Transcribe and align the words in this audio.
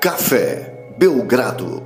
Café 0.00 0.94
Belgrado. 0.96 1.82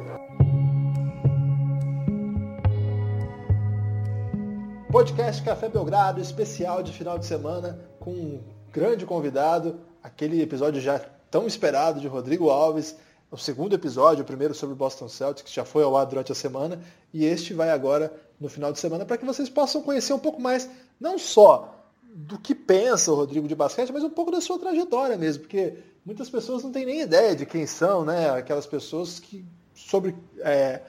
Podcast 4.90 5.42
Café 5.42 5.70
Belgrado, 5.70 6.20
especial 6.20 6.82
de 6.82 6.92
final 6.92 7.18
de 7.18 7.24
semana, 7.24 7.78
com 7.98 8.10
um 8.10 8.44
grande 8.70 9.06
convidado, 9.06 9.80
aquele 10.02 10.42
episódio 10.42 10.78
já 10.78 11.00
tão 11.30 11.46
esperado 11.46 12.00
de 12.00 12.06
Rodrigo 12.06 12.50
Alves, 12.50 12.94
o 13.30 13.38
segundo 13.38 13.74
episódio, 13.74 14.24
o 14.24 14.26
primeiro 14.26 14.52
sobre 14.52 14.74
o 14.74 14.76
Boston 14.76 15.08
Celtics, 15.08 15.48
que 15.48 15.56
já 15.56 15.64
foi 15.64 15.82
ao 15.82 15.96
ar 15.96 16.04
durante 16.04 16.32
a 16.32 16.34
semana, 16.34 16.78
e 17.14 17.24
este 17.24 17.54
vai 17.54 17.70
agora 17.70 18.12
no 18.38 18.50
final 18.50 18.74
de 18.74 18.78
semana 18.78 19.06
para 19.06 19.16
que 19.16 19.24
vocês 19.24 19.48
possam 19.48 19.80
conhecer 19.80 20.12
um 20.12 20.18
pouco 20.18 20.38
mais, 20.38 20.68
não 21.00 21.18
só 21.18 21.81
do 22.14 22.38
que 22.38 22.54
pensa 22.54 23.10
o 23.10 23.14
Rodrigo 23.14 23.48
de 23.48 23.54
basquete, 23.54 23.92
mas 23.92 24.04
um 24.04 24.10
pouco 24.10 24.30
da 24.30 24.40
sua 24.40 24.58
trajetória 24.58 25.16
mesmo, 25.16 25.42
porque 25.42 25.78
muitas 26.04 26.28
pessoas 26.28 26.62
não 26.62 26.70
têm 26.70 26.84
nem 26.84 27.00
ideia 27.00 27.34
de 27.34 27.46
quem 27.46 27.66
são, 27.66 28.04
né? 28.04 28.30
Aquelas 28.30 28.66
pessoas 28.66 29.18
que 29.18 29.44
sobre 29.74 30.14
é, 30.40 30.82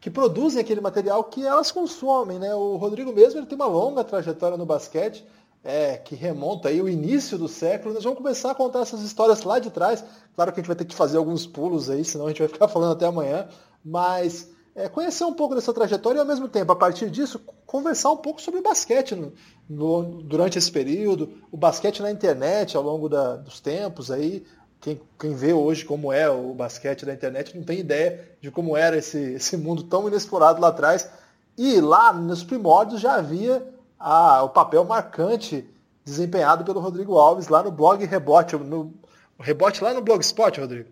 que 0.00 0.08
produzem 0.08 0.60
aquele 0.60 0.80
material 0.80 1.24
que 1.24 1.44
elas 1.44 1.72
consomem, 1.72 2.38
né? 2.38 2.54
O 2.54 2.76
Rodrigo 2.76 3.12
mesmo 3.12 3.40
ele 3.40 3.46
tem 3.46 3.56
uma 3.56 3.66
longa 3.66 4.04
trajetória 4.04 4.56
no 4.56 4.64
basquete, 4.64 5.26
é, 5.64 5.96
que 5.96 6.14
remonta 6.14 6.68
aí 6.68 6.80
o 6.80 6.88
início 6.88 7.36
do 7.36 7.48
século. 7.48 7.92
Nós 7.92 8.04
vamos 8.04 8.18
começar 8.18 8.52
a 8.52 8.54
contar 8.54 8.80
essas 8.80 9.02
histórias 9.02 9.42
lá 9.42 9.58
de 9.58 9.70
trás. 9.70 10.04
Claro 10.36 10.52
que 10.52 10.60
a 10.60 10.62
gente 10.62 10.68
vai 10.68 10.76
ter 10.76 10.84
que 10.84 10.94
fazer 10.94 11.18
alguns 11.18 11.44
pulos 11.44 11.90
aí, 11.90 12.04
senão 12.04 12.26
a 12.26 12.28
gente 12.28 12.38
vai 12.38 12.48
ficar 12.48 12.68
falando 12.68 12.92
até 12.92 13.06
amanhã. 13.06 13.48
Mas 13.84 14.48
é, 14.78 14.88
conhecer 14.88 15.24
um 15.24 15.34
pouco 15.34 15.54
dessa 15.54 15.72
trajetória 15.72 16.18
e 16.18 16.20
ao 16.20 16.26
mesmo 16.26 16.48
tempo, 16.48 16.70
a 16.70 16.76
partir 16.76 17.10
disso, 17.10 17.40
conversar 17.66 18.12
um 18.12 18.16
pouco 18.16 18.40
sobre 18.40 18.60
basquete 18.60 19.14
no, 19.14 19.32
no, 19.68 20.22
durante 20.22 20.56
esse 20.56 20.70
período, 20.70 21.34
o 21.50 21.56
basquete 21.56 22.00
na 22.00 22.10
internet 22.10 22.76
ao 22.76 22.82
longo 22.82 23.08
da, 23.08 23.36
dos 23.36 23.58
tempos 23.58 24.10
aí. 24.10 24.46
Quem, 24.80 25.00
quem, 25.18 25.34
vê 25.34 25.52
hoje 25.52 25.84
como 25.84 26.12
é 26.12 26.30
o 26.30 26.54
basquete 26.54 27.04
da 27.04 27.12
internet 27.12 27.56
não 27.56 27.64
tem 27.64 27.80
ideia 27.80 28.24
de 28.40 28.48
como 28.48 28.76
era 28.76 28.96
esse, 28.96 29.18
esse 29.32 29.56
mundo 29.56 29.82
tão 29.82 30.06
inexplorado 30.06 30.60
lá 30.60 30.68
atrás. 30.68 31.10
E 31.56 31.80
lá 31.80 32.12
nos 32.12 32.44
primórdios 32.44 33.00
já 33.00 33.14
havia 33.14 33.66
a, 33.98 34.44
o 34.44 34.50
papel 34.50 34.84
marcante 34.84 35.68
desempenhado 36.04 36.64
pelo 36.64 36.78
Rodrigo 36.78 37.18
Alves 37.18 37.48
lá 37.48 37.64
no 37.64 37.72
blog 37.72 38.04
Rebote, 38.04 38.54
no, 38.56 38.94
Rebote 39.40 39.82
lá 39.82 39.92
no 39.92 40.00
Blogspot, 40.00 40.60
Rodrigo. 40.60 40.88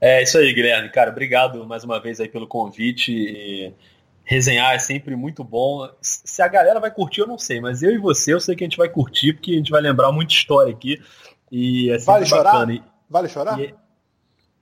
É 0.00 0.22
isso 0.22 0.38
aí, 0.38 0.52
Guilherme. 0.52 0.90
Cara, 0.90 1.10
obrigado 1.10 1.66
mais 1.66 1.82
uma 1.84 2.00
vez 2.00 2.20
aí 2.20 2.28
pelo 2.28 2.46
convite. 2.46 3.12
E 3.12 3.74
resenhar 4.28 4.74
é 4.74 4.78
sempre 4.78 5.16
muito 5.16 5.42
bom. 5.42 5.88
Se 6.02 6.42
a 6.42 6.48
galera 6.48 6.78
vai 6.78 6.90
curtir, 6.90 7.22
eu 7.22 7.26
não 7.26 7.38
sei, 7.38 7.60
mas 7.60 7.82
eu 7.82 7.90
e 7.92 7.98
você, 7.98 8.34
eu 8.34 8.40
sei 8.40 8.54
que 8.54 8.62
a 8.62 8.66
gente 8.66 8.76
vai 8.76 8.88
curtir, 8.88 9.32
porque 9.32 9.52
a 9.52 9.56
gente 9.56 9.70
vai 9.70 9.80
lembrar 9.80 10.12
muita 10.12 10.34
história 10.34 10.70
aqui. 10.70 11.02
E 11.50 11.90
é 11.90 11.98
vale 11.98 12.26
chorar? 12.26 12.68
E, 12.68 12.82
vale 13.08 13.28
chorar? 13.28 13.58
E, 13.58 13.74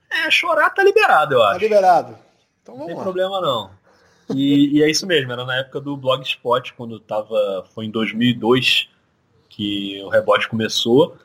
é, 0.09 0.31
chorar 0.31 0.70
tá 0.70 0.84
liberado, 0.84 1.34
eu 1.34 1.41
tá 1.41 1.47
acho. 1.47 1.59
Tá 1.59 1.62
liberado. 1.65 2.19
Então 2.62 2.75
vamos 2.75 2.78
não 2.78 2.87
tem 2.87 2.97
lá. 2.97 3.03
problema 3.03 3.41
não. 3.41 3.71
E, 4.34 4.78
e, 4.78 4.83
é 4.83 4.91
isso 4.91 5.06
mesmo, 5.06 5.33
era 5.33 5.45
na 5.45 5.56
época 5.56 5.81
do 5.81 5.97
Blogspot, 5.97 6.73
quando 6.75 6.98
tava. 7.00 7.65
Foi 7.75 7.87
em 7.87 7.91
2002 7.91 8.89
que 9.48 10.00
o 10.03 10.09
rebote 10.09 10.48
começou. 10.48 11.17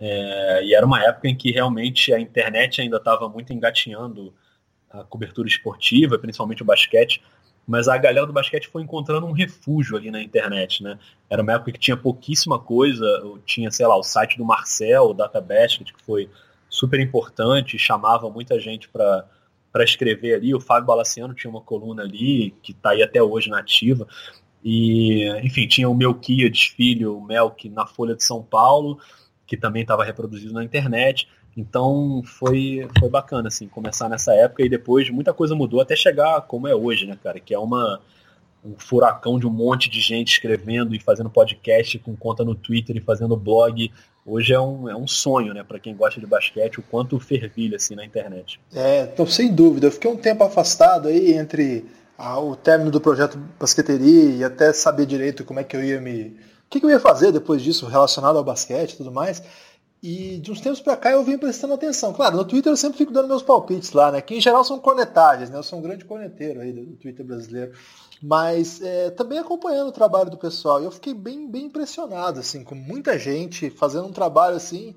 É, 0.00 0.64
e 0.64 0.74
era 0.74 0.84
uma 0.84 1.02
época 1.02 1.28
em 1.28 1.36
que 1.36 1.50
realmente 1.50 2.12
a 2.12 2.18
internet 2.18 2.80
ainda 2.80 2.96
estava 2.96 3.28
muito 3.28 3.52
engatinhando 3.52 4.34
a 4.90 5.04
cobertura 5.04 5.48
esportiva, 5.48 6.18
principalmente 6.18 6.62
o 6.62 6.66
basquete, 6.66 7.22
mas 7.66 7.88
a 7.88 7.96
galera 7.96 8.26
do 8.26 8.32
basquete 8.32 8.68
foi 8.68 8.82
encontrando 8.82 9.26
um 9.26 9.32
refúgio 9.32 9.96
ali 9.96 10.10
na 10.10 10.22
internet, 10.22 10.82
né? 10.82 10.98
Era 11.30 11.42
uma 11.42 11.52
época 11.54 11.72
que 11.72 11.78
tinha 11.78 11.96
pouquíssima 11.96 12.58
coisa, 12.58 13.06
tinha, 13.46 13.70
sei 13.70 13.86
lá, 13.86 13.96
o 13.96 14.02
site 14.02 14.36
do 14.36 14.44
Marcel, 14.44 15.04
o 15.04 15.14
Data 15.14 15.40
Basket, 15.40 15.90
que 15.90 16.04
foi 16.04 16.30
super 16.68 17.00
importante, 17.00 17.78
chamava 17.78 18.28
muita 18.30 18.60
gente 18.60 18.88
para 18.88 19.26
para 19.72 19.82
escrever 19.82 20.34
ali. 20.34 20.54
O 20.54 20.60
Fábio 20.60 20.86
Balaciano 20.86 21.34
tinha 21.34 21.50
uma 21.50 21.60
coluna 21.60 22.04
ali, 22.04 22.54
que 22.62 22.70
está 22.70 22.90
aí 22.90 23.02
até 23.02 23.20
hoje 23.20 23.50
na. 23.50 23.64
E, 24.62 25.28
enfim, 25.42 25.66
tinha 25.66 25.88
o 25.88 25.94
Melquiades 25.94 26.66
Filho, 26.66 27.18
o 27.18 27.20
Melk, 27.20 27.68
na 27.68 27.84
Folha 27.84 28.14
de 28.14 28.22
São 28.22 28.40
Paulo 28.40 29.00
que 29.46 29.56
também 29.56 29.82
estava 29.82 30.04
reproduzido 30.04 30.52
na 30.52 30.64
internet. 30.64 31.28
Então 31.56 32.22
foi, 32.24 32.88
foi 32.98 33.08
bacana, 33.08 33.48
assim, 33.48 33.68
começar 33.68 34.08
nessa 34.08 34.34
época 34.34 34.64
e 34.64 34.68
depois 34.68 35.08
muita 35.10 35.32
coisa 35.32 35.54
mudou 35.54 35.80
até 35.80 35.94
chegar 35.94 36.40
como 36.42 36.66
é 36.66 36.74
hoje, 36.74 37.06
né, 37.06 37.16
cara? 37.22 37.38
Que 37.38 37.54
é 37.54 37.58
uma, 37.58 38.00
um 38.64 38.74
furacão 38.76 39.38
de 39.38 39.46
um 39.46 39.50
monte 39.50 39.88
de 39.88 40.00
gente 40.00 40.32
escrevendo 40.32 40.94
e 40.94 41.00
fazendo 41.00 41.30
podcast 41.30 41.98
com 41.98 42.16
conta 42.16 42.44
no 42.44 42.54
Twitter 42.54 42.96
e 42.96 43.00
fazendo 43.00 43.36
blog. 43.36 43.90
Hoje 44.26 44.54
é 44.54 44.60
um, 44.60 44.88
é 44.88 44.96
um 44.96 45.06
sonho, 45.06 45.52
né, 45.52 45.62
para 45.62 45.78
quem 45.78 45.94
gosta 45.94 46.18
de 46.18 46.26
basquete, 46.26 46.80
o 46.80 46.82
quanto 46.82 47.20
fervilha 47.20 47.76
assim 47.76 47.94
na 47.94 48.04
internet. 48.04 48.58
É, 48.74 49.04
tô 49.04 49.26
sem 49.26 49.54
dúvida. 49.54 49.86
Eu 49.86 49.92
fiquei 49.92 50.10
um 50.10 50.16
tempo 50.16 50.42
afastado 50.42 51.08
aí 51.08 51.34
entre 51.34 51.84
ah, 52.16 52.40
o 52.40 52.56
término 52.56 52.90
do 52.90 53.00
projeto 53.00 53.38
Basqueteria 53.60 54.30
e 54.30 54.42
até 54.42 54.72
saber 54.72 55.04
direito 55.04 55.44
como 55.44 55.60
é 55.60 55.64
que 55.64 55.76
eu 55.76 55.84
ia 55.84 56.00
me 56.00 56.34
que, 56.68 56.80
que 56.80 56.86
eu 56.86 56.90
ia 56.90 57.00
fazer 57.00 57.32
depois 57.32 57.62
disso 57.62 57.86
relacionado 57.86 58.36
ao 58.36 58.44
basquete 58.44 58.92
e 58.92 58.96
tudo 58.96 59.12
mais. 59.12 59.42
E 60.02 60.36
de 60.36 60.52
uns 60.52 60.60
tempos 60.60 60.80
para 60.80 60.98
cá 60.98 61.12
eu 61.12 61.24
vim 61.24 61.38
prestando 61.38 61.72
atenção. 61.72 62.12
Claro, 62.12 62.36
no 62.36 62.44
Twitter 62.44 62.70
eu 62.70 62.76
sempre 62.76 62.98
fico 62.98 63.12
dando 63.12 63.26
meus 63.26 63.42
palpites 63.42 63.92
lá, 63.92 64.12
né? 64.12 64.20
Que 64.20 64.34
em 64.34 64.40
geral 64.40 64.62
são 64.62 64.78
cornetagens, 64.78 65.48
né? 65.48 65.56
Eu 65.56 65.62
sou 65.62 65.78
um 65.78 65.82
grande 65.82 66.04
corneteiro 66.04 66.60
aí 66.60 66.72
do 66.72 66.94
Twitter 66.96 67.24
brasileiro. 67.24 67.72
Mas 68.22 68.82
é, 68.82 69.08
também 69.10 69.38
acompanhando 69.38 69.88
o 69.88 69.92
trabalho 69.92 70.30
do 70.30 70.36
pessoal. 70.36 70.82
E 70.82 70.84
eu 70.84 70.90
fiquei 70.90 71.14
bem, 71.14 71.50
bem 71.50 71.66
impressionado, 71.66 72.40
assim, 72.40 72.62
com 72.62 72.74
muita 72.74 73.18
gente 73.18 73.70
fazendo 73.70 74.06
um 74.06 74.12
trabalho 74.12 74.56
assim 74.56 74.94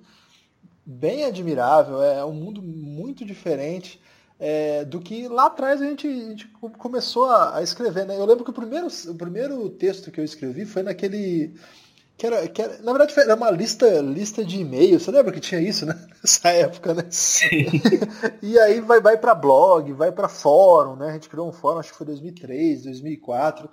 bem 0.85 1.23
admirável. 1.23 2.03
É 2.03 2.25
um 2.25 2.33
mundo 2.33 2.61
muito 2.61 3.23
diferente 3.23 4.01
é, 4.39 4.85
do 4.85 4.99
que 4.99 5.27
lá 5.27 5.47
atrás 5.47 5.81
a 5.81 5.85
gente, 5.85 6.07
a 6.07 6.29
gente 6.29 6.47
começou 6.77 7.25
a, 7.25 7.57
a, 7.57 7.63
escrever. 7.63 8.05
Né? 8.05 8.17
Eu 8.17 8.25
lembro 8.25 8.43
que 8.43 8.51
o 8.51 8.53
primeiro, 8.53 8.87
o 9.07 9.15
primeiro 9.15 9.69
texto 9.69 10.11
que 10.11 10.19
eu 10.19 10.25
escrevi 10.25 10.65
foi 10.65 10.83
naquele. 10.83 11.53
Que 12.15 12.25
era, 12.25 12.47
que 12.47 12.61
era, 12.61 12.81
na 12.81 12.91
verdade 12.93 13.13
era 13.19 13.35
uma 13.35 13.51
lista, 13.51 14.01
lista 14.01 14.43
de 14.43 14.59
e-mails. 14.59 15.03
Você 15.03 15.11
lembra 15.11 15.31
que 15.31 15.39
tinha 15.39 15.61
isso, 15.61 15.85
né? 15.85 15.95
Nessa 16.23 16.49
época, 16.49 16.93
né? 16.93 17.05
Sim. 17.09 17.81
e 18.41 18.57
aí 18.59 18.79
vai, 18.79 18.99
vai 18.99 19.17
para 19.17 19.35
blog, 19.35 19.91
vai 19.93 20.11
para 20.11 20.27
fórum, 20.27 20.95
né? 20.95 21.09
A 21.09 21.13
gente 21.13 21.29
criou 21.29 21.47
um 21.47 21.53
fórum, 21.53 21.79
acho 21.79 21.91
que 21.91 21.97
foi 21.97 22.07
2003, 22.07 22.83
2004. 22.83 23.69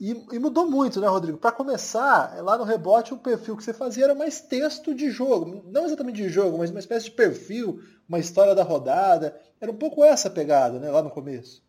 E, 0.00 0.10
e, 0.32 0.38
mudou 0.38 0.70
muito, 0.70 1.00
né, 1.00 1.08
Rodrigo? 1.08 1.38
Para 1.38 1.50
começar, 1.50 2.40
lá 2.42 2.56
no 2.56 2.62
rebote, 2.62 3.12
o 3.12 3.18
perfil 3.18 3.56
que 3.56 3.64
você 3.64 3.72
fazia 3.72 4.04
era 4.04 4.14
mais 4.14 4.40
texto 4.40 4.94
de 4.94 5.10
jogo. 5.10 5.64
Não 5.66 5.86
exatamente 5.86 6.22
de 6.22 6.28
jogo, 6.28 6.56
mas 6.56 6.70
uma 6.70 6.78
espécie 6.78 7.06
de 7.06 7.10
perfil, 7.12 7.80
uma 8.08 8.18
história 8.18 8.54
da 8.54 8.62
rodada. 8.62 9.38
Era 9.60 9.70
um 9.70 9.76
pouco 9.76 10.04
essa 10.04 10.30
pegada, 10.30 10.78
né, 10.78 10.90
lá 10.90 11.02
no 11.02 11.10
começo. 11.10 11.62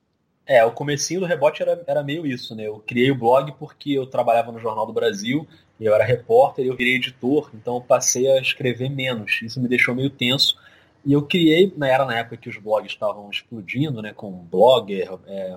É, 0.45 0.65
o 0.65 0.71
comecinho 0.71 1.19
do 1.19 1.25
rebote 1.27 1.61
era, 1.61 1.83
era 1.85 2.03
meio 2.03 2.25
isso, 2.25 2.55
né? 2.55 2.65
Eu 2.65 2.79
criei 2.79 3.11
o 3.11 3.15
blog 3.15 3.51
porque 3.59 3.91
eu 3.91 4.07
trabalhava 4.07 4.51
no 4.51 4.57
Jornal 4.57 4.87
do 4.87 4.93
Brasil, 4.93 5.47
eu 5.79 5.93
era 5.93 6.03
repórter, 6.03 6.65
eu 6.65 6.75
virei 6.75 6.95
editor, 6.95 7.51
então 7.53 7.75
eu 7.75 7.81
passei 7.81 8.27
a 8.31 8.41
escrever 8.41 8.89
menos. 8.89 9.39
Isso 9.43 9.61
me 9.61 9.67
deixou 9.67 9.93
meio 9.93 10.09
tenso. 10.09 10.57
E 11.05 11.13
eu 11.13 11.21
criei, 11.21 11.71
né, 11.77 11.91
era 11.91 12.03
na 12.03 12.17
época 12.17 12.37
que 12.37 12.49
os 12.49 12.57
blogs 12.57 12.91
estavam 12.91 13.29
explodindo, 13.29 14.01
né, 14.01 14.11
com 14.11 14.31
blogger, 14.31 15.09
é, 15.27 15.55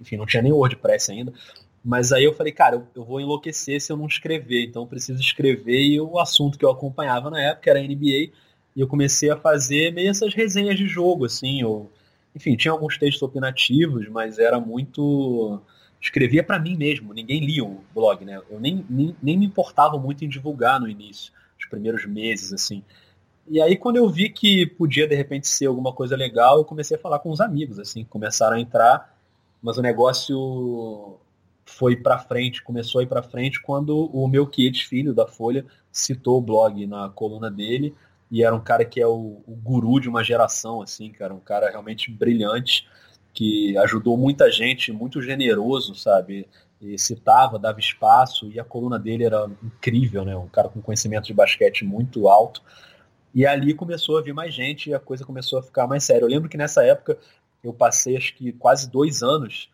enfim, 0.00 0.16
não 0.16 0.24
tinha 0.24 0.42
nem 0.42 0.52
WordPress 0.52 1.10
ainda. 1.10 1.32
Mas 1.84 2.12
aí 2.12 2.24
eu 2.24 2.34
falei, 2.34 2.52
cara, 2.52 2.76
eu, 2.76 2.86
eu, 2.94 3.04
vou 3.04 3.20
enlouquecer 3.20 3.80
se 3.80 3.92
eu 3.92 3.96
não 3.96 4.06
escrever, 4.06 4.66
então 4.66 4.82
eu 4.82 4.86
preciso 4.86 5.20
escrever. 5.20 5.80
E 5.80 6.00
o 6.00 6.18
assunto 6.18 6.58
que 6.58 6.64
eu 6.64 6.70
acompanhava 6.70 7.30
na 7.30 7.40
época 7.42 7.70
era 7.70 7.82
NBA, 7.82 8.30
e 8.78 8.80
eu 8.80 8.86
comecei 8.86 9.28
a 9.28 9.36
fazer 9.36 9.92
meio 9.92 10.08
essas 10.08 10.32
resenhas 10.32 10.78
de 10.78 10.86
jogo, 10.86 11.24
assim. 11.24 11.60
Eu, 11.60 11.90
enfim, 12.32 12.54
tinha 12.54 12.70
alguns 12.70 12.96
textos 12.96 13.20
opinativos, 13.20 14.08
mas 14.08 14.38
era 14.38 14.60
muito. 14.60 15.60
Escrevia 16.00 16.44
para 16.44 16.60
mim 16.60 16.76
mesmo, 16.76 17.12
ninguém 17.12 17.44
lia 17.44 17.64
o 17.64 17.82
blog, 17.92 18.24
né? 18.24 18.40
Eu 18.48 18.60
nem, 18.60 18.86
nem, 18.88 19.16
nem 19.20 19.36
me 19.36 19.46
importava 19.46 19.98
muito 19.98 20.24
em 20.24 20.28
divulgar 20.28 20.78
no 20.80 20.88
início, 20.88 21.32
os 21.58 21.66
primeiros 21.66 22.06
meses, 22.06 22.52
assim. 22.52 22.84
E 23.48 23.60
aí, 23.60 23.76
quando 23.76 23.96
eu 23.96 24.08
vi 24.08 24.28
que 24.28 24.64
podia, 24.64 25.08
de 25.08 25.16
repente, 25.16 25.48
ser 25.48 25.66
alguma 25.66 25.92
coisa 25.92 26.14
legal, 26.14 26.58
eu 26.58 26.64
comecei 26.64 26.96
a 26.96 27.00
falar 27.00 27.18
com 27.18 27.30
os 27.30 27.40
amigos, 27.40 27.80
assim, 27.80 28.04
começaram 28.04 28.58
a 28.58 28.60
entrar, 28.60 29.12
mas 29.60 29.76
o 29.76 29.82
negócio 29.82 31.18
foi 31.66 31.96
para 31.96 32.16
frente, 32.16 32.62
começou 32.62 33.00
a 33.00 33.02
ir 33.02 33.08
para 33.08 33.24
frente 33.24 33.60
quando 33.60 34.08
o 34.14 34.28
meu 34.28 34.46
Kiet, 34.46 34.86
filho 34.86 35.12
da 35.12 35.26
Folha, 35.26 35.66
citou 35.90 36.38
o 36.38 36.42
blog 36.42 36.86
na 36.86 37.08
coluna 37.08 37.50
dele 37.50 37.92
e 38.30 38.42
era 38.42 38.54
um 38.54 38.60
cara 38.60 38.84
que 38.84 39.00
é 39.00 39.06
o, 39.06 39.42
o, 39.46 39.56
guru 39.56 40.00
de 40.00 40.08
uma 40.08 40.22
geração, 40.22 40.82
assim, 40.82 41.10
cara, 41.10 41.32
um 41.32 41.40
cara 41.40 41.70
realmente 41.70 42.10
brilhante 42.10 42.86
que 43.32 43.76
ajudou 43.78 44.16
muita 44.16 44.50
gente, 44.50 44.92
muito 44.92 45.22
generoso, 45.22 45.94
sabe? 45.94 46.48
E 46.80 46.98
citava, 46.98 47.58
dava 47.58 47.80
espaço 47.80 48.50
e 48.50 48.60
a 48.60 48.64
coluna 48.64 48.98
dele 48.98 49.24
era 49.24 49.50
incrível, 49.62 50.24
né? 50.24 50.36
Um 50.36 50.48
cara 50.48 50.68
com 50.68 50.80
conhecimento 50.80 51.26
de 51.26 51.34
basquete 51.34 51.84
muito 51.84 52.28
alto. 52.28 52.62
E 53.34 53.46
ali 53.46 53.74
começou 53.74 54.18
a 54.18 54.22
vir 54.22 54.34
mais 54.34 54.54
gente 54.54 54.90
e 54.90 54.94
a 54.94 54.98
coisa 54.98 55.24
começou 55.24 55.58
a 55.58 55.62
ficar 55.62 55.86
mais 55.86 56.04
séria. 56.04 56.24
Eu 56.24 56.28
lembro 56.28 56.48
que 56.48 56.56
nessa 56.56 56.84
época 56.84 57.18
eu 57.62 57.72
passei 57.72 58.16
acho 58.16 58.34
que 58.34 58.52
quase 58.52 58.90
dois 58.90 59.22
anos 59.22 59.70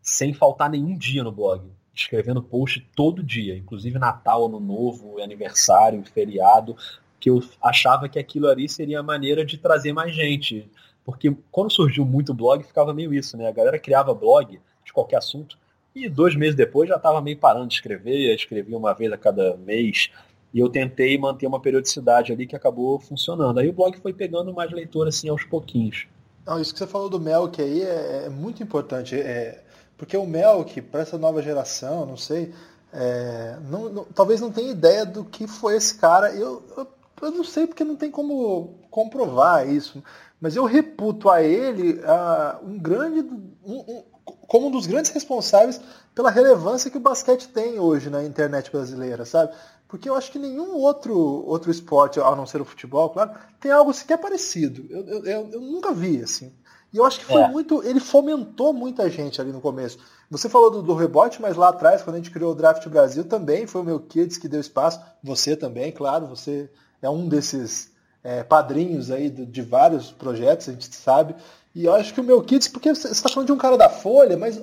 sem 0.00 0.32
faltar 0.32 0.70
nenhum 0.70 0.96
dia 0.96 1.24
no 1.24 1.32
blog, 1.32 1.68
escrevendo 1.92 2.42
post 2.42 2.80
todo 2.94 3.22
dia, 3.22 3.56
inclusive 3.56 3.98
Natal, 3.98 4.46
Ano 4.46 4.60
Novo, 4.60 5.20
aniversário, 5.20 6.04
feriado, 6.04 6.76
que 7.26 7.30
eu 7.30 7.42
achava 7.60 8.08
que 8.08 8.20
aquilo 8.20 8.46
ali 8.46 8.68
seria 8.68 9.00
a 9.00 9.02
maneira 9.02 9.44
de 9.44 9.58
trazer 9.58 9.92
mais 9.92 10.14
gente, 10.14 10.70
Porque 11.04 11.36
quando 11.50 11.72
surgiu 11.72 12.04
muito 12.04 12.32
blog, 12.32 12.62
ficava 12.62 12.94
meio 12.94 13.12
isso, 13.12 13.36
né? 13.36 13.48
A 13.48 13.52
galera 13.52 13.80
criava 13.80 14.14
blog 14.14 14.60
de 14.84 14.92
qualquer 14.92 15.16
assunto 15.16 15.58
e 15.92 16.08
dois 16.08 16.36
meses 16.36 16.54
depois 16.54 16.88
já 16.88 16.94
estava 16.94 17.20
meio 17.20 17.36
parando 17.36 17.66
de 17.66 17.74
escrever, 17.74 18.32
escrevia 18.32 18.78
uma 18.78 18.94
vez 18.94 19.12
a 19.12 19.18
cada 19.18 19.56
mês. 19.56 20.08
E 20.54 20.60
eu 20.60 20.68
tentei 20.68 21.18
manter 21.18 21.48
uma 21.48 21.58
periodicidade 21.58 22.32
ali 22.32 22.46
que 22.46 22.54
acabou 22.54 23.00
funcionando. 23.00 23.58
Aí 23.58 23.68
o 23.68 23.72
blog 23.72 23.98
foi 23.98 24.12
pegando 24.12 24.54
mais 24.54 24.70
leitor 24.70 25.08
assim 25.08 25.28
aos 25.28 25.42
pouquinhos. 25.42 26.06
Não, 26.46 26.60
isso 26.60 26.72
que 26.72 26.78
você 26.78 26.86
falou 26.86 27.08
do 27.08 27.18
Melk 27.18 27.60
aí 27.60 27.82
é, 27.82 28.26
é 28.26 28.28
muito 28.28 28.62
importante. 28.62 29.16
É, 29.16 29.64
porque 29.98 30.16
o 30.16 30.24
Melk, 30.24 30.80
para 30.80 31.00
essa 31.00 31.18
nova 31.18 31.42
geração, 31.42 32.06
não 32.06 32.16
sei, 32.16 32.54
é, 32.92 33.56
não, 33.68 33.88
não, 33.88 34.04
talvez 34.04 34.40
não 34.40 34.52
tenha 34.52 34.70
ideia 34.70 35.04
do 35.04 35.24
que 35.24 35.48
foi 35.48 35.76
esse 35.76 35.98
cara. 35.98 36.32
Eu, 36.32 36.62
eu, 36.76 36.86
eu, 37.22 37.30
não 37.30 37.44
sei 37.44 37.66
porque 37.66 37.84
não 37.84 37.96
tem 37.96 38.10
como 38.10 38.80
comprovar 38.90 39.68
isso, 39.68 40.02
mas 40.40 40.56
eu 40.56 40.64
reputo 40.64 41.30
a 41.30 41.42
ele 41.42 42.00
uh, 42.00 42.66
um 42.66 42.78
grande, 42.78 43.20
um, 43.64 43.74
um, 43.74 44.04
como 44.46 44.68
um 44.68 44.70
dos 44.70 44.86
grandes 44.86 45.10
responsáveis 45.10 45.80
pela 46.14 46.30
relevância 46.30 46.90
que 46.90 46.96
o 46.96 47.00
basquete 47.00 47.48
tem 47.48 47.78
hoje 47.78 48.10
na 48.10 48.24
internet 48.24 48.70
brasileira, 48.70 49.24
sabe? 49.24 49.52
Porque 49.88 50.08
eu 50.08 50.14
acho 50.14 50.32
que 50.32 50.38
nenhum 50.38 50.76
outro, 50.76 51.16
outro 51.16 51.70
esporte, 51.70 52.18
a 52.18 52.34
não 52.34 52.46
ser 52.46 52.60
o 52.60 52.64
futebol, 52.64 53.10
claro, 53.10 53.30
tem 53.60 53.70
algo 53.70 53.92
sequer 53.92 54.18
parecido. 54.18 54.84
Eu, 54.90 55.06
eu, 55.06 55.24
eu, 55.24 55.48
eu 55.52 55.60
nunca 55.60 55.92
vi, 55.92 56.22
assim. 56.22 56.52
E 56.92 56.98
eu 56.98 57.04
acho 57.04 57.20
que 57.20 57.26
foi 57.26 57.42
é. 57.42 57.48
muito. 57.48 57.82
Ele 57.84 58.00
fomentou 58.00 58.72
muita 58.72 59.08
gente 59.10 59.40
ali 59.40 59.52
no 59.52 59.60
começo. 59.60 59.98
Você 60.30 60.48
falou 60.48 60.70
do, 60.70 60.82
do, 60.82 60.94
rebote, 60.94 61.40
mas 61.40 61.56
lá 61.56 61.68
atrás, 61.68 62.02
quando 62.02 62.14
a 62.14 62.18
gente 62.18 62.30
criou 62.30 62.52
o 62.52 62.54
Draft 62.54 62.86
Brasil, 62.88 63.24
também 63.24 63.66
foi 63.66 63.80
o 63.80 63.84
meu 63.84 64.00
Kids 64.00 64.38
que 64.38 64.48
deu 64.48 64.60
espaço. 64.60 65.00
Você 65.22 65.54
também, 65.54 65.92
claro, 65.92 66.26
você 66.26 66.70
é 67.02 67.08
um 67.08 67.28
desses 67.28 67.92
é, 68.22 68.42
padrinhos 68.42 69.10
aí 69.10 69.30
de, 69.30 69.46
de, 69.46 69.62
vários 69.62 70.10
projetos, 70.10 70.68
a 70.68 70.72
gente 70.72 70.94
sabe. 70.94 71.34
E 71.74 71.84
eu 71.84 71.94
acho 71.94 72.12
que 72.12 72.20
o 72.20 72.24
meu 72.24 72.42
Kids, 72.42 72.68
porque 72.68 72.94
você 72.94 73.08
está 73.08 73.28
falando 73.28 73.46
de 73.46 73.52
um 73.52 73.58
cara 73.58 73.76
da 73.76 73.88
Folha, 73.88 74.36
mas. 74.36 74.60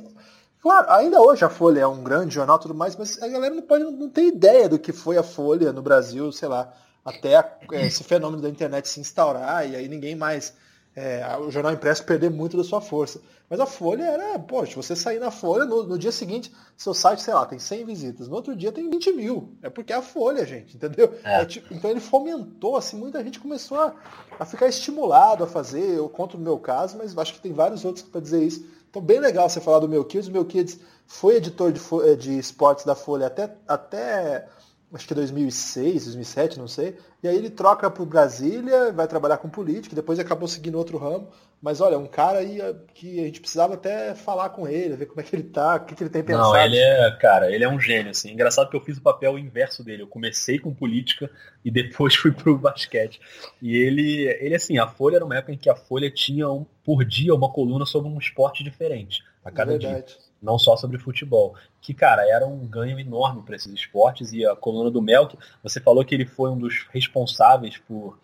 Claro, 0.61 0.89
ainda 0.91 1.21
hoje 1.21 1.43
a 1.43 1.49
Folha 1.49 1.81
é 1.81 1.87
um 1.87 2.01
grande 2.01 2.33
jornal 2.35 2.57
e 2.57 2.61
tudo 2.61 2.73
mais, 2.73 2.95
mas 2.95 3.21
a 3.21 3.27
galera 3.27 3.53
não 3.53 3.61
pode 3.61 3.83
não 3.83 4.09
ter 4.09 4.27
ideia 4.27 4.69
do 4.69 4.79
que 4.79 4.93
foi 4.93 5.17
a 5.17 5.23
Folha 5.23 5.73
no 5.73 5.81
Brasil, 5.81 6.31
sei 6.31 6.47
lá, 6.47 6.73
até 7.03 7.35
a, 7.35 7.45
é, 7.73 7.85
esse 7.85 8.03
fenômeno 8.03 8.41
da 8.41 8.49
internet 8.49 8.87
se 8.87 9.01
instaurar 9.01 9.69
e 9.69 9.75
aí 9.75 9.89
ninguém 9.89 10.15
mais 10.15 10.53
é, 10.95 11.25
o 11.37 11.49
jornal 11.49 11.73
impresso 11.73 12.03
perder 12.03 12.29
muito 12.29 12.55
da 12.55 12.63
sua 12.63 12.79
força. 12.79 13.19
Mas 13.49 13.59
a 13.59 13.65
Folha 13.65 14.03
era, 14.03 14.39
poxa, 14.39 14.75
você 14.75 14.95
sair 14.95 15.19
na 15.19 15.31
Folha, 15.31 15.65
no, 15.65 15.83
no, 15.83 15.97
dia 15.97 16.11
seguinte, 16.11 16.51
seu 16.77 16.93
site, 16.93 17.21
sei 17.21 17.33
lá, 17.33 17.45
tem 17.45 17.59
100 17.59 17.85
visitas, 17.85 18.27
no 18.27 18.35
outro 18.35 18.55
dia 18.55 18.71
tem 18.71 18.89
20 18.89 19.11
mil. 19.13 19.53
É 19.61 19.69
porque 19.69 19.91
é 19.91 19.95
a 19.95 20.01
Folha, 20.01 20.45
gente, 20.45 20.75
entendeu? 20.75 21.13
É. 21.23 21.41
É, 21.41 21.45
tipo, 21.45 21.73
então 21.73 21.89
ele 21.89 21.99
fomentou, 21.99 22.75
assim, 22.75 22.97
muita 22.97 23.23
gente 23.23 23.39
começou 23.39 23.79
a, 23.79 23.93
a 24.39 24.45
ficar 24.45 24.67
estimulado 24.67 25.43
a 25.43 25.47
fazer, 25.47 25.97
eu 25.97 26.07
conto 26.09 26.37
no 26.37 26.43
meu 26.43 26.57
caso, 26.57 26.97
mas 26.97 27.17
acho 27.17 27.33
que 27.33 27.41
tem 27.41 27.53
vários 27.53 27.83
outros 27.83 28.05
para 28.05 28.21
dizer 28.21 28.43
isso. 28.43 28.65
Então, 28.89 29.01
bem 29.01 29.19
legal 29.19 29.49
você 29.49 29.59
falar 29.59 29.79
do 29.79 29.89
meu 29.89 30.05
Kids. 30.05 30.27
O 30.27 30.31
meu 30.31 30.45
Kids 30.45 30.79
foi 31.07 31.37
editor 31.37 31.71
de, 31.71 31.81
de 32.15 32.37
esportes 32.37 32.85
da 32.85 32.93
Folha 32.93 33.25
até, 33.25 33.55
até 33.67 34.47
acho 34.93 35.07
que 35.07 35.13
2006, 35.13 36.05
2007, 36.05 36.59
não 36.59 36.67
sei. 36.67 36.95
E 37.21 37.27
aí 37.27 37.35
ele 37.35 37.49
troca 37.49 37.89
para 37.89 38.03
o 38.03 38.05
Brasília, 38.05 38.91
vai 38.91 39.07
trabalhar 39.07 39.37
com 39.37 39.49
política, 39.49 39.95
depois 39.95 40.19
acabou 40.19 40.47
seguindo 40.47 40.77
outro 40.77 40.97
ramo. 40.97 41.29
Mas 41.61 41.79
olha, 41.79 41.97
um 41.97 42.05
cara 42.05 42.39
aí 42.39 42.59
que 42.93 43.21
a 43.21 43.23
gente 43.23 43.39
precisava 43.39 43.75
até 43.75 44.13
falar 44.13 44.49
com 44.49 44.67
ele, 44.67 44.97
ver 44.97 45.05
como 45.05 45.21
é 45.21 45.23
que 45.23 45.33
ele 45.33 45.43
tá, 45.43 45.77
o 45.77 45.85
que, 45.85 45.95
que 45.95 46.03
ele 46.03 46.09
tem 46.09 46.21
pensado. 46.21 46.49
Não, 46.49 46.61
ele 46.61 46.77
é, 46.77 47.09
cara, 47.21 47.49
ele 47.49 47.63
é 47.63 47.69
um 47.69 47.79
gênio, 47.79 48.11
assim. 48.11 48.33
Engraçado 48.33 48.69
que 48.69 48.75
eu 48.75 48.81
fiz 48.81 48.97
o 48.97 49.01
papel 49.01 49.39
inverso 49.39 49.81
dele. 49.81 50.03
Eu 50.03 50.07
comecei 50.07 50.59
com 50.59 50.73
política 50.73 51.31
e 51.63 51.71
depois 51.71 52.15
fui 52.17 52.33
pro 52.33 52.57
basquete. 52.57 53.21
E 53.61 53.77
ele, 53.77 54.27
ele 54.41 54.55
assim, 54.55 54.77
a 54.77 54.87
Folha 54.87 55.15
era 55.15 55.25
uma 55.25 55.37
época 55.37 55.53
em 55.53 55.57
que 55.57 55.69
a 55.69 55.75
Folha 55.75 56.11
tinha 56.11 56.49
um, 56.49 56.65
por 56.83 57.05
dia 57.05 57.33
uma 57.33 57.49
coluna 57.49 57.85
sobre 57.85 58.09
um 58.09 58.17
esporte 58.17 58.61
diferente. 58.61 59.23
A 59.43 59.51
cada 59.51 59.71
Verdade. 59.71 60.05
dia 60.05 60.17
não 60.43 60.59
só 60.59 60.75
sobre 60.75 60.97
futebol. 60.99 61.55
Que, 61.81 61.93
cara, 61.93 62.29
era 62.29 62.45
um 62.45 62.67
ganho 62.67 62.99
enorme 62.99 63.41
para 63.43 63.55
esses 63.55 63.73
esportes. 63.73 64.33
E 64.33 64.45
a 64.45 64.55
coluna 64.55 64.91
do 64.91 65.01
Melk, 65.01 65.37
você 65.63 65.79
falou 65.79 66.03
que 66.03 66.13
ele 66.13 66.25
foi 66.25 66.51
um 66.51 66.57
dos 66.57 66.85
responsáveis 66.91 67.77
por, 67.77 68.19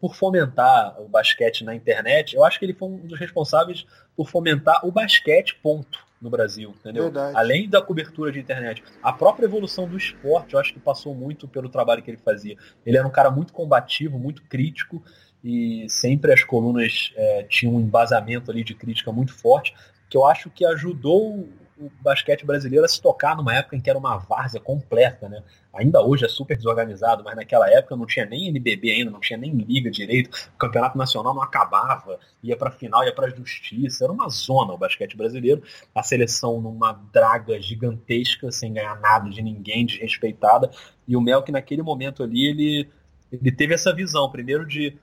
por 0.00 0.14
fomentar 0.14 1.00
o 1.00 1.08
basquete 1.08 1.64
na 1.64 1.74
internet. 1.74 2.34
Eu 2.34 2.44
acho 2.44 2.58
que 2.58 2.64
ele 2.64 2.74
foi 2.74 2.88
um 2.88 3.06
dos 3.06 3.18
responsáveis 3.18 3.86
por 4.16 4.28
fomentar 4.28 4.84
o 4.84 4.90
basquete, 4.90 5.54
ponto, 5.62 6.00
no 6.20 6.28
Brasil, 6.28 6.74
entendeu? 6.78 7.04
Verdade. 7.04 7.36
Além 7.36 7.68
da 7.68 7.80
cobertura 7.80 8.30
de 8.30 8.40
internet. 8.40 8.82
A 9.02 9.12
própria 9.12 9.46
evolução 9.46 9.88
do 9.88 9.96
esporte, 9.96 10.54
eu 10.54 10.60
acho 10.60 10.74
que 10.74 10.80
passou 10.80 11.14
muito 11.14 11.48
pelo 11.48 11.68
trabalho 11.68 12.02
que 12.02 12.10
ele 12.10 12.18
fazia. 12.18 12.56
Ele 12.84 12.98
era 12.98 13.06
um 13.06 13.10
cara 13.10 13.30
muito 13.30 13.52
combativo, 13.52 14.18
muito 14.18 14.42
crítico 14.42 15.02
e 15.42 15.86
sempre 15.88 16.32
as 16.32 16.44
colunas 16.44 17.14
é, 17.16 17.44
tinham 17.44 17.74
um 17.74 17.80
embasamento 17.80 18.50
ali 18.50 18.62
de 18.62 18.74
crítica 18.74 19.10
muito 19.10 19.32
forte 19.32 19.74
que 20.10 20.16
eu 20.16 20.26
acho 20.26 20.50
que 20.50 20.66
ajudou 20.66 21.48
o 21.80 21.90
basquete 22.02 22.44
brasileiro 22.44 22.84
a 22.84 22.88
se 22.88 23.00
tocar 23.00 23.34
numa 23.34 23.54
época 23.54 23.74
em 23.74 23.80
que 23.80 23.88
era 23.88 23.98
uma 23.98 24.18
várzea 24.18 24.60
completa, 24.60 25.28
né? 25.30 25.42
Ainda 25.72 26.02
hoje 26.02 26.26
é 26.26 26.28
super 26.28 26.54
desorganizado, 26.56 27.24
mas 27.24 27.34
naquela 27.34 27.70
época 27.70 27.96
não 27.96 28.04
tinha 28.04 28.26
nem 28.26 28.48
NBB 28.48 28.90
ainda, 28.90 29.10
não 29.10 29.20
tinha 29.20 29.38
nem 29.38 29.50
liga 29.50 29.90
direito, 29.90 30.50
o 30.54 30.58
campeonato 30.58 30.98
nacional 30.98 31.32
não 31.34 31.42
acabava, 31.42 32.18
ia 32.42 32.56
para 32.56 32.70
final, 32.70 33.02
ia 33.04 33.14
para 33.14 33.30
justiça, 33.30 34.04
era 34.04 34.12
uma 34.12 34.28
zona 34.28 34.74
o 34.74 34.78
basquete 34.78 35.16
brasileiro, 35.16 35.62
a 35.94 36.02
seleção 36.02 36.60
numa 36.60 36.92
draga 37.12 37.60
gigantesca, 37.62 38.52
sem 38.52 38.74
ganhar 38.74 39.00
nada 39.00 39.30
de 39.30 39.40
ninguém, 39.40 39.86
desrespeitada, 39.86 40.70
e 41.08 41.16
o 41.16 41.20
Mel 41.20 41.42
que 41.42 41.52
naquele 41.52 41.82
momento 41.82 42.22
ali 42.22 42.46
ele 42.46 42.90
ele 43.32 43.52
teve 43.52 43.72
essa 43.72 43.94
visão, 43.94 44.28
primeiro 44.28 44.66
de 44.66 44.98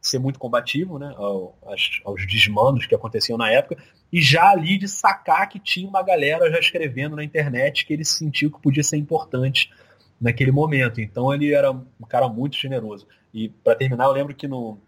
ser 0.00 0.18
muito 0.18 0.38
combativo, 0.38 0.98
né, 0.98 1.14
aos, 1.16 2.00
aos 2.04 2.26
desmandos 2.26 2.86
que 2.86 2.94
aconteciam 2.94 3.38
na 3.38 3.50
época, 3.50 3.82
e 4.14 4.22
já 4.22 4.48
ali 4.48 4.78
de 4.78 4.86
sacar 4.86 5.48
que 5.48 5.58
tinha 5.58 5.88
uma 5.88 6.00
galera 6.00 6.48
já 6.48 6.60
escrevendo 6.60 7.16
na 7.16 7.24
internet 7.24 7.84
que 7.84 7.92
ele 7.92 8.04
sentiu 8.04 8.48
que 8.48 8.62
podia 8.62 8.84
ser 8.84 8.96
importante 8.96 9.72
naquele 10.20 10.52
momento. 10.52 11.00
Então 11.00 11.34
ele 11.34 11.52
era 11.52 11.72
um 11.72 12.06
cara 12.08 12.28
muito 12.28 12.56
generoso. 12.56 13.08
E 13.34 13.48
para 13.48 13.74
terminar, 13.74 14.04
eu 14.04 14.12
lembro 14.12 14.32
que 14.32 14.46
no, 14.46 14.78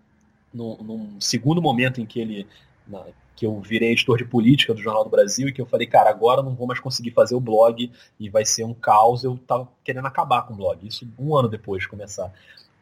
no, 0.54 0.76
num 0.76 1.20
segundo 1.20 1.60
momento 1.60 2.00
em 2.00 2.06
que 2.06 2.20
ele 2.20 2.46
na, 2.86 3.04
que 3.34 3.44
eu 3.44 3.60
virei 3.60 3.90
editor 3.90 4.16
de 4.16 4.24
política 4.24 4.72
do 4.72 4.80
Jornal 4.80 5.02
do 5.02 5.10
Brasil 5.10 5.48
e 5.48 5.52
que 5.52 5.60
eu 5.60 5.66
falei, 5.66 5.88
cara, 5.88 6.08
agora 6.08 6.40
não 6.40 6.54
vou 6.54 6.68
mais 6.68 6.78
conseguir 6.78 7.10
fazer 7.10 7.34
o 7.34 7.40
blog 7.40 7.90
e 8.20 8.30
vai 8.30 8.44
ser 8.44 8.62
um 8.62 8.74
caos. 8.74 9.24
Eu 9.24 9.36
tava 9.44 9.68
querendo 9.82 10.06
acabar 10.06 10.42
com 10.42 10.54
o 10.54 10.56
blog. 10.56 10.86
Isso 10.86 11.04
um 11.18 11.36
ano 11.36 11.48
depois 11.48 11.82
de 11.82 11.88
começar. 11.88 12.32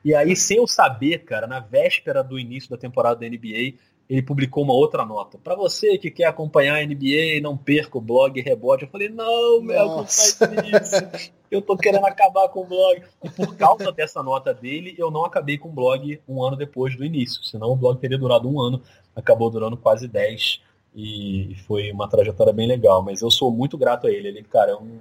E 0.04 0.14
aí, 0.14 0.36
sem 0.36 0.58
eu 0.58 0.66
saber, 0.66 1.24
cara, 1.24 1.46
na 1.46 1.58
véspera 1.58 2.22
do 2.22 2.38
início 2.38 2.68
da 2.68 2.76
temporada 2.76 3.20
da 3.20 3.26
NBA, 3.26 3.78
ele 4.08 4.22
publicou 4.22 4.62
uma 4.62 4.74
outra 4.74 5.04
nota. 5.04 5.38
Para 5.38 5.54
você 5.54 5.96
que 5.96 6.10
quer 6.10 6.26
acompanhar 6.26 6.76
a 6.76 6.86
NBA 6.86 7.36
e 7.36 7.40
não 7.40 7.56
perca 7.56 7.96
o 7.96 8.00
blog 8.00 8.40
Rebote, 8.40 8.84
eu 8.84 8.90
falei, 8.90 9.08
não, 9.08 9.62
Mel, 9.62 9.86
não 9.86 10.04
faz 10.04 10.38
isso. 10.40 11.30
Eu 11.50 11.62
tô 11.62 11.76
querendo 11.76 12.04
acabar 12.04 12.48
com 12.48 12.60
o 12.60 12.66
blog. 12.66 13.02
E 13.22 13.30
por 13.30 13.56
causa 13.56 13.90
dessa 13.92 14.22
nota 14.22 14.52
dele, 14.52 14.94
eu 14.98 15.10
não 15.10 15.24
acabei 15.24 15.56
com 15.56 15.68
o 15.68 15.72
blog 15.72 16.20
um 16.28 16.42
ano 16.42 16.56
depois 16.56 16.96
do 16.96 17.04
início. 17.04 17.42
Senão 17.44 17.70
o 17.70 17.76
blog 17.76 17.98
teria 17.98 18.18
durado 18.18 18.48
um 18.48 18.60
ano, 18.60 18.82
acabou 19.16 19.48
durando 19.48 19.76
quase 19.76 20.06
dez. 20.06 20.60
E 20.94 21.56
foi 21.66 21.90
uma 21.90 22.08
trajetória 22.08 22.52
bem 22.52 22.66
legal. 22.66 23.02
Mas 23.02 23.22
eu 23.22 23.30
sou 23.30 23.50
muito 23.50 23.78
grato 23.78 24.06
a 24.06 24.10
ele. 24.10 24.28
Ele, 24.28 24.42
cara, 24.42 24.72
é 24.72 24.76
um 24.76 24.98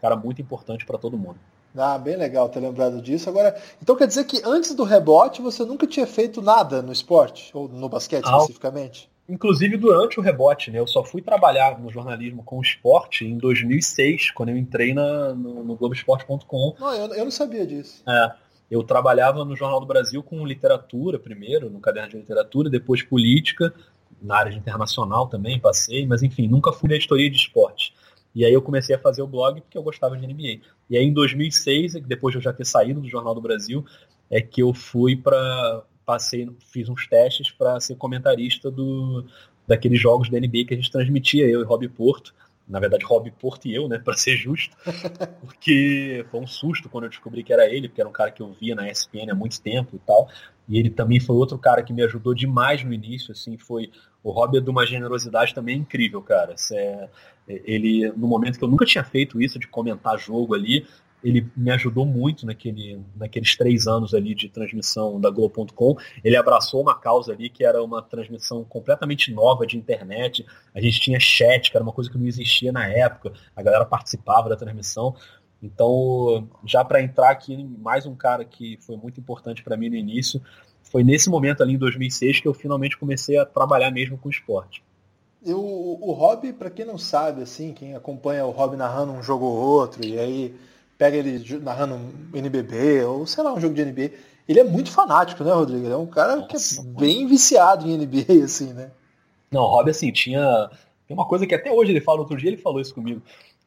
cara 0.00 0.16
muito 0.16 0.42
importante 0.42 0.84
para 0.84 0.98
todo 0.98 1.16
mundo. 1.16 1.38
Ah, 1.76 1.98
bem 1.98 2.16
legal 2.16 2.48
ter 2.48 2.60
lembrado 2.60 3.00
disso. 3.00 3.28
Agora, 3.28 3.56
então 3.82 3.96
quer 3.96 4.06
dizer 4.06 4.24
que 4.24 4.42
antes 4.44 4.74
do 4.74 4.84
rebote 4.84 5.40
você 5.40 5.64
nunca 5.64 5.86
tinha 5.86 6.06
feito 6.06 6.42
nada 6.42 6.82
no 6.82 6.92
esporte, 6.92 7.50
ou 7.54 7.68
no 7.68 7.88
basquete 7.88 8.24
ah, 8.26 8.38
especificamente? 8.38 9.10
Inclusive 9.28 9.76
durante 9.76 10.18
o 10.20 10.22
rebote, 10.22 10.70
né? 10.70 10.78
Eu 10.78 10.86
só 10.86 11.02
fui 11.02 11.22
trabalhar 11.22 11.80
no 11.80 11.90
jornalismo 11.90 12.42
com 12.42 12.60
esporte 12.60 13.24
em 13.24 13.38
2006, 13.38 14.32
quando 14.32 14.50
eu 14.50 14.56
entrei 14.56 14.92
na, 14.92 15.32
no, 15.32 15.64
no 15.64 15.76
Globoesporte.com. 15.76 16.74
Não, 16.78 16.94
eu, 16.94 17.14
eu 17.14 17.24
não 17.24 17.30
sabia 17.30 17.66
disso. 17.66 18.02
É, 18.06 18.32
eu 18.70 18.82
trabalhava 18.82 19.44
no 19.44 19.54
Jornal 19.54 19.80
do 19.80 19.86
Brasil 19.86 20.22
com 20.22 20.46
literatura 20.46 21.18
primeiro, 21.18 21.70
no 21.70 21.80
caderno 21.80 22.10
de 22.10 22.16
literatura, 22.16 22.68
depois 22.68 23.02
política, 23.02 23.72
na 24.20 24.36
área 24.36 24.54
internacional 24.54 25.26
também 25.26 25.58
passei, 25.58 26.06
mas 26.06 26.22
enfim, 26.22 26.48
nunca 26.48 26.72
fui 26.72 26.88
na 26.88 26.96
editoria 26.96 27.30
de 27.30 27.36
esporte. 27.36 27.94
E 28.34 28.44
aí 28.44 28.52
eu 28.52 28.62
comecei 28.62 28.94
a 28.94 28.98
fazer 28.98 29.22
o 29.22 29.26
blog 29.26 29.60
porque 29.60 29.76
eu 29.76 29.82
gostava 29.82 30.16
de 30.16 30.26
NBA. 30.26 30.64
E 30.88 30.96
aí 30.96 31.04
em 31.04 31.12
2006, 31.12 31.94
depois 32.06 32.32
de 32.32 32.38
eu 32.38 32.42
já 32.42 32.52
ter 32.52 32.64
saído 32.64 33.00
do 33.00 33.08
Jornal 33.08 33.34
do 33.34 33.40
Brasil, 33.40 33.84
é 34.30 34.40
que 34.40 34.62
eu 34.62 34.72
fui 34.72 35.16
para 35.16 35.84
passei, 36.04 36.50
fiz 36.72 36.88
uns 36.88 37.06
testes 37.06 37.50
para 37.50 37.78
ser 37.80 37.96
comentarista 37.96 38.70
do 38.70 39.24
daqueles 39.66 40.00
jogos 40.00 40.28
da 40.28 40.38
NBA 40.38 40.64
que 40.66 40.74
a 40.74 40.76
gente 40.76 40.90
transmitia 40.90 41.46
eu 41.46 41.60
e 41.60 41.64
Rob 41.64 41.88
Porto. 41.88 42.34
Na 42.68 42.80
verdade, 42.80 43.04
Rob 43.04 43.30
Porto 43.32 43.66
e 43.66 43.74
eu, 43.74 43.88
né, 43.88 43.98
para 44.02 44.14
ser 44.14 44.36
justo, 44.36 44.76
porque 45.40 46.24
foi 46.30 46.40
um 46.40 46.46
susto 46.46 46.88
quando 46.88 47.04
eu 47.04 47.10
descobri 47.10 47.42
que 47.42 47.52
era 47.52 47.66
ele, 47.66 47.88
porque 47.88 48.00
era 48.00 48.08
um 48.08 48.12
cara 48.12 48.30
que 48.30 48.40
eu 48.40 48.52
via 48.52 48.74
na 48.74 48.90
ESPN 48.90 49.30
há 49.30 49.34
muito 49.34 49.60
tempo 49.60 49.96
e 49.96 49.98
tal. 50.00 50.28
E 50.68 50.78
ele 50.78 50.90
também 50.90 51.20
foi 51.20 51.36
outro 51.36 51.58
cara 51.58 51.82
que 51.82 51.92
me 51.92 52.02
ajudou 52.02 52.34
demais 52.34 52.84
no 52.84 52.92
início, 52.92 53.32
assim, 53.32 53.58
foi 53.58 53.90
o 54.22 54.30
Rob 54.30 54.56
é 54.56 54.60
de 54.60 54.70
uma 54.70 54.86
generosidade 54.86 55.54
também 55.54 55.78
incrível, 55.78 56.22
cara. 56.22 56.54
É, 56.72 57.08
ele, 57.48 58.12
no 58.16 58.28
momento 58.28 58.58
que 58.58 58.64
eu 58.64 58.68
nunca 58.68 58.86
tinha 58.86 59.02
feito 59.02 59.42
isso, 59.42 59.58
de 59.58 59.66
comentar 59.66 60.18
jogo 60.18 60.54
ali, 60.54 60.86
ele 61.24 61.48
me 61.56 61.70
ajudou 61.70 62.04
muito 62.04 62.44
naquele, 62.44 63.00
naqueles 63.16 63.56
três 63.56 63.86
anos 63.86 64.12
ali 64.12 64.34
de 64.34 64.48
transmissão 64.48 65.20
da 65.20 65.30
Globo.com. 65.30 65.96
Ele 66.22 66.36
abraçou 66.36 66.82
uma 66.82 66.98
causa 66.98 67.32
ali 67.32 67.48
que 67.48 67.64
era 67.64 67.82
uma 67.82 68.02
transmissão 68.02 68.64
completamente 68.64 69.32
nova 69.32 69.66
de 69.66 69.76
internet. 69.76 70.44
A 70.74 70.80
gente 70.80 71.00
tinha 71.00 71.20
chat, 71.20 71.70
que 71.70 71.76
era 71.76 71.84
uma 71.84 71.92
coisa 71.92 72.10
que 72.10 72.18
não 72.18 72.26
existia 72.26 72.72
na 72.72 72.86
época. 72.88 73.32
A 73.54 73.62
galera 73.62 73.84
participava 73.84 74.48
da 74.48 74.56
transmissão. 74.56 75.14
Então, 75.62 76.48
já 76.64 76.84
para 76.84 77.02
entrar 77.02 77.30
aqui, 77.30 77.64
mais 77.78 78.04
um 78.04 78.16
cara 78.16 78.44
que 78.44 78.78
foi 78.80 78.96
muito 78.96 79.20
importante 79.20 79.62
para 79.62 79.76
mim 79.76 79.88
no 79.88 79.94
início, 79.94 80.42
foi 80.82 81.04
nesse 81.04 81.30
momento 81.30 81.62
ali 81.62 81.74
em 81.74 81.78
2006 81.78 82.40
que 82.40 82.48
eu 82.48 82.52
finalmente 82.52 82.98
comecei 82.98 83.38
a 83.38 83.46
trabalhar 83.46 83.90
mesmo 83.90 84.18
com 84.18 84.28
esporte. 84.28 84.82
Eu, 85.44 85.60
o 85.60 86.12
Rob, 86.12 86.52
para 86.52 86.70
quem 86.70 86.84
não 86.84 86.98
sabe, 86.98 87.42
assim, 87.42 87.72
quem 87.72 87.94
acompanha 87.94 88.44
o 88.44 88.50
Rob 88.50 88.76
narrando 88.76 89.12
um 89.12 89.22
jogo 89.22 89.44
ou 89.44 89.56
outro, 89.56 90.04
e 90.04 90.18
aí 90.18 90.54
pega 90.98 91.16
ele 91.16 91.58
narrando 91.60 91.94
um 91.94 92.36
NBB, 92.36 93.04
ou 93.04 93.26
sei 93.26 93.42
lá, 93.42 93.52
um 93.52 93.60
jogo 93.60 93.74
de 93.74 93.84
NBA, 93.84 94.10
ele 94.48 94.60
é 94.60 94.64
muito 94.64 94.90
fanático, 94.90 95.42
né, 95.42 95.52
Rodrigo? 95.52 95.84
Ele 95.84 95.92
é 95.92 95.96
um 95.96 96.06
cara 96.06 96.36
Nossa, 96.36 96.48
que 96.48 96.88
é 96.88 97.00
bem 97.00 97.26
viciado 97.26 97.88
em 97.88 97.96
NBA, 97.96 98.44
assim, 98.44 98.72
né? 98.72 98.90
Não, 99.50 99.62
o 99.62 99.66
Rob, 99.66 99.90
assim, 99.90 100.12
tinha. 100.12 100.70
Tem 101.06 101.16
uma 101.16 101.26
coisa 101.26 101.46
que 101.46 101.54
até 101.54 101.72
hoje 101.72 101.90
ele 101.90 102.00
fala, 102.00 102.20
outro 102.20 102.36
dia 102.36 102.48
ele 102.48 102.56
falou 102.56 102.80
isso 102.80 102.94
comigo, 102.94 103.20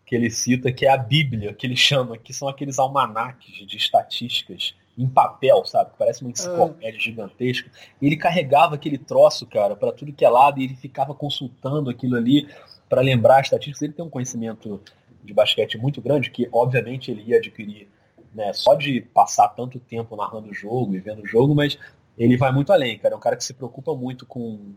que 0.05 0.15
ele 0.15 0.29
cita, 0.29 0.71
que 0.71 0.85
é 0.85 0.89
a 0.89 0.97
Bíblia, 0.97 1.53
que 1.53 1.65
ele 1.65 1.75
chama, 1.75 2.17
que 2.17 2.33
são 2.33 2.47
aqueles 2.47 2.77
almanaques 2.77 3.65
de 3.65 3.77
estatísticas 3.77 4.75
em 4.97 5.07
papel, 5.07 5.65
sabe? 5.65 5.91
Parece 5.97 6.21
uma 6.21 6.31
enciclopédia 6.31 6.99
ah. 6.99 7.03
gigantesca. 7.03 7.69
E 8.01 8.05
ele 8.05 8.15
carregava 8.15 8.75
aquele 8.75 8.97
troço, 8.97 9.45
cara, 9.45 9.75
para 9.75 9.91
tudo 9.91 10.13
que 10.13 10.23
é 10.23 10.29
lado, 10.29 10.59
e 10.59 10.63
ele 10.63 10.75
ficava 10.75 11.13
consultando 11.13 11.89
aquilo 11.89 12.15
ali 12.15 12.47
para 12.87 13.01
lembrar 13.01 13.39
as 13.39 13.47
estatísticas. 13.47 13.81
Ele 13.81 13.93
tem 13.93 14.05
um 14.05 14.09
conhecimento 14.09 14.79
de 15.23 15.33
basquete 15.33 15.77
muito 15.77 16.01
grande, 16.01 16.29
que 16.29 16.47
obviamente 16.51 17.11
ele 17.11 17.23
ia 17.23 17.37
adquirir 17.37 17.89
né, 18.33 18.53
só 18.53 18.75
de 18.75 19.01
passar 19.01 19.49
tanto 19.49 19.79
tempo 19.79 20.15
narrando 20.15 20.49
o 20.49 20.53
jogo 20.53 20.95
e 20.95 20.99
vendo 20.99 21.23
o 21.23 21.27
jogo, 21.27 21.55
mas 21.55 21.79
ele 22.17 22.37
vai 22.37 22.51
muito 22.51 22.71
além, 22.71 22.97
cara. 22.97 23.15
É 23.15 23.17
um 23.17 23.21
cara 23.21 23.35
que 23.35 23.43
se 23.43 23.53
preocupa 23.53 23.95
muito 23.95 24.25
com, 24.25 24.73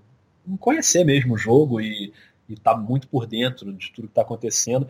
conhecer 0.59 1.05
mesmo 1.05 1.35
o 1.35 1.39
jogo 1.39 1.81
e 1.81 2.13
está 2.49 2.77
muito 2.77 3.07
por 3.09 3.27
dentro 3.27 3.73
de 3.73 3.93
tudo 3.93 4.07
que 4.07 4.13
está 4.13 4.23
acontecendo. 4.23 4.89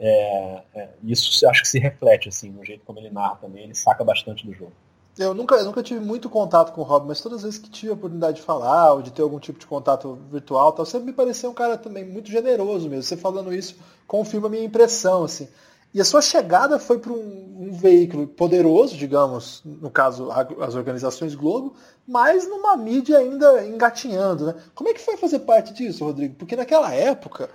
É, 0.00 0.62
é, 0.74 0.88
isso 1.02 1.48
acho 1.48 1.62
que 1.62 1.68
se 1.68 1.78
reflete 1.78 2.28
assim 2.28 2.50
no 2.50 2.64
jeito 2.64 2.84
como 2.84 3.00
ele 3.00 3.10
narra 3.10 3.36
também, 3.36 3.64
ele 3.64 3.74
saca 3.74 4.04
bastante 4.04 4.46
do 4.46 4.52
jogo. 4.54 4.72
Eu 5.18 5.34
nunca, 5.34 5.56
eu 5.56 5.64
nunca 5.64 5.82
tive 5.82 5.98
muito 5.98 6.30
contato 6.30 6.72
com 6.72 6.80
o 6.80 6.84
Rob, 6.84 7.08
mas 7.08 7.20
todas 7.20 7.38
as 7.38 7.44
vezes 7.44 7.58
que 7.58 7.68
tive 7.68 7.90
a 7.90 7.94
oportunidade 7.94 8.36
de 8.36 8.42
falar 8.42 8.92
ou 8.92 9.02
de 9.02 9.10
ter 9.10 9.22
algum 9.22 9.40
tipo 9.40 9.58
de 9.58 9.66
contato 9.66 10.16
virtual, 10.30 10.70
tal, 10.70 10.86
sempre 10.86 11.06
me 11.06 11.12
pareceu 11.12 11.50
um 11.50 11.54
cara 11.54 11.76
também 11.76 12.04
muito 12.04 12.30
generoso 12.30 12.88
mesmo. 12.88 13.02
Você 13.02 13.16
falando 13.16 13.52
isso 13.52 13.74
confirma 14.06 14.46
a 14.46 14.50
minha 14.50 14.64
impressão, 14.64 15.24
assim. 15.24 15.48
E 15.92 16.00
a 16.00 16.04
sua 16.04 16.20
chegada 16.20 16.78
foi 16.78 16.98
para 16.98 17.12
um, 17.12 17.68
um, 17.68 17.72
veículo 17.72 18.28
poderoso, 18.28 18.96
digamos, 18.96 19.62
no 19.64 19.90
caso 19.90 20.30
as 20.60 20.74
organizações 20.74 21.34
Globo, 21.34 21.74
mas 22.06 22.46
numa 22.46 22.76
mídia 22.76 23.18
ainda 23.18 23.66
engatinhando, 23.66 24.46
né? 24.46 24.54
Como 24.74 24.88
é 24.88 24.94
que 24.94 25.00
foi 25.00 25.16
fazer 25.16 25.40
parte 25.40 25.72
disso, 25.72 26.04
Rodrigo? 26.04 26.36
Porque 26.36 26.54
naquela 26.54 26.94
época 26.94 27.50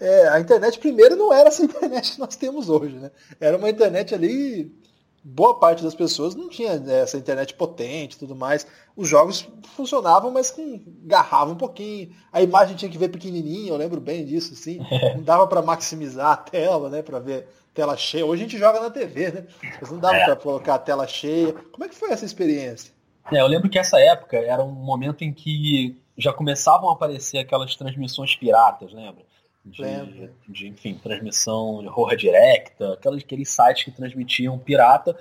é, 0.00 0.28
a 0.28 0.40
internet 0.40 0.78
primeiro 0.78 1.16
não 1.16 1.32
era 1.32 1.48
essa 1.48 1.62
internet 1.64 2.12
que 2.12 2.18
nós 2.18 2.36
temos 2.36 2.68
hoje, 2.68 2.96
né? 2.96 3.10
Era 3.40 3.56
uma 3.56 3.70
internet 3.70 4.14
ali 4.14 4.72
boa 5.22 5.58
parte 5.58 5.82
das 5.82 5.94
pessoas 5.94 6.34
não 6.34 6.48
tinha 6.48 6.78
né, 6.78 7.00
essa 7.00 7.18
internet 7.18 7.54
potente 7.54 8.16
e 8.16 8.18
tudo 8.18 8.34
mais. 8.34 8.66
Os 8.96 9.08
jogos 9.08 9.48
funcionavam, 9.76 10.30
mas 10.30 10.50
com 10.50 10.80
garrava 11.02 11.52
um 11.52 11.56
pouquinho. 11.56 12.10
A 12.32 12.42
imagem 12.42 12.76
tinha 12.76 12.90
que 12.90 12.98
ver 12.98 13.08
pequenininha, 13.08 13.70
eu 13.70 13.76
lembro 13.76 14.00
bem 14.00 14.24
disso, 14.24 14.54
assim. 14.54 14.80
Não 15.14 15.22
dava 15.22 15.46
para 15.46 15.62
maximizar 15.62 16.32
a 16.32 16.36
tela, 16.36 16.88
né, 16.88 17.02
para 17.02 17.18
ver 17.18 17.48
tela 17.74 17.96
cheia. 17.96 18.26
Hoje 18.26 18.42
a 18.42 18.48
gente 18.48 18.58
joga 18.58 18.80
na 18.80 18.90
TV, 18.90 19.30
né? 19.30 19.46
Mas 19.80 19.90
não 19.90 19.98
dava 19.98 20.16
é. 20.16 20.24
para 20.24 20.36
colocar 20.36 20.74
a 20.74 20.78
tela 20.78 21.06
cheia. 21.06 21.52
Como 21.52 21.84
é 21.84 21.88
que 21.88 21.94
foi 21.94 22.10
essa 22.10 22.24
experiência? 22.24 22.92
É, 23.30 23.40
eu 23.40 23.46
lembro 23.46 23.68
que 23.68 23.78
essa 23.78 24.00
época 24.00 24.38
era 24.38 24.62
um 24.64 24.72
momento 24.72 25.22
em 25.22 25.32
que 25.32 26.00
já 26.16 26.32
começavam 26.32 26.88
a 26.88 26.94
aparecer 26.94 27.38
aquelas 27.38 27.76
transmissões 27.76 28.34
piratas, 28.34 28.92
lembra? 28.92 29.22
De, 29.64 30.30
de, 30.48 30.68
enfim, 30.68 30.94
transmissão 30.94 31.80
de 31.82 31.88
Roja 31.88 32.16
Directa, 32.16 32.94
aqueles, 32.94 33.22
aqueles 33.22 33.50
sites 33.50 33.84
que 33.84 33.90
transmitiam 33.90 34.58
pirata, 34.58 35.16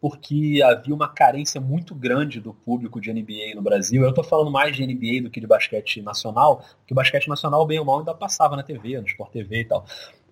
porque 0.00 0.60
havia 0.64 0.94
uma 0.94 1.08
carência 1.08 1.60
muito 1.60 1.94
grande 1.94 2.40
do 2.40 2.52
público 2.52 3.00
de 3.00 3.12
NBA 3.12 3.54
no 3.54 3.62
Brasil. 3.62 4.02
Eu 4.02 4.08
estou 4.08 4.24
falando 4.24 4.50
mais 4.50 4.74
de 4.74 4.84
NBA 4.84 5.22
do 5.22 5.30
que 5.30 5.40
de 5.40 5.46
basquete 5.46 6.02
nacional, 6.02 6.64
porque 6.78 6.92
o 6.92 6.96
basquete 6.96 7.28
nacional, 7.28 7.64
bem 7.64 7.78
ou 7.78 7.84
mal, 7.84 8.00
ainda 8.00 8.14
passava 8.14 8.56
na 8.56 8.64
TV, 8.64 9.00
no 9.00 9.06
Sport 9.06 9.30
TV 9.30 9.60
e 9.60 9.64
tal. 9.64 9.86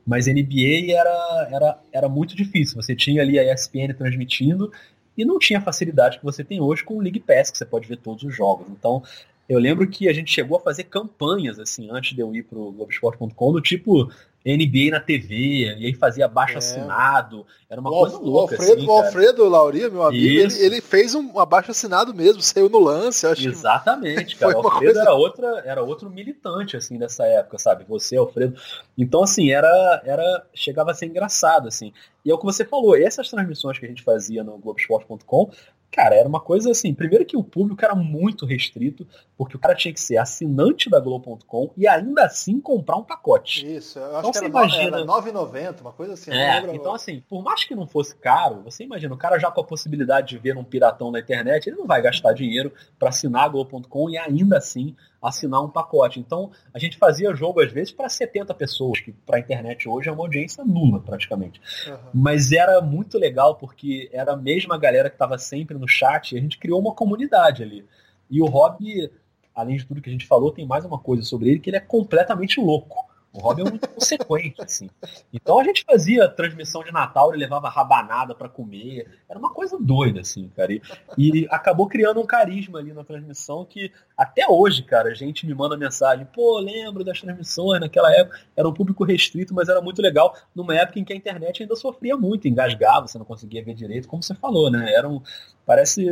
Mas 0.05 0.27
NBA 0.27 0.93
era, 0.93 1.49
era, 1.53 1.79
era 1.93 2.09
muito 2.09 2.35
difícil. 2.35 2.83
Você 2.83 2.97
tinha 2.97 3.23
ali 3.23 3.39
a 3.39 3.55
ESPN 3.55 3.95
transmitindo 3.97 4.73
e 5.17 5.25
não 5.25 5.39
tinha 5.39 5.59
a 5.59 5.63
facilidade 5.63 6.19
que 6.19 6.25
você 6.25 6.43
tem 6.43 6.61
hoje 6.61 6.83
com 6.83 6.97
o 6.97 7.01
League 7.01 7.21
Pass, 7.21 7.51
que 7.51 7.59
você 7.59 7.67
pode 7.67 7.87
ver 7.87 7.99
todos 7.99 8.25
os 8.25 8.35
jogos. 8.35 8.67
Então, 8.71 9.03
eu 9.51 9.59
lembro 9.59 9.85
que 9.89 10.09
a 10.09 10.13
gente 10.13 10.33
chegou 10.33 10.57
a 10.57 10.61
fazer 10.61 10.85
campanhas, 10.85 11.59
assim, 11.59 11.89
antes 11.91 12.15
de 12.15 12.21
eu 12.21 12.33
ir 12.33 12.45
pro 12.45 12.71
Globoesporte.com, 12.71 13.53
do 13.53 13.61
tipo 13.61 14.09
NBA 14.47 14.93
na 14.93 15.01
TV, 15.01 15.35
e 15.77 15.87
aí 15.87 15.93
fazia 15.93 16.29
baixo 16.29 16.55
é. 16.55 16.59
assinado, 16.59 17.45
era 17.69 17.81
uma 17.81 17.91
o 17.91 17.99
coisa 17.99 18.19
louca. 18.19 18.55
Alfredo, 18.55 18.79
assim, 18.79 18.87
o 18.87 18.93
Alfredo 18.93 19.49
Lauria, 19.49 19.91
meu 19.91 20.05
amigo, 20.05 20.25
ele, 20.25 20.65
ele, 20.65 20.81
fez 20.81 21.17
um 21.17 21.37
abaixo 21.37 21.73
assinado 21.73 22.15
mesmo, 22.15 22.41
saiu 22.41 22.69
no 22.69 22.79
lance, 22.79 23.27
acho 23.27 23.49
Exatamente, 23.49 24.37
cara. 24.39 24.57
O 24.57 24.59
Alfredo 24.59 24.95
coisa... 24.95 25.01
era, 25.01 25.15
outra, 25.15 25.63
era 25.67 25.83
outro 25.83 26.09
militante, 26.09 26.77
assim, 26.77 26.97
dessa 26.97 27.27
época, 27.27 27.59
sabe? 27.59 27.85
Você, 27.89 28.17
Alfredo. 28.17 28.57
Então, 28.97 29.25
assim, 29.25 29.51
era, 29.51 30.01
era. 30.05 30.47
Chegava 30.55 30.93
a 30.93 30.95
ser 30.95 31.07
engraçado, 31.07 31.67
assim. 31.67 31.93
E 32.25 32.31
é 32.31 32.35
o 32.35 32.39
que 32.39 32.45
você 32.45 32.65
falou, 32.65 32.97
essas 32.97 33.29
transmissões 33.29 33.81
que 33.81 33.85
a 33.85 33.89
gente 33.89 34.05
fazia 34.05 34.45
no 34.45 34.59
Globoesporte.com 34.59 35.51
Cara, 35.91 36.15
era 36.15 36.29
uma 36.29 36.41
coisa 36.41 36.71
assim, 36.71 36.95
primeiro 36.95 37.25
que 37.25 37.37
o 37.37 37.43
público 37.43 37.85
era 37.85 37.95
muito 37.95 38.47
restrito, 38.47 39.07
porque 39.37 39.57
o 39.57 39.59
cara 39.59 39.75
tinha 39.75 39.93
que 39.93 40.01
ser 40.01 40.19
assinante 40.19 40.89
da 40.89 41.01
Globo.com 41.01 41.73
e 41.77 41.87
ainda 41.89 42.25
assim 42.25 42.61
comprar 42.61 42.97
um 42.97 43.03
pacote. 43.03 43.67
Isso, 43.67 43.99
eu 43.99 44.17
acho 44.17 44.29
então, 44.29 44.33
que 44.33 44.39
era, 44.39 44.47
imagina... 44.47 44.97
era 44.99 45.07
9,90, 45.07 45.81
uma 45.81 45.93
coisa 45.93 46.13
assim. 46.15 46.31
É, 46.31 46.59
então 46.75 46.95
assim, 46.95 47.23
por 47.29 47.43
mais 47.43 47.65
que 47.65 47.75
não 47.75 47.87
fosse 47.87 48.15
caro, 48.17 48.63
você 48.63 48.85
imagina, 48.85 49.15
o 49.15 49.19
cara 49.19 49.39
já 49.39 49.51
com 49.51 49.61
a 49.61 49.65
possibilidade 49.65 50.29
de 50.29 50.39
ver 50.39 50.57
um 50.57 50.65
piratão 50.65 51.11
na 51.11 51.19
internet, 51.19 51.67
ele 51.67 51.77
não 51.77 51.87
vai 51.87 52.01
gastar 52.01 52.33
dinheiro 52.33 52.73
para 52.99 53.09
assinar 53.09 53.45
a 53.45 53.49
Globo.com 53.49 54.09
e 54.09 54.17
ainda 54.17 54.59
assim 54.59 54.95
assinar 55.23 55.63
um 55.63 55.69
pacote. 55.69 56.19
Então, 56.19 56.51
a 56.73 56.79
gente 56.79 56.97
fazia 56.97 57.35
jogo 57.35 57.61
às 57.61 57.71
vezes 57.71 57.93
para 57.93 58.09
70 58.09 58.55
pessoas, 58.55 59.01
que 59.01 59.13
para 59.13 59.37
a 59.37 59.41
internet 59.41 59.89
hoje 59.89 60.09
é 60.09 60.13
uma 60.13 60.23
audiência 60.23 60.65
nula 60.65 61.01
praticamente. 61.01 61.61
Uhum. 61.87 61.97
Mas 62.15 62.53
era 62.53 62.81
muito 62.81 63.19
legal 63.19 63.57
porque 63.57 64.09
era 64.13 64.33
a 64.33 64.37
mesma 64.37 64.79
galera 64.79 65.11
que 65.11 65.17
estava 65.17 65.37
sempre 65.37 65.77
no 65.81 65.89
chat 65.89 66.37
a 66.37 66.41
gente 66.41 66.59
criou 66.59 66.81
uma 66.81 66.95
comunidade 66.95 67.63
ali. 67.63 67.85
E 68.31 68.41
o 68.41 68.47
Rob, 68.47 69.11
além 69.55 69.77
de 69.77 69.85
tudo 69.85 70.01
que 70.01 70.09
a 70.09 70.13
gente 70.13 70.27
falou, 70.27 70.53
tem 70.53 70.67
mais 70.67 70.85
uma 70.85 70.99
coisa 70.99 71.23
sobre 71.23 71.49
ele 71.49 71.59
que 71.59 71.71
ele 71.71 71.77
é 71.77 71.81
completamente 71.81 72.61
louco. 72.61 73.10
O 73.33 73.39
Robin 73.39 73.63
é 73.63 73.71
muito 73.71 73.89
consequente, 73.89 74.61
assim. 74.61 74.91
Então 75.33 75.61
a 75.61 75.63
gente 75.63 75.85
fazia 75.85 76.29
transmissão 76.29 76.83
de 76.83 76.91
Natal, 76.91 77.31
ele 77.31 77.45
levava 77.45 77.69
rabanada 77.69 78.35
para 78.35 78.49
comer. 78.49 79.07
Era 79.29 79.39
uma 79.39 79.51
coisa 79.51 79.79
doida, 79.79 80.21
assim, 80.21 80.49
cara. 80.57 80.73
E, 80.73 80.83
e, 81.17 81.47
acabou 81.49 81.87
criando 81.87 82.21
um 82.21 82.27
carisma 82.27 82.81
ali 82.81 82.93
na 82.93 83.05
transmissão 83.05 83.65
que 83.65 83.93
até 84.17 84.49
hoje, 84.49 84.83
cara, 84.83 85.11
a 85.11 85.15
gente 85.15 85.47
me 85.47 85.55
manda 85.55 85.77
mensagem, 85.77 86.27
pô, 86.27 86.59
lembro 86.59 87.05
das 87.05 87.21
transmissões 87.21 87.81
naquela 87.81 88.13
época. 88.13 88.41
Era 88.57 88.69
um 88.69 88.75
público 88.75 89.05
restrito, 89.05 89.55
mas 89.55 89.69
era 89.69 89.81
muito 89.81 90.03
legal. 90.03 90.37
Numa 90.53 90.75
época 90.75 90.99
em 90.99 91.05
que 91.05 91.13
a 91.13 91.17
internet 91.17 91.63
ainda 91.63 91.77
sofria 91.77 92.17
muito, 92.17 92.49
engasgava, 92.49 93.07
você 93.07 93.17
não 93.17 93.25
conseguia 93.25 93.63
ver 93.63 93.75
direito, 93.75 94.09
como 94.09 94.25
você 94.25 94.35
falou, 94.35 94.69
né? 94.71 94.93
Eram, 94.93 95.23
parece 95.65 96.05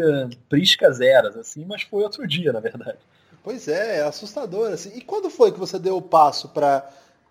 priscas 0.49 1.01
eras, 1.01 1.37
assim, 1.37 1.65
mas 1.65 1.83
foi 1.83 2.05
outro 2.05 2.25
dia, 2.29 2.53
na 2.53 2.61
verdade. 2.61 2.99
Pois 3.43 3.67
é, 3.67 3.99
é 3.99 4.03
assustador, 4.03 4.73
assim. 4.73 4.97
E 4.97 5.01
quando 5.01 5.29
foi 5.31 5.51
que 5.51 5.59
você 5.59 5.79
deu 5.79 5.97
o 5.97 6.03
passo 6.03 6.49
para 6.51 6.89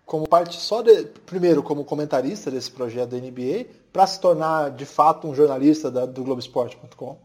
como 0.08 0.26
parte 0.26 0.56
só 0.56 0.80
de, 0.80 1.04
primeiro 1.26 1.62
como 1.62 1.84
comentarista 1.84 2.50
desse 2.50 2.70
projeto 2.70 3.10
da 3.10 3.18
NBA, 3.18 3.66
para 3.92 4.06
se 4.06 4.18
tornar 4.18 4.70
de 4.70 4.86
fato 4.86 5.28
um 5.28 5.34
jornalista 5.34 5.90
da, 5.90 6.06
do 6.06 6.24
Globoesporte.com? 6.24 7.18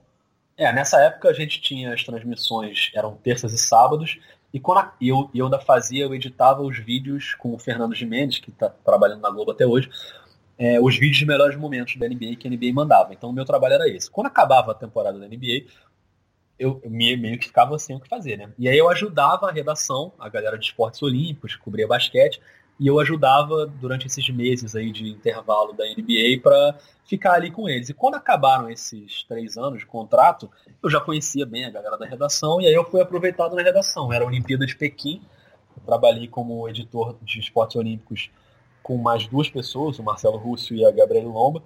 É, 0.57 0.71
nessa 0.73 0.99
época 0.99 1.29
a 1.29 1.33
gente 1.33 1.61
tinha 1.61 1.93
as 1.93 2.03
transmissões, 2.03 2.91
eram 2.93 3.15
terças 3.15 3.53
e 3.53 3.57
sábados, 3.57 4.19
e 4.53 4.59
quando 4.59 4.79
a, 4.79 4.93
eu, 5.01 5.29
eu 5.33 5.45
ainda 5.45 5.59
fazia, 5.59 6.03
eu 6.03 6.13
editava 6.13 6.61
os 6.61 6.77
vídeos 6.77 7.33
com 7.35 7.53
o 7.53 7.57
Fernando 7.57 7.95
Gimenez, 7.95 8.39
que 8.39 8.49
está 8.49 8.69
trabalhando 8.69 9.21
na 9.21 9.29
Globo 9.29 9.51
até 9.51 9.65
hoje, 9.65 9.89
é, 10.57 10.77
os 10.79 10.99
vídeos 10.99 11.19
de 11.19 11.25
melhores 11.25 11.55
momentos 11.55 11.95
da 11.95 12.05
NBA 12.05 12.35
que 12.35 12.49
a 12.49 12.51
NBA 12.51 12.73
mandava. 12.73 13.13
Então 13.13 13.29
o 13.29 13.33
meu 13.33 13.45
trabalho 13.45 13.75
era 13.75 13.87
esse. 13.87 14.11
Quando 14.11 14.27
acabava 14.27 14.71
a 14.73 14.75
temporada 14.75 15.17
da 15.17 15.25
NBA, 15.25 15.67
eu, 16.59 16.81
eu 16.83 16.91
meio 16.91 17.39
que 17.39 17.47
ficava 17.47 17.79
sem 17.79 17.95
o 17.95 17.99
que 18.01 18.09
fazer, 18.09 18.37
né? 18.37 18.51
E 18.59 18.67
aí 18.67 18.77
eu 18.77 18.89
ajudava 18.89 19.47
a 19.47 19.51
redação, 19.53 20.11
a 20.19 20.27
galera 20.27 20.57
de 20.57 20.65
esportes 20.65 21.01
olímpicos, 21.01 21.55
cobria 21.55 21.87
basquete, 21.87 22.41
e 22.79 22.87
eu 22.87 22.99
ajudava 22.99 23.65
durante 23.65 24.07
esses 24.07 24.27
meses 24.29 24.75
aí 24.75 24.91
de 24.91 25.07
intervalo 25.07 25.73
da 25.73 25.85
NBA 25.85 26.41
para 26.41 26.77
ficar 27.05 27.33
ali 27.33 27.51
com 27.51 27.69
eles. 27.69 27.89
E 27.89 27.93
quando 27.93 28.15
acabaram 28.15 28.69
esses 28.69 29.23
três 29.23 29.57
anos 29.57 29.79
de 29.79 29.85
contrato, 29.85 30.49
eu 30.81 30.89
já 30.89 30.99
conhecia 30.99 31.45
bem 31.45 31.65
a 31.65 31.69
galera 31.69 31.97
da 31.97 32.05
redação 32.05 32.59
e 32.59 32.67
aí 32.67 32.73
eu 32.73 32.83
fui 32.85 33.01
aproveitado 33.01 33.55
na 33.55 33.61
redação. 33.61 34.11
Era 34.11 34.23
a 34.23 34.27
Olimpíada 34.27 34.65
de 34.65 34.75
Pequim, 34.75 35.21
trabalhei 35.85 36.27
como 36.27 36.67
editor 36.67 37.15
de 37.21 37.39
esportes 37.39 37.75
olímpicos 37.75 38.29
com 38.81 38.97
mais 38.97 39.27
duas 39.27 39.49
pessoas, 39.49 39.97
o 39.97 40.03
Marcelo 40.03 40.37
Russo 40.37 40.73
e 40.75 40.85
a 40.85 40.91
Gabriela 40.91 41.29
Lomba. 41.29 41.63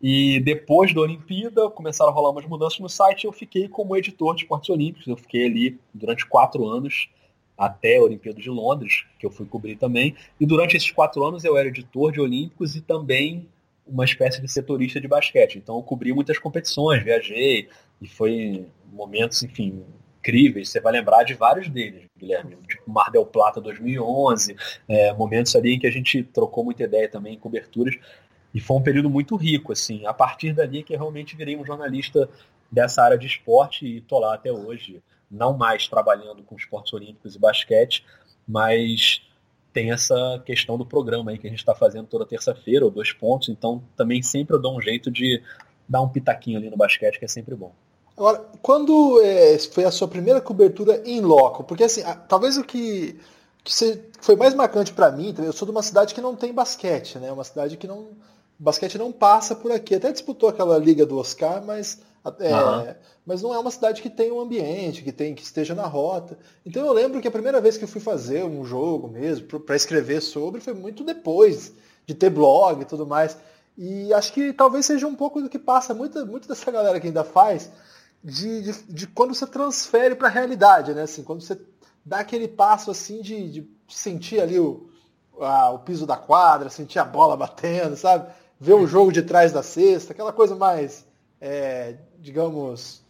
E 0.00 0.40
depois 0.40 0.94
da 0.94 1.00
Olimpíada, 1.00 1.70
começaram 1.70 2.10
a 2.10 2.14
rolar 2.14 2.30
umas 2.30 2.46
mudanças 2.46 2.78
no 2.78 2.88
site 2.88 3.24
e 3.24 3.26
eu 3.26 3.32
fiquei 3.32 3.68
como 3.68 3.96
editor 3.96 4.34
de 4.34 4.42
esportes 4.42 4.70
olímpicos. 4.70 5.06
Eu 5.06 5.16
fiquei 5.16 5.46
ali 5.46 5.80
durante 5.92 6.26
quatro 6.26 6.66
anos, 6.66 7.08
até 7.56 7.96
a 7.96 8.02
Olimpíada 8.02 8.40
de 8.40 8.50
Londres, 8.50 9.04
que 9.18 9.26
eu 9.26 9.30
fui 9.30 9.46
cobrir 9.46 9.76
também. 9.76 10.14
E 10.38 10.46
durante 10.46 10.76
esses 10.76 10.90
quatro 10.90 11.24
anos 11.24 11.44
eu 11.44 11.56
era 11.56 11.68
editor 11.68 12.12
de 12.12 12.20
Olímpicos 12.20 12.76
e 12.76 12.80
também 12.80 13.48
uma 13.86 14.04
espécie 14.04 14.40
de 14.40 14.48
setorista 14.48 15.00
de 15.00 15.08
basquete. 15.08 15.58
Então 15.58 15.76
eu 15.76 15.82
cobri 15.82 16.12
muitas 16.12 16.38
competições, 16.38 17.02
viajei, 17.02 17.68
e 18.00 18.08
foi 18.08 18.66
momentos, 18.92 19.42
enfim, 19.42 19.84
incríveis. 20.26 20.68
Você 20.68 20.80
vai 20.80 20.92
lembrar 20.92 21.22
de 21.22 21.34
vários 21.34 21.68
deles, 21.68 22.04
Guilherme. 22.18 22.56
Tipo 22.68 22.90
Mar 22.90 23.10
del 23.10 23.24
Plata 23.24 23.60
2011, 23.60 24.56
é, 24.88 25.12
momentos 25.12 25.54
ali 25.54 25.74
em 25.74 25.78
que 25.78 25.86
a 25.86 25.90
gente 25.90 26.22
trocou 26.22 26.64
muita 26.64 26.84
ideia 26.84 27.08
também 27.08 27.34
em 27.34 27.38
coberturas. 27.38 27.94
E 28.52 28.60
foi 28.60 28.76
um 28.76 28.82
período 28.82 29.10
muito 29.10 29.36
rico, 29.36 29.72
assim. 29.72 30.06
A 30.06 30.14
partir 30.14 30.52
dali 30.52 30.82
que 30.82 30.94
eu 30.94 30.98
realmente 30.98 31.36
virei 31.36 31.56
um 31.56 31.64
jornalista 31.64 32.28
dessa 32.70 33.02
área 33.02 33.18
de 33.18 33.26
esporte 33.26 33.86
e 33.86 34.00
tô 34.00 34.18
lá 34.18 34.34
até 34.34 34.50
hoje. 34.50 35.02
Não 35.36 35.56
mais 35.56 35.86
trabalhando 35.86 36.42
com 36.42 36.56
esportes 36.56 36.92
olímpicos 36.92 37.34
e 37.34 37.38
basquete, 37.38 38.04
mas 38.46 39.22
tem 39.72 39.92
essa 39.92 40.42
questão 40.44 40.78
do 40.78 40.86
programa 40.86 41.30
aí 41.30 41.38
que 41.38 41.46
a 41.46 41.50
gente 41.50 41.58
está 41.58 41.74
fazendo 41.74 42.06
toda 42.06 42.24
terça-feira, 42.24 42.84
ou 42.84 42.90
dois 42.90 43.12
pontos, 43.12 43.48
então 43.48 43.82
também 43.96 44.22
sempre 44.22 44.56
eu 44.56 44.60
dou 44.60 44.76
um 44.76 44.80
jeito 44.80 45.10
de 45.10 45.42
dar 45.88 46.00
um 46.00 46.08
pitaquinho 46.08 46.58
ali 46.58 46.70
no 46.70 46.76
basquete, 46.76 47.18
que 47.18 47.24
é 47.24 47.28
sempre 47.28 47.54
bom. 47.54 47.72
Agora, 48.16 48.38
quando 48.62 49.20
é, 49.22 49.58
foi 49.58 49.84
a 49.84 49.90
sua 49.90 50.08
primeira 50.08 50.40
cobertura 50.40 51.02
em 51.04 51.20
loco? 51.20 51.62
Porque 51.62 51.84
assim, 51.84 52.02
a, 52.02 52.14
talvez 52.14 52.56
o 52.56 52.64
que, 52.64 53.20
que 53.62 53.72
foi 54.20 54.34
mais 54.34 54.54
marcante 54.54 54.92
para 54.92 55.12
mim, 55.12 55.34
eu 55.38 55.52
sou 55.52 55.66
de 55.66 55.72
uma 55.72 55.82
cidade 55.82 56.14
que 56.14 56.20
não 56.22 56.34
tem 56.34 56.54
basquete, 56.54 57.18
né? 57.18 57.30
Uma 57.30 57.44
cidade 57.44 57.76
que 57.76 57.86
não 57.86 58.08
basquete 58.58 58.96
não 58.96 59.12
passa 59.12 59.54
por 59.54 59.70
aqui. 59.70 59.94
Até 59.94 60.10
disputou 60.10 60.48
aquela 60.48 60.78
liga 60.78 61.04
do 61.04 61.18
Oscar, 61.18 61.62
mas, 61.64 62.00
é, 62.40 62.54
uhum. 62.54 62.94
mas 63.24 63.42
não 63.42 63.54
é 63.54 63.58
uma 63.58 63.70
cidade 63.70 64.02
que 64.02 64.10
tem 64.10 64.32
um 64.32 64.40
ambiente, 64.40 65.02
que 65.02 65.12
tem 65.12 65.34
que 65.34 65.42
esteja 65.42 65.74
na 65.74 65.86
rota. 65.86 66.38
Então 66.64 66.84
eu 66.84 66.92
lembro 66.92 67.20
que 67.20 67.28
a 67.28 67.30
primeira 67.30 67.60
vez 67.60 67.76
que 67.76 67.84
eu 67.84 67.88
fui 67.88 68.00
fazer 68.00 68.44
um 68.44 68.64
jogo 68.64 69.08
mesmo, 69.08 69.60
para 69.60 69.76
escrever 69.76 70.20
sobre, 70.20 70.60
foi 70.60 70.74
muito 70.74 71.04
depois 71.04 71.72
de 72.06 72.14
ter 72.14 72.30
blog 72.30 72.82
e 72.82 72.84
tudo 72.84 73.06
mais. 73.06 73.36
E 73.76 74.12
acho 74.12 74.32
que 74.32 74.52
talvez 74.52 74.86
seja 74.86 75.06
um 75.06 75.14
pouco 75.14 75.40
do 75.40 75.48
que 75.48 75.58
passa 75.58 75.92
muito, 75.92 76.24
muito 76.26 76.48
dessa 76.48 76.70
galera 76.70 76.98
que 76.98 77.06
ainda 77.06 77.24
faz, 77.24 77.70
de, 78.22 78.62
de, 78.62 78.82
de 78.84 79.06
quando 79.06 79.34
você 79.34 79.46
transfere 79.46 80.14
para 80.14 80.28
a 80.28 80.30
realidade, 80.30 80.94
né? 80.94 81.02
Assim, 81.02 81.22
quando 81.22 81.42
você 81.42 81.60
dá 82.04 82.20
aquele 82.20 82.48
passo 82.48 82.90
assim 82.90 83.20
de, 83.20 83.50
de 83.50 83.68
sentir 83.88 84.40
ali 84.40 84.58
o, 84.58 84.88
a, 85.40 85.70
o 85.70 85.80
piso 85.80 86.06
da 86.06 86.16
quadra, 86.16 86.70
sentir 86.70 86.98
a 86.98 87.04
bola 87.04 87.36
batendo, 87.36 87.96
sabe? 87.96 88.30
ver 88.58 88.74
o 88.74 88.86
jogo 88.86 89.12
de 89.12 89.22
trás 89.22 89.52
da 89.52 89.62
cesta, 89.62 90.12
aquela 90.12 90.32
coisa 90.32 90.56
mais, 90.56 91.06
é, 91.40 91.96
digamos, 92.18 93.02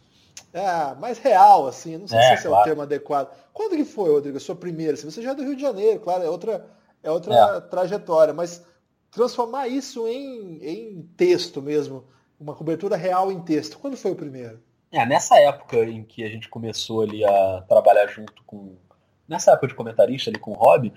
é, 0.53 0.95
mais 0.95 1.17
real, 1.17 1.67
assim. 1.67 1.97
Não 1.97 2.07
sei 2.07 2.17
é, 2.17 2.21
se 2.21 2.33
esse 2.35 2.47
claro. 2.47 2.57
é 2.57 2.61
o 2.61 2.63
termo 2.65 2.81
adequado. 2.81 3.29
Quando 3.53 3.75
que 3.75 3.85
foi, 3.85 4.09
Rodrigo, 4.09 4.37
a 4.37 4.39
sua 4.39 4.55
primeira? 4.55 4.93
Assim, 4.93 5.09
você 5.09 5.21
já 5.21 5.31
é 5.31 5.35
do 5.35 5.43
Rio 5.43 5.55
de 5.55 5.61
Janeiro, 5.61 5.99
claro, 5.99 6.23
é 6.23 6.29
outra, 6.29 6.65
é 7.03 7.11
outra 7.11 7.33
é. 7.33 7.61
trajetória, 7.61 8.33
mas 8.33 8.63
transformar 9.11 9.67
isso 9.67 10.07
em, 10.07 10.59
em 10.61 11.01
texto 11.17 11.61
mesmo, 11.61 12.05
uma 12.39 12.53
cobertura 12.53 12.95
real 12.95 13.31
em 13.31 13.41
texto, 13.41 13.79
quando 13.79 13.97
foi 13.97 14.11
o 14.11 14.15
primeiro? 14.15 14.59
É, 14.91 15.05
nessa 15.05 15.37
época 15.39 15.77
em 15.77 16.03
que 16.03 16.23
a 16.23 16.29
gente 16.29 16.47
começou 16.47 17.01
ali 17.01 17.25
a 17.25 17.63
trabalhar 17.67 18.07
junto 18.07 18.43
com. 18.45 18.75
Nessa 19.27 19.51
época 19.51 19.67
de 19.67 19.75
comentarista 19.75 20.29
ali 20.29 20.39
com 20.39 20.51
o 20.51 20.53
Rob, 20.53 20.93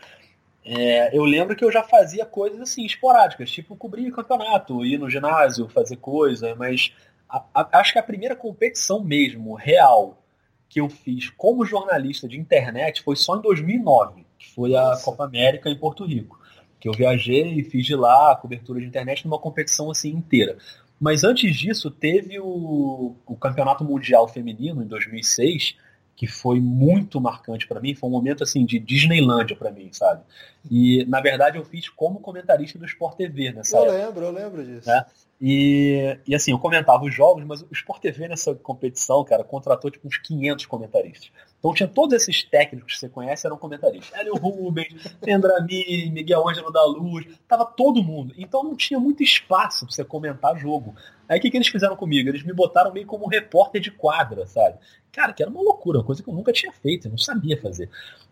é, 0.64 1.17
eu 1.17 1.25
lembro 1.25 1.57
que 1.57 1.64
eu 1.64 1.73
já 1.73 1.83
fazia 1.83 2.25
coisas 2.25 2.61
assim, 2.61 2.85
esporádicas, 2.87 3.50
tipo 3.50 3.75
cobrir 3.75 4.12
campeonato, 4.12 4.85
ir 4.85 4.99
no 4.99 5.11
ginásio, 5.11 5.69
fazer 5.69 5.97
coisa, 5.97 6.55
mas 6.55 6.94
a, 7.31 7.45
a, 7.55 7.79
acho 7.81 7.93
que 7.93 7.99
a 7.99 8.03
primeira 8.03 8.35
competição 8.35 9.03
mesmo, 9.03 9.55
real, 9.55 10.23
que 10.69 10.81
eu 10.81 10.88
fiz 10.88 11.31
como 11.31 11.64
jornalista 11.64 12.29
de 12.29 12.38
internet 12.38 13.03
foi 13.03 13.16
só 13.16 13.37
em 13.37 13.43
2009, 13.43 14.25
que 14.38 14.51
foi 14.53 14.75
a 14.75 14.90
Nossa. 14.90 15.05
Copa 15.05 15.25
América 15.25 15.69
em 15.69 15.77
Porto 15.77 16.05
Rico. 16.05 16.38
Que 16.79 16.88
eu 16.88 16.93
viajei 16.93 17.55
e 17.59 17.64
fiz 17.64 17.85
de 17.85 17.95
lá 17.95 18.33
a 18.33 18.37
cobertura 18.37 18.81
de 18.81 18.87
internet 18.87 19.25
numa 19.27 19.38
competição 19.38 19.90
assim 19.90 20.11
inteira. 20.11 20.57
Mas 20.99 21.25
antes 21.25 21.57
disso, 21.57 21.90
teve 21.90 22.38
o, 22.38 23.16
o 23.27 23.37
Campeonato 23.37 23.85
Mundial 23.85 24.29
Feminino 24.29 24.83
em 24.83 24.87
2006, 24.87 25.77
que 26.14 26.27
foi 26.27 26.61
muito 26.61 27.21
marcante 27.21 27.66
para 27.66 27.81
mim, 27.81 27.95
foi 27.95 28.09
um 28.09 28.12
momento 28.12 28.43
assim 28.43 28.64
de 28.64 28.79
Disneylândia 28.79 29.57
para 29.57 29.71
mim, 29.71 29.88
sabe? 29.93 30.23
E 30.71 31.05
na 31.07 31.21
verdade 31.21 31.57
eu 31.59 31.64
fiz 31.64 31.88
como 31.88 32.21
comentarista 32.21 32.79
do 32.79 32.85
Sport 32.85 33.16
TV 33.16 33.53
nessa 33.53 33.77
Eu 33.77 33.85
época. 33.85 33.99
lembro, 33.99 34.25
eu 34.25 34.31
lembro 34.31 34.64
disso. 34.64 34.88
Né? 34.88 35.05
E, 35.40 36.18
e 36.26 36.35
assim, 36.35 36.50
eu 36.50 36.59
comentava 36.59 37.03
os 37.03 37.14
jogos, 37.14 37.42
mas 37.46 37.62
o 37.62 37.68
Sport 37.72 38.03
TV 38.03 38.29
nessa 38.29 38.55
competição, 38.55 39.24
cara, 39.24 39.42
contratou 39.42 39.90
tipo 39.90 40.07
uns 40.07 40.18
500 40.18 40.66
comentaristas. 40.66 41.31
Então 41.59 41.72
tinha 41.72 41.88
todos 41.88 42.14
esses 42.14 42.44
técnicos 42.44 42.94
que 42.94 42.98
você 42.98 43.09
conhece 43.09 43.46
eram 43.46 43.57
comentaristas. 43.57 44.18
Hélio 44.18 44.35
Rubens, 44.37 45.16
Endrami, 45.26 46.11
Miguel 46.11 46.46
Ângelo 46.46 46.70
da 46.70 46.85
Luz, 46.85 47.26
tava 47.48 47.64
todo 47.64 48.03
mundo. 48.03 48.35
Então 48.37 48.62
não 48.62 48.76
tinha 48.76 49.00
muito 49.00 49.22
espaço 49.22 49.87
para 49.87 49.94
você 49.94 50.05
comentar 50.05 50.59
jogo. 50.59 50.94
Aí 51.26 51.38
o 51.38 51.42
que, 51.42 51.50
que 51.50 51.57
eles 51.57 51.68
fizeram 51.68 51.96
comigo? 51.96 52.29
Eles 52.29 52.42
me 52.42 52.53
botaram 52.53 52.92
meio 52.92 53.07
como 53.07 53.26
repórter 53.26 53.81
de 53.81 53.90
quadra, 53.90 54.46
sabe? 54.46 54.79
Cara, 55.11 55.33
que 55.33 55.42
era 55.42 55.50
uma 55.50 55.62
loucura, 55.62 55.98
uma 55.98 56.05
coisa 56.05 56.22
que 56.22 56.29
eu 56.29 56.35
nunca 56.35 56.53
tinha 56.53 56.72
feito, 56.72 57.07
eu 57.07 57.11
não 57.11 57.18
sabia 57.18 57.61
fazer. 57.61 57.88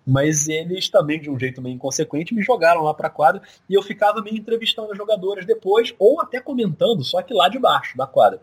Mas 0.08 0.48
eles 0.48 0.88
também, 0.88 1.20
de 1.20 1.28
um 1.28 1.38
jeito 1.38 1.60
meio 1.60 1.74
inconsequente, 1.74 2.34
me 2.34 2.40
jogaram 2.40 2.82
lá 2.82 2.94
pra 2.94 3.10
quadra 3.10 3.42
e 3.68 3.74
eu 3.74 3.82
ficava 3.82 4.22
meio 4.22 4.38
entrevistando 4.38 4.90
as 4.90 4.96
jogadoras 4.96 5.44
depois, 5.44 5.94
ou 5.98 6.18
até 6.22 6.40
comentando, 6.40 7.04
só 7.04 7.20
que 7.20 7.34
lá 7.34 7.46
de 7.50 7.58
baixo 7.58 7.94
da 7.94 8.06
quadra. 8.06 8.40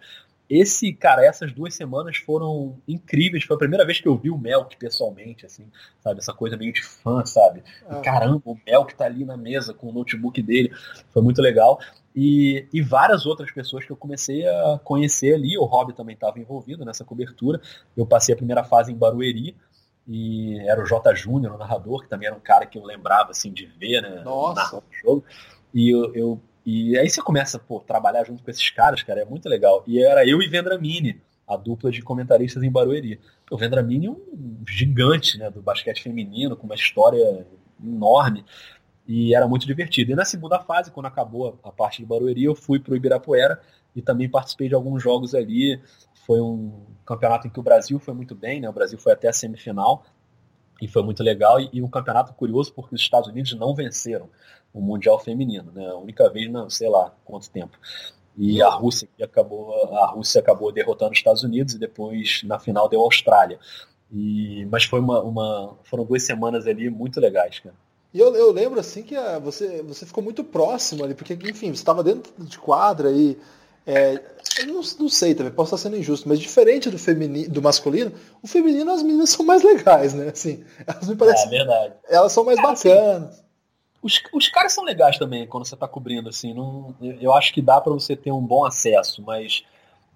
Esse, 0.48 0.94
cara, 0.94 1.26
essas 1.26 1.52
duas 1.52 1.74
semanas 1.74 2.18
foram 2.18 2.78
incríveis. 2.88 3.46
Foi 3.46 3.56
a 3.56 3.58
primeira 3.58 3.84
vez 3.84 4.00
que 4.00 4.08
eu 4.08 4.16
vi 4.16 4.30
o 4.30 4.38
Melk 4.38 4.78
pessoalmente, 4.78 5.44
assim, 5.44 5.66
sabe? 6.04 6.20
Essa 6.20 6.34
coisa 6.34 6.56
meio 6.56 6.72
de 6.72 6.84
fã, 6.84 7.26
sabe? 7.26 7.64
Ah. 7.90 7.96
Caramba, 7.96 8.44
o 8.46 8.56
Melk 8.64 8.94
tá 8.94 9.06
ali 9.06 9.26
na 9.26 9.36
mesa 9.36 9.74
com 9.74 9.90
o 9.90 9.92
notebook 9.92 10.40
dele. 10.44 10.72
Foi 11.10 11.24
muito 11.24 11.42
legal. 11.42 11.80
E, 12.16 12.68
e 12.72 12.80
várias 12.80 13.26
outras 13.26 13.52
pessoas 13.52 13.86
que 13.86 13.92
eu 13.92 13.98
comecei 13.98 14.48
a 14.48 14.80
conhecer 14.84 15.34
ali. 15.34 15.58
O 15.58 15.66
Rob 15.66 15.94
também 15.94 16.14
estava 16.14 16.40
envolvido 16.40 16.86
nessa 16.86 17.04
cobertura. 17.04 17.60
Eu 17.98 18.06
passei 18.06 18.36
a 18.36 18.38
primeira 18.38 18.64
fase 18.64 18.92
em 18.92 18.96
Barueri 18.96 19.56
e 20.08 20.60
era 20.68 20.82
o 20.82 20.86
J. 20.86 21.14
Júnior, 21.16 21.56
o 21.56 21.58
narrador, 21.58 22.04
que 22.04 22.10
também 22.10 22.28
era 22.28 22.36
um 22.36 22.40
cara 22.40 22.66
que 22.66 22.78
eu 22.78 22.84
lembrava 22.84 23.32
assim 23.32 23.52
de 23.52 23.66
ver, 23.66 24.02
né? 24.02 24.22
Nossa. 24.24 24.82
jogo. 25.04 25.24
E 25.74 25.90
eu, 25.90 26.14
eu, 26.14 26.42
e 26.66 26.98
aí 26.98 27.10
você 27.10 27.22
começa 27.22 27.58
a 27.58 27.80
trabalhar 27.80 28.24
junto 28.24 28.44
com 28.44 28.52
esses 28.52 28.70
caras, 28.70 29.04
cara, 29.04 29.22
é 29.22 29.26
muito 29.26 29.50
legal. 29.50 29.84
E 29.88 30.02
era 30.02 30.28
eu 30.28 30.42
e 30.42 30.48
Vendramini, 30.48 31.22
a 31.48 31.58
dupla 31.58 31.92
de 31.92 32.02
comentaristas 32.02 32.64
em 32.64 32.72
Barueri. 32.72 33.20
O 33.50 33.58
Vendramini 33.58 34.08
é 34.08 34.12
um 34.12 34.64
gigante 34.68 35.38
né, 35.38 35.50
do 35.50 35.62
basquete 35.62 36.04
feminino, 36.04 36.56
com 36.56 36.66
uma 36.66 36.76
história 36.76 37.46
enorme 37.84 38.46
e 39.08 39.36
era 39.36 39.48
muito 39.48 39.66
divertido. 39.66 40.12
E 40.12 40.16
na 40.16 40.26
segunda 40.26 40.60
fase, 40.60 40.92
quando 40.92 41.06
acabou 41.06 41.60
a 41.64 41.72
parte 41.72 42.00
de 42.02 42.06
Barueri, 42.06 42.44
eu 42.44 42.56
fui 42.56 42.80
para 42.80 42.94
o 42.94 42.96
Ibirapuera 42.96 43.62
e 43.96 44.02
também 44.02 44.30
participei 44.30 44.68
de 44.68 44.76
alguns 44.76 45.02
jogos 45.02 45.36
ali. 45.36 45.80
Foi 46.26 46.42
um 46.42 46.86
campeonato 47.06 47.48
em 47.48 47.50
que 47.50 47.60
o 47.60 47.64
Brasil 47.64 48.00
foi 48.00 48.14
muito 48.14 48.34
bem, 48.36 48.60
né? 48.60 48.70
O 48.70 48.74
Brasil 48.74 48.98
foi 48.98 49.14
até 49.14 49.28
a 49.28 49.34
semifinal 49.34 50.04
e 50.82 50.88
foi 50.88 51.04
muito 51.04 51.22
legal. 51.24 51.60
E, 51.60 51.70
e 51.74 51.82
um 51.82 51.90
campeonato 51.90 52.34
curioso 52.34 52.74
porque 52.74 52.96
os 52.96 53.02
Estados 53.02 53.30
Unidos 53.30 53.54
não 53.54 53.76
venceram 53.76 54.30
o 54.74 54.82
Mundial 54.82 55.20
Feminino, 55.20 55.72
né? 55.72 55.88
A 55.88 55.96
única 55.96 56.30
vez, 56.30 56.52
não 56.52 56.70
sei 56.70 56.90
lá 56.90 57.14
quanto 57.24 57.50
tempo. 57.50 57.78
E 58.38 58.62
a 58.62 58.70
Rússia 58.70 59.08
acabou, 59.22 59.74
a 59.98 60.08
Rússia 60.08 60.42
acabou 60.42 60.72
derrotando 60.72 61.12
os 61.12 61.18
Estados 61.18 61.44
Unidos 61.44 61.74
e 61.74 61.80
depois 61.80 62.42
na 62.44 62.60
final 62.60 62.90
deu 62.90 63.00
a 63.00 63.04
Austrália. 63.04 63.60
E, 64.12 64.66
mas 64.70 64.84
foi 64.84 65.00
uma, 65.00 65.22
uma, 65.22 65.78
foram 65.84 66.04
duas 66.06 66.24
semanas 66.24 66.68
ali 66.68 66.90
muito 66.90 67.20
legais, 67.20 67.60
cara. 67.60 67.76
E 68.14 68.20
eu, 68.20 68.34
eu 68.36 68.52
lembro 68.52 68.80
assim 68.80 69.04
que 69.04 69.16
a, 69.16 69.40
você, 69.40 69.82
você 69.84 70.06
ficou 70.06 70.24
muito 70.24 70.44
próximo 70.44 71.04
ali, 71.04 71.14
porque, 71.14 71.34
enfim, 71.34 71.68
você 71.68 71.82
estava 71.82 72.04
dentro 72.04 72.32
de 72.44 72.58
quadra 72.58 73.12
e. 73.12 73.38
É, 73.88 74.20
eu 74.60 74.68
não, 74.68 74.82
não, 75.00 75.10
sei 75.10 75.36
também, 75.36 75.52
posso 75.52 75.76
estar 75.76 75.90
sendo 75.90 76.00
injusto, 76.00 76.28
mas 76.28 76.40
diferente 76.40 76.90
do, 76.90 76.98
feminino, 76.98 77.50
do 77.50 77.62
masculino, 77.62 78.12
o 78.42 78.48
feminino 78.48 78.92
as 78.92 79.04
meninas 79.04 79.30
são 79.30 79.46
mais 79.46 79.64
legais, 79.64 80.14
né? 80.14 80.30
Assim, 80.30 80.64
elas 80.88 81.08
me 81.08 81.16
parecem. 81.16 81.48
É 81.48 81.50
verdade. 81.50 81.94
Elas 82.10 82.32
são 82.32 82.44
mais 82.44 82.58
Cara, 82.58 82.70
bacanas. 82.70 83.30
Assim, 83.30 83.46
os, 84.02 84.22
os 84.34 84.50
caras 84.50 84.74
são 84.74 84.84
legais 84.84 85.18
também 85.18 85.48
quando 85.48 85.66
você 85.66 85.76
está 85.76 85.88
cobrindo, 85.88 86.30
assim. 86.30 86.54
Não, 86.54 86.96
eu 87.02 87.34
acho 87.34 87.54
que 87.54 87.62
dá 87.62 87.80
para 87.80 87.94
você 87.94 88.16
ter 88.16 88.32
um 88.32 88.42
bom 88.42 88.66
acesso, 88.66 89.22
mas, 89.22 89.64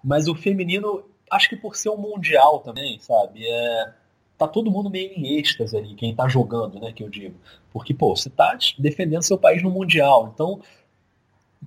mas 0.02 0.26
o 0.26 0.34
feminino, 0.34 1.04
acho 1.30 1.48
que 1.48 1.56
por 1.56 1.76
ser 1.76 1.90
um 1.90 1.96
mundial 1.96 2.60
também, 2.60 2.98
sabe? 2.98 3.46
É, 3.46 3.92
tá 4.38 4.48
todo 4.48 4.70
mundo 4.70 4.88
meio 4.88 5.12
em 5.12 5.38
êxtase 5.38 5.76
ali, 5.76 5.94
quem 5.94 6.14
tá 6.14 6.26
jogando, 6.26 6.80
né, 6.80 6.92
que 6.92 7.02
eu 7.02 7.10
digo. 7.10 7.34
Porque, 7.72 7.92
pô, 7.92 8.16
você 8.16 8.30
tá 8.30 8.56
defendendo 8.78 9.22
seu 9.22 9.36
país 9.36 9.62
no 9.62 9.70
Mundial, 9.70 10.30
então 10.32 10.60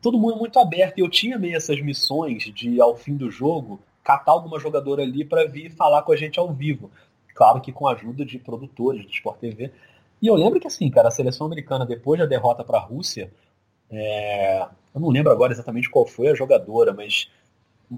todo 0.03 0.19
mundo 0.19 0.35
é 0.35 0.39
muito 0.39 0.59
aberto. 0.59 0.99
E 0.99 1.01
eu 1.01 1.09
tinha 1.09 1.39
meio 1.39 1.55
essas 1.55 1.81
missões 1.81 2.43
de, 2.53 2.79
ao 2.79 2.95
fim 2.95 3.15
do 3.15 3.31
jogo, 3.31 3.79
catar 4.03 4.33
alguma 4.33 4.59
jogadora 4.59 5.01
ali 5.01 5.25
para 5.25 5.47
vir 5.47 5.71
falar 5.71 6.03
com 6.03 6.11
a 6.11 6.15
gente 6.15 6.37
ao 6.37 6.53
vivo. 6.53 6.91
Claro 7.33 7.61
que 7.61 7.71
com 7.71 7.87
a 7.87 7.93
ajuda 7.93 8.23
de 8.23 8.37
produtores 8.37 9.03
do 9.05 9.11
Sport 9.11 9.39
TV. 9.39 9.71
E 10.21 10.27
eu 10.27 10.35
lembro 10.35 10.59
que, 10.59 10.67
assim, 10.67 10.89
cara, 10.91 11.07
a 11.07 11.11
seleção 11.11 11.47
americana, 11.47 11.85
depois 11.85 12.19
da 12.19 12.27
derrota 12.27 12.63
para 12.63 12.77
a 12.77 12.81
Rússia, 12.81 13.31
É, 13.95 14.65
eu 14.93 14.99
não 14.99 15.09
lembro 15.09 15.31
agora 15.31 15.53
exatamente 15.53 15.89
qual 15.89 16.05
foi 16.05 16.27
a 16.27 16.33
jogadora, 16.35 16.93
mas 16.93 17.29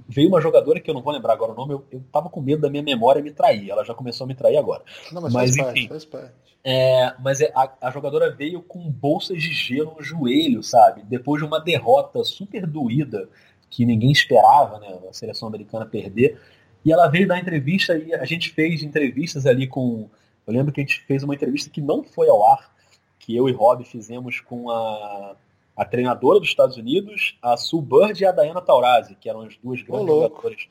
veio 0.08 0.28
uma 0.28 0.42
jogadora 0.42 0.80
que 0.80 0.90
eu 0.90 0.94
não 0.94 1.02
vou 1.02 1.14
lembrar 1.14 1.34
agora 1.34 1.52
o 1.52 1.56
nome, 1.56 1.74
eu, 1.74 1.86
eu 1.92 2.04
tava 2.12 2.30
com 2.30 2.42
medo 2.42 2.62
da 2.62 2.70
minha 2.70 2.84
memória 2.84 3.22
me 3.22 3.32
trair. 3.32 3.70
Ela 3.70 3.84
já 3.84 3.94
começou 3.94 4.26
a 4.26 4.28
me 4.28 4.36
trair 4.36 4.58
agora. 4.58 4.84
Não, 5.12 5.22
mas, 5.22 5.34
mas 5.34 5.56
faz 5.56 5.56
enfim. 5.56 5.64
Parte, 5.64 5.88
faz 5.88 6.06
parte. 6.06 6.34
É, 6.64 7.14
mas 7.20 7.42
é, 7.42 7.52
a, 7.56 7.72
a, 7.80 7.92
jogadora 7.92 8.32
veio 8.32 8.62
com 8.62 8.90
bolsas 8.90 9.42
de 9.42 9.54
gelo 9.54 9.94
no 9.96 10.04
joelho, 10.04 10.64
sabe? 10.64 11.04
Depois 11.04 11.40
de 11.40 11.48
uma 11.48 11.60
derrota 11.60 12.24
super 12.24 12.66
doída 12.66 13.30
que 13.70 13.86
ninguém 13.86 14.12
esperava, 14.12 14.80
né? 14.80 15.00
A 15.08 15.14
seleção 15.14 15.48
americana 15.48 15.86
perder. 15.86 16.40
E 16.84 16.92
ela 16.92 17.08
veio 17.08 17.28
dar 17.28 17.40
entrevista 17.40 17.98
e 17.98 18.14
a 18.14 18.26
gente 18.26 18.50
fez 18.50 18.82
entrevistas 18.82 19.46
ali 19.46 19.68
com. 19.68 20.10
Eu 20.48 20.54
lembro 20.54 20.72
que 20.72 20.82
a 20.82 20.84
gente 20.84 21.02
fez 21.02 21.24
uma 21.24 21.36
entrevista 21.36 21.70
que 21.70 21.82
não 21.82 22.04
foi 22.04 22.30
ao 22.30 22.48
ar, 22.48 22.72
que 23.20 23.36
eu 23.36 23.48
e 23.48 23.52
Rob 23.52 23.84
fizemos 23.84 24.40
com 24.40 24.70
a 24.70 25.36
a 25.76 25.84
treinadora 25.84 26.40
dos 26.40 26.48
Estados 26.48 26.78
Unidos, 26.78 27.38
a 27.42 27.58
Sue 27.58 27.82
Bird 27.82 28.22
e 28.22 28.26
a 28.26 28.32
Diana 28.32 28.62
Taurasi, 28.62 29.16
que 29.16 29.30
eram 29.30 29.42
as 29.42 29.58
duas 29.58 29.82
grandes 29.82 30.10
oh, 30.10 30.22
jogadoras. 30.22 30.68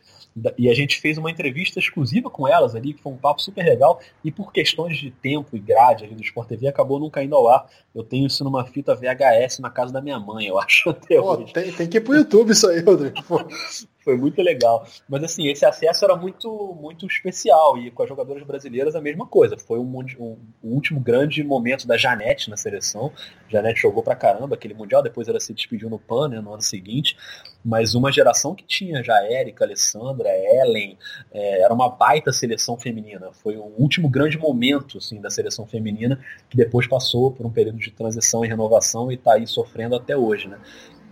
E 0.59 0.69
a 0.69 0.75
gente 0.75 1.01
fez 1.01 1.19
uma 1.19 1.31
entrevista 1.31 1.79
exclusiva 1.79 2.31
com 2.31 2.49
elas 2.49 2.75
ali, 2.75 2.95
que 2.95 3.03
foi 3.03 3.13
um 3.13 3.17
papo 3.17 3.43
super 3.43 3.65
legal, 3.65 4.01
e 4.25 4.33
por 4.33 4.53
questões 4.53 4.97
de 4.97 5.11
tempo 5.11 5.57
e 5.57 5.59
grade 5.59 6.05
ali 6.05 6.15
do 6.15 6.23
Sport 6.23 6.49
TV, 6.49 6.67
acabou 6.67 6.99
não 6.99 7.11
caindo 7.11 7.37
ao 7.37 7.49
ar. 7.49 7.67
Eu 7.95 8.03
tenho 8.03 8.27
isso 8.27 8.43
numa 8.43 8.65
fita 8.65 8.95
VHS 8.95 9.61
na 9.61 9.71
casa 9.71 9.93
da 9.93 10.01
minha 10.01 10.19
mãe, 10.19 10.47
eu 10.47 10.59
acho 10.61 10.91
até 10.91 11.21
hoje. 11.21 11.53
Tem, 11.53 11.73
tem 11.73 11.89
que 11.89 11.99
ir 11.99 12.01
pro 12.01 12.15
YouTube 12.15 12.51
isso 12.51 12.69
aí, 12.69 12.81
Rodrigo. 12.81 13.15
foi 14.05 14.17
muito 14.17 14.41
legal. 14.43 14.87
Mas 15.09 15.25
assim, 15.25 15.49
esse 15.49 15.65
acesso 15.65 16.05
era 16.05 16.15
muito 16.15 16.77
muito 16.81 17.07
especial 17.07 17.79
e 17.79 17.91
com 17.91 18.03
as 18.03 18.09
jogadoras 18.09 18.43
brasileiras 18.45 18.95
a 18.95 19.01
mesma 19.01 19.27
coisa. 19.27 19.57
Foi 19.57 19.79
um, 19.79 19.99
um, 20.19 20.39
um 20.63 20.71
último 20.75 21.01
grande 21.01 21.43
momento 21.43 21.87
da 21.87 21.97
Janete 21.97 22.51
na 22.51 22.57
seleção. 22.57 23.11
Janete 23.49 23.81
jogou 23.81 24.03
pra 24.03 24.15
caramba 24.15 24.55
aquele 24.55 24.75
mundial, 24.75 25.03
depois 25.03 25.27
ela 25.27 25.41
se 25.41 25.55
despediu 25.55 25.89
no 25.89 25.99
PAN 25.99 26.29
né, 26.29 26.41
no 26.41 26.53
ano 26.53 26.63
seguinte. 26.63 27.17
Mas 27.65 27.95
uma 27.95 28.13
geração 28.13 28.55
que 28.55 28.65
tinha 28.65 29.03
já 29.03 29.17
Érica, 29.25 29.65
Alessandra, 29.65 30.29
Ellen, 30.29 30.99
é, 31.33 31.63
era 31.63 31.73
uma 31.73 31.89
baita 31.89 32.31
seleção 32.31 32.77
feminina. 32.77 33.33
Foi 33.33 33.57
o 33.57 33.73
último 33.79 34.09
grande 34.09 34.37
momento 34.37 34.99
assim, 34.99 35.19
da 35.21 35.31
seleção 35.31 35.67
feminina 35.67 36.21
que 36.51 36.57
depois 36.57 36.87
passou 36.87 37.33
por 37.33 37.47
um 37.47 37.51
período 37.51 37.79
de 37.79 37.91
transição 37.91 38.45
e 38.45 38.49
renovação 38.49 39.11
e 39.11 39.15
está 39.15 39.35
aí 39.35 39.47
sofrendo 39.47 39.97
até 39.97 40.15
hoje, 40.15 40.49
né? 40.49 40.59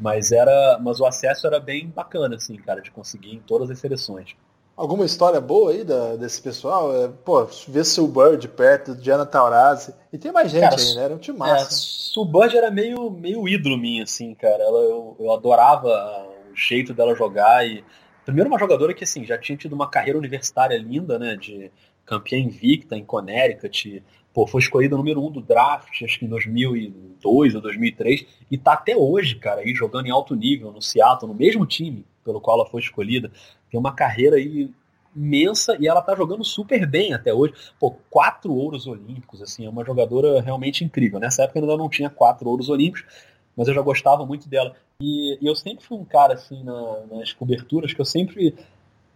Mas 0.02 0.32
era, 0.32 0.78
mas 0.82 0.98
o 0.98 1.06
acesso 1.06 1.46
era 1.46 1.60
bem 1.60 1.88
bacana, 1.88 2.34
assim, 2.34 2.56
cara, 2.56 2.82
de 2.82 2.90
conseguir 2.90 3.32
em 3.36 3.38
todas 3.38 3.70
as 3.70 3.78
seleções. 3.78 4.34
Alguma 4.76 5.04
história 5.04 5.40
boa 5.40 5.70
aí 5.70 5.84
da, 5.84 6.16
desse 6.16 6.42
pessoal? 6.42 6.92
É, 6.92 7.08
pô, 7.08 7.46
ver 7.68 7.84
Sul 7.84 8.08
Bird 8.08 8.48
perto, 8.48 8.96
Diana 8.96 9.24
Taurasi. 9.24 9.94
E 10.12 10.18
tem 10.18 10.32
mais 10.32 10.50
gente 10.50 10.62
cara, 10.62 10.74
aí, 10.76 10.94
né? 10.96 11.04
Era 11.04 11.14
um 11.14 11.18
time 11.18 11.38
massa. 11.38 11.68
É, 11.68 11.70
Sul 11.70 12.24
Bird 12.24 12.56
era 12.56 12.68
meio, 12.68 13.08
meio 13.10 13.48
ídolo 13.48 13.78
minho, 13.78 14.02
assim, 14.02 14.34
cara. 14.34 14.60
Ela, 14.60 14.80
eu, 14.80 15.16
eu 15.20 15.30
adorava 15.30 15.88
o 16.50 16.56
jeito 16.56 16.92
dela 16.92 17.14
jogar. 17.14 17.64
e 17.64 17.84
Primeiro 18.24 18.48
uma 18.48 18.58
jogadora 18.58 18.92
que, 18.92 19.04
assim, 19.04 19.24
já 19.24 19.38
tinha 19.38 19.56
tido 19.56 19.74
uma 19.74 19.88
carreira 19.88 20.18
universitária 20.18 20.76
linda, 20.78 21.16
né? 21.16 21.36
De 21.36 21.70
campeã 22.04 22.38
invicta 22.38 22.96
em 22.96 23.04
Connecticut, 23.04 24.02
pô, 24.32 24.46
foi 24.46 24.60
escolhida 24.60 24.96
número 24.96 25.24
um 25.24 25.30
do 25.30 25.40
draft, 25.40 26.02
acho 26.02 26.18
que 26.18 26.24
em 26.24 26.28
2002 26.28 27.54
ou 27.54 27.60
2003, 27.60 28.26
e 28.50 28.58
tá 28.58 28.72
até 28.72 28.96
hoje, 28.96 29.36
cara, 29.36 29.60
aí 29.60 29.74
jogando 29.74 30.06
em 30.06 30.10
alto 30.10 30.34
nível 30.34 30.72
no 30.72 30.80
Seattle, 30.80 31.30
no 31.30 31.38
mesmo 31.38 31.66
time 31.66 32.04
pelo 32.24 32.40
qual 32.40 32.60
ela 32.60 32.68
foi 32.68 32.80
escolhida. 32.80 33.30
Tem 33.70 33.78
uma 33.78 33.92
carreira 33.92 34.36
aí 34.36 34.70
imensa 35.14 35.76
e 35.78 35.86
ela 35.86 36.00
tá 36.00 36.14
jogando 36.14 36.44
super 36.44 36.86
bem 36.86 37.12
até 37.12 37.32
hoje. 37.32 37.54
Pô, 37.78 37.90
quatro 38.10 38.54
ouros 38.54 38.86
olímpicos, 38.86 39.42
assim, 39.42 39.66
é 39.66 39.68
uma 39.68 39.84
jogadora 39.84 40.40
realmente 40.40 40.84
incrível. 40.84 41.18
Nessa 41.18 41.42
época 41.42 41.60
ainda 41.60 41.76
não 41.76 41.88
tinha 41.88 42.08
quatro 42.08 42.48
ouros 42.48 42.68
olímpicos, 42.68 43.04
mas 43.56 43.68
eu 43.68 43.74
já 43.74 43.82
gostava 43.82 44.24
muito 44.24 44.48
dela. 44.48 44.74
E, 45.00 45.38
e 45.40 45.46
eu 45.46 45.54
sempre 45.54 45.84
fui 45.84 45.98
um 45.98 46.04
cara, 46.04 46.34
assim, 46.34 46.62
na, 46.62 47.00
nas 47.10 47.32
coberturas, 47.32 47.92
que 47.92 48.00
eu 48.00 48.04
sempre 48.04 48.54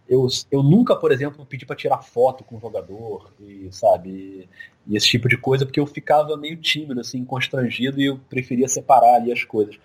eu, 0.09 0.27
eu 0.49 0.63
nunca, 0.63 0.95
por 0.95 1.11
exemplo, 1.11 1.45
pedi 1.45 1.65
para 1.65 1.75
tirar 1.75 2.01
foto 2.01 2.43
com 2.43 2.57
o 2.57 2.59
jogador, 2.59 3.31
e, 3.39 3.67
sabe? 3.71 4.47
E, 4.87 4.95
esse 4.95 5.07
tipo 5.07 5.27
de 5.27 5.37
coisa, 5.37 5.65
porque 5.65 5.79
eu 5.79 5.85
ficava 5.85 6.37
meio 6.37 6.57
tímido, 6.57 7.01
assim, 7.01 7.23
constrangido, 7.25 7.99
e 7.99 8.05
eu 8.05 8.19
preferia 8.29 8.67
separar 8.67 9.15
ali 9.15 9.31
as 9.31 9.43
coisas. 9.43 9.77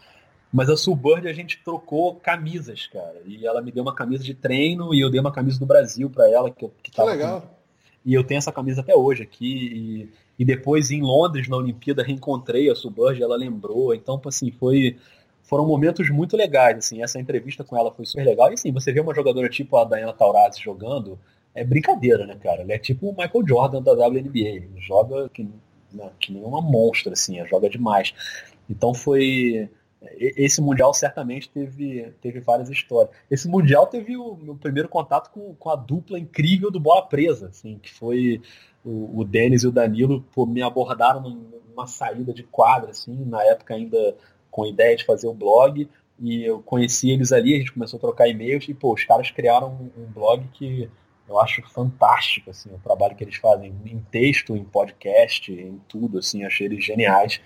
Mas 0.53 0.69
a 0.69 0.77
Suburb 0.77 1.27
a 1.27 1.33
gente 1.33 1.63
trocou 1.65 2.17
camisas, 2.17 2.87
cara. 2.87 3.23
E 3.25 3.47
ela 3.47 3.63
me 3.63 3.73
deu 3.73 3.83
uma 3.83 3.95
camisa 3.95 4.23
de 4.23 4.35
treino 4.35 4.95
e 4.95 5.01
eu 5.01 5.11
dei 5.11 5.19
uma 5.19 5.33
camisa 5.33 5.59
do 5.59 5.65
Brasil 5.65 6.11
para 6.11 6.31
ela, 6.31 6.51
que, 6.51 6.65
eu, 6.65 6.73
que, 6.83 6.91
que 6.91 7.03
legal. 7.03 7.41
Com... 7.41 7.49
E 8.05 8.13
eu 8.13 8.23
tenho 8.23 8.39
essa 8.39 8.53
camisa 8.53 8.83
até 8.83 8.95
hoje 8.95 9.23
aqui. 9.23 9.47
E, 9.47 10.09
e 10.39 10.45
depois 10.45 10.91
em 10.91 11.01
Londres, 11.01 11.49
na 11.49 11.57
Olimpíada, 11.57 12.03
reencontrei 12.03 12.71
a 12.71 12.75
Suburb, 12.75 13.21
ela 13.21 13.37
lembrou. 13.37 13.95
Então, 13.95 14.21
assim, 14.27 14.51
foi 14.51 14.99
foram 15.53 15.67
momentos 15.67 16.09
muito 16.09 16.35
legais, 16.35 16.79
assim, 16.79 17.03
essa 17.03 17.21
entrevista 17.21 17.63
com 17.63 17.77
ela 17.77 17.93
foi 17.93 18.07
super 18.07 18.25
legal, 18.25 18.51
e 18.51 18.55
assim, 18.55 18.73
você 18.73 18.91
vê 18.91 19.01
uma 19.01 19.15
jogadora 19.15 19.51
tipo 19.51 19.77
a 19.77 19.85
Diana 19.85 20.15
Taurasi 20.15 20.59
jogando, 20.63 21.19
é 21.55 21.63
brincadeira, 21.63 22.25
né, 22.27 22.35
cara, 22.43 22.63
ela 22.63 22.73
é 22.73 22.79
tipo 22.79 23.07
o 23.07 23.11
Michael 23.11 23.47
Jordan 23.47 23.83
da 23.83 23.93
WNBA, 23.93 24.67
joga 24.79 25.29
que, 25.29 25.47
né, 25.93 26.11
que 26.19 26.33
nem 26.33 26.43
uma 26.43 26.63
monstra, 26.63 27.13
assim, 27.13 27.45
joga 27.45 27.69
demais, 27.69 28.15
então 28.67 28.95
foi, 28.95 29.69
esse 30.19 30.63
Mundial 30.63 30.95
certamente 30.95 31.51
teve, 31.51 32.11
teve 32.23 32.41
várias 32.41 32.71
histórias, 32.71 33.15
esse 33.31 33.47
Mundial 33.47 33.87
teve 33.87 34.17
o 34.17 34.35
meu 34.35 34.55
primeiro 34.55 34.89
contato 34.89 35.31
com, 35.31 35.55
com 35.57 35.69
a 35.69 35.77
dupla 35.77 36.19
incrível 36.19 36.71
do 36.71 36.81
Bola 36.81 37.03
Presa, 37.03 37.49
assim, 37.49 37.79
que 37.79 37.93
foi 37.93 38.41
o, 38.83 39.21
o 39.21 39.23
Denis 39.23 39.65
e 39.65 39.67
o 39.67 39.71
Danilo, 39.71 40.25
pô, 40.33 40.47
me 40.47 40.63
abordaram 40.63 41.21
numa 41.21 41.87
saída 41.87 42.33
de 42.33 42.43
quadra, 42.43 42.93
assim, 42.93 43.23
na 43.27 43.45
época 43.45 43.75
ainda 43.75 44.17
com 44.53 44.63
a 44.63 44.69
ideia 44.69 44.95
de 44.95 45.05
fazer 45.05 45.27
o 45.27 45.35
blog 45.35 45.89
e 46.21 46.45
eu 46.45 46.63
conheci 46.63 47.11
eles 47.11 47.33
ali, 47.33 47.57
a 47.57 47.59
gente 47.59 47.73
começou 47.73 47.97
a 47.97 48.01
trocar 48.01 48.29
e-mails 48.29 48.69
e, 48.69 48.75
pô, 48.75 48.93
os 48.93 49.03
caras 49.03 49.29
criaram 49.33 49.91
um, 49.97 50.03
um 50.03 50.07
blog 50.07 50.47
que 50.53 50.89
eu 51.29 51.41
acho 51.41 51.63
fantástico, 51.71 52.51
assim, 52.51 52.71
o 52.73 52.79
trabalho 52.79 53.17
que 53.17 53.25
eles 53.25 53.37
fazem 53.37 53.75
em 53.87 53.99
texto, 54.11 54.55
em 54.55 54.63
podcast, 54.63 55.51
em 55.51 55.81
tudo, 55.89 56.19
assim, 56.19 56.45
achei 56.45 56.67
eles 56.67 56.85
geniais 56.85 57.41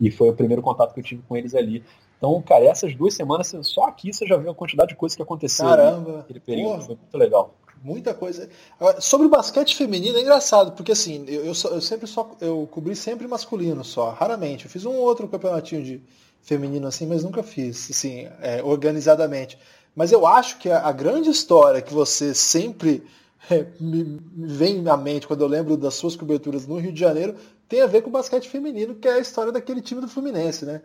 e 0.00 0.10
foi 0.10 0.28
o 0.28 0.34
primeiro 0.34 0.60
contato 0.60 0.92
que 0.92 1.00
eu 1.00 1.04
tive 1.04 1.22
com 1.26 1.36
eles 1.36 1.54
ali. 1.54 1.82
Então, 2.18 2.42
cara, 2.42 2.64
essas 2.64 2.94
duas 2.94 3.14
semanas, 3.14 3.54
só 3.62 3.84
aqui 3.84 4.12
você 4.12 4.26
já 4.26 4.36
viu 4.36 4.50
a 4.50 4.54
quantidade 4.54 4.90
de 4.90 4.96
coisas 4.96 5.14
que 5.14 5.22
aconteceram 5.22 5.70
Caramba, 5.70 6.16
naquele 6.18 6.40
período, 6.40 6.70
porra. 6.70 6.82
foi 6.82 6.96
muito 6.96 7.18
legal. 7.18 7.54
Muita 7.82 8.12
coisa. 8.12 8.48
Agora, 8.78 9.00
sobre 9.00 9.28
o 9.28 9.30
basquete 9.30 9.76
feminino 9.76 10.18
é 10.18 10.20
engraçado, 10.20 10.72
porque 10.72 10.90
assim, 10.90 11.24
eu, 11.28 11.44
eu, 11.44 11.52
eu 11.70 11.80
sempre 11.80 12.08
só 12.08 12.28
eu 12.40 12.68
cobri 12.70 12.96
sempre 12.96 13.26
masculino 13.28 13.84
só, 13.84 14.10
raramente. 14.10 14.64
Eu 14.64 14.70
fiz 14.70 14.84
um 14.84 14.96
outro 14.96 15.28
campeonatinho 15.28 15.84
de 15.84 16.02
feminino 16.42 16.86
assim, 16.86 17.06
mas 17.06 17.22
nunca 17.22 17.42
fiz, 17.42 17.90
assim, 17.90 18.28
é, 18.40 18.62
organizadamente. 18.62 19.58
Mas 19.94 20.12
eu 20.12 20.26
acho 20.26 20.58
que 20.58 20.70
a, 20.70 20.86
a, 20.86 20.92
grande 20.92 21.28
história 21.28 21.82
que 21.82 21.92
você 21.92 22.34
sempre 22.34 23.02
é, 23.50 23.66
me, 23.80 24.20
me 24.32 24.46
vem 24.46 24.88
à 24.88 24.96
mente 24.96 25.26
quando 25.26 25.42
eu 25.42 25.48
lembro 25.48 25.76
das 25.76 25.94
suas 25.94 26.16
coberturas 26.16 26.66
no 26.66 26.78
Rio 26.78 26.92
de 26.92 27.00
Janeiro 27.00 27.36
tem 27.68 27.82
a 27.82 27.86
ver 27.86 28.02
com 28.02 28.08
o 28.08 28.12
basquete 28.12 28.48
feminino, 28.48 28.94
que 28.94 29.06
é 29.06 29.14
a 29.14 29.18
história 29.18 29.52
daquele 29.52 29.82
time 29.82 30.00
do 30.00 30.08
Fluminense, 30.08 30.64
né? 30.64 30.80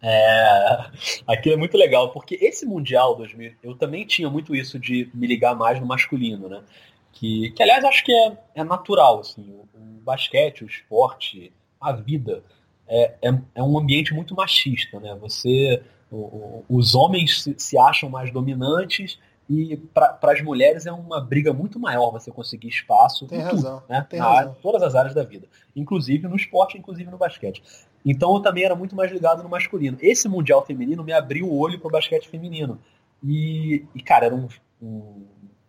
É, 0.00 0.78
aquilo 1.26 1.54
é 1.54 1.58
muito 1.58 1.76
legal, 1.76 2.12
porque 2.12 2.38
esse 2.40 2.64
Mundial 2.64 3.16
2000, 3.16 3.54
eu 3.62 3.74
também 3.74 4.06
tinha 4.06 4.30
muito 4.30 4.54
isso 4.54 4.78
de 4.78 5.10
me 5.12 5.26
ligar 5.26 5.56
mais 5.56 5.80
no 5.80 5.86
masculino, 5.86 6.48
né? 6.48 6.62
Que, 7.12 7.50
que 7.50 7.62
aliás, 7.62 7.84
acho 7.84 8.04
que 8.04 8.12
é, 8.12 8.38
é 8.54 8.64
natural, 8.64 9.20
assim, 9.20 9.50
o, 9.50 9.68
o 9.76 10.00
basquete, 10.02 10.62
o 10.62 10.66
esporte, 10.68 11.52
a 11.80 11.92
vida 11.92 12.44
é, 12.88 13.14
é, 13.22 13.38
é 13.54 13.62
um 13.62 13.78
ambiente 13.78 14.14
muito 14.14 14.34
machista, 14.34 14.98
né? 14.98 15.16
Você, 15.20 15.82
o, 16.10 16.16
o, 16.16 16.64
os 16.68 16.94
homens 16.94 17.42
se, 17.42 17.54
se, 17.58 17.78
acham 17.78 18.08
mais 18.08 18.32
dominantes 18.32 19.18
e 19.48 19.76
para 19.94 20.18
as 20.22 20.42
mulheres 20.42 20.86
é 20.86 20.92
uma 20.92 21.20
briga 21.20 21.52
muito 21.52 21.78
maior 21.78 22.10
você 22.10 22.30
conseguir 22.30 22.68
espaço 22.68 23.26
tem 23.26 23.40
razão, 23.40 23.80
tudo, 23.80 23.88
né? 23.88 24.06
tem 24.08 24.20
razão. 24.20 24.36
Área, 24.36 24.56
todas 24.62 24.82
as 24.82 24.94
áreas 24.94 25.14
da 25.14 25.22
vida, 25.22 25.46
inclusive 25.74 26.28
no 26.28 26.36
esporte, 26.36 26.76
inclusive 26.76 27.10
no 27.10 27.16
basquete. 27.16 27.62
Então 28.04 28.34
eu 28.34 28.40
também 28.40 28.64
era 28.64 28.74
muito 28.74 28.94
mais 28.94 29.10
ligado 29.10 29.42
no 29.42 29.48
masculino. 29.48 29.98
Esse 30.00 30.28
mundial 30.28 30.64
feminino 30.64 31.02
me 31.02 31.12
abriu 31.12 31.46
o 31.46 31.58
olho 31.58 31.78
para 31.78 31.88
o 31.88 31.90
basquete 31.90 32.28
feminino 32.28 32.78
e, 33.24 33.84
e 33.94 34.02
cara 34.02 34.26
era 34.26 34.34
um, 34.34 34.48
um 34.82 35.26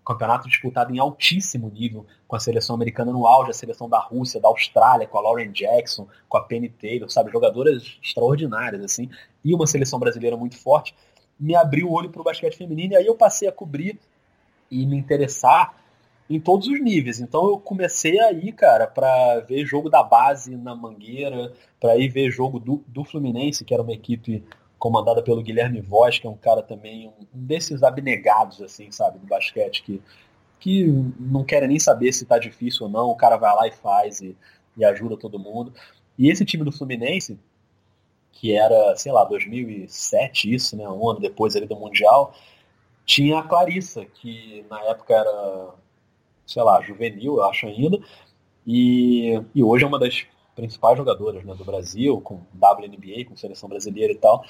campeonato 0.09 0.49
disputado 0.49 0.93
em 0.93 0.97
altíssimo 0.97 1.69
nível, 1.69 2.05
com 2.27 2.35
a 2.35 2.39
seleção 2.39 2.75
americana 2.75 3.11
no 3.11 3.27
auge, 3.27 3.51
a 3.51 3.53
seleção 3.53 3.87
da 3.87 3.99
Rússia, 3.99 4.41
da 4.41 4.47
Austrália, 4.47 5.07
com 5.07 5.19
a 5.19 5.21
Lauren 5.21 5.51
Jackson, 5.51 6.07
com 6.27 6.37
a 6.37 6.41
Penny 6.41 6.67
Taylor, 6.67 7.09
sabe, 7.11 7.31
jogadoras 7.31 7.99
extraordinárias, 8.01 8.83
assim, 8.83 9.09
e 9.45 9.53
uma 9.53 9.67
seleção 9.67 9.99
brasileira 9.99 10.35
muito 10.35 10.57
forte, 10.57 10.95
me 11.39 11.55
abriu 11.55 11.87
o 11.87 11.93
olho 11.93 12.09
para 12.09 12.21
o 12.21 12.23
basquete 12.23 12.57
feminino, 12.57 12.93
e 12.93 12.97
aí 12.97 13.05
eu 13.05 13.15
passei 13.15 13.47
a 13.47 13.51
cobrir 13.51 13.99
e 14.71 14.85
me 14.85 14.97
interessar 14.97 15.75
em 16.27 16.39
todos 16.39 16.67
os 16.67 16.81
níveis. 16.81 17.19
Então 17.19 17.47
eu 17.47 17.59
comecei 17.59 18.19
a 18.19 18.31
ir, 18.31 18.51
cara, 18.53 18.87
para 18.87 19.39
ver 19.41 19.65
jogo 19.65 19.89
da 19.89 20.03
base 20.03 20.55
na 20.55 20.75
Mangueira, 20.75 21.53
para 21.79 21.97
ir 21.97 22.09
ver 22.09 22.29
jogo 22.31 22.59
do, 22.59 22.83
do 22.87 23.03
Fluminense, 23.03 23.63
que 23.63 23.73
era 23.73 23.83
uma 23.83 23.93
equipe 23.93 24.43
comandada 24.79 25.21
pelo 25.21 25.43
Guilherme 25.43 25.81
Voz, 25.81 26.17
que 26.17 26.25
é 26.25 26.29
um 26.29 26.37
cara 26.37 26.63
também, 26.63 27.09
um, 27.09 27.25
desses 27.33 27.83
abnegados, 27.83 28.61
assim, 28.61 28.89
sabe, 28.91 29.19
do 29.19 29.27
basquete, 29.27 29.83
que, 29.83 30.01
que 30.59 30.85
não 31.19 31.43
quer 31.43 31.67
nem 31.67 31.77
saber 31.77 32.13
se 32.13 32.25
tá 32.25 32.39
difícil 32.39 32.85
ou 32.85 32.91
não, 32.91 33.09
o 33.09 33.15
cara 33.15 33.37
vai 33.37 33.53
lá 33.53 33.67
e 33.67 33.71
faz 33.71 34.21
e, 34.21 34.35
e 34.77 34.85
ajuda 34.85 35.17
todo 35.17 35.37
mundo. 35.37 35.73
E 36.17 36.29
esse 36.29 36.45
time 36.45 36.63
do 36.63 36.71
Fluminense, 36.71 37.37
que 38.31 38.55
era, 38.55 38.95
sei 38.95 39.11
lá, 39.11 39.25
2007 39.25 40.53
isso, 40.53 40.77
né, 40.77 40.87
um 40.87 41.09
ano 41.09 41.19
depois 41.19 41.55
ali 41.55 41.67
do 41.67 41.75
Mundial, 41.75 42.33
tinha 43.05 43.39
a 43.39 43.43
Clarissa, 43.43 44.05
que 44.05 44.65
na 44.69 44.81
época 44.85 45.13
era, 45.13 45.73
sei 46.45 46.63
lá, 46.63 46.81
juvenil, 46.81 47.37
eu 47.37 47.43
acho 47.43 47.67
ainda, 47.67 47.99
e, 48.65 49.41
e 49.53 49.63
hoje 49.63 49.83
é 49.83 49.87
uma 49.87 49.99
das 49.99 50.25
principais 50.55 50.97
jogadoras 50.97 51.43
né, 51.43 51.55
do 51.55 51.65
Brasil, 51.65 52.19
com 52.21 52.41
WNBA, 52.53 53.25
com 53.27 53.35
seleção 53.35 53.69
brasileira 53.69 54.11
e 54.11 54.17
tal. 54.17 54.43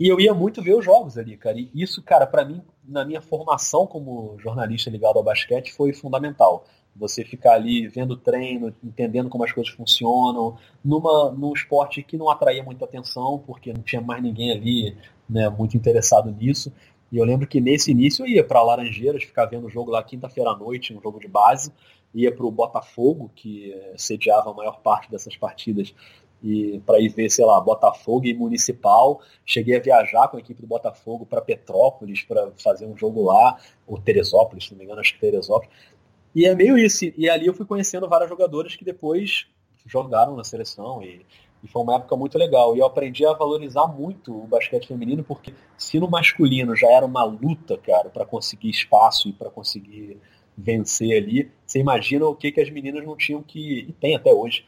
E 0.00 0.08
eu 0.08 0.18
ia 0.18 0.32
muito 0.32 0.62
ver 0.62 0.74
os 0.74 0.82
jogos 0.82 1.18
ali, 1.18 1.36
cara. 1.36 1.60
E 1.60 1.70
isso, 1.74 2.02
cara, 2.02 2.26
para 2.26 2.42
mim, 2.42 2.62
na 2.82 3.04
minha 3.04 3.20
formação 3.20 3.86
como 3.86 4.34
jornalista 4.38 4.88
ligado 4.88 5.18
ao 5.18 5.22
basquete, 5.22 5.74
foi 5.74 5.92
fundamental. 5.92 6.64
Você 6.96 7.22
ficar 7.22 7.52
ali 7.52 7.86
vendo 7.86 8.16
treino, 8.16 8.74
entendendo 8.82 9.28
como 9.28 9.44
as 9.44 9.52
coisas 9.52 9.70
funcionam, 9.70 10.56
numa, 10.82 11.30
num 11.32 11.52
esporte 11.52 12.02
que 12.02 12.16
não 12.16 12.30
atraía 12.30 12.62
muita 12.62 12.86
atenção, 12.86 13.42
porque 13.46 13.74
não 13.74 13.82
tinha 13.82 14.00
mais 14.00 14.22
ninguém 14.22 14.50
ali 14.50 14.96
né, 15.28 15.50
muito 15.50 15.76
interessado 15.76 16.30
nisso. 16.30 16.72
E 17.12 17.18
eu 17.18 17.24
lembro 17.24 17.46
que 17.46 17.60
nesse 17.60 17.90
início 17.90 18.24
eu 18.24 18.28
ia 18.28 18.42
para 18.42 18.62
Laranjeiras, 18.62 19.22
ficar 19.22 19.44
vendo 19.44 19.66
o 19.66 19.70
jogo 19.70 19.90
lá 19.90 20.02
quinta-feira 20.02 20.50
à 20.50 20.56
noite, 20.56 20.96
um 20.96 21.02
jogo 21.02 21.20
de 21.20 21.28
base, 21.28 21.70
ia 22.14 22.34
para 22.34 22.46
o 22.46 22.50
Botafogo, 22.50 23.30
que 23.34 23.76
sediava 23.96 24.50
a 24.50 24.54
maior 24.54 24.80
parte 24.80 25.10
dessas 25.10 25.36
partidas, 25.36 25.94
e 26.42 26.80
para 26.86 27.00
ir 27.00 27.08
ver, 27.08 27.30
sei 27.30 27.44
lá, 27.44 27.60
Botafogo 27.60 28.26
e 28.26 28.34
Municipal. 28.34 29.20
Cheguei 29.44 29.76
a 29.76 29.80
viajar 29.80 30.28
com 30.28 30.36
a 30.36 30.40
equipe 30.40 30.60
do 30.60 30.66
Botafogo 30.66 31.26
para 31.26 31.40
Petrópolis 31.40 32.22
para 32.22 32.50
fazer 32.56 32.86
um 32.86 32.96
jogo 32.96 33.24
lá, 33.24 33.58
ou 33.86 33.98
Teresópolis, 33.98 34.64
se 34.64 34.72
não 34.72 34.78
me 34.78 34.84
engano, 34.84 35.00
acho 35.00 35.14
que 35.14 35.20
Teresópolis. 35.20 35.74
E 36.34 36.46
é 36.46 36.54
meio 36.54 36.78
isso. 36.78 37.04
E 37.16 37.28
ali 37.28 37.46
eu 37.46 37.54
fui 37.54 37.66
conhecendo 37.66 38.08
várias 38.08 38.28
jogadoras 38.28 38.76
que 38.76 38.84
depois 38.84 39.46
jogaram 39.86 40.36
na 40.36 40.44
seleção 40.44 41.02
e 41.02 41.24
e 41.62 41.68
foi 41.68 41.82
uma 41.82 41.96
época 41.96 42.16
muito 42.16 42.38
legal. 42.38 42.74
E 42.74 42.80
eu 42.80 42.86
aprendi 42.86 43.24
a 43.26 43.32
valorizar 43.32 43.86
muito 43.86 44.34
o 44.34 44.46
basquete 44.46 44.88
feminino, 44.88 45.22
porque 45.22 45.52
se 45.76 46.00
no 46.00 46.08
masculino 46.08 46.74
já 46.74 46.90
era 46.90 47.04
uma 47.04 47.24
luta, 47.24 47.76
cara, 47.78 48.08
para 48.08 48.24
conseguir 48.24 48.70
espaço 48.70 49.28
e 49.28 49.32
para 49.32 49.50
conseguir 49.50 50.18
vencer 50.56 51.16
ali, 51.16 51.50
você 51.64 51.78
imagina 51.78 52.26
o 52.26 52.34
que, 52.34 52.52
que 52.52 52.60
as 52.60 52.70
meninas 52.70 53.04
não 53.04 53.16
tinham 53.16 53.42
que, 53.42 53.86
e 53.88 53.92
tem 53.92 54.14
até 54.14 54.32
hoje, 54.32 54.64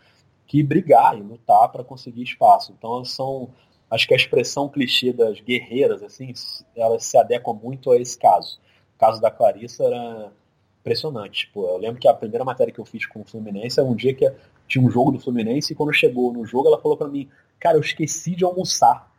que 0.47 0.63
brigar 0.63 1.17
e 1.17 1.23
lutar 1.23 1.69
para 1.71 1.85
conseguir 1.85 2.23
espaço. 2.23 2.75
Então 2.77 3.05
são, 3.05 3.51
acho 3.91 4.07
que 4.07 4.15
a 4.15 4.17
expressão 4.17 4.69
clichê 4.69 5.13
das 5.13 5.41
guerreiras, 5.41 6.03
assim, 6.03 6.33
elas 6.77 7.05
se 7.05 7.17
adequam 7.17 7.55
muito 7.55 7.91
a 7.91 7.99
esse 7.99 8.19
caso. 8.19 8.59
O 8.97 8.99
caso 8.99 9.21
da 9.21 9.31
Clarissa 9.31 9.85
era 9.85 10.33
impressionante. 10.81 11.47
Tipo, 11.47 11.65
eu 11.67 11.79
lembro 11.79 12.01
que 12.01 12.09
a 12.09 12.15
primeira 12.15 12.45
matéria 12.45 12.73
que 12.73 12.81
eu 12.81 12.85
fiz 12.85 13.07
com 13.07 13.21
o 13.21 13.25
Fluminense 13.25 13.79
é 13.81 13.83
um 13.83 13.95
dia 13.95 14.15
que 14.15 14.31
tinha 14.69 14.85
um 14.85 14.91
jogo 14.91 15.13
do 15.13 15.19
Fluminense 15.19 15.73
e 15.73 15.77
quando 15.77 15.93
chegou 15.93 16.33
no 16.33 16.45
jogo 16.45 16.69
ela 16.69 16.81
falou 16.81 16.97
para 16.97 17.09
mim, 17.09 17.29
cara, 17.59 17.77
eu 17.77 17.81
esqueci 17.81 18.35
de 18.35 18.45
almoçar. 18.45 19.11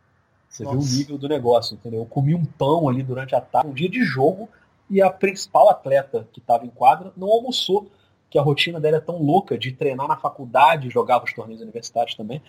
Você 0.48 0.62
Nossa. 0.62 0.76
viu 0.76 0.86
o 0.86 0.98
nível 0.98 1.18
do 1.18 1.28
negócio, 1.28 1.74
entendeu? 1.74 2.00
Eu 2.00 2.06
comi 2.06 2.34
um 2.34 2.44
pão 2.44 2.88
ali 2.88 3.02
durante 3.02 3.34
a 3.34 3.40
tarde, 3.40 3.68
um 3.68 3.72
dia 3.72 3.88
de 3.88 4.04
jogo, 4.04 4.48
e 4.88 5.02
a 5.02 5.10
principal 5.10 5.68
atleta 5.68 6.28
que 6.32 6.38
estava 6.38 6.64
em 6.64 6.70
quadra 6.70 7.12
não 7.16 7.28
almoçou, 7.28 7.90
que 8.30 8.38
a 8.38 8.42
rotina 8.42 8.80
dela 8.80 8.96
é 8.96 9.00
tão 9.00 9.22
louca 9.22 9.56
de 9.56 9.72
treinar 9.72 10.08
na 10.08 10.16
faculdade, 10.16 10.90
jogava 10.90 11.24
os 11.24 11.32
torneios 11.32 11.62
universitários 11.62 12.14
também, 12.14 12.42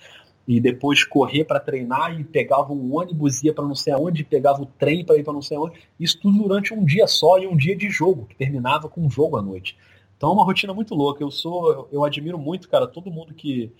e 0.48 0.60
depois 0.60 1.04
correr 1.04 1.44
para 1.44 1.60
treinar 1.60 2.20
e 2.20 2.24
pegava 2.24 2.72
um 2.72 2.96
ônibus, 2.96 3.44
ia 3.44 3.54
para 3.54 3.66
não 3.66 3.74
sei 3.74 3.94
aonde, 3.94 4.24
pegava 4.24 4.62
o 4.62 4.66
trem 4.66 5.04
para 5.04 5.18
ir 5.18 5.24
para 5.24 5.34
não 5.34 5.42
sei 5.42 5.58
aonde. 5.58 5.80
Isso 6.00 6.20
tudo 6.20 6.38
durante 6.38 6.74
um 6.74 6.86
dia 6.86 7.08
só 7.08 7.40
e 7.40 7.48
um 7.48 7.58
dia 7.58 7.76
de 7.76 7.90
jogo, 7.90 8.26
que 8.26 8.36
terminava 8.36 8.88
com 8.88 9.02
um 9.02 9.10
jogo 9.10 9.38
à 9.38 9.42
noite. 9.42 9.76
Então 10.16 10.30
é 10.30 10.34
uma 10.34 10.44
rotina 10.44 10.74
muito 10.74 10.94
louca. 10.94 11.24
Eu 11.24 11.32
sou, 11.32 11.88
eu 11.92 12.04
admiro 12.04 12.38
muito, 12.38 12.70
cara, 12.70 12.88
todo 12.88 13.12
mundo 13.12 13.34
que, 13.34 13.72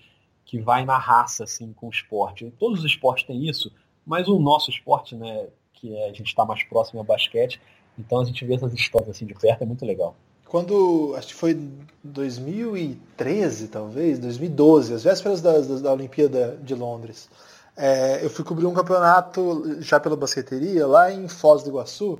que 0.44 0.58
vai 0.58 0.84
na 0.84 0.98
raça 0.98 1.44
assim 1.44 1.72
com 1.72 1.86
o 1.86 1.90
esporte. 1.90 2.52
Todos 2.58 2.80
os 2.80 2.84
esportes 2.84 3.24
têm 3.24 3.48
isso, 3.48 3.72
mas 4.04 4.28
o 4.28 4.38
nosso 4.38 4.70
esporte, 4.70 5.14
né, 5.14 5.46
que 5.72 5.96
é, 5.96 6.06
a 6.06 6.12
gente 6.12 6.26
está 6.26 6.44
mais 6.44 6.64
próximo 6.64 6.98
ao 6.98 7.04
basquete, 7.04 7.60
então 7.96 8.20
a 8.20 8.24
gente 8.24 8.44
vê 8.44 8.54
essas 8.54 8.74
histórias 8.74 9.10
assim 9.10 9.24
de 9.26 9.34
perto 9.34 9.62
é 9.62 9.66
muito 9.66 9.86
legal. 9.86 10.16
Quando, 10.48 11.14
acho 11.16 11.28
que 11.28 11.34
foi 11.34 11.58
2013, 12.04 13.68
talvez, 13.68 14.18
2012, 14.18 14.94
as 14.94 15.02
vésperas 15.02 15.40
da, 15.40 15.58
da, 15.58 15.76
da 15.76 15.92
Olimpíada 15.92 16.58
de 16.62 16.74
Londres, 16.74 17.28
é, 17.76 18.24
eu 18.24 18.30
fui 18.30 18.44
cobrir 18.44 18.66
um 18.66 18.72
campeonato 18.72 19.82
já 19.82 19.98
pela 20.00 20.16
basqueteria 20.16 20.86
lá 20.86 21.12
em 21.12 21.28
Foz 21.28 21.62
do 21.62 21.70
Iguaçu, 21.70 22.18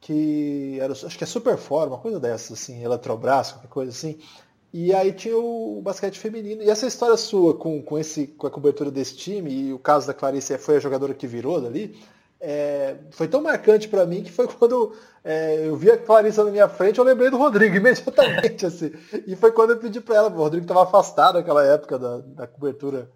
que 0.00 0.76
era, 0.80 0.92
acho 0.92 1.16
que 1.16 1.24
é 1.24 1.26
Superfor, 1.26 1.86
uma 1.86 1.98
coisa 1.98 2.18
dessas, 2.18 2.60
assim, 2.60 2.82
Eletrobras, 2.82 3.52
qualquer 3.52 3.68
coisa 3.68 3.90
assim. 3.92 4.18
E 4.72 4.92
aí 4.92 5.12
tinha 5.12 5.36
o 5.36 5.80
basquete 5.82 6.18
feminino. 6.18 6.62
E 6.62 6.68
essa 6.70 6.86
história 6.86 7.16
sua 7.16 7.54
com, 7.54 7.80
com, 7.82 7.98
esse, 7.98 8.26
com 8.26 8.46
a 8.46 8.50
cobertura 8.50 8.90
desse 8.90 9.16
time, 9.16 9.50
e 9.50 9.72
o 9.72 9.78
caso 9.78 10.06
da 10.06 10.14
Clarice 10.14 10.58
foi 10.58 10.76
a 10.76 10.80
jogadora 10.80 11.14
que 11.14 11.26
virou 11.26 11.60
dali, 11.60 11.96
é, 12.44 12.96
foi 13.12 13.28
tão 13.28 13.40
marcante 13.40 13.88
para 13.88 14.04
mim 14.04 14.24
que 14.24 14.32
foi 14.32 14.48
quando 14.58 14.92
é, 15.24 15.68
eu 15.68 15.76
vi 15.76 15.90
a 15.90 15.96
Clarissa 15.96 16.42
na 16.42 16.50
minha 16.50 16.68
frente, 16.68 16.98
eu 16.98 17.04
lembrei 17.04 17.30
do 17.30 17.38
Rodrigo 17.38 17.74
imediatamente, 17.76 18.66
assim. 18.66 18.90
E 19.26 19.36
foi 19.36 19.52
quando 19.52 19.70
eu 19.70 19.78
pedi 19.78 20.00
para 20.00 20.16
ela, 20.16 20.28
o 20.28 20.36
Rodrigo 20.36 20.64
estava 20.64 20.82
afastado 20.82 21.36
naquela 21.36 21.64
época 21.64 21.98
da, 21.98 22.18
da 22.18 22.46
cobertura. 22.46 23.08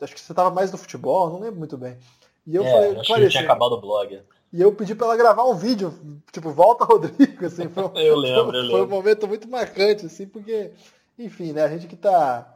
Acho 0.00 0.14
que 0.14 0.20
você 0.20 0.32
estava 0.32 0.50
mais 0.50 0.72
no 0.72 0.78
futebol, 0.78 1.30
não 1.30 1.38
lembro 1.38 1.60
muito 1.60 1.78
bem. 1.78 1.96
E 2.44 2.56
eu 2.56 2.64
é, 2.64 2.72
falei, 2.72 2.90
acho 2.96 3.06
Clarissa, 3.06 3.30
que 3.30 3.38
tinha 3.38 3.44
acabado 3.44 3.72
o 3.74 3.80
blog. 3.80 4.20
E 4.52 4.60
eu 4.60 4.72
pedi 4.72 4.96
para 4.96 5.06
ela 5.06 5.16
gravar 5.16 5.44
um 5.44 5.54
vídeo, 5.54 5.94
tipo, 6.32 6.50
volta 6.50 6.84
Rodrigo, 6.84 7.46
assim. 7.46 7.68
Foi, 7.68 7.84
eu 8.04 8.16
lembro, 8.16 8.56
eu 8.56 8.62
lembro. 8.62 8.70
Foi 8.70 8.82
um 8.82 8.88
momento 8.88 9.28
muito 9.28 9.48
marcante, 9.48 10.06
assim, 10.06 10.26
porque, 10.26 10.72
enfim, 11.16 11.52
né, 11.52 11.62
a 11.62 11.68
gente 11.68 11.86
que 11.86 11.94
tá 11.94 12.52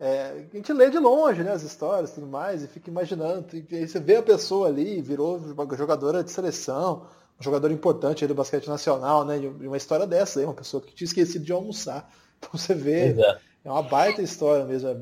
é, 0.00 0.46
a 0.50 0.56
gente 0.56 0.72
lê 0.72 0.88
de 0.88 0.98
longe 0.98 1.42
né, 1.42 1.52
as 1.52 1.62
histórias 1.62 2.10
e 2.10 2.14
tudo 2.14 2.26
mais, 2.26 2.62
e 2.62 2.66
fica 2.66 2.88
imaginando. 2.88 3.46
E 3.52 3.76
aí 3.76 3.86
você 3.86 4.00
vê 4.00 4.16
a 4.16 4.22
pessoa 4.22 4.68
ali, 4.68 5.02
virou 5.02 5.36
uma 5.36 5.76
jogadora 5.76 6.24
de 6.24 6.30
seleção, 6.30 7.06
um 7.38 7.42
jogador 7.42 7.70
importante 7.70 8.26
do 8.26 8.34
basquete 8.34 8.66
nacional, 8.66 9.26
né? 9.26 9.38
E 9.38 9.66
uma 9.66 9.76
história 9.76 10.06
dessa 10.06 10.40
aí, 10.40 10.46
uma 10.46 10.54
pessoa 10.54 10.82
que 10.82 10.94
tinha 10.94 11.04
esquecido 11.04 11.44
de 11.44 11.52
almoçar. 11.52 12.10
Então 12.40 12.58
você 12.58 12.72
vê, 12.72 13.12
é. 13.12 13.38
é. 13.66 13.70
uma 13.70 13.82
baita 13.82 14.22
história 14.22 14.64
mesmo. 14.64 14.88
É 14.88 14.96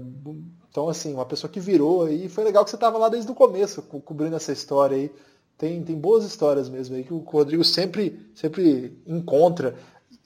então, 0.69 0.89
assim, 0.89 1.15
uma 1.15 1.25
pessoa 1.25 1.49
que 1.49 1.61
virou 1.61 2.05
aí, 2.05 2.29
foi 2.29 2.43
legal 2.43 2.65
que 2.65 2.71
você 2.71 2.77
estava 2.77 2.99
lá 2.99 3.09
desde 3.09 3.31
o 3.31 3.35
começo, 3.35 3.81
co 3.81 4.01
cobrindo 4.01 4.35
essa 4.35 4.51
história 4.51 4.97
aí. 4.97 5.13
Tem, 5.57 5.81
tem 5.85 5.97
boas 5.97 6.25
histórias 6.25 6.69
mesmo 6.69 6.97
aí 6.97 7.05
que 7.05 7.15
o 7.15 7.19
Rodrigo 7.19 7.63
sempre, 7.63 8.29
sempre 8.35 9.01
encontra. 9.07 9.77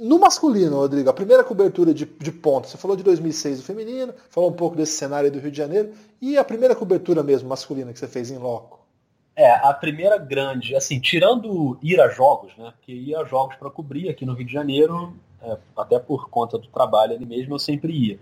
No 0.03 0.19
masculino, 0.19 0.79
Rodrigo, 0.79 1.09
a 1.09 1.13
primeira 1.13 1.45
cobertura 1.45 1.95
de, 1.95 2.05
de 2.05 2.31
você 2.33 2.77
falou 2.77 2.97
de 2.97 3.05
2006 3.05 3.59
do 3.59 3.65
feminino, 3.65 4.13
falou 4.31 4.51
um 4.51 4.53
pouco 4.53 4.75
desse 4.75 4.95
cenário 4.97 5.31
do 5.31 5.39
Rio 5.39 5.53
de 5.53 5.57
Janeiro, 5.57 5.93
e 6.21 6.37
a 6.37 6.43
primeira 6.43 6.75
cobertura 6.75 7.23
mesmo 7.23 7.49
masculina 7.49 7.93
que 7.93 8.01
você 8.01 8.09
fez 8.09 8.29
em 8.29 8.37
loco? 8.37 8.85
É, 9.37 9.53
a 9.53 9.73
primeira 9.73 10.19
grande, 10.19 10.75
assim, 10.75 10.99
tirando 10.99 11.79
ir 11.81 12.01
a 12.01 12.09
jogos, 12.09 12.53
né? 12.59 12.73
Porque 12.77 12.91
ir 12.91 13.15
a 13.15 13.23
jogos 13.23 13.55
para 13.55 13.71
cobrir 13.71 14.09
aqui 14.09 14.27
no 14.27 14.35
Rio 14.35 14.45
de 14.45 14.53
Janeiro, 14.53 15.15
é, 15.41 15.57
até 15.77 16.01
por 16.01 16.29
conta 16.29 16.59
do 16.59 16.67
trabalho 16.67 17.15
ali 17.15 17.25
mesmo, 17.25 17.55
eu 17.55 17.59
sempre 17.61 17.93
ia. 17.93 18.19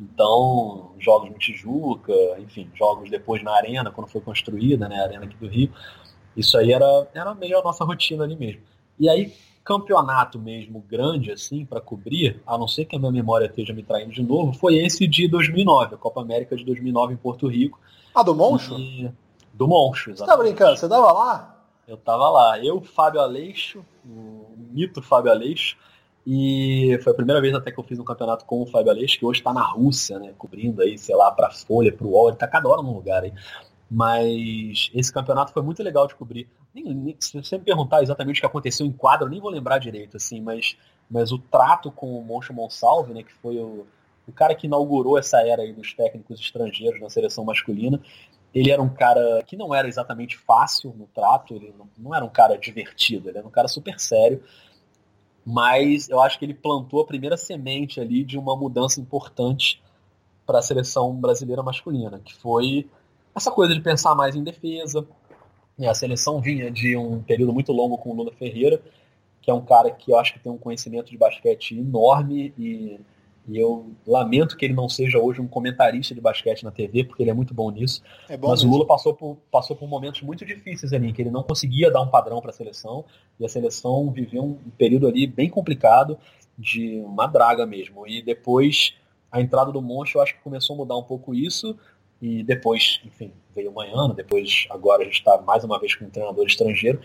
Então, 0.00 0.92
jogos 1.00 1.30
no 1.30 1.36
Tijuca, 1.36 2.14
enfim, 2.38 2.70
jogos 2.76 3.10
depois 3.10 3.42
na 3.42 3.56
Arena, 3.56 3.90
quando 3.90 4.06
foi 4.06 4.20
construída, 4.20 4.88
né, 4.88 5.00
a 5.00 5.02
Arena 5.02 5.24
aqui 5.24 5.34
do 5.34 5.48
Rio, 5.48 5.72
isso 6.36 6.56
aí 6.56 6.72
era, 6.72 7.08
era 7.12 7.34
meio 7.34 7.58
a 7.58 7.62
nossa 7.62 7.84
rotina 7.84 8.22
ali 8.22 8.36
mesmo. 8.36 8.62
E 9.00 9.08
aí, 9.08 9.32
campeonato 9.64 10.38
mesmo 10.38 10.84
grande, 10.86 11.32
assim, 11.32 11.64
para 11.64 11.80
cobrir, 11.80 12.40
a 12.46 12.58
não 12.58 12.68
ser 12.68 12.84
que 12.84 12.94
a 12.94 12.98
minha 12.98 13.10
memória 13.10 13.46
esteja 13.46 13.72
me 13.72 13.82
traindo 13.82 14.12
de 14.12 14.22
novo, 14.22 14.52
foi 14.52 14.76
esse 14.76 15.06
de 15.06 15.26
2009, 15.26 15.94
a 15.94 15.98
Copa 15.98 16.20
América 16.20 16.54
de 16.54 16.64
2009 16.64 17.14
em 17.14 17.16
Porto 17.16 17.48
Rico. 17.48 17.80
Ah, 18.14 18.22
do 18.22 18.34
Moncho? 18.34 18.78
E... 18.78 19.10
Do 19.54 19.66
Moncho, 19.66 20.10
exatamente. 20.10 20.18
Você 20.18 20.26
tá 20.26 20.36
brincando? 20.36 20.76
Você 20.76 20.88
tava 20.88 21.12
lá? 21.12 21.64
Eu 21.88 21.96
tava 21.96 22.28
lá. 22.28 22.58
Eu, 22.62 22.80
Fábio 22.80 23.20
Aleixo, 23.20 23.84
o 24.04 24.46
mito 24.72 25.00
Fábio 25.00 25.30
Aleixo, 25.30 25.76
e 26.26 26.98
foi 27.02 27.12
a 27.12 27.16
primeira 27.16 27.40
vez 27.40 27.54
até 27.54 27.70
que 27.70 27.78
eu 27.78 27.84
fiz 27.84 27.98
um 27.98 28.04
campeonato 28.04 28.44
com 28.44 28.62
o 28.62 28.66
Fábio 28.66 28.90
Aleixo, 28.90 29.18
que 29.18 29.24
hoje 29.24 29.40
está 29.40 29.52
na 29.52 29.62
Rússia, 29.62 30.18
né, 30.18 30.32
cobrindo 30.36 30.82
aí, 30.82 30.98
sei 30.98 31.14
lá, 31.14 31.30
pra 31.30 31.50
Folha, 31.50 31.92
pro 31.92 32.08
UOL, 32.08 32.28
ele 32.28 32.36
tá 32.36 32.46
cada 32.46 32.68
hora 32.68 32.82
num 32.82 32.94
lugar 32.94 33.22
aí. 33.22 33.32
Mas 33.90 34.90
esse 34.94 35.12
campeonato 35.12 35.52
foi 35.52 35.62
muito 35.62 35.82
legal 35.82 36.06
de 36.06 36.14
cobrir. 36.14 36.48
Nem, 36.74 36.84
nem, 36.94 37.16
se 37.20 37.40
você 37.40 37.58
me 37.58 37.64
perguntar 37.64 38.02
exatamente 38.02 38.38
o 38.38 38.40
que 38.40 38.46
aconteceu 38.46 38.86
em 38.86 38.92
quadro, 38.92 39.26
eu 39.26 39.30
nem 39.30 39.40
vou 39.40 39.50
lembrar 39.50 39.78
direito, 39.78 40.16
assim, 40.16 40.40
mas, 40.40 40.76
mas 41.10 41.30
o 41.32 41.38
trato 41.38 41.90
com 41.90 42.18
o 42.18 42.24
Moncho 42.24 42.52
Monsalve, 42.52 43.12
né, 43.12 43.22
que 43.22 43.32
foi 43.32 43.58
o, 43.58 43.86
o 44.26 44.32
cara 44.32 44.54
que 44.54 44.66
inaugurou 44.66 45.18
essa 45.18 45.40
era 45.46 45.62
aí 45.62 45.72
dos 45.72 45.92
técnicos 45.92 46.40
estrangeiros 46.40 47.00
na 47.00 47.10
seleção 47.10 47.44
masculina, 47.44 48.00
ele 48.54 48.70
era 48.70 48.80
um 48.80 48.88
cara 48.88 49.42
que 49.44 49.56
não 49.56 49.74
era 49.74 49.88
exatamente 49.88 50.38
fácil 50.38 50.94
no 50.96 51.06
trato, 51.06 51.54
ele 51.54 51.74
não, 51.76 51.88
não 51.98 52.14
era 52.14 52.24
um 52.24 52.30
cara 52.30 52.56
divertido, 52.56 53.28
ele 53.28 53.38
era 53.38 53.46
um 53.46 53.50
cara 53.50 53.68
super 53.68 53.98
sério, 53.98 54.42
mas 55.44 56.08
eu 56.08 56.20
acho 56.20 56.38
que 56.38 56.44
ele 56.44 56.54
plantou 56.54 57.02
a 57.02 57.06
primeira 57.06 57.36
semente 57.36 58.00
ali 58.00 58.24
de 58.24 58.38
uma 58.38 58.56
mudança 58.56 59.00
importante 59.00 59.82
para 60.46 60.58
a 60.58 60.62
seleção 60.62 61.14
brasileira 61.14 61.62
masculina, 61.62 62.20
que 62.20 62.34
foi 62.34 62.88
essa 63.34 63.50
coisa 63.50 63.74
de 63.74 63.80
pensar 63.80 64.14
mais 64.14 64.34
em 64.36 64.42
defesa. 64.42 65.06
A 65.80 65.94
seleção 65.94 66.40
vinha 66.40 66.70
de 66.70 66.96
um 66.96 67.20
período 67.22 67.52
muito 67.52 67.72
longo 67.72 67.98
com 67.98 68.10
o 68.10 68.14
Lula 68.14 68.32
Ferreira, 68.32 68.80
que 69.42 69.50
é 69.50 69.54
um 69.54 69.60
cara 69.60 69.90
que 69.90 70.12
eu 70.12 70.18
acho 70.18 70.32
que 70.32 70.38
tem 70.38 70.52
um 70.52 70.58
conhecimento 70.58 71.10
de 71.10 71.18
basquete 71.18 71.72
enorme 71.76 72.54
e, 72.56 72.98
E 73.46 73.58
eu 73.58 73.92
lamento 74.06 74.56
que 74.56 74.64
ele 74.64 74.72
não 74.72 74.88
seja 74.88 75.18
hoje 75.18 75.40
um 75.40 75.46
comentarista 75.46 76.14
de 76.14 76.20
basquete 76.20 76.64
na 76.64 76.70
TV, 76.70 77.04
porque 77.04 77.22
ele 77.22 77.30
é 77.30 77.34
muito 77.34 77.52
bom 77.52 77.70
nisso. 77.70 78.02
É 78.28 78.36
bom 78.36 78.48
Mas 78.48 78.60
mesmo. 78.60 78.70
o 78.70 78.72
Lula 78.72 78.86
passou 78.86 79.14
por, 79.14 79.36
passou 79.50 79.76
por 79.76 79.86
momentos 79.86 80.22
muito 80.22 80.46
difíceis 80.46 80.92
ali, 80.92 81.12
que 81.12 81.20
ele 81.20 81.30
não 81.30 81.42
conseguia 81.42 81.90
dar 81.90 82.00
um 82.00 82.08
padrão 82.08 82.40
para 82.40 82.50
a 82.50 82.54
seleção, 82.54 83.04
e 83.38 83.44
a 83.44 83.48
seleção 83.48 84.10
viveu 84.10 84.42
um 84.42 84.70
período 84.78 85.06
ali 85.06 85.26
bem 85.26 85.50
complicado, 85.50 86.18
de 86.56 87.00
uma 87.00 87.26
draga 87.26 87.66
mesmo. 87.66 88.06
E 88.06 88.22
depois, 88.22 88.94
a 89.30 89.40
entrada 89.40 89.72
do 89.72 89.82
Moncho, 89.82 90.18
eu 90.18 90.22
acho 90.22 90.34
que 90.36 90.40
começou 90.40 90.74
a 90.74 90.76
mudar 90.78 90.96
um 90.96 91.02
pouco 91.02 91.34
isso, 91.34 91.76
e 92.20 92.42
depois, 92.42 93.00
enfim, 93.04 93.32
veio 93.54 93.70
o 93.70 93.74
Manhano, 93.74 94.14
depois 94.14 94.66
agora 94.70 95.02
a 95.02 95.04
gente 95.04 95.18
está 95.18 95.40
mais 95.42 95.64
uma 95.64 95.78
vez 95.78 95.94
com 95.94 96.04
um 96.06 96.10
treinador 96.10 96.46
estrangeiro. 96.46 97.00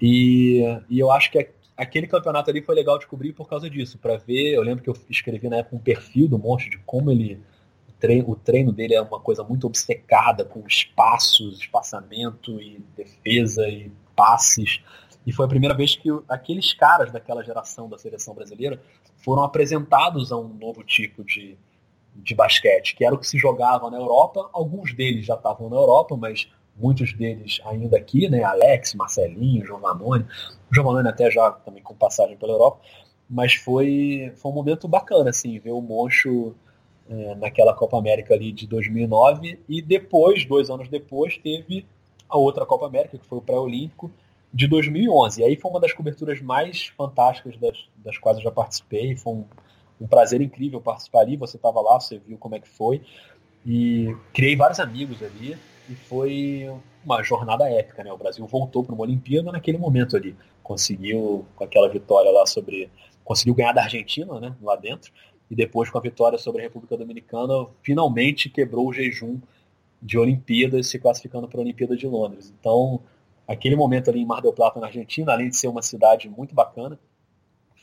E, 0.00 0.62
e 0.88 0.98
eu 0.98 1.10
acho 1.10 1.30
que 1.30 1.48
aquele 1.76 2.06
campeonato 2.06 2.50
ali 2.50 2.62
foi 2.62 2.74
legal 2.74 2.98
de 2.98 3.06
cobrir 3.06 3.32
por 3.32 3.48
causa 3.48 3.68
disso, 3.68 3.98
para 3.98 4.16
ver, 4.16 4.54
eu 4.54 4.62
lembro 4.62 4.82
que 4.82 4.90
eu 4.90 4.96
escrevi 5.10 5.48
na 5.48 5.56
época 5.56 5.76
um 5.76 5.80
perfil 5.80 6.28
do 6.28 6.38
Monstro, 6.38 6.70
de 6.70 6.78
como 6.78 7.10
ele 7.10 7.40
o 7.88 7.92
treino, 7.98 8.30
o 8.30 8.36
treino 8.36 8.72
dele 8.72 8.94
é 8.94 9.02
uma 9.02 9.20
coisa 9.20 9.42
muito 9.42 9.66
obcecada 9.66 10.44
com 10.44 10.66
espaços, 10.66 11.58
espaçamento 11.58 12.60
e 12.60 12.84
defesa 12.96 13.68
e 13.68 13.90
passes. 14.14 14.80
E 15.26 15.32
foi 15.32 15.46
a 15.46 15.48
primeira 15.48 15.74
vez 15.74 15.96
que 15.96 16.08
aqueles 16.28 16.72
caras 16.74 17.10
daquela 17.10 17.42
geração 17.42 17.88
da 17.88 17.96
seleção 17.98 18.34
brasileira 18.34 18.80
foram 19.16 19.42
apresentados 19.42 20.30
a 20.30 20.36
um 20.36 20.48
novo 20.48 20.84
tipo 20.84 21.24
de, 21.24 21.56
de 22.14 22.34
basquete, 22.34 22.94
que 22.94 23.04
era 23.04 23.14
o 23.14 23.18
que 23.18 23.26
se 23.26 23.38
jogava 23.38 23.90
na 23.90 23.98
Europa. 23.98 24.48
Alguns 24.52 24.94
deles 24.94 25.26
já 25.26 25.34
estavam 25.34 25.68
na 25.68 25.76
Europa, 25.76 26.16
mas 26.16 26.48
muitos 26.76 27.12
deles 27.12 27.60
ainda 27.64 27.96
aqui, 27.96 28.28
né? 28.28 28.42
Alex, 28.42 28.94
Marcelinho, 28.94 29.66
Giovannone. 29.66 30.24
O 30.70 30.74
Giovannone 30.74 31.08
até 31.08 31.30
já 31.30 31.50
também 31.50 31.82
com 31.82 31.94
passagem 31.94 32.36
pela 32.36 32.52
Europa. 32.52 32.80
Mas 33.28 33.54
foi, 33.54 34.32
foi 34.36 34.52
um 34.52 34.54
momento 34.54 34.86
bacana, 34.86 35.30
assim, 35.30 35.58
ver 35.58 35.72
o 35.72 35.80
Moncho 35.80 36.54
é, 37.08 37.34
naquela 37.34 37.74
Copa 37.74 37.98
América 37.98 38.34
ali 38.34 38.52
de 38.52 38.66
2009 38.66 39.58
e 39.68 39.82
depois, 39.82 40.44
dois 40.44 40.70
anos 40.70 40.88
depois, 40.88 41.36
teve 41.38 41.86
a 42.28 42.36
outra 42.36 42.64
Copa 42.66 42.86
América, 42.86 43.18
que 43.18 43.26
foi 43.26 43.38
o 43.38 43.42
pré-olímpico, 43.42 44.10
de 44.52 44.68
2011. 44.68 45.40
E 45.40 45.44
aí 45.44 45.56
foi 45.56 45.70
uma 45.70 45.80
das 45.80 45.92
coberturas 45.92 46.40
mais 46.40 46.86
fantásticas 46.96 47.56
das, 47.58 47.88
das 47.96 48.16
quais 48.18 48.38
eu 48.38 48.44
já 48.44 48.50
participei. 48.50 49.16
Foi 49.16 49.32
um, 49.32 49.44
um 50.00 50.06
prazer 50.06 50.40
incrível 50.40 50.80
participar 50.80 51.20
ali. 51.20 51.36
Você 51.36 51.56
estava 51.56 51.80
lá, 51.80 52.00
você 52.00 52.18
viu 52.18 52.38
como 52.38 52.54
é 52.54 52.60
que 52.60 52.68
foi. 52.68 53.02
E 53.64 54.14
criei 54.32 54.56
vários 54.56 54.80
amigos 54.80 55.22
ali 55.22 55.56
e 55.88 55.94
foi 55.94 56.70
uma 57.04 57.22
jornada 57.22 57.68
épica, 57.68 58.02
né? 58.04 58.12
O 58.12 58.18
Brasil 58.18 58.46
voltou 58.46 58.84
para 58.84 58.94
uma 58.94 59.02
Olimpíada 59.02 59.52
naquele 59.52 59.78
momento 59.78 60.16
ali, 60.16 60.36
conseguiu 60.62 61.46
com 61.56 61.64
aquela 61.64 61.88
vitória 61.88 62.30
lá 62.30 62.46
sobre, 62.46 62.90
conseguiu 63.24 63.54
ganhar 63.54 63.72
da 63.72 63.82
Argentina, 63.82 64.38
né? 64.40 64.54
Lá 64.62 64.76
dentro 64.76 65.12
e 65.50 65.54
depois 65.54 65.90
com 65.90 65.98
a 65.98 66.00
vitória 66.00 66.38
sobre 66.38 66.62
a 66.62 66.64
República 66.64 66.96
Dominicana 66.96 67.66
finalmente 67.82 68.48
quebrou 68.48 68.88
o 68.88 68.92
jejum 68.92 69.40
de 70.00 70.18
Olimpíadas, 70.18 70.88
se 70.88 70.98
classificando 70.98 71.48
para 71.48 71.60
a 71.60 71.62
Olimpíada 71.62 71.96
de 71.96 72.06
Londres. 72.06 72.52
Então 72.58 73.00
aquele 73.46 73.76
momento 73.76 74.10
ali 74.10 74.20
em 74.20 74.26
Mar 74.26 74.40
del 74.40 74.52
Plata 74.52 74.80
na 74.80 74.86
Argentina, 74.86 75.32
além 75.32 75.48
de 75.48 75.56
ser 75.56 75.68
uma 75.68 75.82
cidade 75.82 76.28
muito 76.28 76.54
bacana, 76.54 76.98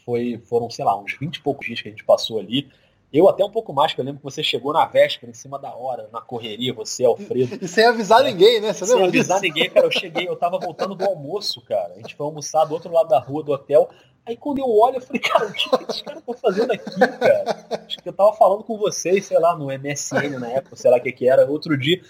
foi, 0.06 0.42
foram, 0.46 0.70
sei 0.70 0.86
lá, 0.86 0.98
uns 0.98 1.18
20 1.20 1.36
e 1.36 1.42
poucos 1.42 1.66
dias 1.66 1.82
que 1.82 1.88
a 1.88 1.92
gente 1.92 2.04
passou 2.04 2.40
ali, 2.40 2.70
eu 3.14 3.28
até 3.28 3.44
um 3.44 3.50
pouco 3.52 3.74
mais, 3.74 3.94
que 3.94 4.00
eu 4.00 4.06
lembro 4.06 4.20
que 4.20 4.24
você 4.24 4.42
chegou 4.42 4.72
na 4.72 4.86
véspera, 4.86 5.30
em 5.30 5.34
cima 5.34 5.60
da 5.60 5.76
hora, 5.76 6.08
na 6.14 6.22
correria, 6.22 6.74
você, 6.74 7.04
Alfredo. 7.04 7.60
E, 7.62 7.68
sem 7.68 7.86
avisar 7.86 8.24
ninguém, 8.24 8.62
né? 8.62 8.72
Você 8.72 8.86
sem 8.86 9.04
avisar 9.04 9.42
disso? 9.42 9.54
ninguém, 9.54 9.70
cara. 9.70 9.86
Eu 9.86 9.92
cheguei, 9.92 10.28
eu 10.28 10.36
tava 10.38 10.58
voltando 10.58 10.96
do 10.96 11.04
almoço, 11.04 11.60
cara. 11.62 11.94
A 11.94 11.98
gente 11.98 12.16
foi 12.16 12.26
almoçar 12.26 12.64
do 12.64 12.74
outro 12.74 12.92
lado 12.92 13.10
da 13.10 13.20
rua 13.20 13.44
do 13.44 13.52
hotel. 13.52 13.90
Aí 14.26 14.38
quando 14.38 14.60
eu 14.60 14.70
olho, 14.70 14.96
eu 14.96 15.02
falei, 15.02 15.22
cara, 15.22 15.46
o 15.46 15.52
que 15.52 15.60
esses 15.90 16.02
caras 16.02 16.20
estão 16.20 16.34
fazendo 16.36 16.72
aqui, 16.72 17.00
cara? 17.00 17.84
Acho 17.86 17.98
que 17.98 18.08
eu 18.08 18.14
tava 18.14 18.32
falando 18.34 18.64
com 18.64 18.78
vocês, 18.78 19.26
sei 19.26 19.40
lá, 19.40 19.58
no 19.58 19.66
MSN 19.66 20.40
na 20.40 20.48
época, 20.48 20.78
sei 20.78 20.90
lá 20.90 20.98
o 20.98 21.02
que 21.02 21.12
que 21.12 21.28
era, 21.28 21.46
outro 21.46 21.78
dia. 21.78 22.02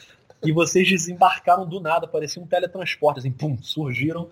E 0.44 0.52
vocês 0.52 0.88
desembarcaram 0.88 1.68
do 1.68 1.80
nada, 1.80 2.08
parecia 2.08 2.42
um 2.42 2.48
teletransporte, 2.48 3.20
assim, 3.20 3.32
pum, 3.32 3.58
surgiram 3.62 4.30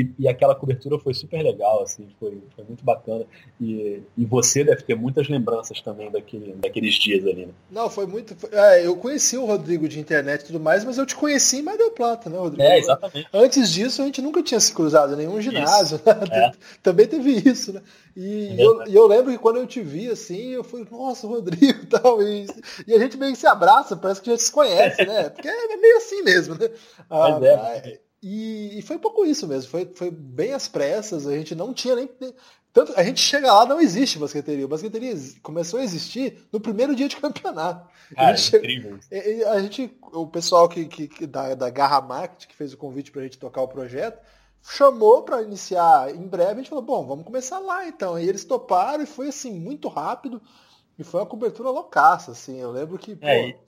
e, 0.00 0.10
e, 0.18 0.28
aquela 0.28 0.56
cobertura 0.56 0.98
foi 0.98 1.14
super 1.14 1.40
legal, 1.40 1.82
assim, 1.82 2.08
foi, 2.18 2.42
foi 2.56 2.64
muito 2.64 2.84
bacana. 2.84 3.24
E, 3.60 4.02
e 4.16 4.24
você 4.24 4.64
deve 4.64 4.82
ter 4.82 4.96
muitas 4.96 5.28
lembranças 5.28 5.80
também 5.80 6.10
daquele, 6.10 6.52
daqueles 6.54 6.94
dias 6.94 7.24
ali, 7.24 7.46
né? 7.46 7.52
Não, 7.70 7.88
foi 7.88 8.04
muito. 8.04 8.34
Foi, 8.34 8.50
é, 8.52 8.84
eu 8.84 8.96
conheci 8.96 9.36
o 9.36 9.44
Rodrigo 9.44 9.88
de 9.88 10.00
internet 10.00 10.42
e 10.42 10.46
tudo 10.46 10.58
mais, 10.58 10.84
mas 10.84 10.98
eu 10.98 11.06
te 11.06 11.14
conheci 11.14 11.58
em 11.58 11.62
Mar 11.62 11.76
del 11.76 11.92
Plata, 11.92 12.28
né, 12.28 12.36
Rodrigo? 12.36 12.62
É, 12.62 12.78
exatamente. 12.78 13.28
Antes 13.32 13.70
disso, 13.70 14.02
a 14.02 14.06
gente 14.06 14.20
nunca 14.20 14.42
tinha 14.42 14.58
se 14.58 14.72
cruzado 14.72 15.12
em 15.12 15.16
nenhum 15.16 15.40
ginásio. 15.40 16.00
Né? 16.04 16.12
É. 16.32 16.52
Também 16.82 17.06
teve 17.06 17.30
isso, 17.48 17.72
né? 17.72 17.80
E, 18.16 18.48
é 18.48 18.64
eu, 18.64 18.84
eu 18.86 19.06
lembro 19.06 19.30
que 19.30 19.38
quando 19.38 19.58
eu 19.58 19.66
te 19.66 19.80
vi, 19.80 20.08
assim, 20.08 20.50
eu 20.50 20.64
falei, 20.64 20.86
nossa, 20.90 21.26
Rodrigo 21.26 21.82
e 21.82 21.86
tal. 21.86 22.20
E, 22.20 22.46
a 22.88 22.98
gente 22.98 23.16
meio 23.16 23.32
que 23.32 23.38
se 23.38 23.46
abraça, 23.46 23.96
parece 23.96 24.20
que 24.20 24.30
a 24.30 24.32
gente 24.32 24.42
se 24.42 24.52
conhece, 24.52 25.04
né? 25.04 25.30
Porque 25.30 25.46
é 25.46 25.76
meio 25.76 25.96
assim 25.98 26.22
mesmo, 26.22 26.56
né? 26.56 26.68
Ah, 27.08 27.38
é. 27.40 28.03
E, 28.26 28.78
e, 28.78 28.80
foi 28.80 28.96
um 28.96 29.00
pouco 29.00 29.26
isso 29.26 29.46
mesmo, 29.46 29.70
foi, 29.70 29.84
foi 29.94 30.10
bem 30.10 30.54
às 30.54 30.66
pressas, 30.66 31.26
a 31.26 31.36
gente 31.36 31.54
não 31.54 31.74
tinha 31.74 31.94
nem. 31.94 32.08
Tanto, 32.72 32.94
a 32.96 33.04
gente 33.04 33.20
chega 33.20 33.52
lá, 33.52 33.66
não 33.66 33.78
existe 33.78 34.18
basqueteria. 34.18 34.64
O 34.64 34.68
basqueteria 34.68 35.14
começou 35.42 35.78
a 35.78 35.82
existir 35.82 36.38
no 36.50 36.58
primeiro 36.58 36.96
dia 36.96 37.06
de 37.06 37.16
campeonato. 37.20 37.86
Ah, 38.16 38.28
a 38.28 38.34
gente, 38.34 38.56
é 38.56 38.58
incrível. 38.60 38.98
A 39.50 39.60
gente, 39.60 39.94
o 40.10 40.26
pessoal 40.26 40.70
que, 40.70 40.86
que, 40.86 41.06
que, 41.06 41.26
da, 41.26 41.54
da 41.54 41.68
Garra 41.68 42.00
Market, 42.00 42.46
que 42.46 42.56
fez 42.56 42.72
o 42.72 42.78
convite 42.78 43.12
para 43.12 43.20
a 43.20 43.24
gente 43.24 43.38
tocar 43.38 43.60
o 43.60 43.68
projeto, 43.68 44.18
chamou 44.62 45.22
para 45.22 45.42
iniciar 45.42 46.10
em 46.14 46.26
breve. 46.26 46.52
A 46.52 46.56
gente 46.56 46.70
falou, 46.70 46.82
bom, 46.82 47.06
vamos 47.06 47.26
começar 47.26 47.58
lá 47.58 47.86
então. 47.86 48.18
E 48.18 48.26
eles 48.26 48.46
toparam 48.46 49.02
e 49.02 49.06
foi 49.06 49.28
assim, 49.28 49.60
muito 49.60 49.86
rápido. 49.86 50.40
E 50.98 51.04
foi 51.04 51.20
uma 51.20 51.26
cobertura 51.26 51.68
loucaça, 51.68 52.30
assim. 52.30 52.58
Eu 52.58 52.70
lembro 52.70 52.96
que. 52.98 53.18
É, 53.20 53.52
pô... 53.52 53.58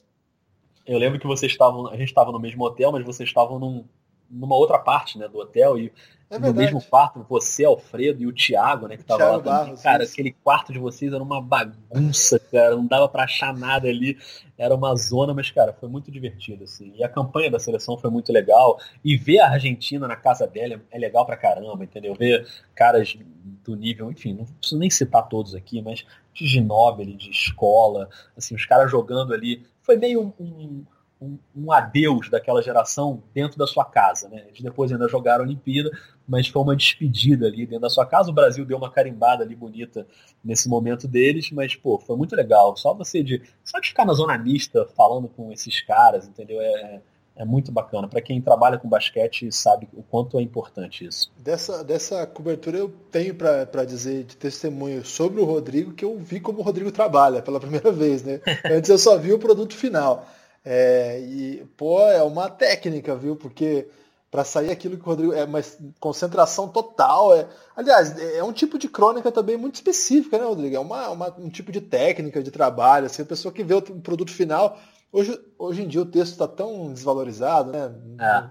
eu 0.86 0.98
lembro 0.98 1.20
que 1.20 1.26
vocês 1.26 1.52
estavam. 1.52 1.88
A 1.88 1.96
gente 1.98 2.08
estava 2.08 2.32
no 2.32 2.40
mesmo 2.40 2.64
hotel, 2.64 2.90
mas 2.90 3.04
vocês 3.04 3.28
estavam 3.28 3.58
num 3.58 3.84
numa 4.30 4.56
outra 4.56 4.78
parte 4.78 5.18
né, 5.18 5.28
do 5.28 5.38
hotel 5.38 5.78
e 5.78 5.92
é 6.28 6.40
no 6.40 6.52
mesmo 6.52 6.82
quarto, 6.82 7.24
você, 7.28 7.64
Alfredo 7.64 8.20
e 8.20 8.26
o 8.26 8.32
Thiago, 8.32 8.88
né, 8.88 8.96
que 8.96 9.04
tava 9.04 9.24
Thiago 9.24 9.48
lá 9.48 9.60
também. 9.60 9.76
Cara, 9.76 10.02
isso. 10.02 10.12
aquele 10.12 10.32
quarto 10.32 10.72
de 10.72 10.78
vocês 10.78 11.12
era 11.12 11.22
uma 11.22 11.40
bagunça, 11.40 12.40
cara, 12.50 12.74
não 12.74 12.84
dava 12.84 13.08
para 13.08 13.22
achar 13.22 13.56
nada 13.56 13.88
ali, 13.88 14.18
era 14.58 14.74
uma 14.74 14.92
zona, 14.96 15.32
mas, 15.32 15.52
cara, 15.52 15.72
foi 15.72 15.88
muito 15.88 16.10
divertido, 16.10 16.64
assim. 16.64 16.92
E 16.96 17.04
a 17.04 17.08
campanha 17.08 17.48
da 17.48 17.60
seleção 17.60 17.96
foi 17.96 18.10
muito 18.10 18.32
legal, 18.32 18.76
e 19.04 19.16
ver 19.16 19.38
a 19.38 19.50
Argentina 19.50 20.08
na 20.08 20.16
casa 20.16 20.48
dela 20.48 20.82
é 20.90 20.98
legal 20.98 21.24
pra 21.24 21.36
caramba, 21.36 21.84
entendeu? 21.84 22.12
Ver 22.14 22.44
caras 22.74 23.16
do 23.64 23.76
nível, 23.76 24.10
enfim, 24.10 24.34
não 24.34 24.46
preciso 24.46 24.80
nem 24.80 24.90
citar 24.90 25.28
todos 25.28 25.54
aqui, 25.54 25.80
mas 25.80 26.04
de 26.34 26.44
Ginóbili, 26.44 27.14
de 27.14 27.30
escola, 27.30 28.08
assim, 28.36 28.56
os 28.56 28.66
caras 28.66 28.90
jogando 28.90 29.32
ali, 29.32 29.64
foi 29.80 29.96
meio 29.96 30.34
um, 30.40 30.44
um 30.44 30.84
um, 31.20 31.38
um, 31.54 31.72
adeus 31.72 32.28
daquela 32.28 32.62
geração 32.62 33.22
dentro 33.34 33.58
da 33.58 33.66
sua 33.66 33.84
casa. 33.84 34.28
Né? 34.28 34.44
Eles 34.48 34.60
depois 34.60 34.92
ainda 34.92 35.08
jogaram 35.08 35.44
a 35.44 35.46
Olimpíada, 35.46 35.90
mas 36.28 36.48
foi 36.48 36.62
uma 36.62 36.76
despedida 36.76 37.46
ali 37.46 37.66
dentro 37.66 37.82
da 37.82 37.90
sua 37.90 38.04
casa. 38.04 38.30
O 38.30 38.34
Brasil 38.34 38.64
deu 38.64 38.76
uma 38.76 38.90
carimbada 38.90 39.42
ali 39.42 39.54
bonita 39.54 40.06
nesse 40.44 40.68
momento 40.68 41.08
deles, 41.08 41.50
mas 41.50 41.74
pô, 41.74 41.98
foi 41.98 42.16
muito 42.16 42.36
legal. 42.36 42.76
Só 42.76 42.92
você 42.92 43.22
de 43.22 43.42
só 43.64 43.78
de 43.80 43.88
ficar 43.88 44.04
na 44.04 44.12
zona 44.12 44.36
mista 44.36 44.86
falando 44.96 45.28
com 45.28 45.50
esses 45.52 45.80
caras, 45.80 46.28
entendeu? 46.28 46.60
É, 46.60 47.00
é 47.36 47.44
muito 47.44 47.70
bacana. 47.70 48.08
Para 48.08 48.20
quem 48.22 48.40
trabalha 48.40 48.78
com 48.78 48.88
basquete 48.88 49.52
sabe 49.52 49.88
o 49.92 50.02
quanto 50.02 50.38
é 50.38 50.42
importante 50.42 51.06
isso. 51.06 51.30
Dessa, 51.38 51.84
dessa 51.84 52.26
cobertura 52.26 52.78
eu 52.78 52.88
tenho 53.10 53.34
para 53.34 53.84
dizer 53.84 54.24
de 54.24 54.36
testemunho 54.36 55.04
sobre 55.04 55.40
o 55.40 55.44
Rodrigo 55.44 55.92
que 55.92 56.04
eu 56.04 56.18
vi 56.18 56.40
como 56.40 56.60
o 56.60 56.62
Rodrigo 56.62 56.90
trabalha 56.90 57.42
pela 57.42 57.60
primeira 57.60 57.92
vez, 57.92 58.22
né? 58.22 58.40
Antes 58.64 58.90
eu 58.90 58.98
só 58.98 59.18
vi 59.18 59.32
o 59.32 59.38
produto 59.38 59.74
final. 59.74 60.26
É, 60.68 61.20
e, 61.20 61.64
pô, 61.76 62.00
é 62.10 62.24
uma 62.24 62.50
técnica, 62.50 63.14
viu? 63.14 63.36
Porque 63.36 63.86
para 64.28 64.44
sair 64.44 64.72
aquilo 64.72 64.96
que 64.96 65.02
o 65.04 65.06
Rodrigo. 65.06 65.32
É 65.32 65.44
uma 65.44 65.60
concentração 66.00 66.68
total. 66.68 67.34
É, 67.36 67.46
aliás, 67.76 68.18
é 68.18 68.42
um 68.42 68.52
tipo 68.52 68.76
de 68.76 68.88
crônica 68.88 69.30
também 69.30 69.56
muito 69.56 69.76
específica, 69.76 70.36
né, 70.36 70.44
Rodrigo? 70.44 70.74
É 70.74 70.80
uma, 70.80 71.08
uma 71.10 71.34
um 71.38 71.48
tipo 71.48 71.70
de 71.70 71.80
técnica 71.80 72.42
de 72.42 72.50
trabalho. 72.50 73.06
Assim, 73.06 73.22
a 73.22 73.26
pessoa 73.26 73.54
que 73.54 73.62
vê 73.62 73.74
o 73.74 73.80
produto 73.80 74.32
final. 74.32 74.76
Hoje, 75.12 75.40
hoje 75.56 75.82
em 75.84 75.88
dia 75.88 76.02
o 76.02 76.06
texto 76.06 76.32
está 76.32 76.48
tão 76.48 76.92
desvalorizado, 76.92 77.70
né? 77.70 77.94
É. 78.20 78.44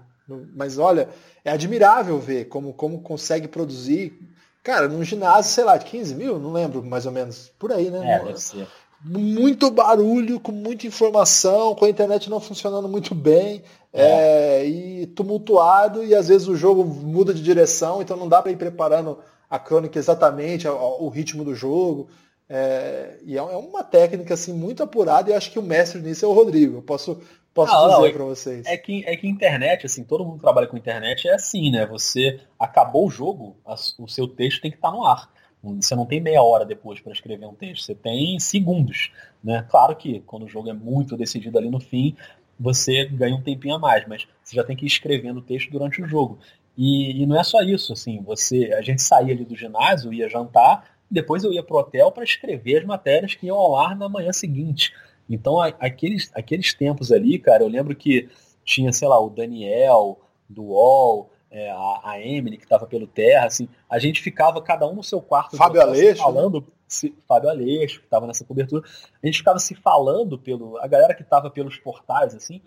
Mas 0.56 0.78
olha, 0.78 1.10
é 1.44 1.52
admirável 1.52 2.18
ver 2.18 2.46
como, 2.46 2.72
como 2.72 3.02
consegue 3.02 3.46
produzir. 3.46 4.18
Cara, 4.64 4.88
num 4.88 5.04
ginásio, 5.04 5.52
sei 5.52 5.62
lá, 5.62 5.76
de 5.76 5.84
15 5.84 6.14
mil, 6.14 6.38
não 6.40 6.50
lembro 6.50 6.82
mais 6.82 7.06
ou 7.06 7.12
menos. 7.12 7.52
Por 7.58 7.70
aí, 7.70 7.90
né? 7.90 8.14
É, 8.14 8.24
deve 8.24 8.40
ser 8.40 8.66
muito 9.04 9.70
barulho, 9.70 10.40
com 10.40 10.52
muita 10.52 10.86
informação, 10.86 11.74
com 11.74 11.84
a 11.84 11.88
internet 11.88 12.28
não 12.28 12.40
funcionando 12.40 12.88
muito 12.88 13.14
bem, 13.14 13.62
é. 13.92 14.60
É, 14.62 14.66
e 14.66 15.06
tumultuado, 15.06 16.04
e 16.04 16.14
às 16.14 16.28
vezes 16.28 16.48
o 16.48 16.56
jogo 16.56 16.84
muda 16.84 17.32
de 17.32 17.42
direção, 17.42 18.02
então 18.02 18.16
não 18.16 18.28
dá 18.28 18.42
para 18.42 18.52
ir 18.52 18.56
preparando 18.56 19.18
a 19.48 19.58
crônica 19.58 19.98
exatamente, 19.98 20.68
o 20.68 21.08
ritmo 21.08 21.44
do 21.44 21.54
jogo. 21.54 22.08
É, 22.48 23.16
e 23.24 23.34
é, 23.34 23.38
é 23.38 23.56
uma 23.56 23.82
técnica 23.82 24.34
assim 24.34 24.52
muito 24.52 24.82
apurada, 24.82 25.30
e 25.30 25.34
acho 25.34 25.50
que 25.50 25.58
o 25.58 25.62
mestre 25.62 26.00
nisso 26.00 26.24
é 26.24 26.28
o 26.28 26.32
Rodrigo. 26.32 26.78
Eu 26.78 26.82
posso, 26.82 27.20
posso 27.54 27.72
não, 27.72 28.00
dizer 28.00 28.12
para 28.12 28.24
vocês. 28.24 28.66
É 28.66 28.76
que, 28.76 29.04
é 29.06 29.16
que 29.16 29.26
internet, 29.26 29.86
assim, 29.86 30.04
todo 30.04 30.24
mundo 30.24 30.36
que 30.36 30.42
trabalha 30.42 30.66
com 30.66 30.76
internet 30.76 31.26
é 31.28 31.34
assim, 31.34 31.70
né? 31.70 31.86
Você 31.86 32.40
acabou 32.58 33.06
o 33.06 33.10
jogo, 33.10 33.56
o 33.98 34.08
seu 34.08 34.28
texto 34.28 34.60
tem 34.60 34.70
que 34.70 34.76
estar 34.76 34.90
tá 34.90 34.96
no 34.96 35.04
ar. 35.04 35.30
Você 35.74 35.94
não 35.94 36.06
tem 36.06 36.20
meia 36.20 36.42
hora 36.42 36.64
depois 36.64 37.00
para 37.00 37.12
escrever 37.12 37.46
um 37.46 37.54
texto, 37.54 37.84
você 37.84 37.94
tem 37.94 38.38
segundos. 38.38 39.12
Né? 39.42 39.64
Claro 39.68 39.96
que 39.96 40.20
quando 40.20 40.44
o 40.44 40.48
jogo 40.48 40.68
é 40.68 40.72
muito 40.72 41.16
decidido 41.16 41.58
ali 41.58 41.70
no 41.70 41.80
fim, 41.80 42.16
você 42.58 43.04
ganha 43.06 43.34
um 43.34 43.42
tempinho 43.42 43.74
a 43.74 43.78
mais, 43.78 44.06
mas 44.06 44.26
você 44.42 44.56
já 44.56 44.64
tem 44.64 44.76
que 44.76 44.84
ir 44.84 44.88
escrevendo 44.88 45.38
o 45.38 45.42
texto 45.42 45.70
durante 45.70 46.02
o 46.02 46.06
jogo. 46.06 46.38
E, 46.76 47.22
e 47.22 47.26
não 47.26 47.38
é 47.38 47.42
só 47.42 47.62
isso, 47.62 47.92
assim, 47.92 48.22
você, 48.22 48.72
a 48.74 48.82
gente 48.82 49.02
saía 49.02 49.32
ali 49.32 49.44
do 49.44 49.56
ginásio, 49.56 50.12
ia 50.12 50.28
jantar, 50.28 50.96
depois 51.10 51.44
eu 51.44 51.52
ia 51.52 51.62
pro 51.62 51.78
hotel 51.78 52.10
para 52.12 52.24
escrever 52.24 52.78
as 52.78 52.84
matérias 52.84 53.34
que 53.34 53.46
iam 53.46 53.56
ao 53.56 53.76
ar 53.76 53.96
na 53.96 54.08
manhã 54.08 54.32
seguinte. 54.32 54.92
Então, 55.28 55.60
a, 55.60 55.68
aqueles, 55.68 56.30
aqueles 56.34 56.74
tempos 56.74 57.10
ali, 57.10 57.38
cara, 57.38 57.62
eu 57.62 57.68
lembro 57.68 57.94
que 57.94 58.28
tinha, 58.64 58.92
sei 58.92 59.08
lá, 59.08 59.18
o 59.20 59.30
Daniel 59.30 60.20
do 60.48 60.64
UOL, 60.64 61.30
é, 61.50 61.70
a, 61.70 62.00
a 62.04 62.20
Emily, 62.20 62.56
que 62.56 62.64
estava 62.64 62.86
pelo 62.86 63.06
Terra, 63.06 63.46
assim, 63.46 63.68
a 63.88 63.98
gente 63.98 64.20
ficava 64.20 64.60
cada 64.60 64.86
um 64.86 64.94
no 64.94 65.02
seu 65.02 65.20
quarto. 65.20 65.56
Fábio 65.56 65.80
Aleixo. 65.80 66.22
Falando, 66.22 66.60
né? 66.60 66.66
se, 66.88 67.14
Fábio 67.26 67.50
Aleixo, 67.50 68.00
que 68.00 68.06
estava 68.06 68.26
nessa 68.26 68.44
cobertura. 68.44 68.86
A 69.22 69.26
gente 69.26 69.38
ficava 69.38 69.58
se 69.58 69.74
falando 69.74 70.38
pelo. 70.38 70.78
A 70.78 70.86
galera 70.86 71.14
que 71.14 71.22
estava 71.22 71.50
pelos 71.50 71.78
portais, 71.78 72.34
assim, 72.34 72.60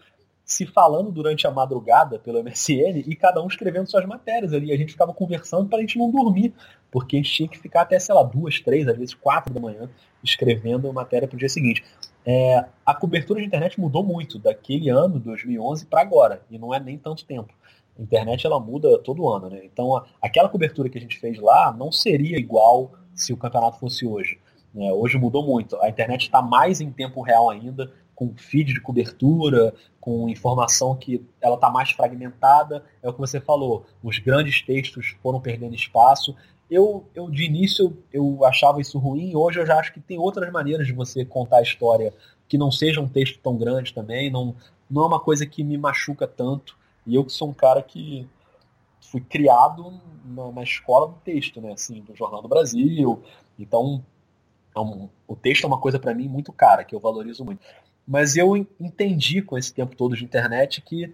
se 0.50 0.66
falando 0.66 1.12
durante 1.12 1.46
a 1.46 1.52
madrugada 1.52 2.18
pelo 2.18 2.44
MSN 2.44 3.04
e 3.06 3.16
cada 3.16 3.40
um 3.42 3.48
escrevendo 3.48 3.88
suas 3.88 4.06
matérias 4.06 4.52
ali. 4.52 4.72
A 4.72 4.78
gente 4.78 4.94
ficava 4.94 5.14
conversando 5.14 5.70
para 5.70 5.78
a 5.78 5.82
gente 5.82 5.98
não 5.98 6.10
dormir, 6.10 6.54
porque 6.90 7.18
a 7.18 7.20
gente 7.20 7.32
tinha 7.32 7.48
que 7.48 7.60
ficar 7.60 7.82
até, 7.82 8.00
sei 8.00 8.16
lá, 8.16 8.24
duas, 8.24 8.60
três, 8.60 8.88
às 8.88 8.98
vezes 8.98 9.14
quatro 9.14 9.54
da 9.54 9.60
manhã, 9.60 9.88
escrevendo 10.24 10.92
matéria 10.92 11.28
para 11.28 11.36
o 11.36 11.40
dia 11.40 11.50
seguinte. 11.50 11.84
É, 12.26 12.66
a 12.84 12.96
cobertura 12.96 13.40
de 13.40 13.46
internet 13.46 13.80
mudou 13.80 14.04
muito 14.04 14.40
daquele 14.40 14.90
ano, 14.90 15.20
2011, 15.20 15.86
para 15.86 16.02
agora, 16.02 16.42
e 16.50 16.58
não 16.58 16.74
é 16.74 16.80
nem 16.80 16.98
tanto 16.98 17.26
tempo. 17.26 17.54
Internet 18.00 18.45
ela 18.45 18.60
muda 18.60 18.97
todo 19.00 19.28
ano, 19.28 19.50
né? 19.50 19.62
Então, 19.64 20.04
aquela 20.22 20.50
cobertura 20.50 20.89
que 20.89 20.97
a 20.97 21.02
gente 21.02 21.20
fez 21.20 21.39
lá 21.39 21.76
não 21.78 21.91
seria 21.91 22.38
igual 22.38 22.93
se 23.14 23.34
o 23.34 23.38
campeonato 23.38 23.80
fosse 23.80 24.06
hoje. 24.06 24.39
Né? 24.74 24.91
Hoje 24.91 25.18
mudou 25.18 25.45
muito. 25.45 25.76
A 25.82 25.89
internet 25.89 26.22
está 26.24 26.41
mais 26.41 26.80
em 26.80 26.91
tempo 26.91 27.22
real 27.22 27.50
ainda, 27.50 27.91
com 28.16 28.34
feed 28.36 28.74
de 28.74 28.82
cobertura, 28.82 29.74
com 30.00 30.30
informação 30.30 30.95
que 30.95 31.26
ela 31.41 31.56
está 31.56 31.70
mais 31.70 31.91
fragmentada. 31.91 32.84
É 33.02 33.10
o 33.10 33.14
que 33.14 33.20
você 33.20 33.39
falou, 33.39 33.86
os 34.04 34.20
grandes 34.20 34.62
textos 34.62 35.16
foram 35.22 35.39
perdendo 35.39 35.76
espaço. 35.76 36.36
Eu, 36.70 37.06
eu 37.16 37.30
de 37.30 37.45
início 37.45 37.97
eu 38.14 38.45
achava 38.45 38.80
isso 38.80 39.00
ruim, 39.00 39.36
hoje 39.36 39.60
eu 39.60 39.66
já 39.66 39.80
acho 39.80 39.91
que 39.91 40.00
tem 40.00 40.20
outras 40.20 40.52
maneiras 40.52 40.86
de 40.86 40.93
você 40.93 41.26
contar 41.26 41.58
a 41.58 41.64
história 41.64 42.14
que 42.47 42.58
não 42.58 42.72
seja 42.72 43.02
um 43.02 43.08
texto 43.08 43.39
tão 43.41 43.58
grande 43.58 43.93
também, 43.93 44.30
não, 44.30 44.56
não 44.89 45.04
é 45.04 45.06
uma 45.08 45.20
coisa 45.20 45.45
que 45.45 45.64
me 45.64 45.78
machuca 45.78 46.28
tanto. 46.28 46.78
E 47.10 47.16
eu 47.16 47.26
que 47.26 47.32
sou 47.32 47.49
um 47.49 47.53
cara 47.53 47.82
que 47.82 48.28
fui 49.01 49.22
criado 49.22 49.99
na, 50.24 50.51
na 50.51 50.64
escola 50.64 51.07
do 51.07 51.16
texto, 51.16 51.60
né, 51.60 51.74
assim, 51.74 52.01
do 52.01 52.16
Jornal 52.16 52.41
do 52.41 52.47
Brasil. 52.47 53.24
Então, 53.57 54.05
é 54.76 54.80
um, 54.80 55.10
o 55.28 55.36
texto 55.36 55.64
é 55.64 55.68
uma 55.68 55.80
coisa 55.80 55.99
para 55.99 56.14
mim 56.14 56.28
muito 56.28 56.53
cara, 56.53 56.84
que 56.84 56.93
eu 56.93 56.99
valorizo 56.99 57.43
muito. 57.43 57.62
Mas 58.07 58.36
eu 58.38 58.55
entendi 58.80 59.41
com 59.41 59.57
esse 59.57 59.74
tempo 59.74 59.95
todo 59.95 60.16
de 60.16 60.24
internet 60.24 60.82
que 60.82 61.14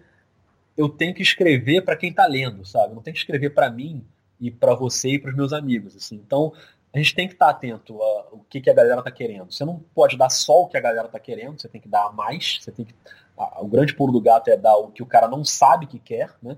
eu 0.77 0.89
tenho 0.89 1.13
que 1.13 1.21
escrever 1.21 1.81
para 1.81 1.95
quem 1.95 2.09
está 2.09 2.25
lendo, 2.25 2.65
sabe? 2.65 2.91
Eu 2.91 2.95
não 2.95 3.01
tenho 3.01 3.13
que 3.13 3.21
escrever 3.21 3.51
para 3.51 3.69
mim 3.69 4.05
e 4.39 4.51
para 4.51 4.75
você 4.75 5.11
e 5.11 5.19
para 5.19 5.31
os 5.31 5.35
meus 5.35 5.53
amigos, 5.53 5.95
assim. 5.95 6.15
Então, 6.15 6.51
a 6.93 6.97
gente 6.97 7.15
tem 7.15 7.27
que 7.27 7.33
estar 7.33 7.47
tá 7.47 7.51
atento 7.51 8.01
ao 8.01 8.45
que, 8.49 8.61
que 8.61 8.69
a 8.69 8.73
galera 8.73 8.99
está 8.99 9.11
querendo. 9.11 9.51
Você 9.51 9.63
não 9.63 9.79
pode 9.93 10.17
dar 10.17 10.29
só 10.29 10.63
o 10.63 10.67
que 10.67 10.77
a 10.77 10.81
galera 10.81 11.07
está 11.07 11.19
querendo, 11.19 11.59
você 11.59 11.67
tem 11.67 11.79
que 11.79 11.87
dar 11.87 12.13
mais, 12.13 12.59
você 12.61 12.71
tem 12.71 12.85
que 12.85 12.95
o 13.38 13.67
grande 13.67 13.93
pulo 13.93 14.13
do 14.13 14.21
gato 14.21 14.49
é 14.49 14.57
dar 14.57 14.75
o 14.77 14.89
que 14.89 15.03
o 15.03 15.05
cara 15.05 15.27
não 15.27 15.43
sabe 15.43 15.88
que 15.88 15.99
quer, 15.99 16.31
né? 16.41 16.57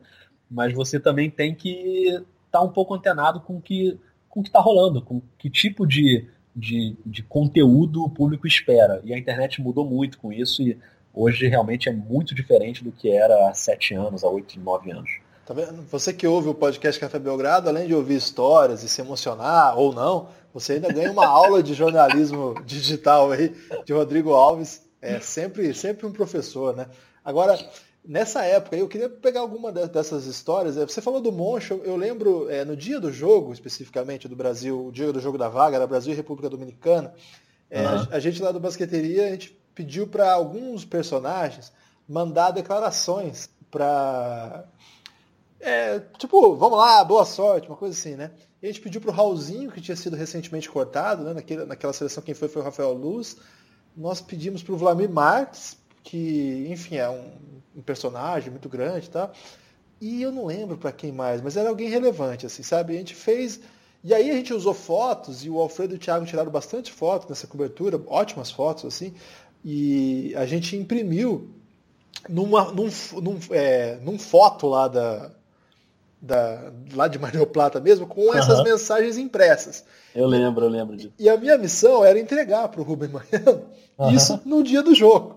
Mas 0.49 0.73
você 0.73 0.99
também 0.99 1.29
tem 1.29 1.53
que 1.53 2.07
estar 2.07 2.59
tá 2.59 2.61
um 2.61 2.69
pouco 2.69 2.93
antenado 2.93 3.41
com 3.41 3.59
que, 3.59 3.99
o 4.33 4.41
que 4.41 4.49
está 4.49 4.59
rolando, 4.59 5.01
com 5.01 5.21
que 5.37 5.49
tipo 5.49 5.85
de, 5.85 6.27
de, 6.55 6.95
de 7.05 7.23
conteúdo 7.23 8.03
o 8.03 8.09
público 8.09 8.47
espera. 8.47 9.01
E 9.03 9.13
a 9.13 9.17
internet 9.17 9.61
mudou 9.61 9.85
muito 9.85 10.17
com 10.17 10.31
isso 10.31 10.61
e 10.61 10.77
hoje 11.13 11.47
realmente 11.47 11.89
é 11.89 11.91
muito 11.91 12.35
diferente 12.35 12.83
do 12.83 12.91
que 12.91 13.09
era 13.09 13.49
há 13.49 13.53
sete 13.53 13.93
anos, 13.93 14.23
há 14.23 14.29
oito, 14.29 14.59
nove 14.59 14.91
anos. 14.91 15.09
Tá 15.45 15.53
vendo? 15.53 15.81
Você 15.83 16.13
que 16.13 16.27
ouve 16.27 16.49
o 16.49 16.53
podcast 16.53 16.99
Café 16.99 17.17
Belgrado, 17.17 17.69
além 17.69 17.87
de 17.87 17.95
ouvir 17.95 18.15
histórias 18.15 18.83
e 18.83 18.89
se 18.89 19.01
emocionar 19.01 19.77
ou 19.79 19.93
não, 19.93 20.27
você 20.53 20.73
ainda 20.73 20.91
ganha 20.91 21.11
uma 21.11 21.25
aula 21.27 21.63
de 21.63 21.73
jornalismo 21.73 22.55
digital 22.65 23.31
aí 23.31 23.55
de 23.85 23.93
Rodrigo 23.93 24.33
Alves. 24.33 24.86
É 25.01 25.19
sempre, 25.19 25.73
sempre 25.73 26.05
um 26.05 26.11
professor, 26.11 26.75
né? 26.75 26.87
Agora, 27.23 27.57
nessa 28.07 28.43
época, 28.43 28.75
eu 28.77 28.87
queria 28.87 29.09
pegar 29.09 29.41
alguma 29.41 29.71
dessas 29.71 30.25
histórias. 30.25 30.77
É, 30.77 30.85
você 30.85 31.01
falou 31.01 31.19
do 31.19 31.31
Moncho, 31.31 31.81
eu 31.83 31.95
lembro 31.95 32.49
é, 32.49 32.63
no 32.63 32.75
dia 32.75 32.99
do 32.99 33.11
jogo, 33.11 33.51
especificamente 33.51 34.27
do 34.27 34.35
Brasil, 34.35 34.87
o 34.87 34.91
dia 34.91 35.11
do 35.11 35.19
jogo 35.19 35.37
da 35.37 35.49
vaga, 35.49 35.75
era 35.75 35.85
Brasil 35.85 36.13
e 36.13 36.15
República 36.15 36.49
Dominicana. 36.49 37.13
É, 37.69 37.81
uhum. 37.81 38.07
a, 38.11 38.19
gente 38.19 38.41
lá 38.41 38.51
do 38.51 38.59
Basqueteria, 38.59 39.27
a 39.27 39.31
gente 39.31 39.59
pediu 39.75 40.07
para 40.07 40.31
alguns 40.31 40.85
personagens 40.85 41.71
mandar 42.07 42.51
declarações 42.51 43.49
para. 43.69 44.63
É, 45.59 45.99
tipo, 46.17 46.55
vamos 46.55 46.77
lá, 46.77 47.03
boa 47.03 47.25
sorte, 47.25 47.67
uma 47.67 47.75
coisa 47.75 47.97
assim, 47.97 48.15
né? 48.15 48.31
E 48.61 48.67
a 48.67 48.71
gente 48.71 48.81
pediu 48.81 49.01
para 49.01 49.11
o 49.11 49.13
Raulzinho, 49.13 49.71
que 49.71 49.81
tinha 49.81 49.97
sido 49.97 50.15
recentemente 50.15 50.69
cortado, 50.69 51.23
né? 51.23 51.33
Naquele, 51.33 51.65
naquela 51.65 51.93
seleção, 51.93 52.23
quem 52.23 52.33
foi 52.33 52.47
foi 52.47 52.61
o 52.61 52.65
Rafael 52.65 52.93
Luz. 52.93 53.35
Nós 53.97 54.21
pedimos 54.21 54.61
para 54.61 54.73
o 54.73 54.77
Vladimir 54.77 55.09
Marques, 55.09 55.75
que, 56.03 56.67
enfim, 56.69 56.97
é 56.97 57.09
um 57.09 57.47
um 57.77 57.81
personagem 57.81 58.49
muito 58.49 58.67
grande, 58.67 59.09
tá? 59.09 59.29
E 60.01 60.21
eu 60.21 60.31
não 60.31 60.45
lembro 60.45 60.77
para 60.77 60.91
quem 60.91 61.11
mais, 61.11 61.41
mas 61.41 61.55
era 61.55 61.69
alguém 61.69 61.89
relevante, 61.89 62.45
assim, 62.45 62.63
sabe? 62.63 62.95
A 62.95 62.97
gente 62.97 63.13
fez. 63.13 63.59
E 64.03 64.13
aí 64.13 64.31
a 64.31 64.33
gente 64.33 64.53
usou 64.53 64.73
fotos, 64.73 65.45
e 65.45 65.49
o 65.49 65.59
Alfredo 65.59 65.93
e 65.93 65.97
o 65.97 65.99
Thiago 65.99 66.25
tiraram 66.25 66.51
bastante 66.51 66.91
fotos 66.91 67.29
nessa 67.29 67.45
cobertura, 67.45 68.01
ótimas 68.07 68.49
fotos, 68.49 68.85
assim, 68.85 69.13
e 69.63 70.33
a 70.35 70.45
gente 70.45 70.75
imprimiu 70.75 71.49
numa, 72.27 72.71
num, 72.71 72.89
num, 73.21 73.39
é, 73.51 73.97
num 74.01 74.17
foto 74.17 74.67
lá 74.67 74.87
da, 74.87 75.31
da, 76.21 76.71
lá 76.93 77.07
de 77.07 77.19
Mar 77.19 77.31
del 77.31 77.45
Plata 77.45 77.79
mesmo, 77.79 78.07
com 78.07 78.33
essas 78.33 78.59
uhum. 78.59 78.63
mensagens 78.63 79.17
impressas. 79.17 79.83
Eu 80.15 80.27
lembro, 80.27 80.65
eu 80.65 80.69
lembro 80.69 80.97
disso. 80.97 81.13
E 81.19 81.29
a 81.29 81.37
minha 81.37 81.57
missão 81.57 82.03
era 82.03 82.19
entregar 82.19 82.67
para 82.69 82.81
o 82.81 82.83
Rubem 82.83 83.09
Manhã 83.09 83.61
uhum. 83.97 84.11
isso 84.11 84.39
no 84.45 84.63
dia 84.63 84.81
do 84.81 84.95
jogo. 84.95 85.36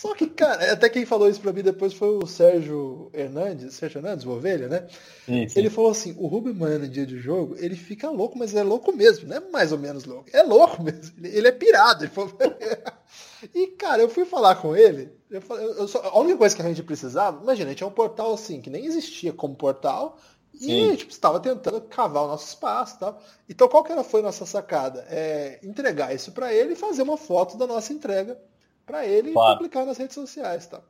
Só 0.00 0.14
que, 0.14 0.26
cara, 0.28 0.72
até 0.72 0.88
quem 0.88 1.04
falou 1.04 1.28
isso 1.28 1.42
pra 1.42 1.52
mim 1.52 1.62
depois 1.62 1.92
foi 1.92 2.08
o 2.08 2.26
Sérgio 2.26 3.10
Hernandes, 3.12 3.74
Sérgio 3.74 3.98
Hernandes, 3.98 4.24
o 4.24 4.30
Ovelha, 4.30 4.66
né? 4.66 4.86
Sim, 5.26 5.46
sim. 5.46 5.58
Ele 5.58 5.68
falou 5.68 5.90
assim, 5.90 6.16
o 6.16 6.26
Rubem 6.26 6.54
Manhã 6.54 6.78
no 6.78 6.88
dia 6.88 7.04
de 7.04 7.18
jogo, 7.18 7.54
ele 7.58 7.76
fica 7.76 8.08
louco, 8.08 8.38
mas 8.38 8.54
é 8.54 8.62
louco 8.62 8.96
mesmo, 8.96 9.28
não 9.28 9.36
é 9.36 9.40
mais 9.40 9.72
ou 9.72 9.78
menos 9.78 10.06
louco. 10.06 10.30
É 10.32 10.42
louco 10.42 10.82
mesmo, 10.82 11.14
ele, 11.22 11.46
é 11.46 11.52
pirado. 11.52 12.04
Ele 12.04 12.10
falou... 12.10 12.32
e, 13.54 13.66
cara, 13.66 14.00
eu 14.00 14.08
fui 14.08 14.24
falar 14.24 14.54
com 14.54 14.74
ele, 14.74 15.12
eu 15.30 15.42
falei, 15.42 15.66
eu 15.66 15.86
só, 15.86 16.00
a 16.00 16.18
única 16.18 16.38
coisa 16.38 16.56
que 16.56 16.62
a 16.62 16.68
gente 16.68 16.82
precisava, 16.82 17.42
imagina, 17.42 17.66
a 17.66 17.72
gente 17.72 17.82
é 17.82 17.86
um 17.86 17.90
portal 17.90 18.32
assim, 18.32 18.62
que 18.62 18.70
nem 18.70 18.86
existia 18.86 19.34
como 19.34 19.54
portal, 19.54 20.16
e 20.54 20.64
Sim. 20.64 20.86
a 20.86 20.90
gente 20.92 21.10
estava 21.10 21.38
tentando 21.38 21.78
cavar 21.82 22.24
o 22.24 22.28
nosso 22.28 22.46
espaço 22.46 22.98
tal. 22.98 23.22
Então 23.46 23.68
qual 23.68 23.84
que 23.84 23.92
era, 23.92 24.02
foi 24.02 24.20
a 24.20 24.22
nossa 24.22 24.46
sacada? 24.46 25.06
É 25.10 25.58
entregar 25.62 26.14
isso 26.14 26.32
para 26.32 26.54
ele 26.54 26.72
e 26.72 26.76
fazer 26.76 27.02
uma 27.02 27.18
foto 27.18 27.58
da 27.58 27.66
nossa 27.66 27.92
entrega 27.92 28.40
para 28.86 29.06
ele 29.06 29.32
claro. 29.32 29.58
publicar 29.58 29.84
nas 29.84 29.98
redes 29.98 30.14
sociais, 30.14 30.66
tá? 30.66 30.80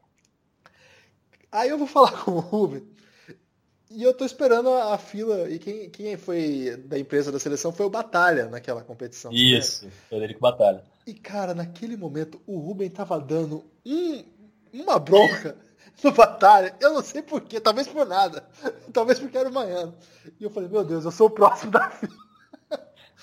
Aí 1.50 1.68
eu 1.68 1.78
vou 1.78 1.86
falar 1.86 2.12
com 2.24 2.32
o 2.32 2.40
Rubem 2.40 2.86
e 3.90 4.04
eu 4.04 4.14
tô 4.14 4.24
esperando 4.24 4.68
a, 4.70 4.94
a, 4.94 4.98
fila. 4.98 5.50
E 5.50 5.58
quem, 5.58 5.90
quem 5.90 6.16
foi 6.16 6.76
da 6.84 6.96
empresa 6.96 7.32
da 7.32 7.40
seleção 7.40 7.72
foi 7.72 7.86
o 7.86 7.90
Batalha 7.90 8.46
naquela 8.46 8.82
competição. 8.82 9.32
Isso, 9.32 9.86
né? 9.86 9.92
Frederico 10.08 10.40
Batalha. 10.40 10.84
E 11.04 11.12
cara, 11.12 11.54
naquele 11.54 11.96
momento 11.96 12.40
o 12.46 12.58
Rubem 12.58 12.88
tava 12.88 13.18
dando 13.18 13.64
um, 13.84 14.22
uma 14.72 14.96
bronca 14.98 15.56
no 16.04 16.12
Batalha. 16.12 16.74
Eu 16.80 16.94
não 16.94 17.02
sei 17.02 17.20
porquê, 17.20 17.58
talvez 17.58 17.88
por 17.88 18.06
nada. 18.06 18.48
Talvez 18.92 19.18
porque 19.18 19.36
era 19.36 19.48
o 19.48 19.52
Manhã. 19.52 19.92
E 20.38 20.44
eu 20.44 20.50
falei, 20.50 20.68
meu 20.68 20.84
Deus, 20.84 21.04
eu 21.04 21.10
sou 21.10 21.26
o 21.26 21.30
próximo 21.30 21.72
da 21.72 21.90
fila. 21.90 22.29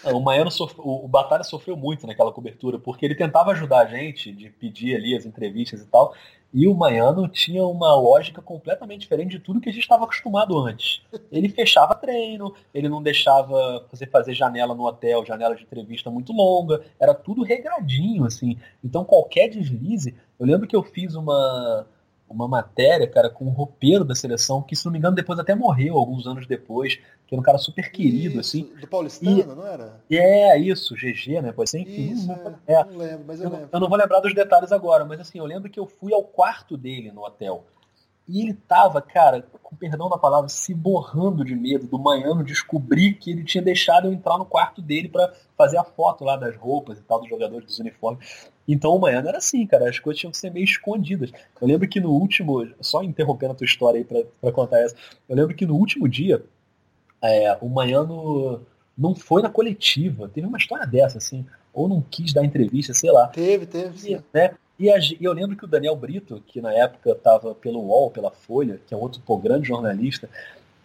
O 0.03 0.19
Maiano 0.19 0.51
sofre... 0.51 0.79
o 0.79 1.07
Batalha 1.07 1.43
sofreu 1.43 1.75
muito 1.75 2.05
naquela 2.05 2.31
cobertura, 2.31 2.77
porque 2.77 3.05
ele 3.05 3.15
tentava 3.15 3.51
ajudar 3.51 3.79
a 3.79 3.85
gente 3.85 4.31
de 4.31 4.49
pedir 4.49 4.95
ali 4.95 5.15
as 5.15 5.25
entrevistas 5.25 5.81
e 5.81 5.87
tal, 5.87 6.13
e 6.53 6.67
o 6.67 6.73
Maiano 6.73 7.27
tinha 7.27 7.65
uma 7.65 7.93
lógica 7.95 8.41
completamente 8.41 9.01
diferente 9.01 9.31
de 9.31 9.39
tudo 9.39 9.59
que 9.59 9.69
a 9.69 9.71
gente 9.71 9.81
estava 9.81 10.05
acostumado 10.05 10.57
antes. 10.57 11.01
Ele 11.31 11.49
fechava 11.49 11.93
treino, 11.93 12.53
ele 12.73 12.87
não 12.87 13.01
deixava 13.01 13.85
você 13.91 14.07
fazer 14.07 14.33
janela 14.33 14.73
no 14.73 14.85
hotel, 14.85 15.25
janela 15.25 15.55
de 15.55 15.63
entrevista 15.63 16.09
muito 16.09 16.31
longa, 16.31 16.81
era 16.99 17.13
tudo 17.13 17.43
regradinho, 17.43 18.25
assim. 18.25 18.57
Então 18.83 19.03
qualquer 19.03 19.49
deslize, 19.49 20.15
eu 20.39 20.45
lembro 20.45 20.67
que 20.67 20.75
eu 20.75 20.83
fiz 20.83 21.15
uma 21.15 21.85
uma 22.29 22.47
matéria, 22.47 23.07
cara, 23.07 23.29
com 23.29 23.45
um 23.45 23.49
roupeiro 23.49 24.03
da 24.03 24.13
seleção, 24.13 24.61
que 24.61 24.75
se 24.75 24.85
não 24.85 24.91
me 24.91 24.99
engano 24.99 25.15
depois 25.15 25.39
até 25.39 25.55
morreu 25.55 25.97
alguns 25.97 26.27
anos 26.27 26.45
depois, 26.45 26.95
que 27.25 27.33
era 27.33 27.39
um 27.39 27.43
cara 27.43 27.57
super 27.57 27.91
querido, 27.91 28.39
isso, 28.39 28.39
assim. 28.39 28.71
Do 28.79 28.87
Paulistano, 28.87 29.39
e, 29.39 29.43
não 29.43 29.65
era? 29.65 30.01
É, 30.09 30.57
isso, 30.59 30.95
GG, 30.95 31.41
né? 31.41 31.51
Pode 31.51 31.69
ser, 31.69 31.79
enfim. 31.79 32.11
Isso, 32.11 32.27
não, 32.27 32.55
é, 32.67 32.73
é, 32.73 32.83
não 32.83 32.97
lembro, 32.97 33.25
mas 33.27 33.39
eu, 33.39 33.45
eu, 33.45 33.51
lembro. 33.51 33.69
Eu 33.71 33.79
não 33.79 33.89
vou 33.89 33.97
lembrar 33.97 34.19
dos 34.19 34.33
detalhes 34.33 34.71
agora, 34.71 35.05
mas 35.05 35.19
assim, 35.19 35.39
eu 35.39 35.45
lembro 35.45 35.69
que 35.69 35.79
eu 35.79 35.87
fui 35.87 36.13
ao 36.13 36.23
quarto 36.23 36.77
dele 36.77 37.11
no 37.11 37.23
hotel. 37.23 37.65
E 38.27 38.41
ele 38.41 38.53
tava, 38.53 39.01
cara, 39.01 39.45
com 39.63 39.75
perdão 39.75 40.09
da 40.09 40.17
palavra, 40.17 40.49
se 40.49 40.73
borrando 40.73 41.45
de 41.45 41.55
medo 41.55 41.87
do 41.87 41.97
Manhano 41.97 42.43
descobrir 42.43 43.13
que 43.13 43.31
ele 43.31 43.43
tinha 43.43 43.63
deixado 43.63 44.07
eu 44.07 44.13
entrar 44.13 44.37
no 44.37 44.45
quarto 44.45 44.81
dele 44.81 45.07
para 45.07 45.33
fazer 45.57 45.77
a 45.77 45.83
foto 45.83 46.25
lá 46.25 46.35
das 46.35 46.55
roupas 46.57 46.99
e 46.99 47.03
tal, 47.03 47.19
dos 47.19 47.29
jogadores, 47.29 47.65
dos 47.65 47.79
uniformes. 47.79 48.49
Então 48.67 48.93
o 48.93 48.99
Manhano 48.99 49.29
era 49.29 49.37
assim, 49.37 49.65
cara, 49.65 49.89
as 49.89 49.97
coisas 49.97 50.19
tinham 50.19 50.31
que 50.31 50.37
ser 50.37 50.51
meio 50.51 50.65
escondidas. 50.65 51.31
Eu 51.61 51.67
lembro 51.67 51.87
que 51.87 52.01
no 52.01 52.11
último, 52.11 52.67
só 52.81 53.01
interrompendo 53.01 53.53
a 53.53 53.55
tua 53.55 53.65
história 53.65 53.99
aí 53.99 54.03
pra, 54.03 54.21
pra 54.41 54.51
contar 54.51 54.79
essa, 54.79 54.95
eu 55.29 55.35
lembro 55.35 55.55
que 55.55 55.65
no 55.65 55.75
último 55.75 56.07
dia, 56.07 56.43
é, 57.21 57.57
o 57.61 57.69
Manhano 57.69 58.61
não 58.97 59.15
foi 59.15 59.41
na 59.41 59.49
coletiva, 59.49 60.27
teve 60.27 60.47
uma 60.47 60.57
história 60.57 60.85
dessa, 60.85 61.17
assim, 61.17 61.45
ou 61.73 61.87
não 61.87 62.01
quis 62.01 62.33
dar 62.33 62.43
entrevista, 62.43 62.93
sei 62.93 63.11
lá. 63.11 63.27
Teve, 63.27 63.65
teve, 63.65 63.97
sim. 63.97 64.15
E, 64.15 64.21
né, 64.33 64.51
e, 64.79 65.17
eu 65.19 65.33
lembro 65.33 65.55
que 65.55 65.65
o 65.65 65.67
Daniel 65.67 65.95
Brito, 65.95 66.43
que 66.47 66.61
na 66.61 66.73
época 66.73 67.11
estava 67.11 67.55
pelo 67.55 67.79
UOL, 67.79 68.11
pela 68.11 68.31
Folha, 68.31 68.79
que 68.85 68.93
é 68.93 68.97
outro 68.97 69.21
pô, 69.25 69.37
grande 69.37 69.67
jornalista, 69.67 70.29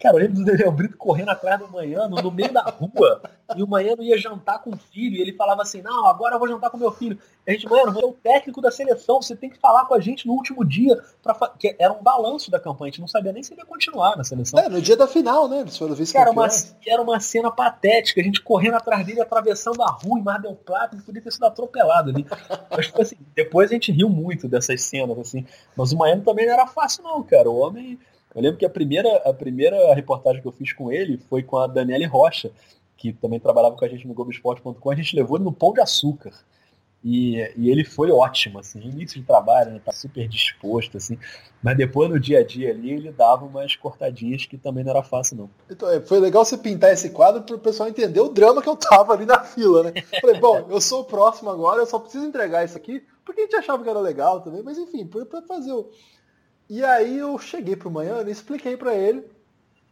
Cara, 0.03 0.17
eu 0.17 0.19
lembro 0.19 0.35
do 0.35 0.43
Daniel 0.43 0.69
Brito 0.69 0.97
correndo 0.97 1.29
atrás 1.29 1.57
do 1.57 1.69
Manhano, 1.69 2.21
no 2.21 2.29
meio 2.29 2.51
da 2.51 2.63
rua, 2.63 3.21
e 3.55 3.63
o 3.63 3.67
Manhano 3.67 4.03
ia 4.03 4.17
jantar 4.17 4.61
com 4.61 4.71
o 4.71 4.77
filho, 4.77 5.15
e 5.15 5.21
ele 5.21 5.31
falava 5.31 5.61
assim, 5.61 5.81
não, 5.81 6.07
agora 6.07 6.35
eu 6.35 6.39
vou 6.39 6.45
jantar 6.45 6.69
com 6.69 6.77
meu 6.77 6.91
filho. 6.91 7.17
E 7.47 7.51
a 7.51 7.53
gente, 7.53 7.69
Manhano, 7.69 7.93
você 7.93 8.03
é 8.03 8.05
o 8.05 8.11
técnico 8.11 8.59
da 8.59 8.69
seleção, 8.69 9.21
você 9.21 9.33
tem 9.33 9.49
que 9.49 9.57
falar 9.57 9.85
com 9.85 9.95
a 9.95 10.01
gente 10.01 10.27
no 10.27 10.33
último 10.33 10.65
dia, 10.65 11.01
pra 11.23 11.33
que 11.57 11.73
era 11.79 11.93
um 11.93 12.03
balanço 12.03 12.51
da 12.51 12.59
campanha, 12.59 12.89
a 12.89 12.91
gente 12.91 12.99
não 12.99 13.07
sabia 13.07 13.31
nem 13.31 13.41
se 13.41 13.53
ele 13.53 13.61
ia 13.61 13.65
continuar 13.65 14.17
na 14.17 14.25
seleção. 14.25 14.59
É, 14.59 14.67
no 14.67 14.81
dia 14.81 14.97
da 14.97 15.07
final, 15.07 15.47
né, 15.47 15.61
eles 15.61 15.77
foram 15.77 15.95
vice 15.95 16.11
Cara, 16.11 16.31
uma, 16.31 16.49
era 16.85 17.01
uma 17.01 17.21
cena 17.21 17.49
patética, 17.49 18.19
a 18.19 18.23
gente 18.25 18.41
correndo 18.41 18.75
atrás 18.75 19.05
dele, 19.05 19.21
atravessando 19.21 19.81
a 19.83 19.89
rua 19.89 20.19
em 20.19 20.21
Mar 20.21 20.41
del 20.41 20.53
Plata, 20.53 20.97
ele 20.97 21.03
podia 21.03 21.21
ter 21.21 21.31
sido 21.31 21.45
atropelado 21.45 22.09
ali. 22.09 22.27
Mas, 22.69 22.87
tipo 22.87 23.01
assim, 23.01 23.15
depois 23.33 23.71
a 23.71 23.73
gente 23.73 23.89
riu 23.89 24.09
muito 24.09 24.49
dessas 24.49 24.81
cenas, 24.81 25.17
assim, 25.17 25.45
mas 25.77 25.93
o 25.93 25.97
Manhano 25.97 26.23
também 26.23 26.45
não 26.45 26.53
era 26.53 26.67
fácil 26.67 27.05
não, 27.05 27.23
cara, 27.23 27.49
o 27.49 27.57
homem 27.57 27.97
eu 28.35 28.41
lembro 28.41 28.57
que 28.57 28.65
a 28.65 28.69
primeira, 28.69 29.15
a 29.17 29.33
primeira 29.33 29.93
reportagem 29.93 30.41
que 30.41 30.47
eu 30.47 30.51
fiz 30.51 30.73
com 30.73 30.91
ele 30.91 31.17
foi 31.29 31.43
com 31.43 31.57
a 31.57 31.67
Daniele 31.67 32.05
Rocha, 32.05 32.51
que 32.97 33.13
também 33.13 33.39
trabalhava 33.39 33.75
com 33.75 33.85
a 33.85 33.87
gente 33.87 34.07
no 34.07 34.13
Globoesporte.com. 34.13 34.89
A 34.89 34.95
gente 34.95 35.15
levou 35.15 35.37
ele 35.37 35.43
no 35.43 35.51
Pão 35.51 35.73
de 35.73 35.81
Açúcar. 35.81 36.31
E, 37.03 37.35
e 37.57 37.69
ele 37.69 37.83
foi 37.83 38.09
ótimo, 38.09 38.59
assim, 38.59 38.79
início 38.79 39.19
de 39.19 39.27
trabalho, 39.27 39.71
né, 39.71 39.81
tá 39.83 39.91
super 39.91 40.25
disposto, 40.25 40.95
assim, 40.95 41.19
mas 41.61 41.75
depois 41.75 42.09
no 42.09 42.17
dia 42.17 42.39
a 42.39 42.45
dia 42.45 42.71
ali 42.71 42.91
ele 42.91 43.11
dava 43.11 43.43
umas 43.43 43.75
cortadinhas 43.75 44.45
que 44.45 44.57
também 44.57 44.85
não 44.85 44.91
era 44.91 45.03
fácil, 45.03 45.35
não. 45.35 45.49
Então, 45.69 45.89
é, 45.89 45.99
foi 45.99 46.17
legal 46.21 46.45
você 46.45 46.57
pintar 46.57 46.93
esse 46.93 47.09
quadro 47.09 47.41
para 47.41 47.57
o 47.57 47.59
pessoal 47.59 47.89
entender 47.89 48.21
o 48.21 48.29
drama 48.29 48.61
que 48.61 48.69
eu 48.69 48.77
tava 48.77 49.11
ali 49.11 49.25
na 49.25 49.43
fila, 49.43 49.83
né? 49.83 50.01
Falei, 50.21 50.39
bom, 50.39 50.65
eu 50.69 50.79
sou 50.79 51.01
o 51.01 51.03
próximo 51.03 51.49
agora, 51.49 51.81
eu 51.81 51.85
só 51.85 51.99
preciso 51.99 52.25
entregar 52.25 52.63
isso 52.63 52.77
aqui, 52.77 53.03
porque 53.25 53.41
a 53.41 53.43
gente 53.43 53.57
achava 53.57 53.83
que 53.83 53.89
era 53.89 53.99
legal 53.99 54.39
também, 54.39 54.63
mas 54.63 54.77
enfim, 54.77 55.05
para 55.05 55.41
fazer 55.41 55.73
o, 55.73 55.89
e 56.79 56.83
aí 56.83 57.17
eu 57.17 57.37
cheguei 57.37 57.75
pro 57.75 57.91
Manhã 57.91 58.23
e 58.25 58.31
expliquei 58.31 58.75
para 58.75 58.95
ele. 58.95 59.23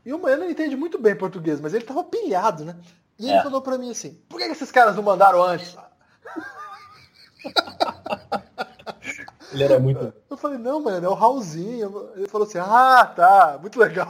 E 0.05 0.13
o 0.13 0.19
Manhã 0.19 0.38
não 0.38 0.49
entende 0.49 0.75
muito 0.75 0.97
bem 0.97 1.15
português, 1.15 1.61
mas 1.61 1.73
ele 1.73 1.86
tava 1.86 2.03
pilhado, 2.03 2.65
né? 2.65 2.75
E 3.19 3.27
ele 3.27 3.38
é. 3.38 3.43
falou 3.43 3.61
para 3.61 3.77
mim 3.77 3.91
assim, 3.91 4.19
por 4.27 4.39
que 4.39 4.45
esses 4.45 4.71
caras 4.71 4.95
não 4.95 5.03
mandaram 5.03 5.43
antes? 5.43 5.77
Ele 9.51 9.65
era 9.65 9.79
muito. 9.79 10.13
Eu 10.29 10.38
falei, 10.38 10.57
não, 10.57 10.82
mano, 10.82 11.05
é 11.05 11.09
o 11.09 11.13
Raulzinho. 11.13 12.09
Ele 12.15 12.29
falou 12.29 12.47
assim, 12.47 12.57
ah, 12.57 13.05
tá, 13.13 13.59
muito 13.61 13.77
legal. 13.77 14.09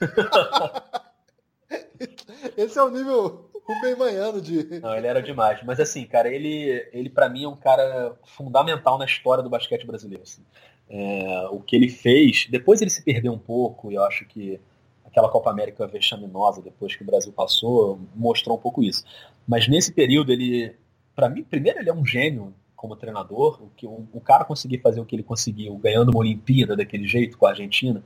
Esse 2.56 2.76
é 2.76 2.82
o 2.82 2.90
nível 2.90 3.50
bem 3.80 3.94
Manhano 3.94 4.40
de. 4.40 4.80
Não, 4.80 4.96
ele 4.96 5.06
era 5.06 5.22
demais. 5.22 5.60
Mas 5.64 5.78
assim, 5.78 6.04
cara, 6.06 6.28
ele, 6.28 6.88
ele 6.92 7.08
para 7.08 7.28
mim 7.28 7.44
é 7.44 7.48
um 7.48 7.56
cara 7.56 8.16
fundamental 8.24 8.98
na 8.98 9.04
história 9.04 9.42
do 9.42 9.50
basquete 9.50 9.86
brasileiro. 9.86 10.24
Assim. 10.24 10.44
É, 10.92 11.46
o 11.52 11.60
que 11.60 11.76
ele 11.76 11.88
fez, 11.88 12.48
depois 12.50 12.80
ele 12.80 12.90
se 12.90 13.02
perdeu 13.02 13.32
um 13.32 13.38
pouco, 13.38 13.92
e 13.92 13.94
eu 13.94 14.02
acho 14.02 14.26
que 14.26 14.60
aquela 15.04 15.28
Copa 15.28 15.50
América 15.50 15.86
vexaminosa, 15.86 16.60
depois 16.60 16.96
que 16.96 17.02
o 17.02 17.06
Brasil 17.06 17.32
passou, 17.32 18.00
mostrou 18.14 18.56
um 18.56 18.60
pouco 18.60 18.82
isso. 18.82 19.04
Mas 19.46 19.68
nesse 19.68 19.92
período, 19.92 20.32
ele, 20.32 20.74
para 21.14 21.28
mim, 21.28 21.44
primeiro 21.44 21.78
ele 21.78 21.90
é 21.90 21.94
um 21.94 22.04
gênio 22.04 22.52
como 22.74 22.96
treinador, 22.96 23.62
o 23.62 23.70
que 23.76 23.86
o, 23.86 24.08
o 24.12 24.20
cara 24.20 24.44
conseguir 24.44 24.78
fazer 24.78 25.00
o 25.00 25.04
que 25.04 25.14
ele 25.14 25.22
conseguiu, 25.22 25.76
ganhando 25.76 26.10
uma 26.10 26.20
Olimpíada 26.20 26.74
daquele 26.74 27.06
jeito 27.06 27.36
com 27.36 27.46
a 27.46 27.50
Argentina, 27.50 28.02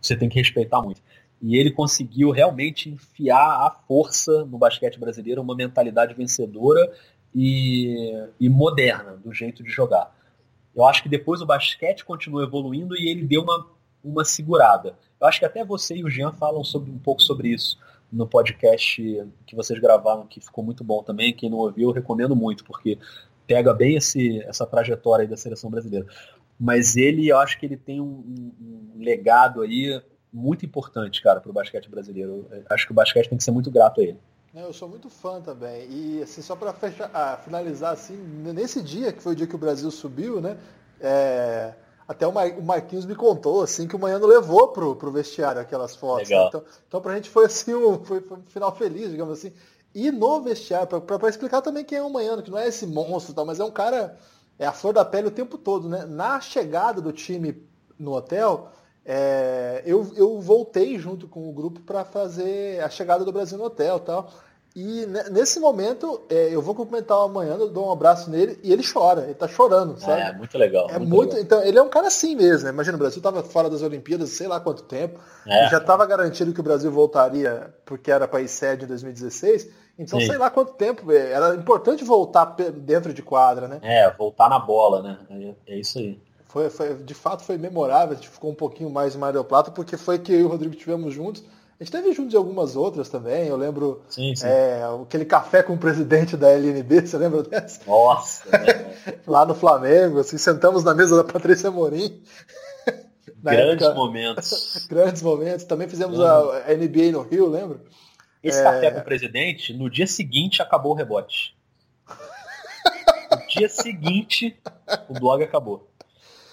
você 0.00 0.16
tem 0.16 0.28
que 0.28 0.38
respeitar 0.38 0.80
muito. 0.80 1.02
E 1.40 1.56
ele 1.56 1.72
conseguiu 1.72 2.30
realmente 2.30 2.88
enfiar 2.88 3.66
a 3.66 3.70
força 3.88 4.44
no 4.44 4.58
basquete 4.58 4.98
brasileiro, 4.98 5.42
uma 5.42 5.56
mentalidade 5.56 6.14
vencedora 6.14 6.92
e, 7.34 8.14
e 8.38 8.48
moderna 8.48 9.16
do 9.16 9.32
jeito 9.34 9.62
de 9.64 9.70
jogar. 9.70 10.14
Eu 10.74 10.86
acho 10.86 11.02
que 11.02 11.08
depois 11.08 11.40
o 11.40 11.46
basquete 11.46 12.04
continuou 12.04 12.42
evoluindo 12.42 12.96
e 12.96 13.08
ele 13.08 13.24
deu 13.24 13.42
uma, 13.42 13.66
uma 14.02 14.24
segurada. 14.24 14.96
Eu 15.20 15.26
acho 15.26 15.38
que 15.38 15.44
até 15.44 15.64
você 15.64 15.96
e 15.96 16.04
o 16.04 16.10
Jean 16.10 16.32
falam 16.32 16.64
sobre, 16.64 16.90
um 16.90 16.98
pouco 16.98 17.22
sobre 17.22 17.48
isso 17.48 17.78
no 18.10 18.26
podcast 18.26 19.02
que 19.46 19.56
vocês 19.56 19.78
gravaram, 19.78 20.26
que 20.26 20.40
ficou 20.40 20.62
muito 20.62 20.84
bom 20.84 21.02
também. 21.02 21.32
Quem 21.32 21.48
não 21.48 21.58
ouviu, 21.58 21.88
eu 21.88 21.94
recomendo 21.94 22.36
muito, 22.36 22.64
porque 22.64 22.98
pega 23.46 23.72
bem 23.72 23.96
esse, 23.96 24.42
essa 24.42 24.66
trajetória 24.66 25.26
da 25.26 25.36
seleção 25.36 25.70
brasileira. 25.70 26.06
Mas 26.58 26.96
ele, 26.96 27.28
eu 27.28 27.38
acho 27.38 27.58
que 27.58 27.66
ele 27.66 27.76
tem 27.76 28.00
um, 28.00 28.04
um, 28.04 28.94
um 28.96 29.02
legado 29.02 29.62
aí 29.62 30.00
muito 30.32 30.64
importante, 30.64 31.22
cara, 31.22 31.40
para 31.40 31.50
o 31.50 31.54
basquete 31.54 31.88
brasileiro. 31.88 32.46
Eu 32.50 32.64
acho 32.70 32.86
que 32.86 32.92
o 32.92 32.94
basquete 32.94 33.28
tem 33.28 33.38
que 33.38 33.44
ser 33.44 33.50
muito 33.50 33.70
grato 33.70 34.00
a 34.00 34.04
ele. 34.04 34.18
Eu 34.54 34.72
sou 34.72 34.86
muito 34.88 35.08
fã 35.08 35.40
também. 35.40 35.86
E 35.90 36.22
assim, 36.22 36.42
só 36.42 36.54
para 36.54 36.74
ah, 37.14 37.38
finalizar 37.42 37.92
assim, 37.92 38.16
nesse 38.16 38.82
dia, 38.82 39.12
que 39.12 39.22
foi 39.22 39.32
o 39.32 39.36
dia 39.36 39.46
que 39.46 39.54
o 39.54 39.58
Brasil 39.58 39.90
subiu, 39.90 40.40
né? 40.42 40.58
É, 41.00 41.72
até 42.06 42.26
o, 42.26 42.32
Mar, 42.32 42.48
o 42.50 42.62
Marquinhos 42.62 43.06
me 43.06 43.14
contou 43.14 43.62
assim 43.62 43.88
que 43.88 43.96
o 43.96 43.98
Manhã 43.98 44.18
levou 44.18 44.68
pro, 44.68 44.94
pro 44.94 45.10
vestiário 45.10 45.60
aquelas 45.60 45.96
fotos. 45.96 46.28
Né? 46.28 46.44
Então, 46.48 46.64
então 46.86 47.00
pra 47.00 47.14
gente 47.14 47.30
foi 47.30 47.46
assim 47.46 47.74
um, 47.74 48.04
foi, 48.04 48.20
foi 48.20 48.38
um 48.38 48.42
final 48.42 48.74
feliz, 48.76 49.10
digamos 49.10 49.38
assim. 49.38 49.52
E 49.94 50.10
no 50.10 50.40
vestiário, 50.42 51.00
para 51.00 51.28
explicar 51.28 51.62
também 51.62 51.84
quem 51.84 51.98
é 51.98 52.02
o 52.02 52.10
Manhã, 52.10 52.40
que 52.42 52.50
não 52.50 52.58
é 52.58 52.68
esse 52.68 52.86
monstro, 52.86 53.34
tal, 53.34 53.46
mas 53.46 53.58
é 53.58 53.64
um 53.64 53.70
cara, 53.70 54.18
é 54.58 54.66
a 54.66 54.72
flor 54.72 54.92
da 54.92 55.04
pele 55.04 55.28
o 55.28 55.30
tempo 55.30 55.56
todo, 55.56 55.88
né? 55.88 56.04
Na 56.04 56.40
chegada 56.40 57.00
do 57.00 57.12
time 57.12 57.66
no 57.98 58.12
hotel, 58.12 58.70
é, 59.04 59.82
eu, 59.84 60.12
eu 60.16 60.40
voltei 60.40 60.98
junto 60.98 61.26
com 61.26 61.48
o 61.48 61.52
grupo 61.52 61.80
para 61.80 62.04
fazer 62.04 62.82
a 62.82 62.88
chegada 62.88 63.24
do 63.24 63.32
Brasil 63.32 63.58
no 63.58 63.64
hotel 63.64 63.98
tal. 64.00 64.30
E 64.74 65.04
nesse 65.30 65.60
momento, 65.60 66.22
é, 66.30 66.48
eu 66.50 66.62
vou 66.62 66.74
cumprimentar 66.74 67.18
amanhã, 67.18 67.56
eu 67.56 67.68
dou 67.68 67.88
um 67.88 67.92
abraço 67.92 68.30
nele 68.30 68.58
e 68.62 68.72
ele 68.72 68.82
chora, 68.82 69.24
ele 69.24 69.34
tá 69.34 69.46
chorando, 69.46 70.00
sabe? 70.00 70.22
É, 70.22 70.32
muito 70.32 70.56
legal. 70.56 70.88
É 70.88 70.98
muito, 70.98 71.14
muito 71.14 71.34
legal. 71.34 71.44
então 71.44 71.62
ele 71.62 71.78
é 71.78 71.82
um 71.82 71.90
cara 71.90 72.06
assim 72.06 72.34
mesmo, 72.34 72.64
né? 72.64 72.70
Imagina, 72.70 72.96
o 72.96 72.98
Brasil 72.98 73.20
tava 73.20 73.42
fora 73.42 73.68
das 73.68 73.82
Olimpíadas, 73.82 74.30
sei 74.30 74.48
lá 74.48 74.58
quanto 74.60 74.82
tempo, 74.84 75.20
é. 75.46 75.68
já 75.68 75.78
tava 75.78 76.06
garantido 76.06 76.54
que 76.54 76.60
o 76.60 76.62
Brasil 76.62 76.90
voltaria 76.90 77.74
porque 77.84 78.10
era 78.10 78.26
país 78.26 78.50
sede 78.50 78.84
em 78.84 78.88
2016, 78.88 79.68
então 79.98 80.18
Sim. 80.18 80.26
sei 80.26 80.38
lá 80.38 80.48
quanto 80.48 80.72
tempo, 80.72 81.12
é, 81.12 81.32
era 81.32 81.54
importante 81.54 82.02
voltar 82.02 82.56
dentro 82.74 83.12
de 83.12 83.20
quadra, 83.20 83.68
né? 83.68 83.78
É, 83.82 84.10
voltar 84.10 84.48
na 84.48 84.58
bola, 84.58 85.02
né? 85.02 85.18
É, 85.68 85.74
é 85.74 85.78
isso 85.78 85.98
aí. 85.98 86.18
Foi, 86.52 86.68
foi, 86.68 86.94
de 86.96 87.14
fato 87.14 87.42
foi 87.44 87.56
memorável, 87.56 88.12
a 88.12 88.14
gente 88.14 88.28
ficou 88.28 88.50
um 88.50 88.54
pouquinho 88.54 88.90
mais 88.90 89.14
em 89.14 89.18
Mar 89.18 89.32
del 89.32 89.42
Plata, 89.42 89.70
porque 89.70 89.96
foi 89.96 90.18
que 90.18 90.34
eu 90.34 90.40
e 90.40 90.42
o 90.44 90.48
Rodrigo 90.48 90.76
tivemos 90.76 91.14
juntos. 91.14 91.42
A 91.80 91.82
gente 91.82 91.90
teve 91.90 92.12
juntos 92.12 92.30
de 92.30 92.36
algumas 92.36 92.76
outras 92.76 93.08
também. 93.08 93.48
Eu 93.48 93.56
lembro 93.56 94.02
sim, 94.10 94.36
sim. 94.36 94.46
É, 94.46 94.82
aquele 95.02 95.24
café 95.24 95.62
com 95.62 95.72
o 95.72 95.78
presidente 95.78 96.36
da 96.36 96.50
LNB, 96.50 97.00
você 97.08 97.16
lembra 97.16 97.42
dessa? 97.42 97.80
Nossa! 97.86 98.44
Lá 99.26 99.46
no 99.46 99.54
Flamengo, 99.54 100.20
assim, 100.20 100.36
sentamos 100.36 100.84
na 100.84 100.92
mesa 100.92 101.16
da 101.16 101.24
Patrícia 101.24 101.70
Morim. 101.70 102.22
Grandes 103.42 103.86
época, 103.86 103.94
momentos. 103.94 104.86
grandes 104.90 105.22
momentos. 105.22 105.64
Também 105.64 105.88
fizemos 105.88 106.20
a, 106.20 106.66
a 106.68 106.74
NBA 106.74 107.12
no 107.12 107.22
Rio, 107.22 107.48
lembra? 107.48 107.80
Esse 108.42 108.60
é... 108.60 108.62
café 108.62 108.90
com 108.90 109.00
o 109.00 109.04
presidente, 109.04 109.72
no 109.72 109.88
dia 109.88 110.06
seguinte 110.06 110.60
acabou 110.60 110.92
o 110.92 110.94
rebote. 110.94 111.56
No 113.30 113.46
dia 113.48 113.68
seguinte, 113.70 114.56
o 115.08 115.14
blog 115.14 115.42
acabou. 115.42 115.90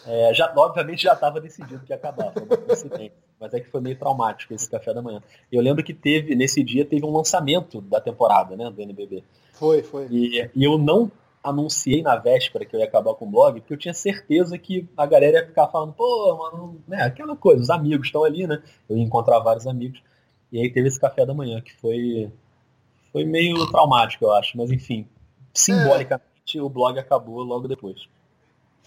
É, 0.09 0.33
já, 0.33 0.51
obviamente 0.57 1.03
já 1.03 1.13
estava 1.13 1.39
decidido 1.39 1.85
que 1.85 1.93
ia 1.93 1.95
acabar, 1.95 2.33
foi 2.33 2.41
uma 2.41 3.11
Mas 3.39 3.53
é 3.53 3.59
que 3.59 3.69
foi 3.69 3.79
meio 3.79 3.95
traumático 3.95 4.55
esse 4.55 4.67
café 4.67 4.91
da 4.91 5.03
manhã. 5.03 5.21
Eu 5.51 5.61
lembro 5.61 5.83
que 5.83 5.93
teve, 5.93 6.35
nesse 6.35 6.63
dia, 6.63 6.83
teve 6.83 7.05
um 7.05 7.15
lançamento 7.15 7.79
da 7.79 8.01
temporada, 8.01 8.57
né, 8.57 8.71
do 8.71 8.81
NBB. 8.81 9.23
Foi, 9.53 9.83
foi. 9.83 10.07
E, 10.09 10.49
e 10.55 10.63
eu 10.63 10.79
não 10.79 11.11
anunciei 11.43 12.01
na 12.01 12.15
véspera 12.15 12.65
que 12.65 12.75
eu 12.75 12.79
ia 12.79 12.87
acabar 12.87 13.13
com 13.13 13.25
o 13.25 13.29
blog, 13.29 13.59
porque 13.59 13.73
eu 13.73 13.77
tinha 13.77 13.93
certeza 13.93 14.57
que 14.57 14.89
a 14.97 15.05
galera 15.05 15.41
ia 15.41 15.45
ficar 15.45 15.67
falando, 15.67 15.93
pô, 15.93 16.35
mano, 16.35 16.81
né, 16.87 17.03
aquela 17.03 17.35
coisa, 17.35 17.61
os 17.61 17.69
amigos 17.69 18.07
estão 18.07 18.23
ali, 18.23 18.47
né? 18.47 18.63
Eu 18.89 18.97
ia 18.97 19.03
encontrar 19.03 19.37
vários 19.39 19.67
amigos. 19.67 20.01
E 20.51 20.59
aí 20.59 20.71
teve 20.71 20.87
esse 20.87 20.99
café 20.99 21.23
da 21.23 21.35
manhã, 21.35 21.61
que 21.61 21.73
foi, 21.75 22.31
foi 23.11 23.25
meio 23.25 23.69
traumático, 23.69 24.25
eu 24.25 24.33
acho. 24.33 24.57
Mas 24.57 24.71
enfim, 24.71 25.07
simbolicamente 25.53 26.57
é. 26.57 26.61
o 26.61 26.67
blog 26.67 26.97
acabou 26.97 27.43
logo 27.43 27.67
depois. 27.67 28.09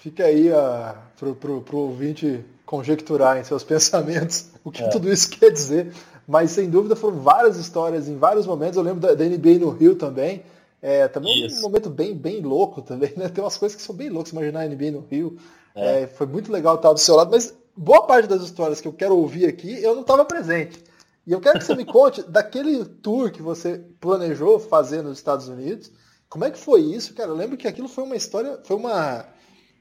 Fica 0.02 0.24
aí 0.24 0.52
a, 0.52 0.96
pro, 1.16 1.32
pro, 1.36 1.60
pro 1.60 1.78
ouvinte 1.78 2.44
conjecturar 2.66 3.38
em 3.38 3.44
seus 3.44 3.62
pensamentos 3.64 4.48
o 4.64 4.72
que 4.72 4.82
é. 4.82 4.88
tudo 4.88 5.08
isso 5.12 5.30
quer 5.30 5.50
dizer. 5.50 5.92
Mas 6.26 6.50
sem 6.50 6.68
dúvida 6.68 6.96
foram 6.96 7.20
várias 7.20 7.56
histórias 7.56 8.08
em 8.08 8.16
vários 8.16 8.44
momentos. 8.44 8.76
Eu 8.76 8.82
lembro 8.82 8.98
da, 8.98 9.14
da 9.14 9.24
NBA 9.24 9.60
no 9.60 9.70
Rio 9.70 9.94
também. 9.94 10.42
É, 10.80 11.06
também 11.06 11.46
isso. 11.46 11.60
um 11.60 11.62
momento 11.62 11.88
bem, 11.88 12.16
bem 12.16 12.40
louco 12.40 12.82
também, 12.82 13.12
né? 13.16 13.28
Tem 13.28 13.44
umas 13.44 13.56
coisas 13.56 13.76
que 13.76 13.82
são 13.82 13.94
bem 13.94 14.08
loucas, 14.08 14.32
imaginar 14.32 14.62
a 14.62 14.68
NBA 14.68 14.90
no 14.90 15.06
Rio. 15.08 15.36
É. 15.72 16.02
É, 16.02 16.06
foi 16.08 16.26
muito 16.26 16.50
legal 16.50 16.74
estar 16.74 16.92
do 16.92 16.98
seu 16.98 17.14
lado, 17.14 17.30
mas 17.30 17.54
boa 17.76 18.04
parte 18.04 18.26
das 18.26 18.42
histórias 18.42 18.80
que 18.80 18.88
eu 18.88 18.92
quero 18.92 19.16
ouvir 19.16 19.46
aqui, 19.46 19.80
eu 19.80 19.94
não 19.94 20.02
estava 20.02 20.24
presente. 20.24 20.82
E 21.24 21.30
eu 21.30 21.40
quero 21.40 21.60
que 21.60 21.64
você 21.64 21.76
me 21.76 21.84
conte 21.84 22.22
daquele 22.28 22.84
tour 22.84 23.30
que 23.30 23.40
você 23.40 23.80
planejou 24.00 24.58
fazer 24.58 25.00
nos 25.00 25.16
Estados 25.16 25.46
Unidos. 25.46 25.92
Como 26.28 26.44
é 26.44 26.50
que 26.50 26.58
foi 26.58 26.80
isso, 26.80 27.14
cara? 27.14 27.30
Eu 27.30 27.36
lembro 27.36 27.56
que 27.56 27.68
aquilo 27.68 27.86
foi 27.86 28.02
uma 28.02 28.16
história, 28.16 28.58
foi 28.64 28.76
uma, 28.76 29.24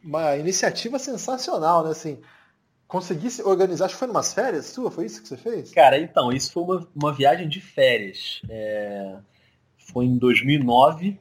uma 0.04 0.36
iniciativa 0.38 0.98
sensacional, 1.00 1.84
né? 1.84 1.92
Assim, 1.92 2.20
conseguisse 2.88 3.42
organizar, 3.44 3.86
acho 3.86 3.96
que 3.96 4.00
foi 4.00 4.10
umas 4.10 4.34
férias 4.34 4.66
sua, 4.66 4.92
foi 4.92 5.06
isso 5.06 5.22
que 5.22 5.28
você 5.28 5.38
fez? 5.38 5.72
Cara, 5.72 5.98
então, 5.98 6.32
isso 6.32 6.52
foi 6.52 6.64
uma, 6.64 6.88
uma 6.96 7.14
viagem 7.14 7.48
de 7.48 7.62
férias. 7.62 8.42
É, 8.50 9.16
foi 9.78 10.06
em 10.06 10.18
2009 10.18 11.20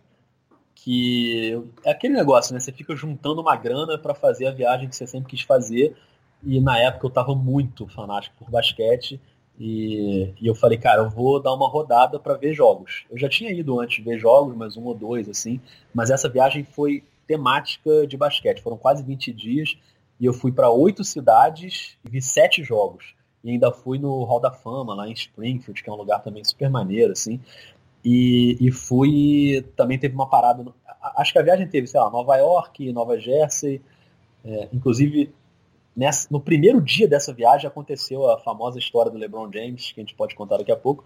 que 0.83 1.62
é 1.85 1.91
aquele 1.91 2.14
negócio, 2.14 2.55
né? 2.55 2.61
Você 2.61 2.72
fica 2.72 2.97
juntando 2.97 3.43
uma 3.43 3.55
grana 3.55 3.99
para 3.99 4.14
fazer 4.14 4.47
a 4.47 4.51
viagem 4.51 4.89
que 4.89 4.97
você 4.97 5.07
sempre 5.07 5.28
quis 5.28 5.43
fazer. 5.43 5.95
E 6.43 6.59
na 6.59 6.78
época 6.78 7.07
eu 7.07 7.11
tava 7.11 7.35
muito 7.35 7.87
fanático 7.87 8.35
por 8.39 8.51
basquete. 8.51 9.20
E, 9.59 10.33
e 10.41 10.47
eu 10.47 10.55
falei, 10.55 10.78
cara, 10.78 11.03
eu 11.03 11.11
vou 11.11 11.39
dar 11.39 11.53
uma 11.53 11.68
rodada 11.68 12.18
para 12.18 12.35
ver 12.35 12.55
jogos. 12.55 13.05
Eu 13.11 13.18
já 13.18 13.28
tinha 13.28 13.53
ido 13.53 13.78
antes 13.78 14.03
ver 14.03 14.18
jogos, 14.18 14.57
mas 14.57 14.74
um 14.74 14.85
ou 14.85 14.95
dois, 14.95 15.28
assim. 15.28 15.61
Mas 15.93 16.11
essa 16.11 16.31
viagem 16.31 16.64
foi 16.64 17.05
temática 17.31 18.09
de 18.09 18.16
basquete. 18.16 18.61
Foram 18.61 18.76
quase 18.76 19.05
20 19.05 19.33
dias. 19.33 19.78
E 20.18 20.26
eu 20.26 20.33
fui 20.33 20.51
para 20.51 20.68
oito 20.68 21.05
cidades 21.05 21.97
e 22.05 22.11
vi 22.11 22.20
sete 22.20 22.64
jogos. 22.64 23.14
E 23.45 23.53
ainda 23.53 23.70
fui 23.70 23.99
no 24.01 24.24
Hall 24.24 24.41
da 24.41 24.51
Fama, 24.51 24.95
lá 24.95 25.09
em 25.09 25.12
Springfield, 25.12 25.81
que 25.81 25.89
é 25.89 25.93
um 25.93 25.97
lugar 25.97 26.18
também 26.22 26.43
super 26.43 26.68
maneiro, 26.68 27.12
assim. 27.12 27.41
E, 28.05 28.57
e 28.61 28.72
fui. 28.72 29.64
Também 29.76 29.97
teve 29.97 30.14
uma 30.14 30.28
parada. 30.28 30.64
No, 30.64 30.74
acho 31.16 31.33
que 31.33 31.39
a 31.39 31.43
viagem 31.43 31.68
teve, 31.68 31.87
sei 31.87 32.01
lá, 32.01 32.11
Nova 32.11 32.37
York, 32.37 32.93
Nova 32.93 33.16
Jersey. 33.16 33.81
É, 34.45 34.68
inclusive, 34.72 35.33
nessa, 35.97 36.28
no 36.30 36.41
primeiro 36.41 36.80
dia 36.80 37.09
dessa 37.09 37.32
viagem 37.32 37.66
aconteceu 37.66 38.30
a 38.30 38.38
famosa 38.38 38.78
história 38.78 39.11
do 39.11 39.18
LeBron 39.18 39.51
James, 39.53 39.93
que 39.93 40.01
a 40.01 40.03
gente 40.03 40.14
pode 40.14 40.34
contar 40.34 40.59
daqui 40.59 40.72
a 40.72 40.76
pouco. 40.76 41.05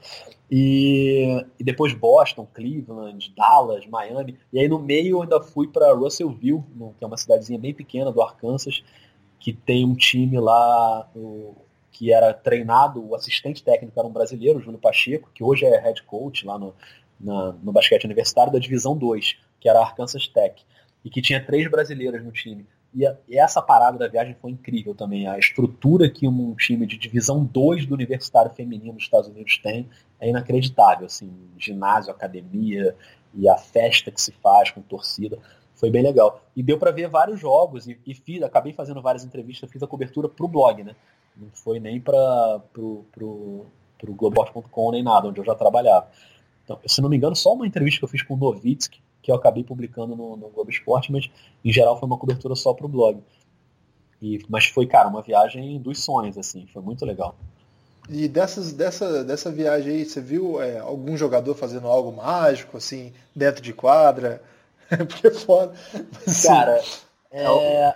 E, 0.51 1.45
e 1.59 1.65
depois 1.65 1.93
Boston, 1.93 2.47
Cleveland, 2.53 3.33
Dallas, 3.37 3.87
Miami. 3.87 4.39
E 4.53 4.59
aí 4.59 4.69
no 4.69 4.79
meio 4.79 5.17
eu 5.17 5.23
ainda 5.23 5.41
fui 5.41 5.69
para 5.69 5.93
Russellville, 5.95 6.63
que 6.99 7.05
é 7.05 7.07
uma 7.07 7.17
cidadezinha 7.17 7.59
bem 7.59 7.75
pequena 7.75 8.13
do 8.13 8.23
Arkansas, 8.23 8.83
que 9.39 9.53
tem 9.53 9.85
um 9.85 9.95
time 9.95 10.39
lá. 10.39 11.09
O, 11.15 11.55
que 11.95 12.13
era 12.13 12.35
treinado, 12.35 13.09
o 13.09 13.15
assistente 13.15 13.63
técnico 13.63 13.99
era 13.99 14.07
um 14.07 14.13
brasileiro, 14.13 14.61
Júlio 14.61 14.81
Pacheco, 14.81 15.31
que 15.33 15.45
hoje 15.45 15.65
é 15.65 15.81
head 15.81 16.03
coach 16.03 16.45
lá 16.45 16.59
no, 16.59 16.75
na, 17.21 17.53
no 17.53 17.73
basquete 17.73 18.05
universitário 18.05 18.53
da 18.53 18.59
Divisão 18.59 18.97
2, 18.97 19.39
que 19.61 19.69
era 19.69 19.81
Arkansas 19.81 20.27
Tech, 20.27 20.61
e 21.05 21.09
que 21.09 21.23
tinha 21.23 21.45
três 21.45 21.71
brasileiras 21.71 22.23
no 22.23 22.33
time. 22.33 22.67
E, 22.95 23.05
a, 23.07 23.17
e, 23.29 23.39
essa 23.39 23.61
parada 23.61 23.99
da 23.99 24.07
viagem 24.07 24.37
foi 24.41 24.53
incrível 24.53 24.95
também. 24.95 25.27
A 25.27 25.39
estrutura 25.39 26.09
que 26.09 26.29
um 26.29 26.55
time 26.55 26.87
de 26.87 26.97
Divisão 26.97 27.45
2 27.45 27.87
do 27.87 27.95
Universitário 27.95 28.53
Feminino 28.53 28.93
dos 28.93 29.03
Estados 29.03 29.29
Unidos 29.29 29.59
tem 29.59 29.89
é 30.21 30.29
inacreditável. 30.29 31.07
Assim, 31.07 31.31
ginásio, 31.59 32.13
academia 32.13 32.95
e 33.35 33.49
a 33.49 33.57
festa 33.57 34.11
que 34.11 34.21
se 34.21 34.31
faz 34.33 34.71
com 34.71 34.81
torcida 34.81 35.39
foi 35.75 35.91
bem 35.91 36.03
legal. 36.03 36.41
E 36.55 36.63
deu 36.63 36.79
para 36.79 36.93
ver 36.93 37.09
vários 37.09 37.41
jogos 37.41 37.89
e, 37.89 37.99
e, 38.07 38.15
fiz, 38.15 38.43
acabei 38.43 38.73
fazendo 38.73 39.03
várias 39.03 39.25
entrevistas, 39.25 39.71
fiz 39.71 39.83
a 39.83 39.87
cobertura 39.89 40.29
pro 40.29 40.47
blog, 40.47 40.85
né? 40.85 40.95
Não 41.37 41.51
foi 41.53 41.81
nem 41.81 42.01
para 42.01 42.61
pro, 42.73 43.05
pro, 43.11 43.67
pro 43.99 44.91
nem 44.93 45.03
nada, 45.03 45.29
onde 45.29 45.41
eu 45.41 45.45
já 45.45 45.55
trabalhava. 45.55 46.09
Então, 46.63 46.79
se 46.87 47.03
não 47.03 47.09
me 47.09 47.17
engano, 47.17 47.35
só 47.35 47.53
uma 47.53 47.67
entrevista 47.67 47.99
que 47.99 48.05
eu 48.05 48.09
fiz 48.09 48.23
com 48.23 48.35
o 48.35 48.37
Novitsky, 48.37 49.03
que 49.25 49.31
eu 49.31 49.35
acabei 49.35 49.65
publicando 49.65 50.15
no, 50.15 50.37
no 50.37 50.51
Globo 50.51 50.71
Esporte, 50.71 51.11
mas 51.11 51.31
em 51.65 51.73
geral 51.73 51.99
foi 51.99 52.07
uma 52.07 52.19
cobertura 52.19 52.55
só 52.55 52.75
pro 52.75 52.87
blog. 52.87 53.23
E, 54.21 54.39
mas 54.51 54.67
foi, 54.67 54.87
cara, 54.87 55.09
uma 55.09 55.23
viagem 55.23 55.81
dos 55.81 56.05
sonhos, 56.05 56.37
assim, 56.37 56.67
foi 56.67 56.83
muito 56.83 57.07
legal. 57.07 57.35
E 58.07 58.29
dessas, 58.29 58.75
dessa, 58.75 59.25
dessa 59.25 59.51
viagem 59.51 59.95
aí, 59.95 60.05
você 60.05 60.21
viu 60.21 60.61
é, 60.61 60.79
algum 60.79 61.17
jogador 61.17 61.55
fazendo 61.55 61.89
algo 61.89 62.13
mágico, 62.13 62.77
assim, 62.77 63.15
dentro 63.35 63.63
de 63.63 63.73
quadra? 63.73 64.43
Porque 65.09 65.29
é 65.29 65.31
foda. 65.31 65.73
Assim, 66.27 66.47
cara, 66.47 66.83
é, 67.31 67.95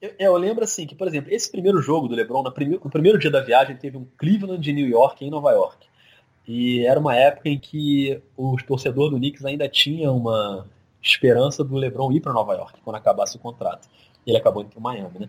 eu, 0.00 0.10
eu, 0.18 0.36
lembro 0.38 0.64
assim 0.64 0.86
que, 0.86 0.94
por 0.94 1.06
exemplo, 1.06 1.30
esse 1.30 1.50
primeiro 1.50 1.82
jogo 1.82 2.08
do 2.08 2.14
LeBron, 2.14 2.42
no 2.42 2.50
primeiro, 2.50 2.82
no 2.82 2.90
primeiro 2.90 3.18
dia 3.18 3.30
da 3.30 3.42
viagem, 3.42 3.76
teve 3.76 3.98
um 3.98 4.06
Cleveland 4.16 4.62
de 4.62 4.72
New 4.72 4.88
York 4.88 5.22
em 5.22 5.30
Nova 5.30 5.50
York. 5.52 5.86
E 6.46 6.84
era 6.84 6.98
uma 6.98 7.14
época 7.14 7.48
em 7.48 7.58
que 7.58 8.20
o 8.36 8.56
torcedor 8.66 9.10
do 9.10 9.16
Knicks 9.16 9.44
ainda 9.44 9.68
tinha 9.68 10.10
uma 10.10 10.66
esperança 11.00 11.64
do 11.64 11.76
LeBron 11.76 12.12
ir 12.12 12.20
para 12.20 12.32
Nova 12.32 12.54
York 12.54 12.80
quando 12.82 12.96
acabasse 12.96 13.36
o 13.36 13.40
contrato. 13.40 13.88
Ele 14.26 14.36
acabou 14.36 14.62
indo 14.62 14.70
para 14.70 14.80
Miami, 14.80 15.20
né? 15.20 15.28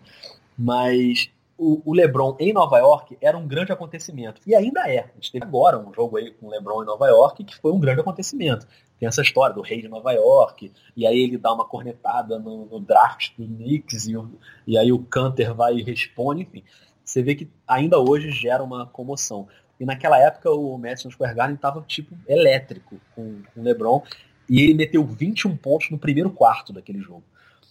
Mas 0.56 1.30
o, 1.58 1.80
o, 1.84 1.92
LeBron 1.92 2.36
em 2.38 2.52
Nova 2.52 2.78
York 2.78 3.16
era 3.20 3.36
um 3.36 3.46
grande 3.46 3.72
acontecimento. 3.72 4.40
E 4.46 4.54
ainda 4.54 4.88
é. 4.88 5.00
A 5.00 5.14
gente 5.14 5.32
teve 5.32 5.44
agora 5.44 5.78
um 5.78 5.92
jogo 5.92 6.16
aí 6.16 6.32
com 6.32 6.46
o 6.46 6.50
LeBron 6.50 6.82
em 6.82 6.86
Nova 6.86 7.08
York 7.08 7.44
que 7.44 7.56
foi 7.56 7.72
um 7.72 7.80
grande 7.80 8.00
acontecimento. 8.00 8.66
Tem 8.98 9.08
essa 9.08 9.22
história 9.22 9.54
do 9.54 9.62
rei 9.62 9.82
de 9.82 9.88
Nova 9.88 10.12
York, 10.12 10.72
e 10.96 11.06
aí 11.06 11.18
ele 11.18 11.36
dá 11.36 11.52
uma 11.52 11.64
cornetada 11.64 12.38
no, 12.38 12.66
no 12.66 12.80
draft 12.80 13.32
do 13.36 13.44
Knicks, 13.44 14.06
e, 14.06 14.16
o, 14.16 14.30
e 14.66 14.78
aí 14.78 14.92
o 14.92 15.00
Canter 15.00 15.52
vai 15.52 15.74
e 15.74 15.82
responde, 15.82 16.42
enfim. 16.42 16.62
Você 17.04 17.22
vê 17.22 17.34
que 17.34 17.50
ainda 17.66 17.98
hoje 17.98 18.30
gera 18.30 18.62
uma 18.62 18.86
comoção. 18.86 19.46
E 19.84 19.86
naquela 19.86 20.18
época 20.18 20.50
o 20.50 20.78
Madison 20.78 21.10
Square 21.10 21.34
Garden 21.34 21.56
estava 21.56 21.82
tipo 21.82 22.16
elétrico 22.26 22.98
com, 23.14 23.42
com 23.54 23.60
o 23.60 23.62
LeBron, 23.62 24.02
e 24.48 24.62
ele 24.62 24.72
meteu 24.72 25.04
21 25.04 25.54
pontos 25.58 25.90
no 25.90 25.98
primeiro 25.98 26.30
quarto 26.30 26.72
daquele 26.72 27.00
jogo. 27.00 27.22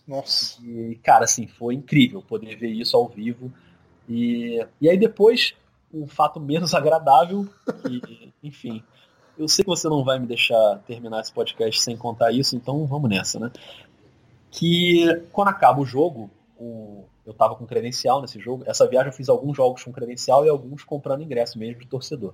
Nossa. 0.08 0.62
E, 0.64 1.00
cara, 1.04 1.24
assim, 1.24 1.48
foi 1.48 1.74
incrível 1.74 2.22
poder 2.22 2.56
ver 2.56 2.70
isso 2.70 2.96
ao 2.96 3.08
vivo. 3.08 3.52
E, 4.08 4.64
e 4.80 4.88
aí 4.88 4.98
depois, 4.98 5.56
um 5.92 6.06
fato 6.06 6.40
menos 6.40 6.74
agradável, 6.76 7.50
que, 7.82 8.32
enfim, 8.44 8.84
eu 9.36 9.48
sei 9.48 9.64
que 9.64 9.70
você 9.70 9.90
não 9.90 10.04
vai 10.04 10.20
me 10.20 10.28
deixar 10.28 10.80
terminar 10.86 11.22
esse 11.22 11.34
podcast 11.34 11.82
sem 11.82 11.98
contar 11.98 12.32
isso, 12.32 12.56
então 12.56 12.86
vamos 12.86 13.10
nessa, 13.10 13.40
né? 13.40 13.52
Que 14.52 15.24
quando 15.32 15.48
acaba 15.48 15.82
o 15.82 15.86
jogo, 15.86 16.30
o, 16.60 17.06
eu 17.26 17.34
tava 17.34 17.56
com 17.56 17.66
credencial 17.66 18.22
nesse 18.22 18.40
jogo. 18.40 18.64
Essa 18.68 18.88
viagem 18.88 19.10
eu 19.10 19.16
fiz 19.16 19.30
alguns 19.30 19.56
jogos 19.56 19.84
com 19.84 19.92
credencial 19.92 20.46
e 20.46 20.50
alguns 20.50 20.84
comprando 20.84 21.24
ingresso 21.24 21.58
mesmo 21.58 21.80
de 21.80 21.88
torcedor. 21.88 22.34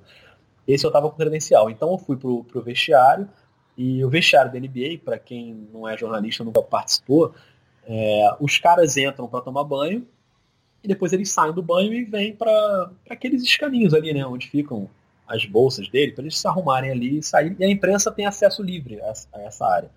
Esse 0.68 0.86
eu 0.86 0.92
tava 0.92 1.10
com 1.10 1.18
credencial. 1.18 1.70
Então 1.70 1.92
eu 1.92 1.98
fui 1.98 2.18
pro, 2.18 2.44
pro 2.44 2.62
vestiário, 2.62 3.30
e 3.78 4.04
o 4.04 4.10
vestiário 4.10 4.52
da 4.52 4.60
NBA, 4.60 5.00
para 5.06 5.18
quem 5.18 5.68
não 5.72 5.88
é 5.88 5.98
jornalista, 5.98 6.44
nunca 6.44 6.62
participou, 6.62 7.34
é, 7.86 8.36
os 8.40 8.60
caras 8.60 8.98
entram 8.98 9.26
para 9.26 9.40
tomar 9.40 9.64
banho 9.64 10.06
e 10.84 10.88
depois 10.88 11.14
eles 11.14 11.32
saem 11.32 11.54
do 11.54 11.64
banho 11.64 11.94
e 11.94 12.04
vêm 12.04 12.36
para 12.36 12.92
aqueles 13.10 13.42
escaninhos 13.42 13.94
ali, 13.94 14.14
né, 14.14 14.26
onde 14.26 14.50
ficam 14.50 14.90
as 15.26 15.46
bolsas 15.46 15.88
dele, 15.88 16.12
para 16.12 16.24
eles 16.24 16.38
se 16.38 16.46
arrumarem 16.46 16.92
ali 16.92 17.20
e 17.20 17.24
saírem. 17.24 17.56
E 17.58 17.64
a 17.64 17.70
imprensa 17.70 18.12
tem 18.12 18.26
acesso 18.26 18.62
livre 18.62 19.00
a, 19.02 19.14
a 19.34 19.42
essa 19.44 19.66
área. 19.66 19.90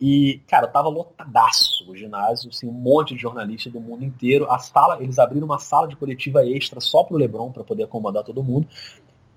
E, 0.00 0.42
cara, 0.48 0.66
tava 0.66 0.88
lotadaço 0.88 1.90
o 1.90 1.96
ginásio, 1.96 2.50
assim, 2.50 2.68
um 2.68 2.72
monte 2.72 3.14
de 3.14 3.20
jornalistas 3.20 3.72
do 3.72 3.80
mundo 3.80 4.04
inteiro. 4.04 4.50
A 4.50 4.58
sala, 4.58 5.02
eles 5.02 5.18
abriram 5.18 5.46
uma 5.46 5.58
sala 5.58 5.86
de 5.86 5.96
coletiva 5.96 6.44
extra 6.46 6.80
só 6.80 7.04
pro 7.04 7.16
Lebron 7.16 7.52
para 7.52 7.64
poder 7.64 7.84
acomodar 7.84 8.24
todo 8.24 8.42
mundo. 8.42 8.66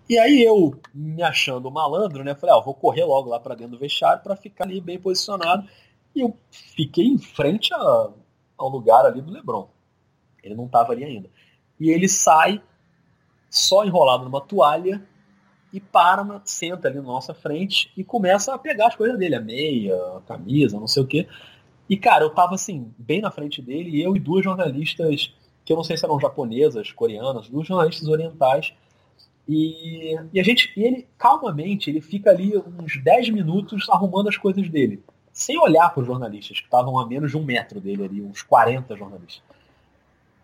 E 0.10 0.18
aí 0.18 0.42
eu, 0.44 0.80
me 0.94 1.22
achando 1.22 1.70
malandro, 1.70 2.24
né, 2.24 2.34
falei, 2.34 2.56
ah, 2.56 2.62
vou 2.62 2.74
correr 2.74 3.04
logo 3.04 3.30
lá 3.30 3.40
para 3.40 3.56
dentro 3.56 3.74
do 3.74 3.80
vestiário 3.80 4.24
para 4.24 4.36
ficar 4.36 4.64
ali 4.64 4.80
bem 4.80 5.00
posicionado. 5.00 5.68
E 6.16 6.22
eu 6.22 6.36
fiquei 6.50 7.06
em 7.06 7.18
frente 7.18 7.74
a, 7.74 8.10
ao 8.58 8.70
lugar 8.70 9.06
ali 9.06 9.22
do 9.22 9.32
Lebron. 9.32 9.70
Ele 10.42 10.56
não 10.56 10.68
tava 10.68 10.94
ali 10.94 11.04
ainda. 11.04 11.30
E 11.80 11.90
ele 11.90 12.08
sai 12.08 12.62
só 13.50 13.86
enrolado 13.86 14.24
numa 14.24 14.42
toalha 14.42 15.06
e 15.72 15.80
para, 15.80 16.42
senta 16.46 16.88
ali 16.88 16.98
na 16.98 17.04
nossa 17.04 17.34
frente 17.34 17.92
e 17.96 18.04
começa 18.04 18.54
a 18.54 18.58
pegar 18.58 18.88
as 18.88 18.96
coisas 18.96 19.18
dele, 19.18 19.36
a 19.36 19.42
meia, 19.42 19.96
a 20.18 20.22
camisa, 20.22 20.80
não 20.80 20.88
sei 20.88 21.04
o 21.04 21.08
quê. 21.08 21.28
E, 21.90 21.98
cara, 21.98 22.24
eu 22.24 22.30
tava 22.30 22.56
assim, 22.56 22.94
bem 22.98 23.22
na 23.22 23.32
frente 23.32 23.62
dele, 23.62 24.02
eu 24.02 24.16
e 24.16 24.20
duas 24.20 24.44
jornalistas, 24.44 25.34
que 25.64 25.72
eu 25.72 25.78
não 25.78 25.84
sei 25.84 25.98
se 25.98 26.06
eram 26.06 26.20
japonesas, 26.20 26.92
coreanas, 26.92 27.50
duas 27.50 27.68
jornalistas 27.68 28.08
orientais. 28.08 28.74
E, 29.48 30.18
e 30.34 30.40
a 30.40 30.44
gente, 30.44 30.72
e 30.76 30.84
ele, 30.84 31.08
calmamente, 31.18 31.90
ele 31.90 32.02
fica 32.02 32.30
ali 32.30 32.58
uns 32.58 33.02
10 33.02 33.30
minutos 33.30 33.90
arrumando 33.90 34.28
as 34.28 34.38
coisas 34.38 34.68
dele, 34.70 35.02
sem 35.32 35.58
olhar 35.60 35.90
para 35.94 36.02
os 36.02 36.08
jornalistas, 36.08 36.60
que 36.60 36.66
estavam 36.66 37.00
a 37.00 37.06
menos 37.06 37.32
de 37.32 37.38
um 37.38 37.44
metro 37.44 37.80
dele 37.80 38.04
ali, 38.04 38.22
uns 38.22 38.42
40 38.42 38.96
jornalistas. 38.98 39.42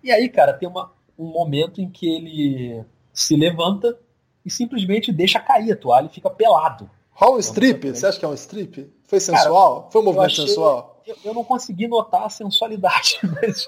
E 0.01 0.11
aí, 0.11 0.30
cara, 0.30 0.53
tem 0.53 0.67
uma, 0.67 0.91
um 1.17 1.26
momento 1.26 1.82
em 1.82 1.89
que 1.89 2.07
ele 2.07 2.84
se 3.13 3.36
levanta 3.36 3.97
e 4.46 4.50
simplesmente 4.50 5.12
deixa 5.12 5.39
cair 5.39 5.72
a 5.72 5.76
toalha 5.76 6.08
e 6.08 6.14
fica 6.14 6.30
pelado. 6.30 6.89
Rola 7.12 7.38
um 7.38 7.39
strip? 7.39 7.89
Você 7.89 8.08
acha 8.08 8.20
que 8.20 8.26
é 8.26 8.28
um 8.28 8.34
strip? 8.34 8.91
Foi 9.08 9.20
sensual? 9.20 9.82
Cara, 9.82 9.91
Foi 9.91 10.02
um 10.02 10.06
movimento 10.06 10.32
achei, 10.32 10.48
sensual? 10.48 11.02
Eu, 11.06 11.16
eu, 11.24 11.34
não 11.34 11.44
consegui 11.44 11.88
notar 11.88 12.24
a 12.24 12.30
sensualidade, 12.30 13.20
mas, 13.41 13.68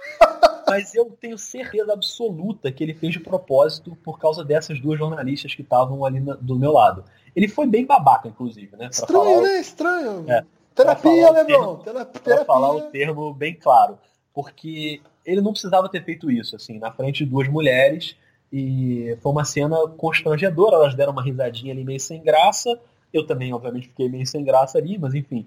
mas 0.67 0.95
eu 0.95 1.05
tenho 1.19 1.37
certeza 1.37 1.93
absoluta 1.93 2.71
que 2.71 2.83
ele 2.83 2.93
fez 2.93 3.13
de 3.13 3.19
propósito 3.19 3.95
por 4.03 4.17
causa 4.17 4.43
dessas 4.43 4.79
duas 4.79 4.97
jornalistas 4.97 5.53
que 5.53 5.61
estavam 5.61 6.03
ali 6.05 6.19
na, 6.19 6.33
do 6.35 6.57
meu 6.57 6.71
lado. 6.71 7.03
Ele 7.35 7.47
foi 7.47 7.67
bem 7.67 7.85
babaca, 7.85 8.27
inclusive, 8.27 8.75
né? 8.77 8.89
Estranho, 8.91 9.41
né? 9.41 9.59
Estranho. 9.59 10.25
É, 10.27 10.43
terapia, 10.73 11.29
Lebron. 11.31 11.75
Terapia. 11.77 12.21
Pra 12.21 12.45
falar 12.45 12.71
o 12.71 12.81
termo 12.83 13.33
bem 13.33 13.53
claro. 13.53 13.99
Porque 14.33 15.01
ele 15.25 15.41
não 15.41 15.51
precisava 15.51 15.89
ter 15.89 16.03
feito 16.03 16.31
isso, 16.31 16.55
assim, 16.55 16.79
na 16.79 16.91
frente 16.91 17.23
de 17.23 17.29
duas 17.29 17.47
mulheres. 17.47 18.15
E 18.57 19.17
foi 19.21 19.33
uma 19.33 19.43
cena 19.43 19.75
constrangedora, 19.97 20.77
elas 20.77 20.95
deram 20.95 21.11
uma 21.11 21.21
risadinha 21.21 21.73
ali 21.73 21.83
meio 21.83 21.99
sem 21.99 22.23
graça. 22.23 22.79
Eu 23.11 23.27
também, 23.27 23.53
obviamente, 23.53 23.89
fiquei 23.89 24.07
meio 24.07 24.25
sem 24.25 24.45
graça 24.45 24.77
ali, 24.77 24.97
mas 24.97 25.13
enfim. 25.13 25.45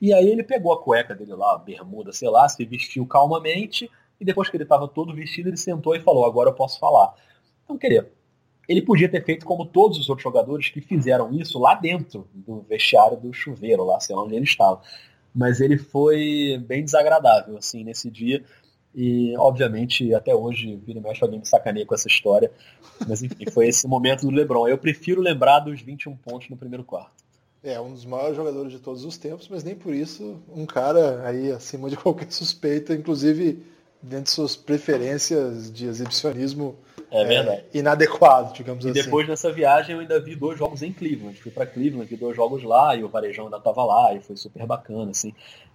E 0.00 0.10
aí 0.10 0.26
ele 0.26 0.42
pegou 0.42 0.72
a 0.72 0.82
cueca 0.82 1.14
dele 1.14 1.34
lá, 1.34 1.58
bermuda, 1.58 2.14
sei 2.14 2.30
lá, 2.30 2.48
se 2.48 2.64
vestiu 2.64 3.04
calmamente, 3.04 3.90
e 4.18 4.24
depois 4.24 4.48
que 4.48 4.56
ele 4.56 4.64
estava 4.64 4.88
todo 4.88 5.14
vestido, 5.14 5.50
ele 5.50 5.58
sentou 5.58 5.94
e 5.94 6.00
falou, 6.00 6.24
agora 6.24 6.48
eu 6.48 6.54
posso 6.54 6.80
falar. 6.80 7.14
Então, 7.62 7.76
queria, 7.76 8.10
ele 8.66 8.80
podia 8.80 9.08
ter 9.10 9.22
feito 9.22 9.44
como 9.44 9.66
todos 9.66 9.98
os 9.98 10.08
outros 10.08 10.22
jogadores 10.22 10.70
que 10.70 10.80
fizeram 10.80 11.30
isso 11.34 11.58
lá 11.58 11.74
dentro 11.74 12.26
do 12.32 12.62
vestiário 12.62 13.18
do 13.18 13.34
chuveiro, 13.34 13.84
lá, 13.84 14.00
sei 14.00 14.16
lá 14.16 14.22
onde 14.22 14.34
ele 14.34 14.44
estava. 14.44 14.80
Mas 15.34 15.60
ele 15.60 15.76
foi 15.76 16.56
bem 16.66 16.82
desagradável, 16.82 17.58
assim, 17.58 17.84
nesse 17.84 18.10
dia. 18.10 18.42
E, 18.96 19.36
obviamente, 19.36 20.14
até 20.14 20.34
hoje, 20.34 20.80
vira 20.86 20.98
e 20.98 21.02
mexe, 21.02 21.22
alguém 21.22 21.38
me 21.38 21.46
sacaneia 21.46 21.84
com 21.84 21.94
essa 21.94 22.08
história. 22.08 22.50
Mas, 23.06 23.22
enfim, 23.22 23.44
foi 23.52 23.68
esse 23.68 23.86
momento 23.86 24.22
do 24.22 24.30
LeBron. 24.30 24.66
Eu 24.66 24.78
prefiro 24.78 25.20
lembrar 25.20 25.60
dos 25.60 25.82
21 25.82 26.16
pontos 26.16 26.48
no 26.48 26.56
primeiro 26.56 26.82
quarto. 26.82 27.12
É, 27.62 27.78
um 27.78 27.92
dos 27.92 28.06
maiores 28.06 28.36
jogadores 28.36 28.72
de 28.72 28.78
todos 28.78 29.04
os 29.04 29.18
tempos, 29.18 29.48
mas 29.50 29.62
nem 29.62 29.74
por 29.74 29.92
isso 29.92 30.40
um 30.54 30.64
cara 30.64 31.26
aí 31.28 31.52
acima 31.52 31.90
de 31.90 31.96
qualquer 31.98 32.30
suspeita, 32.32 32.94
inclusive 32.94 33.62
dentro 34.00 34.24
de 34.24 34.30
suas 34.30 34.56
preferências 34.56 35.70
de 35.70 35.86
exibicionismo 35.86 36.76
é 37.10 37.24
verdade. 37.24 37.64
É, 37.72 37.78
inadequado, 37.78 38.52
digamos 38.52 38.84
e 38.84 38.90
assim. 38.90 39.00
E 39.00 39.02
depois 39.02 39.26
dessa 39.26 39.52
viagem 39.52 39.94
eu 39.94 40.00
ainda 40.00 40.20
vi 40.20 40.34
dois 40.34 40.58
jogos 40.58 40.82
em 40.82 40.92
Cleveland. 40.92 41.40
Fui 41.40 41.50
para 41.50 41.66
Cleveland, 41.66 42.08
vi 42.08 42.16
dois 42.16 42.36
jogos 42.36 42.62
lá 42.62 42.96
e 42.96 43.04
o 43.04 43.08
Varejão 43.08 43.44
ainda 43.44 43.58
estava 43.58 43.84
lá 43.84 44.14
e 44.14 44.20
foi 44.20 44.36
super 44.36 44.66
bacana, 44.66 45.10
assim. 45.10 45.32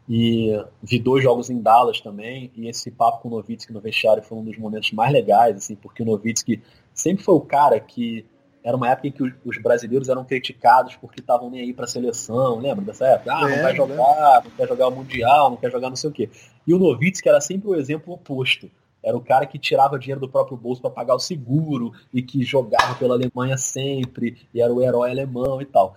E 0.09 0.51
vi 0.83 0.99
dois 0.99 1.23
jogos 1.23 1.49
em 1.49 1.61
Dallas 1.61 2.01
também 2.01 2.51
e 2.55 2.67
esse 2.67 2.91
papo 2.91 3.21
com 3.21 3.29
o 3.29 3.31
Novitsky 3.31 3.71
no 3.71 3.79
vestiário 3.79 4.23
foi 4.23 4.37
um 4.37 4.43
dos 4.43 4.57
momentos 4.57 4.91
mais 4.91 5.11
legais, 5.11 5.55
assim, 5.55 5.75
porque 5.75 6.03
o 6.03 6.05
Novitsky 6.05 6.61
sempre 6.93 7.23
foi 7.23 7.35
o 7.35 7.41
cara 7.41 7.79
que 7.79 8.25
era 8.63 8.77
uma 8.77 8.89
época 8.89 9.07
em 9.07 9.11
que 9.11 9.23
os 9.23 9.57
brasileiros 9.61 10.09
eram 10.09 10.23
criticados 10.23 10.95
porque 10.95 11.19
estavam 11.19 11.49
nem 11.49 11.61
aí 11.61 11.73
para 11.73 11.85
a 11.85 11.87
seleção, 11.87 12.59
lembra 12.59 12.85
dessa 12.85 13.05
época? 13.05 13.33
Ah, 13.33 13.47
não 13.47 13.61
vai 13.61 13.75
jogar, 13.75 14.43
não 14.43 14.51
quer 14.51 14.67
jogar 14.67 14.87
o 14.87 14.91
Mundial, 14.91 15.49
não 15.49 15.57
quer 15.57 15.71
jogar 15.71 15.89
não 15.89 15.95
sei 15.95 16.09
o 16.09 16.13
quê. 16.13 16.29
E 16.67 16.73
o 16.73 16.77
Novitsky 16.77 17.27
era 17.27 17.41
sempre 17.41 17.69
o 17.69 17.75
exemplo 17.75 18.13
oposto. 18.13 18.69
Era 19.03 19.17
o 19.17 19.21
cara 19.21 19.45
que 19.45 19.57
tirava 19.57 19.97
dinheiro 19.97 20.21
do 20.21 20.29
próprio 20.29 20.57
bolso 20.57 20.81
para 20.81 20.91
pagar 20.91 21.15
o 21.15 21.19
seguro 21.19 21.91
e 22.13 22.21
que 22.21 22.43
jogava 22.43 22.95
pela 22.95 23.15
Alemanha 23.15 23.57
sempre 23.57 24.37
e 24.53 24.61
era 24.61 24.71
o 24.71 24.81
herói 24.81 25.09
alemão 25.09 25.61
e 25.61 25.65
tal. 25.65 25.95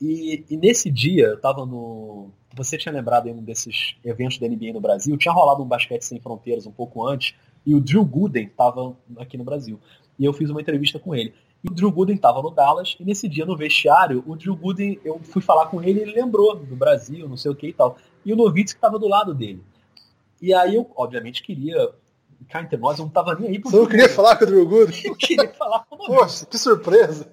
E, 0.00 0.44
e 0.48 0.56
nesse 0.56 0.90
dia, 0.90 1.26
eu 1.26 1.40
tava 1.40 1.66
no. 1.66 2.30
Você 2.56 2.78
tinha 2.78 2.92
lembrado 2.92 3.28
em 3.28 3.32
um 3.32 3.42
desses 3.42 3.96
eventos 4.04 4.38
da 4.38 4.48
NBA 4.48 4.72
no 4.72 4.80
Brasil? 4.80 5.16
Tinha 5.16 5.32
rolado 5.32 5.62
um 5.62 5.66
basquete 5.66 6.02
sem 6.02 6.18
fronteiras 6.18 6.66
um 6.66 6.72
pouco 6.72 7.06
antes 7.06 7.34
e 7.64 7.74
o 7.74 7.80
Drew 7.80 8.04
Gooden 8.04 8.46
estava 8.46 8.96
aqui 9.18 9.36
no 9.36 9.44
Brasil. 9.44 9.78
E 10.18 10.24
eu 10.24 10.32
fiz 10.32 10.50
uma 10.50 10.60
entrevista 10.60 10.98
com 10.98 11.14
ele. 11.14 11.34
E 11.62 11.68
o 11.68 11.74
Drew 11.74 11.92
Gooden 11.92 12.16
estava 12.16 12.40
no 12.40 12.50
Dallas, 12.50 12.96
e 12.98 13.04
nesse 13.04 13.28
dia 13.28 13.44
no 13.44 13.56
vestiário, 13.56 14.24
o 14.26 14.34
Drew 14.34 14.56
Gooden, 14.56 14.98
eu 15.04 15.18
fui 15.22 15.42
falar 15.42 15.66
com 15.66 15.82
ele, 15.82 16.00
ele 16.00 16.12
lembrou 16.12 16.56
do 16.56 16.74
Brasil, 16.74 17.28
não 17.28 17.36
sei 17.36 17.50
o 17.50 17.54
que 17.54 17.68
e 17.68 17.72
tal. 17.72 17.96
E 18.24 18.32
o 18.32 18.36
Novitsky 18.36 18.78
estava 18.78 18.98
do 18.98 19.06
lado 19.06 19.34
dele. 19.34 19.62
E 20.40 20.54
aí 20.54 20.74
eu, 20.74 20.90
obviamente, 20.96 21.42
queria. 21.42 21.90
Cá 22.48 22.62
entre 22.62 22.76
nós, 22.76 22.98
eu 22.98 23.04
não 23.04 23.12
tava 23.12 23.34
nem 23.34 23.50
aí 23.50 23.58
pro 23.58 23.70
Você 23.70 23.76
não 23.76 23.86
queria 23.86 24.08
falar 24.08 24.36
com 24.36 24.44
o 24.44 24.46
Drew 24.46 24.68
Gooden? 24.68 25.00
Eu 25.04 25.16
queria 25.16 25.52
falar 25.54 25.84
com 25.84 25.94
o 25.94 25.98
Novitsky. 25.98 26.20
Poxa, 26.20 26.46
que 26.46 26.58
surpresa! 26.58 27.30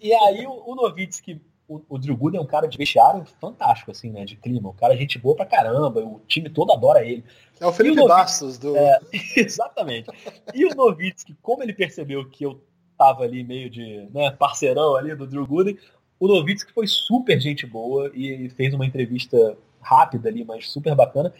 E 0.00 0.12
aí 0.12 0.46
o, 0.46 0.62
o 0.66 0.74
Novitsky, 0.74 1.40
o, 1.68 1.82
o 1.88 1.98
Drew 1.98 2.16
Gooden 2.16 2.38
é 2.38 2.42
um 2.42 2.46
cara 2.46 2.66
de 2.66 2.78
vestiário 2.78 3.24
fantástico, 3.40 3.90
assim, 3.90 4.10
né? 4.10 4.24
De 4.24 4.36
clima. 4.36 4.68
Um 4.68 4.74
cara 4.74 4.96
gente 4.96 5.18
boa 5.18 5.34
pra 5.34 5.46
caramba, 5.46 6.00
o 6.00 6.20
time 6.28 6.48
todo 6.48 6.72
adora 6.72 7.04
ele. 7.04 7.24
É 7.60 7.66
o 7.66 7.72
Felipe 7.72 8.00
o 8.00 8.06
Bastos 8.06 8.58
do. 8.58 8.76
É, 8.76 9.00
exatamente. 9.36 10.10
E 10.54 10.64
o 10.64 10.74
Novitsky, 10.74 11.34
como 11.42 11.62
ele 11.62 11.72
percebeu 11.72 12.28
que 12.28 12.44
eu 12.44 12.60
tava 12.96 13.24
ali 13.24 13.42
meio 13.42 13.68
de 13.68 14.08
né, 14.12 14.30
parceirão 14.30 14.96
ali 14.96 15.14
do 15.14 15.26
Drew 15.26 15.46
Gooden, 15.46 15.76
o 16.18 16.28
Novitsky 16.28 16.72
foi 16.72 16.86
super 16.86 17.38
gente 17.40 17.66
boa 17.66 18.10
e 18.14 18.48
fez 18.50 18.72
uma 18.72 18.86
entrevista 18.86 19.56
rápida 19.80 20.28
ali, 20.28 20.44
mas 20.44 20.68
super 20.68 20.94
bacana. 20.94 21.32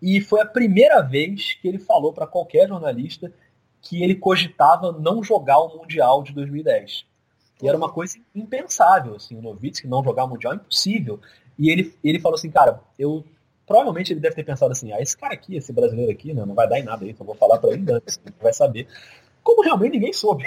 E 0.00 0.20
foi 0.20 0.40
a 0.40 0.46
primeira 0.46 1.00
vez 1.00 1.54
que 1.54 1.68
ele 1.68 1.78
falou 1.78 2.12
para 2.12 2.26
qualquer 2.26 2.68
jornalista 2.68 3.32
que 3.80 4.02
ele 4.02 4.14
cogitava 4.14 4.92
não 4.92 5.22
jogar 5.22 5.58
o 5.58 5.78
Mundial 5.78 6.22
de 6.22 6.32
2010. 6.32 7.04
E 7.62 7.68
era 7.68 7.76
uma 7.76 7.90
coisa 7.90 8.18
impensável, 8.34 9.16
assim, 9.16 9.36
o 9.36 9.42
Novitsky 9.42 9.88
não 9.88 10.04
jogar 10.04 10.24
o 10.24 10.28
Mundial, 10.28 10.54
impossível. 10.54 11.20
E 11.58 11.70
ele, 11.70 11.92
ele 12.04 12.20
falou 12.20 12.36
assim, 12.36 12.50
cara, 12.50 12.80
eu 12.98 13.24
provavelmente 13.66 14.12
ele 14.12 14.20
deve 14.20 14.34
ter 14.34 14.44
pensado 14.44 14.72
assim, 14.72 14.92
ah, 14.92 15.00
esse 15.00 15.16
cara 15.16 15.34
aqui, 15.34 15.56
esse 15.56 15.72
brasileiro 15.72 16.10
aqui, 16.10 16.32
né, 16.32 16.44
não 16.44 16.54
vai 16.54 16.68
dar 16.68 16.78
em 16.78 16.84
nada 16.84 17.04
aí, 17.04 17.10
então 17.10 17.26
vou 17.26 17.34
falar 17.34 17.58
para 17.58 17.70
ele 17.70 17.92
antes, 17.92 18.18
ele 18.24 18.34
vai 18.40 18.52
saber 18.52 18.86
como 19.48 19.62
realmente 19.62 19.94
ninguém 19.94 20.12
soube. 20.12 20.44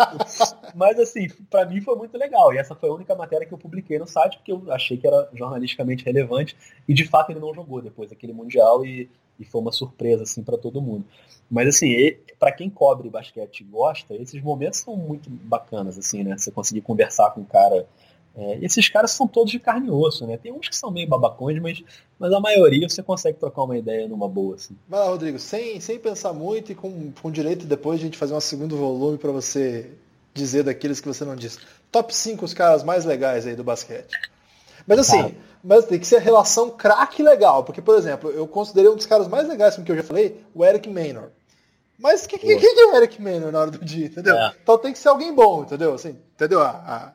Mas 0.74 0.98
assim, 0.98 1.28
para 1.50 1.66
mim 1.66 1.82
foi 1.82 1.94
muito 1.94 2.16
legal. 2.16 2.54
E 2.54 2.56
essa 2.56 2.74
foi 2.74 2.88
a 2.88 2.92
única 2.94 3.14
matéria 3.14 3.46
que 3.46 3.52
eu 3.52 3.58
publiquei 3.58 3.98
no 3.98 4.06
site, 4.06 4.38
porque 4.38 4.50
eu 4.50 4.64
achei 4.72 4.96
que 4.96 5.06
era 5.06 5.28
jornalisticamente 5.34 6.06
relevante. 6.06 6.56
E 6.88 6.94
de 6.94 7.04
fato 7.06 7.30
ele 7.30 7.40
não 7.40 7.52
jogou 7.52 7.82
depois 7.82 8.08
daquele 8.08 8.32
Mundial 8.32 8.82
e, 8.82 9.10
e 9.38 9.44
foi 9.44 9.60
uma 9.60 9.70
surpresa 9.70 10.22
assim 10.22 10.42
para 10.42 10.56
todo 10.56 10.80
mundo. 10.80 11.04
Mas 11.50 11.68
assim, 11.68 12.16
para 12.38 12.50
quem 12.50 12.70
cobre 12.70 13.10
basquete 13.10 13.60
e 13.60 13.64
gosta, 13.64 14.14
esses 14.14 14.42
momentos 14.42 14.80
são 14.80 14.96
muito 14.96 15.28
bacanas, 15.28 15.98
assim, 15.98 16.24
né? 16.24 16.38
Você 16.38 16.50
conseguir 16.50 16.80
conversar 16.80 17.30
com 17.32 17.42
um 17.42 17.44
cara 17.44 17.86
é, 18.36 18.58
esses 18.62 18.88
caras 18.88 19.12
são 19.12 19.28
todos 19.28 19.52
de 19.52 19.60
carne 19.60 19.86
e 19.86 19.90
osso, 19.90 20.26
né? 20.26 20.36
Tem 20.36 20.52
uns 20.52 20.68
que 20.68 20.76
são 20.76 20.90
meio 20.90 21.08
babacões, 21.08 21.60
mas, 21.60 21.82
mas 22.18 22.32
a 22.32 22.40
maioria 22.40 22.88
você 22.88 23.02
consegue 23.02 23.38
trocar 23.38 23.62
uma 23.62 23.78
ideia 23.78 24.08
numa 24.08 24.28
boa, 24.28 24.56
assim. 24.56 24.76
Vai 24.88 25.00
lá, 25.00 25.06
Rodrigo, 25.06 25.38
sem, 25.38 25.80
sem 25.80 25.98
pensar 25.98 26.32
muito 26.32 26.72
e 26.72 26.74
com, 26.74 27.12
com 27.12 27.30
direito 27.30 27.64
depois 27.64 28.00
de 28.00 28.06
a 28.06 28.08
gente 28.08 28.18
fazer 28.18 28.34
um 28.34 28.40
segundo 28.40 28.76
volume 28.76 29.18
para 29.18 29.30
você 29.30 29.88
dizer 30.32 30.64
daqueles 30.64 31.00
que 31.00 31.06
você 31.06 31.24
não 31.24 31.36
disse. 31.36 31.58
Top 31.92 32.14
5 32.14 32.44
os 32.44 32.52
caras 32.52 32.82
mais 32.82 33.04
legais 33.04 33.46
aí 33.46 33.54
do 33.54 33.62
basquete. 33.62 34.12
Mas 34.84 34.98
assim, 34.98 35.34
mas 35.62 35.86
tem 35.86 35.98
que 35.98 36.06
ser 36.06 36.16
a 36.16 36.20
relação 36.20 36.70
craque 36.70 37.22
legal, 37.22 37.62
porque, 37.62 37.80
por 37.80 37.96
exemplo, 37.96 38.30
eu 38.30 38.48
considerei 38.48 38.90
um 38.90 38.96
dos 38.96 39.06
caras 39.06 39.28
mais 39.28 39.48
legais, 39.48 39.74
como 39.74 39.86
que 39.86 39.92
eu 39.92 39.96
já 39.96 40.02
falei, 40.02 40.44
o 40.52 40.64
Eric 40.64 40.90
Maynor. 40.90 41.28
Mas 41.98 42.26
quem 42.26 42.38
que, 42.38 42.46
que, 42.46 42.74
que, 42.74 42.80
é 42.80 42.86
o 42.86 42.96
Eric 42.96 43.22
Maynor 43.22 43.52
na 43.52 43.60
hora 43.60 43.70
do 43.70 43.82
dia, 43.82 44.06
entendeu? 44.06 44.34
É. 44.34 44.52
Então 44.60 44.76
tem 44.76 44.92
que 44.92 44.98
ser 44.98 45.08
alguém 45.08 45.32
bom, 45.32 45.62
entendeu? 45.62 45.94
Assim, 45.94 46.18
entendeu? 46.34 46.60
A, 46.60 46.68
a 46.68 47.12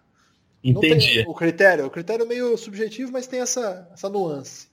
Entendi. 0.64 1.24
o 1.28 1.34
critério. 1.34 1.86
O 1.86 1.89
critério 1.89 2.24
é 2.24 2.28
meio 2.28 2.57
subjetivo, 2.57 3.12
mas 3.12 3.28
tem 3.28 3.39
essa, 3.39 3.89
essa 3.93 4.10
nuance. 4.10 4.68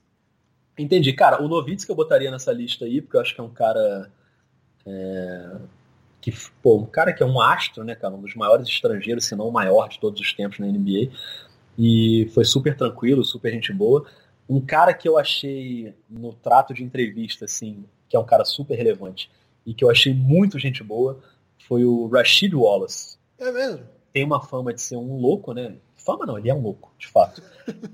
Entendi. 0.76 1.12
Cara, 1.12 1.42
o 1.42 1.48
Novitsky 1.48 1.90
eu 1.90 1.96
botaria 1.96 2.30
nessa 2.30 2.52
lista 2.52 2.84
aí, 2.84 3.00
porque 3.00 3.16
eu 3.16 3.20
acho 3.20 3.34
que 3.34 3.40
é 3.40 3.44
um 3.44 3.50
cara. 3.50 4.10
É, 4.84 5.56
que, 6.20 6.32
pô, 6.62 6.78
um 6.78 6.86
cara 6.86 7.12
que 7.12 7.22
é 7.22 7.26
um 7.26 7.40
astro, 7.40 7.84
né, 7.84 7.94
cara? 7.94 8.14
Um 8.14 8.20
dos 8.20 8.34
maiores 8.34 8.68
estrangeiros, 8.68 9.26
se 9.26 9.36
não 9.36 9.48
o 9.48 9.52
maior 9.52 9.88
de 9.88 10.00
todos 10.00 10.20
os 10.20 10.32
tempos 10.32 10.58
na 10.58 10.66
NBA. 10.66 11.10
E 11.78 12.28
foi 12.34 12.44
super 12.44 12.76
tranquilo, 12.76 13.24
super 13.24 13.52
gente 13.52 13.72
boa. 13.72 14.06
Um 14.48 14.60
cara 14.60 14.92
que 14.92 15.08
eu 15.08 15.18
achei 15.18 15.94
no 16.08 16.32
trato 16.32 16.74
de 16.74 16.82
entrevista, 16.82 17.44
assim, 17.44 17.84
que 18.08 18.16
é 18.16 18.18
um 18.18 18.24
cara 18.24 18.44
super 18.44 18.74
relevante 18.74 19.30
e 19.64 19.74
que 19.74 19.84
eu 19.84 19.90
achei 19.90 20.14
muito 20.14 20.58
gente 20.58 20.82
boa, 20.82 21.20
foi 21.66 21.84
o 21.84 22.06
Rashid 22.06 22.54
Wallace. 22.54 23.18
É 23.38 23.50
mesmo? 23.50 23.95
Tem 24.16 24.24
uma 24.24 24.40
fama 24.40 24.72
de 24.72 24.80
ser 24.80 24.96
um 24.96 25.20
louco, 25.20 25.52
né? 25.52 25.76
Fama 25.94 26.24
não, 26.24 26.38
ele 26.38 26.48
é 26.48 26.54
um 26.54 26.62
louco, 26.62 26.90
de 26.98 27.06
fato. 27.06 27.42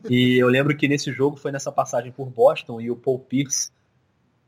E 0.08 0.40
eu 0.40 0.46
lembro 0.46 0.76
que 0.76 0.86
nesse 0.86 1.10
jogo 1.10 1.36
foi 1.36 1.50
nessa 1.50 1.72
passagem 1.72 2.12
por 2.12 2.30
Boston 2.30 2.80
e 2.80 2.92
o 2.92 2.94
Paul 2.94 3.18
Pierce 3.18 3.72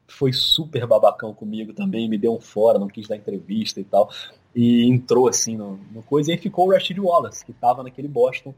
foi 0.07 0.33
super 0.33 0.87
babacão 0.87 1.35
comigo 1.35 1.73
também, 1.73 2.09
me 2.09 2.17
deu 2.17 2.33
um 2.33 2.41
fora, 2.41 2.79
não 2.79 2.87
quis 2.87 3.09
dar 3.09 3.17
entrevista 3.17 3.81
e 3.81 3.85
tal. 3.85 4.09
E 4.55 4.89
entrou 4.89 5.27
assim 5.27 5.57
no, 5.57 5.81
no 5.91 6.01
coisa 6.05 6.31
e 6.31 6.35
aí 6.35 6.39
ficou 6.39 6.69
o 6.69 6.71
Rashid 6.71 7.01
Wallace, 7.01 7.45
que 7.45 7.53
tava 7.53 7.83
naquele 7.83 8.07
Boston. 8.07 8.55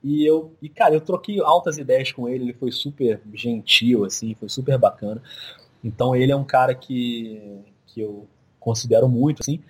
E 0.00 0.24
eu, 0.24 0.52
e 0.62 0.68
cara, 0.68 0.94
eu 0.94 1.00
troquei 1.00 1.40
altas 1.40 1.76
ideias 1.76 2.12
com 2.12 2.28
ele, 2.28 2.44
ele 2.44 2.52
foi 2.52 2.70
super 2.70 3.20
gentil, 3.32 4.04
assim, 4.04 4.32
foi 4.36 4.48
super 4.48 4.78
bacana. 4.78 5.20
Então 5.82 6.14
ele 6.14 6.30
é 6.30 6.36
um 6.36 6.44
cara 6.44 6.72
que, 6.72 7.64
que 7.84 8.00
eu 8.00 8.28
considero 8.60 9.08
muito, 9.08 9.40
assim. 9.42 9.60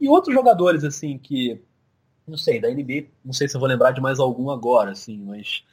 E 0.00 0.08
outros 0.08 0.34
jogadores, 0.34 0.84
assim, 0.84 1.18
que 1.18 1.60
não 2.30 2.38
sei, 2.38 2.60
da 2.60 2.70
NBA, 2.70 3.04
não 3.24 3.32
sei 3.32 3.48
se 3.48 3.56
eu 3.56 3.60
vou 3.60 3.68
lembrar 3.68 3.90
de 3.90 4.00
mais 4.00 4.18
algum 4.18 4.50
agora, 4.50 4.92
assim, 4.92 5.18
mas 5.18 5.64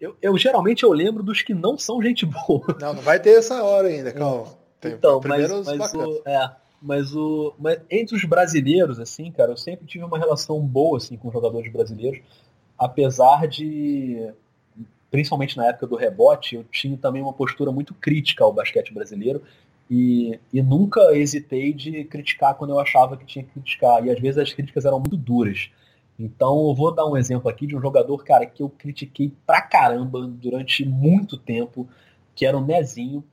eu, 0.00 0.16
eu 0.22 0.36
geralmente 0.38 0.82
eu 0.82 0.92
lembro 0.92 1.22
dos 1.22 1.42
que 1.42 1.54
não 1.54 1.76
são 1.76 2.02
gente 2.02 2.24
boa. 2.46 2.76
Não, 2.80 2.94
não 2.94 3.02
vai 3.02 3.20
ter 3.20 3.38
essa 3.38 3.62
hora 3.62 3.88
ainda, 3.88 4.12
calma. 4.12 4.46
Tem 4.80 4.92
então, 4.92 5.20
mas, 5.24 5.50
mas 5.50 5.94
o, 5.94 6.22
é, 6.24 6.50
mas 6.80 7.16
o 7.16 7.54
mas 7.58 7.80
entre 7.90 8.14
os 8.14 8.24
brasileiros, 8.24 9.00
assim, 9.00 9.30
cara, 9.32 9.52
eu 9.52 9.56
sempre 9.56 9.86
tive 9.86 10.04
uma 10.04 10.18
relação 10.18 10.60
boa 10.60 10.98
assim 10.98 11.16
com 11.16 11.30
jogadores 11.30 11.70
brasileiros, 11.72 12.20
apesar 12.78 13.48
de 13.48 14.32
principalmente 15.10 15.56
na 15.56 15.66
época 15.66 15.86
do 15.86 15.96
rebote, 15.96 16.56
eu 16.56 16.64
tinha 16.64 16.96
também 16.96 17.22
uma 17.22 17.32
postura 17.32 17.72
muito 17.72 17.94
crítica 17.94 18.44
ao 18.44 18.52
basquete 18.52 18.92
brasileiro 18.92 19.42
e, 19.90 20.38
e 20.52 20.60
nunca 20.60 21.16
hesitei 21.16 21.72
de 21.72 22.04
criticar 22.04 22.54
quando 22.54 22.70
eu 22.70 22.80
achava 22.80 23.16
que 23.16 23.24
tinha 23.24 23.44
que 23.44 23.52
criticar. 23.52 24.04
E 24.04 24.10
às 24.10 24.20
vezes 24.20 24.38
as 24.38 24.52
críticas 24.52 24.84
eram 24.84 24.98
muito 24.98 25.16
duras. 25.16 25.70
Então 26.18 26.68
eu 26.68 26.74
vou 26.74 26.94
dar 26.94 27.06
um 27.06 27.16
exemplo 27.16 27.48
aqui 27.50 27.66
de 27.66 27.76
um 27.76 27.80
jogador, 27.80 28.18
cara, 28.24 28.46
que 28.46 28.62
eu 28.62 28.70
critiquei 28.70 29.32
pra 29.46 29.60
caramba 29.60 30.26
durante 30.26 30.84
muito 30.84 31.36
tempo, 31.36 31.88
que 32.34 32.46
era 32.46 32.56
o 32.56 32.64
Nezinho. 32.64 33.24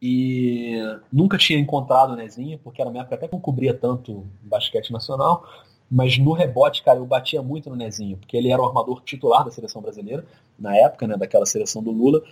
e 0.00 0.76
nunca 1.12 1.38
tinha 1.38 1.58
encontrado 1.58 2.12
o 2.12 2.16
Nezinho, 2.16 2.58
porque 2.58 2.80
era 2.82 2.90
uma 2.90 3.00
época 3.00 3.14
até 3.14 3.26
que 3.26 3.32
não 3.32 3.40
cobria 3.40 3.72
tanto 3.72 4.26
basquete 4.42 4.92
nacional, 4.92 5.46
mas 5.90 6.18
no 6.18 6.32
rebote, 6.32 6.82
cara, 6.82 6.98
eu 6.98 7.06
batia 7.06 7.42
muito 7.42 7.70
no 7.70 7.76
Nezinho, 7.76 8.16
porque 8.18 8.36
ele 8.36 8.50
era 8.50 8.60
o 8.60 8.66
armador 8.66 9.02
titular 9.02 9.44
da 9.44 9.50
seleção 9.50 9.80
brasileira, 9.80 10.26
na 10.58 10.76
época, 10.76 11.06
né, 11.06 11.16
daquela 11.16 11.46
seleção 11.46 11.82
do 11.82 11.90
Lula, 11.90 12.22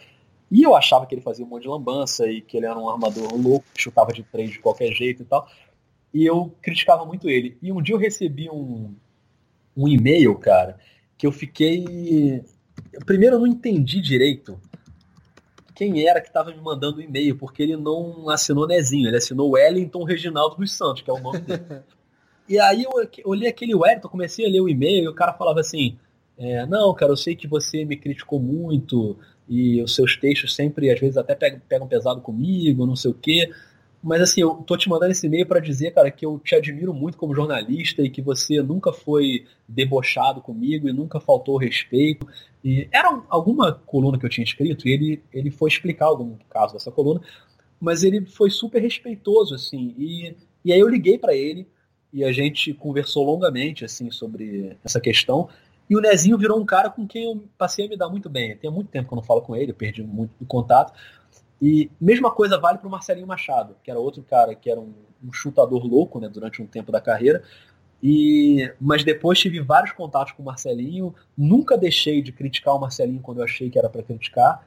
e 0.50 0.62
eu 0.62 0.76
achava 0.76 1.06
que 1.06 1.14
ele 1.14 1.22
fazia 1.22 1.44
um 1.46 1.48
monte 1.48 1.62
de 1.62 1.68
lambança 1.68 2.26
e 2.26 2.42
que 2.42 2.56
ele 2.58 2.66
era 2.66 2.78
um 2.78 2.90
armador 2.90 3.34
louco, 3.34 3.64
chutava 3.74 4.12
de 4.12 4.22
três 4.22 4.50
de 4.50 4.58
qualquer 4.58 4.92
jeito 4.92 5.22
e 5.22 5.24
tal, 5.24 5.48
e 6.12 6.26
eu 6.26 6.52
criticava 6.60 7.06
muito 7.06 7.30
ele. 7.30 7.56
E 7.62 7.72
um 7.72 7.80
dia 7.80 7.94
eu 7.94 7.98
recebi 7.98 8.50
um, 8.50 8.94
um 9.76 9.88
e-mail, 9.88 10.34
cara, 10.36 10.78
que 11.16 11.26
eu 11.26 11.32
fiquei... 11.32 12.42
Primeiro 13.06 13.36
eu 13.36 13.40
não 13.40 13.46
entendi 13.46 14.00
direito 14.00 14.58
quem 15.74 16.06
era 16.06 16.20
que 16.20 16.28
estava 16.28 16.50
me 16.50 16.60
mandando 16.60 16.98
o 16.98 17.02
e-mail, 17.02 17.36
porque 17.36 17.62
ele 17.62 17.76
não 17.76 18.28
assinou 18.28 18.66
Nezinho, 18.66 19.08
ele 19.08 19.16
assinou 19.16 19.50
Wellington 19.50 20.04
Reginaldo 20.04 20.56
dos 20.56 20.72
Santos, 20.72 21.02
que 21.02 21.10
é 21.10 21.12
o 21.12 21.18
nome 21.18 21.40
dele. 21.40 21.62
e 22.48 22.58
aí 22.58 22.84
eu 22.84 22.90
olhei 23.24 23.48
aquele 23.48 23.74
Wellington, 23.74 24.08
comecei 24.08 24.46
a 24.46 24.48
ler 24.48 24.60
o 24.60 24.68
e-mail 24.68 25.04
e 25.04 25.08
o 25.08 25.14
cara 25.14 25.32
falava 25.32 25.60
assim: 25.60 25.98
é, 26.38 26.64
Não, 26.66 26.94
cara, 26.94 27.12
eu 27.12 27.16
sei 27.16 27.34
que 27.34 27.48
você 27.48 27.84
me 27.84 27.96
criticou 27.96 28.38
muito 28.38 29.18
e 29.48 29.82
os 29.82 29.94
seus 29.94 30.16
textos 30.16 30.54
sempre, 30.54 30.90
às 30.90 31.00
vezes, 31.00 31.16
até 31.16 31.34
pegam, 31.34 31.60
pegam 31.68 31.88
pesado 31.88 32.20
comigo, 32.20 32.86
não 32.86 32.96
sei 32.96 33.10
o 33.10 33.14
quê. 33.14 33.50
Mas 34.02 34.20
assim, 34.20 34.40
eu 34.40 34.54
tô 34.54 34.76
te 34.76 34.88
mandando 34.88 35.12
esse 35.12 35.26
e-mail 35.26 35.46
para 35.46 35.60
dizer, 35.60 35.92
cara, 35.92 36.10
que 36.10 36.26
eu 36.26 36.38
te 36.38 36.56
admiro 36.56 36.92
muito 36.92 37.16
como 37.16 37.34
jornalista 37.34 38.02
e 38.02 38.10
que 38.10 38.20
você 38.20 38.60
nunca 38.60 38.92
foi 38.92 39.46
debochado 39.68 40.40
comigo 40.40 40.88
e 40.88 40.92
nunca 40.92 41.20
faltou 41.20 41.56
respeito. 41.56 42.26
E 42.64 42.88
era 42.90 43.22
alguma 43.28 43.72
coluna 43.72 44.18
que 44.18 44.26
eu 44.26 44.30
tinha 44.30 44.44
escrito 44.44 44.88
e 44.88 44.92
ele, 44.92 45.22
ele 45.32 45.50
foi 45.52 45.68
explicar 45.70 46.06
algum 46.06 46.36
caso 46.50 46.72
dessa 46.72 46.90
coluna, 46.90 47.20
mas 47.80 48.02
ele 48.02 48.26
foi 48.26 48.50
super 48.50 48.82
respeitoso, 48.82 49.54
assim. 49.54 49.94
E, 49.96 50.34
e 50.64 50.72
aí 50.72 50.80
eu 50.80 50.88
liguei 50.88 51.16
para 51.16 51.34
ele 51.34 51.68
e 52.12 52.24
a 52.24 52.32
gente 52.32 52.74
conversou 52.74 53.24
longamente, 53.24 53.84
assim, 53.84 54.10
sobre 54.10 54.76
essa 54.84 55.00
questão. 55.00 55.48
E 55.88 55.96
o 55.96 56.00
Nezinho 56.00 56.38
virou 56.38 56.60
um 56.60 56.64
cara 56.64 56.90
com 56.90 57.06
quem 57.06 57.24
eu 57.24 57.44
passei 57.56 57.86
a 57.86 57.88
me 57.88 57.96
dar 57.96 58.08
muito 58.08 58.28
bem. 58.28 58.56
Tem 58.56 58.70
muito 58.70 58.88
tempo 58.88 59.08
que 59.08 59.14
eu 59.14 59.16
não 59.16 59.22
falo 59.22 59.42
com 59.42 59.54
ele, 59.54 59.72
perdi 59.72 60.02
muito 60.02 60.32
do 60.38 60.46
contato. 60.46 60.92
E 61.64 61.88
mesma 62.00 62.28
coisa 62.28 62.58
vale 62.58 62.78
para 62.78 62.88
o 62.88 62.90
Marcelinho 62.90 63.24
Machado, 63.24 63.76
que 63.84 63.90
era 63.90 64.00
outro 64.00 64.20
cara 64.24 64.52
que 64.52 64.68
era 64.68 64.80
um, 64.80 64.92
um, 65.22 65.32
chutador 65.32 65.86
louco 65.86 66.18
né, 66.18 66.28
durante 66.28 66.60
um 66.60 66.66
tempo 66.66 66.90
da 66.90 67.00
carreira. 67.00 67.40
E, 68.02 68.74
mas 68.80 69.04
depois 69.04 69.38
tive 69.38 69.60
vários 69.60 69.92
contatos 69.92 70.32
com 70.32 70.42
o 70.42 70.44
Marcelinho, 70.46 71.14
nunca 71.38 71.78
deixei 71.78 72.20
de 72.20 72.32
criticar 72.32 72.74
o 72.74 72.80
Marcelinho 72.80 73.20
quando 73.20 73.38
eu 73.38 73.44
achei 73.44 73.70
que 73.70 73.78
era 73.78 73.88
para 73.88 74.02
criticar. 74.02 74.66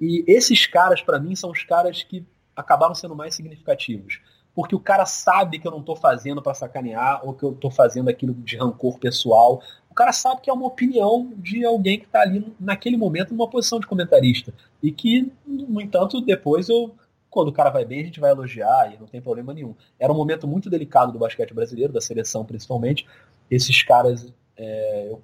E 0.00 0.24
esses 0.28 0.64
caras, 0.64 1.02
para 1.02 1.18
mim, 1.18 1.34
são 1.34 1.50
os 1.50 1.64
caras 1.64 2.04
que 2.04 2.24
acabaram 2.54 2.94
sendo 2.94 3.16
mais 3.16 3.34
significativos. 3.34 4.20
Porque 4.58 4.74
o 4.74 4.80
cara 4.80 5.06
sabe 5.06 5.60
que 5.60 5.68
eu 5.68 5.70
não 5.70 5.80
estou 5.80 5.94
fazendo 5.94 6.42
para 6.42 6.52
sacanear 6.54 7.20
ou 7.22 7.32
que 7.32 7.44
eu 7.44 7.52
estou 7.52 7.70
fazendo 7.70 8.08
aquilo 8.08 8.34
de 8.34 8.56
rancor 8.56 8.98
pessoal 8.98 9.62
cara 9.98 10.12
sabe 10.12 10.42
que 10.42 10.48
é 10.48 10.52
uma 10.52 10.66
opinião 10.68 11.32
de 11.38 11.64
alguém 11.64 11.98
que 11.98 12.04
está 12.04 12.20
ali 12.20 12.54
naquele 12.60 12.96
momento 12.96 13.34
numa 13.34 13.50
posição 13.50 13.80
de 13.80 13.86
comentarista. 13.88 14.54
E 14.80 14.92
que, 14.92 15.32
no 15.44 15.80
entanto, 15.80 16.20
depois 16.20 16.68
eu, 16.68 16.94
quando 17.28 17.48
o 17.48 17.52
cara 17.52 17.68
vai 17.68 17.84
bem, 17.84 18.02
a 18.02 18.04
gente 18.04 18.20
vai 18.20 18.30
elogiar 18.30 18.94
e 18.94 18.96
não 18.96 19.08
tem 19.08 19.20
problema 19.20 19.52
nenhum. 19.52 19.74
Era 19.98 20.12
um 20.12 20.16
momento 20.16 20.46
muito 20.46 20.70
delicado 20.70 21.10
do 21.10 21.18
basquete 21.18 21.52
brasileiro, 21.52 21.92
da 21.92 22.00
seleção 22.00 22.44
principalmente. 22.44 23.08
Esses 23.50 23.82
caras 23.82 24.32
é, 24.56 25.08
eu 25.10 25.20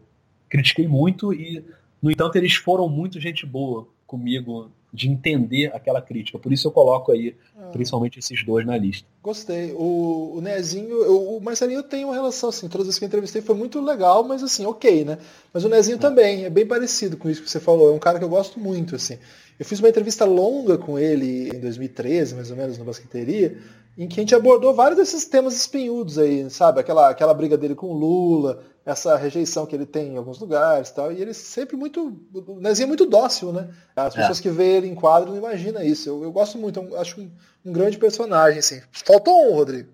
critiquei 0.49 0.89
muito 0.89 1.33
e, 1.33 1.65
no 2.03 2.11
entanto, 2.11 2.35
eles 2.35 2.57
foram 2.57 2.89
muito 2.89 3.21
gente 3.21 3.47
boa 3.47 3.87
comigo 4.09 4.73
de 4.95 5.11
entender 5.11 5.75
aquela 5.75 6.01
crítica. 6.01 6.39
Por 6.39 6.53
isso 6.53 6.69
eu 6.69 6.71
coloco 6.71 7.11
aí, 7.11 7.35
ah. 7.59 7.71
principalmente 7.73 8.21
esses 8.21 8.45
dois 8.45 8.65
na 8.65 8.79
lista. 8.79 9.09
Gostei. 9.21 9.73
O, 9.73 10.37
o 10.37 10.41
Nezinho, 10.41 11.03
eu, 11.03 11.37
o 11.37 11.41
Marcelinho 11.41 11.83
tem 11.83 12.05
uma 12.05 12.15
relação, 12.15 12.51
assim, 12.51 12.69
todas 12.69 12.89
as 12.89 12.97
que 12.97 13.05
eu 13.05 13.09
entrevistei 13.09 13.43
foi 13.43 13.57
muito 13.57 13.81
legal, 13.81 14.23
mas 14.23 14.41
assim, 14.41 14.65
ok, 14.65 15.05
né? 15.05 15.19
Mas 15.53 15.65
o 15.65 15.69
Nezinho 15.69 15.97
é. 15.97 15.99
também, 15.99 16.45
é 16.45 16.51
bem 16.51 16.65
parecido 16.65 17.17
com 17.17 17.29
isso 17.29 17.43
que 17.43 17.51
você 17.51 17.59
falou. 17.59 17.93
É 17.93 17.93
um 17.93 17.99
cara 17.99 18.21
que 18.21 18.25
eu 18.25 18.29
gosto 18.29 18.61
muito, 18.61 18.95
assim. 18.95 19.19
Eu 19.59 19.65
fiz 19.67 19.81
uma 19.81 19.89
entrevista 19.89 20.25
longa 20.25 20.79
com 20.79 20.97
ele 20.97 21.49
em 21.49 21.59
2013, 21.59 22.37
mais 22.37 22.53
ou 22.53 22.57
menos, 22.57 22.79
no 22.79 22.85
Basqueteria, 22.85 23.59
em 23.97 24.09
que 24.09 24.19
a 24.19 24.23
gente 24.23 24.35
abordou 24.35 24.75
vários 24.75 24.99
desses 24.99 25.25
temas 25.25 25.55
espinhudos 25.55 26.19
aí, 26.19 26.51
sabe? 26.51 26.81
Aquela, 26.81 27.11
aquela 27.11 27.33
briga 27.33 27.57
dele 27.57 27.77
com 27.77 27.87
o 27.87 27.93
Lula, 27.93 28.65
essa 28.85 29.17
rejeição 29.17 29.67
que 29.67 29.75
ele 29.75 29.87
tem 29.87 30.15
em 30.15 30.17
alguns 30.17 30.39
lugares 30.39 30.91
tal. 30.91 31.13
E 31.13 31.21
ele 31.21 31.33
sempre 31.33 31.77
muito. 31.77 32.21
O 32.33 32.61
Nezinho 32.61 32.87
é 32.87 32.89
muito 32.89 33.07
dócil, 33.07 33.53
né? 33.53 33.71
As 33.95 34.15
é. 34.15 34.19
pessoas 34.19 34.41
é. 34.41 34.43
que 34.43 34.51
veem 34.51 34.77
ele 34.77 34.89
em 34.89 34.95
quadro 34.95 35.31
não 35.31 35.39
imaginam 35.39 35.83
isso. 35.83 36.09
Eu, 36.09 36.25
eu 36.25 36.33
gosto 36.33 36.59
muito, 36.59 36.81
eu 36.81 37.01
acho 37.01 37.21
um, 37.21 37.31
um, 37.65 37.73
grande 37.73 37.97
personagem, 37.97 38.59
assim. 38.59 38.83
Faltou 38.91 39.51
um, 39.51 39.55
Rodrigo. 39.55 39.91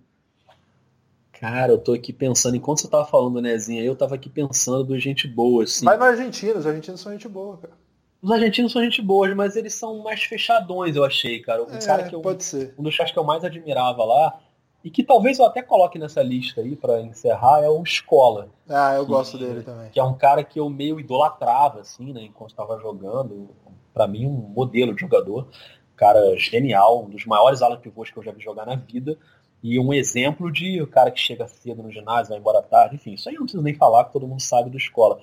Cara, 1.32 1.72
eu 1.72 1.78
tô 1.78 1.92
aqui 1.92 2.12
pensando, 2.12 2.56
enquanto 2.56 2.80
você 2.80 2.88
tava 2.88 3.06
falando 3.06 3.34
do 3.34 3.42
Nezinho 3.42 3.80
aí, 3.80 3.86
eu 3.86 3.96
tava 3.96 4.14
aqui 4.14 4.28
pensando 4.28 4.84
do 4.84 4.98
gente 4.98 5.26
boa, 5.26 5.64
assim. 5.64 5.84
Vai 5.84 5.96
no 5.96 6.04
Argentina, 6.04 6.58
os 6.58 6.66
argentinos 6.66 7.00
são 7.00 7.12
gente 7.12 7.28
boa, 7.28 7.56
cara. 7.56 7.74
Os 8.22 8.30
argentinos 8.30 8.72
são 8.72 8.82
gente 8.82 9.00
boa, 9.00 9.34
mas 9.34 9.56
eles 9.56 9.74
são 9.74 10.02
mais 10.02 10.22
fechadões, 10.22 10.94
eu 10.94 11.04
achei, 11.04 11.40
cara. 11.40 11.62
Um 11.62 11.74
é, 11.74 11.78
cara 11.78 12.02
que 12.08 12.14
eu, 12.14 12.20
pode 12.20 12.44
ser. 12.44 12.74
Um 12.78 12.82
dos 12.82 12.96
caras 12.96 13.12
que 13.12 13.18
eu 13.18 13.24
mais 13.24 13.44
admirava 13.44 14.04
lá 14.04 14.38
e 14.84 14.90
que 14.90 15.02
talvez 15.02 15.38
eu 15.38 15.44
até 15.44 15.62
coloque 15.62 15.98
nessa 15.98 16.22
lista 16.22 16.60
aí 16.60 16.74
para 16.74 17.00
encerrar, 17.00 17.62
é 17.62 17.68
o 17.68 17.82
Escola. 17.82 18.48
Ah, 18.68 18.94
eu 18.94 19.04
que, 19.04 19.10
gosto 19.10 19.38
dele 19.38 19.62
também. 19.62 19.90
Que 19.90 20.00
é 20.00 20.04
um 20.04 20.14
cara 20.14 20.42
que 20.42 20.58
eu 20.58 20.68
meio 20.70 20.98
idolatrava, 20.98 21.80
assim, 21.80 22.12
né, 22.12 22.22
enquanto 22.22 22.50
estava 22.50 22.78
jogando. 22.78 23.50
Para 23.92 24.06
mim, 24.06 24.26
um 24.26 24.30
modelo 24.30 24.94
de 24.94 25.00
jogador. 25.00 25.48
Cara 25.96 26.34
genial, 26.36 27.04
um 27.04 27.10
dos 27.10 27.26
maiores 27.26 27.60
alas 27.60 27.80
pivôs 27.80 28.10
que 28.10 28.18
eu 28.18 28.22
já 28.22 28.32
vi 28.32 28.42
jogar 28.42 28.64
na 28.66 28.74
vida. 28.74 29.18
E 29.62 29.78
um 29.78 29.92
exemplo 29.92 30.50
de 30.50 30.80
o 30.80 30.86
cara 30.86 31.10
que 31.10 31.20
chega 31.20 31.46
cedo 31.46 31.82
no 31.82 31.90
ginásio, 31.90 32.30
vai 32.30 32.38
embora 32.38 32.62
tarde, 32.62 32.96
enfim, 32.96 33.12
isso 33.12 33.28
aí 33.28 33.34
eu 33.34 33.40
não 33.40 33.44
preciso 33.44 33.62
nem 33.62 33.74
falar, 33.74 34.04
que 34.04 34.12
todo 34.12 34.26
mundo 34.26 34.40
sabe 34.40 34.70
do 34.70 34.78
Escola. 34.78 35.20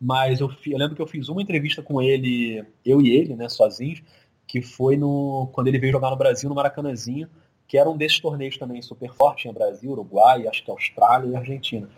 Mas 0.00 0.40
eu, 0.40 0.50
eu 0.66 0.78
lembro 0.78 0.94
que 0.94 1.02
eu 1.02 1.06
fiz 1.06 1.28
uma 1.28 1.42
entrevista 1.42 1.82
com 1.82 2.00
ele, 2.00 2.64
eu 2.84 3.00
e 3.00 3.10
ele, 3.10 3.34
né, 3.34 3.48
sozinhos, 3.48 4.02
que 4.46 4.62
foi 4.62 4.96
no 4.96 5.48
quando 5.52 5.68
ele 5.68 5.78
veio 5.78 5.92
jogar 5.92 6.10
no 6.10 6.16
Brasil, 6.16 6.48
no 6.48 6.54
Maracanãzinho 6.54 7.28
que 7.68 7.76
era 7.76 7.88
um 7.88 7.96
desses 7.96 8.18
torneios 8.18 8.56
também 8.56 8.80
super 8.80 9.12
forte 9.12 9.46
em 9.46 9.52
Brasil, 9.52 9.90
Uruguai, 9.90 10.48
acho 10.48 10.64
que 10.64 10.70
Austrália 10.70 11.28
e 11.28 11.36
Argentina. 11.36 11.88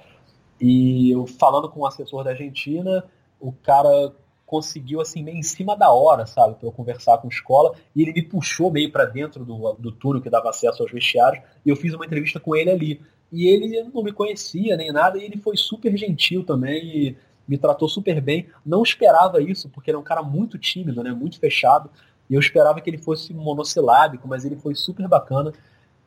E 0.60 1.12
eu 1.12 1.26
falando 1.26 1.70
com 1.70 1.80
o 1.80 1.86
assessor 1.86 2.24
da 2.24 2.30
Argentina, 2.30 3.04
o 3.38 3.52
cara 3.52 4.12
conseguiu 4.44 5.00
assim 5.00 5.22
meio 5.22 5.38
em 5.38 5.44
cima 5.44 5.76
da 5.76 5.92
hora, 5.92 6.26
sabe, 6.26 6.56
para 6.56 6.66
eu 6.66 6.72
conversar 6.72 7.18
com 7.18 7.28
a 7.28 7.30
escola, 7.30 7.76
e 7.94 8.02
ele 8.02 8.12
me 8.12 8.22
puxou 8.22 8.68
meio 8.68 8.90
para 8.90 9.04
dentro 9.04 9.44
do, 9.44 9.74
do 9.74 9.92
túnel 9.92 10.20
que 10.20 10.28
dava 10.28 10.50
acesso 10.50 10.82
aos 10.82 10.90
vestiários, 10.90 11.44
e 11.64 11.70
eu 11.70 11.76
fiz 11.76 11.94
uma 11.94 12.04
entrevista 12.04 12.40
com 12.40 12.56
ele 12.56 12.70
ali. 12.70 13.00
E 13.32 13.46
ele 13.46 13.84
não 13.94 14.02
me 14.02 14.10
conhecia 14.10 14.76
nem 14.76 14.92
nada, 14.92 15.16
e 15.16 15.22
ele 15.22 15.36
foi 15.36 15.56
super 15.56 15.96
gentil 15.96 16.42
também 16.42 16.84
e 16.84 17.16
me 17.50 17.58
tratou 17.58 17.88
super 17.88 18.20
bem. 18.20 18.46
Não 18.64 18.80
esperava 18.80 19.42
isso, 19.42 19.68
porque 19.68 19.90
ele 19.90 19.96
é 19.96 19.98
um 19.98 20.04
cara 20.04 20.22
muito 20.22 20.56
tímido, 20.56 21.02
né, 21.02 21.10
muito 21.10 21.40
fechado. 21.40 21.90
E 22.28 22.34
eu 22.34 22.38
esperava 22.38 22.80
que 22.80 22.88
ele 22.88 22.96
fosse 22.96 23.34
monossilábico, 23.34 24.28
mas 24.28 24.44
ele 24.44 24.54
foi 24.54 24.76
super 24.76 25.08
bacana. 25.08 25.52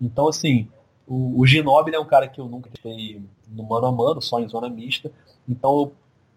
Então, 0.02 0.30
assim, 0.30 0.70
o, 1.06 1.42
o 1.42 1.46
Ginóbili 1.46 1.98
é 1.98 2.00
um 2.00 2.06
cara 2.06 2.30
que 2.30 2.40
eu 2.40 2.46
nunca 2.46 2.70
testei 2.70 3.22
no 3.50 3.64
mano 3.64 3.88
a 3.88 3.92
mano, 3.92 4.22
só 4.22 4.40
em 4.40 4.48
zona 4.48 4.70
mista. 4.70 5.12
Então, 5.48 5.92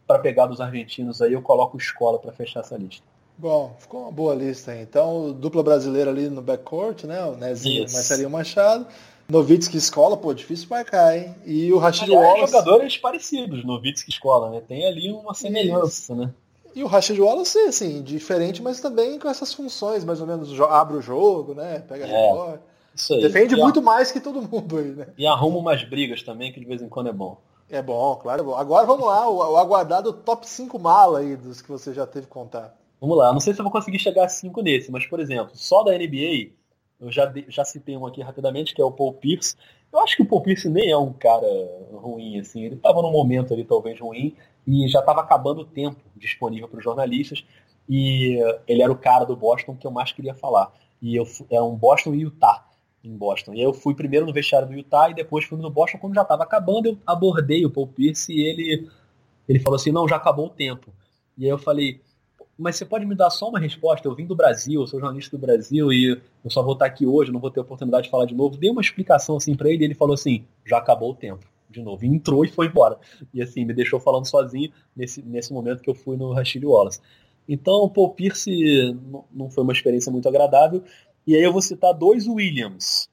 para 0.08 0.18
pegar 0.18 0.46
dos 0.46 0.60
argentinos 0.60 1.22
aí, 1.22 1.34
eu 1.34 1.40
coloco 1.40 1.76
escola 1.76 2.18
para 2.18 2.32
fechar 2.32 2.60
essa 2.60 2.76
lista. 2.76 3.06
Bom, 3.38 3.76
ficou 3.78 4.02
uma 4.02 4.10
boa 4.10 4.34
lista 4.34 4.72
aí. 4.72 4.82
Então, 4.82 5.32
dupla 5.32 5.62
brasileira 5.62 6.10
ali 6.10 6.28
no 6.28 6.42
backcourt, 6.42 7.04
né? 7.04 7.24
O 7.24 7.36
Nezinho 7.36 7.86
e 7.86 7.92
Marcelinho 7.92 8.30
Machado. 8.30 8.88
Novitsky 9.28 9.76
Escola, 9.76 10.16
pô, 10.16 10.32
difícil 10.32 10.68
marcar, 10.70 11.16
hein? 11.16 11.34
E 11.44 11.72
o 11.72 11.78
Rashid 11.78 12.10
Wallace. 12.10 12.52
jogadores 12.52 12.96
parecidos, 12.96 13.64
Novitsky 13.64 14.10
Escola, 14.10 14.50
né? 14.50 14.62
Tem 14.66 14.86
ali 14.86 15.10
uma 15.10 15.34
semelhança, 15.34 16.12
Isso. 16.12 16.14
né? 16.14 16.32
E 16.74 16.84
o 16.84 16.86
Rashid 16.86 17.20
Wallace, 17.20 17.58
assim, 17.60 18.02
diferente, 18.02 18.62
mas 18.62 18.80
também 18.80 19.18
com 19.18 19.28
essas 19.28 19.52
funções, 19.52 20.04
mais 20.04 20.20
ou 20.20 20.26
menos, 20.26 20.60
abre 20.60 20.98
o 20.98 21.02
jogo, 21.02 21.54
né? 21.54 21.82
Pega 21.88 22.04
a 22.04 22.08
é, 22.08 22.58
Isso 22.94 23.14
aí. 23.14 23.22
Defende 23.22 23.54
e 23.54 23.58
muito 23.58 23.80
a... 23.80 23.82
mais 23.82 24.12
que 24.12 24.20
todo 24.20 24.42
mundo 24.42 24.76
aí, 24.76 24.90
né? 24.90 25.06
E 25.16 25.26
arruma 25.26 25.58
umas 25.58 25.82
brigas 25.82 26.22
também, 26.22 26.52
que 26.52 26.60
de 26.60 26.66
vez 26.66 26.82
em 26.82 26.88
quando 26.88 27.08
é 27.08 27.12
bom. 27.12 27.38
É 27.68 27.82
bom, 27.82 28.14
claro, 28.16 28.42
é 28.42 28.44
bom. 28.44 28.54
Agora 28.54 28.86
vamos 28.86 29.06
lá, 29.06 29.28
o, 29.28 29.38
o 29.38 29.56
aguardado 29.56 30.12
top 30.12 30.48
5 30.48 30.78
mala 30.78 31.18
aí 31.18 31.34
dos 31.34 31.60
que 31.60 31.68
você 31.68 31.92
já 31.92 32.06
teve 32.06 32.26
contato. 32.26 32.76
Vamos 33.00 33.16
lá, 33.16 33.32
não 33.32 33.40
sei 33.40 33.52
se 33.52 33.60
eu 33.60 33.64
vou 33.64 33.72
conseguir 33.72 33.98
chegar 33.98 34.24
a 34.24 34.28
5 34.28 34.62
nesse, 34.62 34.90
mas, 34.90 35.06
por 35.06 35.18
exemplo, 35.18 35.50
só 35.54 35.82
da 35.82 35.92
NBA, 35.92 36.52
eu 37.00 37.10
já, 37.10 37.32
já 37.48 37.64
citei 37.64 37.96
um 37.96 38.06
aqui 38.06 38.22
rapidamente, 38.22 38.74
que 38.74 38.80
é 38.80 38.84
o 38.84 38.92
Paul 38.92 39.14
Pierce. 39.14 39.56
Eu 39.92 40.00
acho 40.00 40.16
que 40.16 40.22
o 40.22 40.26
Paul 40.26 40.42
Pierce 40.42 40.68
nem 40.68 40.90
é 40.90 40.96
um 40.96 41.12
cara 41.12 41.46
ruim, 41.92 42.38
assim. 42.40 42.64
Ele 42.64 42.74
estava 42.74 43.02
num 43.02 43.12
momento 43.12 43.52
ali 43.52 43.64
talvez 43.64 44.00
ruim, 44.00 44.34
e 44.66 44.88
já 44.88 45.00
estava 45.00 45.20
acabando 45.20 45.60
o 45.60 45.64
tempo 45.64 46.00
disponível 46.16 46.68
para 46.68 46.78
os 46.78 46.84
jornalistas 46.84 47.44
e 47.88 48.38
ele 48.66 48.82
era 48.82 48.90
o 48.90 48.98
cara 48.98 49.24
do 49.24 49.36
Boston 49.36 49.76
que 49.76 49.86
eu 49.86 49.90
mais 49.90 50.12
queria 50.12 50.34
falar. 50.34 50.72
E 51.00 51.14
eu 51.14 51.24
é 51.50 51.62
um 51.62 51.76
Boston 51.76 52.14
e 52.14 52.22
Utah 52.22 52.66
em 53.04 53.16
Boston. 53.16 53.54
E 53.54 53.62
eu 53.62 53.72
fui 53.72 53.94
primeiro 53.94 54.26
no 54.26 54.32
vestiário 54.32 54.66
do 54.66 54.74
Utah 54.74 55.08
e 55.10 55.14
depois 55.14 55.44
fui 55.44 55.58
no 55.58 55.70
Boston 55.70 55.98
quando 55.98 56.14
já 56.14 56.22
estava 56.22 56.42
acabando, 56.42 56.88
eu 56.88 56.98
abordei 57.06 57.64
o 57.64 57.70
Paul 57.70 57.86
Pierce 57.86 58.32
e 58.32 58.40
ele 58.40 58.88
ele 59.48 59.60
falou 59.60 59.76
assim: 59.76 59.92
"Não, 59.92 60.08
já 60.08 60.16
acabou 60.16 60.46
o 60.46 60.50
tempo". 60.50 60.92
E 61.38 61.44
aí 61.44 61.50
eu 61.50 61.58
falei: 61.58 62.00
mas 62.58 62.76
você 62.76 62.84
pode 62.84 63.04
me 63.04 63.14
dar 63.14 63.30
só 63.30 63.48
uma 63.48 63.58
resposta? 63.58 64.06
Eu 64.06 64.14
vim 64.14 64.26
do 64.26 64.34
Brasil, 64.34 64.80
eu 64.80 64.86
sou 64.86 64.98
jornalista 64.98 65.36
do 65.36 65.40
Brasil 65.40 65.92
e 65.92 66.20
eu 66.44 66.50
só 66.50 66.62
vou 66.62 66.72
estar 66.72 66.86
aqui 66.86 67.06
hoje, 67.06 67.32
não 67.32 67.40
vou 67.40 67.50
ter 67.50 67.60
oportunidade 67.60 68.04
de 68.04 68.10
falar 68.10 68.24
de 68.24 68.34
novo. 68.34 68.56
Dei 68.56 68.70
uma 68.70 68.80
explicação 68.80 69.36
assim 69.36 69.54
para 69.54 69.70
ele 69.70 69.82
e 69.82 69.86
ele 69.86 69.94
falou 69.94 70.14
assim: 70.14 70.44
já 70.64 70.78
acabou 70.78 71.10
o 71.10 71.14
tempo. 71.14 71.44
De 71.68 71.82
novo, 71.82 72.04
e 72.04 72.08
entrou 72.08 72.44
e 72.44 72.48
foi 72.48 72.66
embora. 72.68 72.96
E 73.34 73.42
assim, 73.42 73.64
me 73.64 73.74
deixou 73.74 74.00
falando 74.00 74.24
sozinho 74.24 74.70
nesse, 74.94 75.20
nesse 75.20 75.52
momento 75.52 75.82
que 75.82 75.90
eu 75.90 75.94
fui 75.94 76.16
no 76.16 76.32
Rashid 76.32 76.64
Wallace. 76.64 77.00
Então, 77.48 77.74
o 77.74 77.90
Paul 77.90 78.10
Pierce 78.10 78.96
não 79.32 79.50
foi 79.50 79.62
uma 79.62 79.72
experiência 79.72 80.10
muito 80.10 80.28
agradável. 80.28 80.82
E 81.26 81.34
aí 81.34 81.42
eu 81.42 81.52
vou 81.52 81.60
citar 81.60 81.92
dois 81.92 82.26
Williams. 82.26 83.08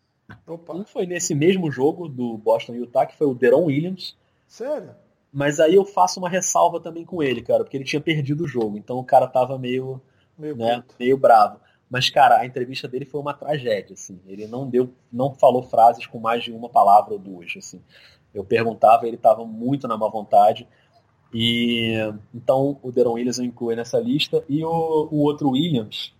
Opa. 0.47 0.73
Um 0.73 0.85
foi 0.85 1.05
nesse 1.05 1.35
mesmo 1.35 1.71
jogo 1.71 2.07
do 2.07 2.37
Boston 2.37 2.75
Utah, 2.75 3.05
que 3.05 3.17
foi 3.17 3.27
o 3.27 3.33
Deron 3.33 3.65
Williams. 3.65 4.15
Sério? 4.47 4.91
Mas 5.33 5.59
aí 5.59 5.73
eu 5.73 5.83
faço 5.83 6.19
uma 6.19 6.29
ressalva 6.29 6.79
também 6.79 7.03
com 7.03 7.23
ele, 7.23 7.41
cara, 7.41 7.63
porque 7.63 7.75
ele 7.75 7.83
tinha 7.83 7.99
perdido 7.99 8.43
o 8.43 8.47
jogo. 8.47 8.77
Então 8.77 8.99
o 8.99 9.03
cara 9.03 9.27
tava 9.27 9.57
meio, 9.57 9.99
meio, 10.37 10.55
né, 10.55 10.83
meio 10.99 11.17
bravo. 11.17 11.59
Mas, 11.89 12.09
cara, 12.09 12.39
a 12.39 12.45
entrevista 12.45 12.87
dele 12.87 13.05
foi 13.05 13.19
uma 13.19 13.33
tragédia, 13.33 13.93
assim. 13.93 14.19
Ele 14.27 14.47
não 14.47 14.67
deu, 14.67 14.93
não 15.11 15.33
falou 15.33 15.63
frases 15.63 16.05
com 16.05 16.19
mais 16.19 16.43
de 16.43 16.51
uma 16.51 16.69
palavra 16.69 17.13
ou 17.13 17.19
duas, 17.19 17.51
assim. 17.57 17.81
Eu 18.33 18.43
perguntava, 18.43 19.07
ele 19.07 19.15
estava 19.15 19.43
muito 19.45 19.87
na 19.87 19.97
má 19.97 20.07
vontade. 20.07 20.67
E 21.33 21.93
então 22.33 22.79
o 22.83 22.91
Deron 22.91 23.13
Williams 23.13 23.39
eu 23.39 23.45
incluí 23.45 23.75
nessa 23.75 23.99
lista. 23.99 24.43
E 24.47 24.63
o, 24.63 25.07
o 25.11 25.17
outro 25.21 25.49
Williams 25.51 26.13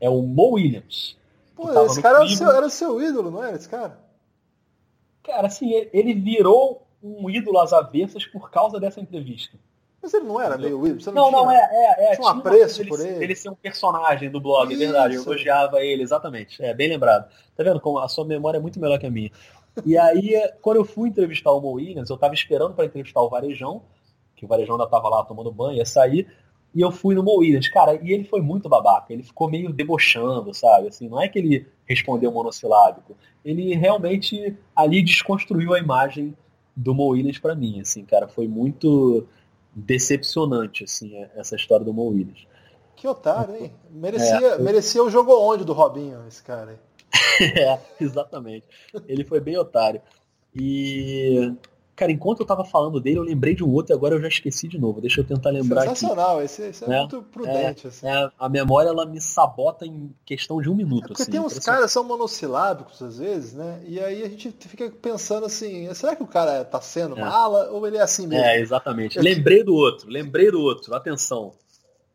é 0.00 0.08
o 0.08 0.22
Mo 0.22 0.52
Williams. 0.52 1.16
Pô, 1.54 1.70
esse 1.84 2.00
cara 2.00 2.18
era 2.18 2.24
o, 2.24 2.28
seu, 2.28 2.50
era 2.50 2.66
o, 2.66 2.70
seu, 2.70 3.02
ídolo, 3.02 3.30
não 3.30 3.42
era 3.42 3.56
esse 3.56 3.68
cara? 3.68 3.98
Cara, 5.22 5.46
assim, 5.46 5.70
ele 5.92 6.14
virou 6.14 6.86
um 7.02 7.28
ídolo 7.30 7.58
às 7.58 7.72
avessas 7.72 8.26
por 8.26 8.50
causa 8.50 8.78
dessa 8.78 9.00
entrevista. 9.00 9.58
Mas 10.02 10.14
ele 10.14 10.24
não 10.24 10.40
era 10.40 10.56
meio 10.56 10.86
ídolo? 10.86 11.00
Você 11.00 11.10
não, 11.10 11.30
não, 11.30 11.44
não, 11.44 11.50
é, 11.50 11.68
é, 11.70 12.12
é. 12.12 12.16
Tinha 12.16 12.26
um 12.26 12.30
apreço 12.30 12.86
por 12.86 13.00
ele. 13.00 13.22
Ele 13.22 13.34
ser 13.34 13.50
um 13.50 13.54
personagem 13.54 14.30
do 14.30 14.40
blog, 14.40 14.72
Isso. 14.72 14.82
é 14.82 14.86
verdade. 14.86 15.14
Eu 15.14 15.22
elogiava 15.22 15.84
ele, 15.84 16.02
exatamente. 16.02 16.62
É, 16.62 16.72
bem 16.72 16.88
lembrado. 16.88 17.28
Tá 17.54 17.62
vendo 17.62 17.80
como 17.80 17.98
a 17.98 18.08
sua 18.08 18.24
memória 18.24 18.56
é 18.56 18.60
muito 18.60 18.80
melhor 18.80 18.98
que 18.98 19.06
a 19.06 19.10
minha. 19.10 19.30
E 19.84 19.96
aí, 19.96 20.32
quando 20.62 20.78
eu 20.78 20.84
fui 20.84 21.10
entrevistar 21.10 21.52
o 21.52 21.60
Mo 21.60 21.72
Williams, 21.72 22.08
eu 22.08 22.16
tava 22.16 22.34
esperando 22.34 22.74
para 22.74 22.86
entrevistar 22.86 23.20
o 23.20 23.28
Varejão, 23.28 23.82
que 24.34 24.44
o 24.44 24.48
Varejão 24.48 24.76
ainda 24.76 24.88
tava 24.88 25.08
lá 25.08 25.22
tomando 25.22 25.52
banho, 25.52 25.76
ia 25.76 25.84
sair. 25.84 26.26
E 26.74 26.80
eu 26.80 26.90
fui 26.90 27.14
no 27.14 27.22
Mo 27.22 27.38
Williams, 27.38 27.68
cara, 27.68 27.98
e 28.02 28.12
ele 28.12 28.24
foi 28.24 28.40
muito 28.40 28.68
babaca. 28.68 29.12
Ele 29.12 29.22
ficou 29.22 29.50
meio 29.50 29.72
debochando, 29.72 30.54
sabe? 30.54 30.88
Assim, 30.88 31.08
não 31.08 31.20
é 31.20 31.28
que 31.28 31.38
ele 31.38 31.66
respondeu 31.86 32.32
monossilábico. 32.32 33.16
Ele 33.44 33.74
realmente 33.74 34.56
ali 34.74 35.02
desconstruiu 35.02 35.74
a 35.74 35.78
imagem 35.78 36.34
do 36.80 36.94
Mo 36.94 37.08
Williams 37.08 37.38
para 37.38 37.54
mim, 37.54 37.80
assim, 37.80 38.04
cara. 38.04 38.26
Foi 38.26 38.48
muito 38.48 39.26
decepcionante, 39.74 40.84
assim, 40.84 41.24
essa 41.36 41.54
história 41.54 41.84
do 41.84 41.92
Mo 41.92 42.08
Williams. 42.08 42.46
Que 42.96 43.06
otário, 43.06 43.54
hein? 43.56 43.72
Merecia, 43.90 44.46
é, 44.46 44.58
merecia 44.58 45.02
o 45.02 45.10
jogo 45.10 45.32
onde 45.32 45.64
do 45.64 45.72
Robinho, 45.72 46.26
esse 46.26 46.42
cara 46.42 46.78
é, 47.40 47.78
exatamente. 48.00 48.66
Ele 49.06 49.24
foi 49.24 49.40
bem 49.40 49.58
otário. 49.58 50.00
E 50.54 51.52
Cara, 52.00 52.12
enquanto 52.12 52.40
eu 52.40 52.46
tava 52.46 52.64
falando 52.64 52.98
dele, 52.98 53.18
eu 53.18 53.22
lembrei 53.22 53.54
de 53.54 53.62
um 53.62 53.70
outro 53.70 53.92
e 53.92 53.94
agora 53.94 54.14
eu 54.14 54.22
já 54.22 54.28
esqueci 54.28 54.66
de 54.66 54.78
novo. 54.78 55.02
Deixa 55.02 55.20
eu 55.20 55.24
tentar 55.26 55.50
lembrar 55.50 55.82
Sensacional, 55.82 56.36
aqui. 56.36 56.46
Esse, 56.46 56.62
esse 56.62 56.90
é, 56.90 56.94
é, 56.94 56.98
muito 57.00 57.22
prudente. 57.24 57.86
É, 57.86 57.88
assim. 57.90 58.06
é, 58.06 58.30
a 58.38 58.48
memória, 58.48 58.88
ela 58.88 59.04
me 59.04 59.20
sabota 59.20 59.84
em 59.84 60.10
questão 60.24 60.62
de 60.62 60.70
um 60.70 60.74
minuto. 60.74 61.04
É 61.04 61.08
porque 61.08 61.22
assim, 61.24 61.30
tem 61.30 61.40
uns 61.40 61.58
caras 61.58 61.84
que 61.84 61.92
são 61.92 62.02
monossilábicos 62.02 63.02
às 63.02 63.18
vezes, 63.18 63.52
né? 63.52 63.82
E 63.86 64.00
aí 64.00 64.22
a 64.22 64.30
gente 64.30 64.50
fica 64.60 64.90
pensando 64.90 65.44
assim, 65.44 65.92
será 65.92 66.16
que 66.16 66.22
o 66.22 66.26
cara 66.26 66.64
tá 66.64 66.80
sendo 66.80 67.18
é. 67.18 67.20
mala 67.20 67.68
ou 67.70 67.86
ele 67.86 67.98
é 67.98 68.00
assim 68.00 68.26
mesmo? 68.26 68.46
É, 68.46 68.58
exatamente. 68.58 69.20
Lembrei 69.20 69.62
do 69.62 69.74
outro, 69.74 70.08
lembrei 70.08 70.50
do 70.50 70.58
outro. 70.58 70.94
Atenção. 70.94 71.52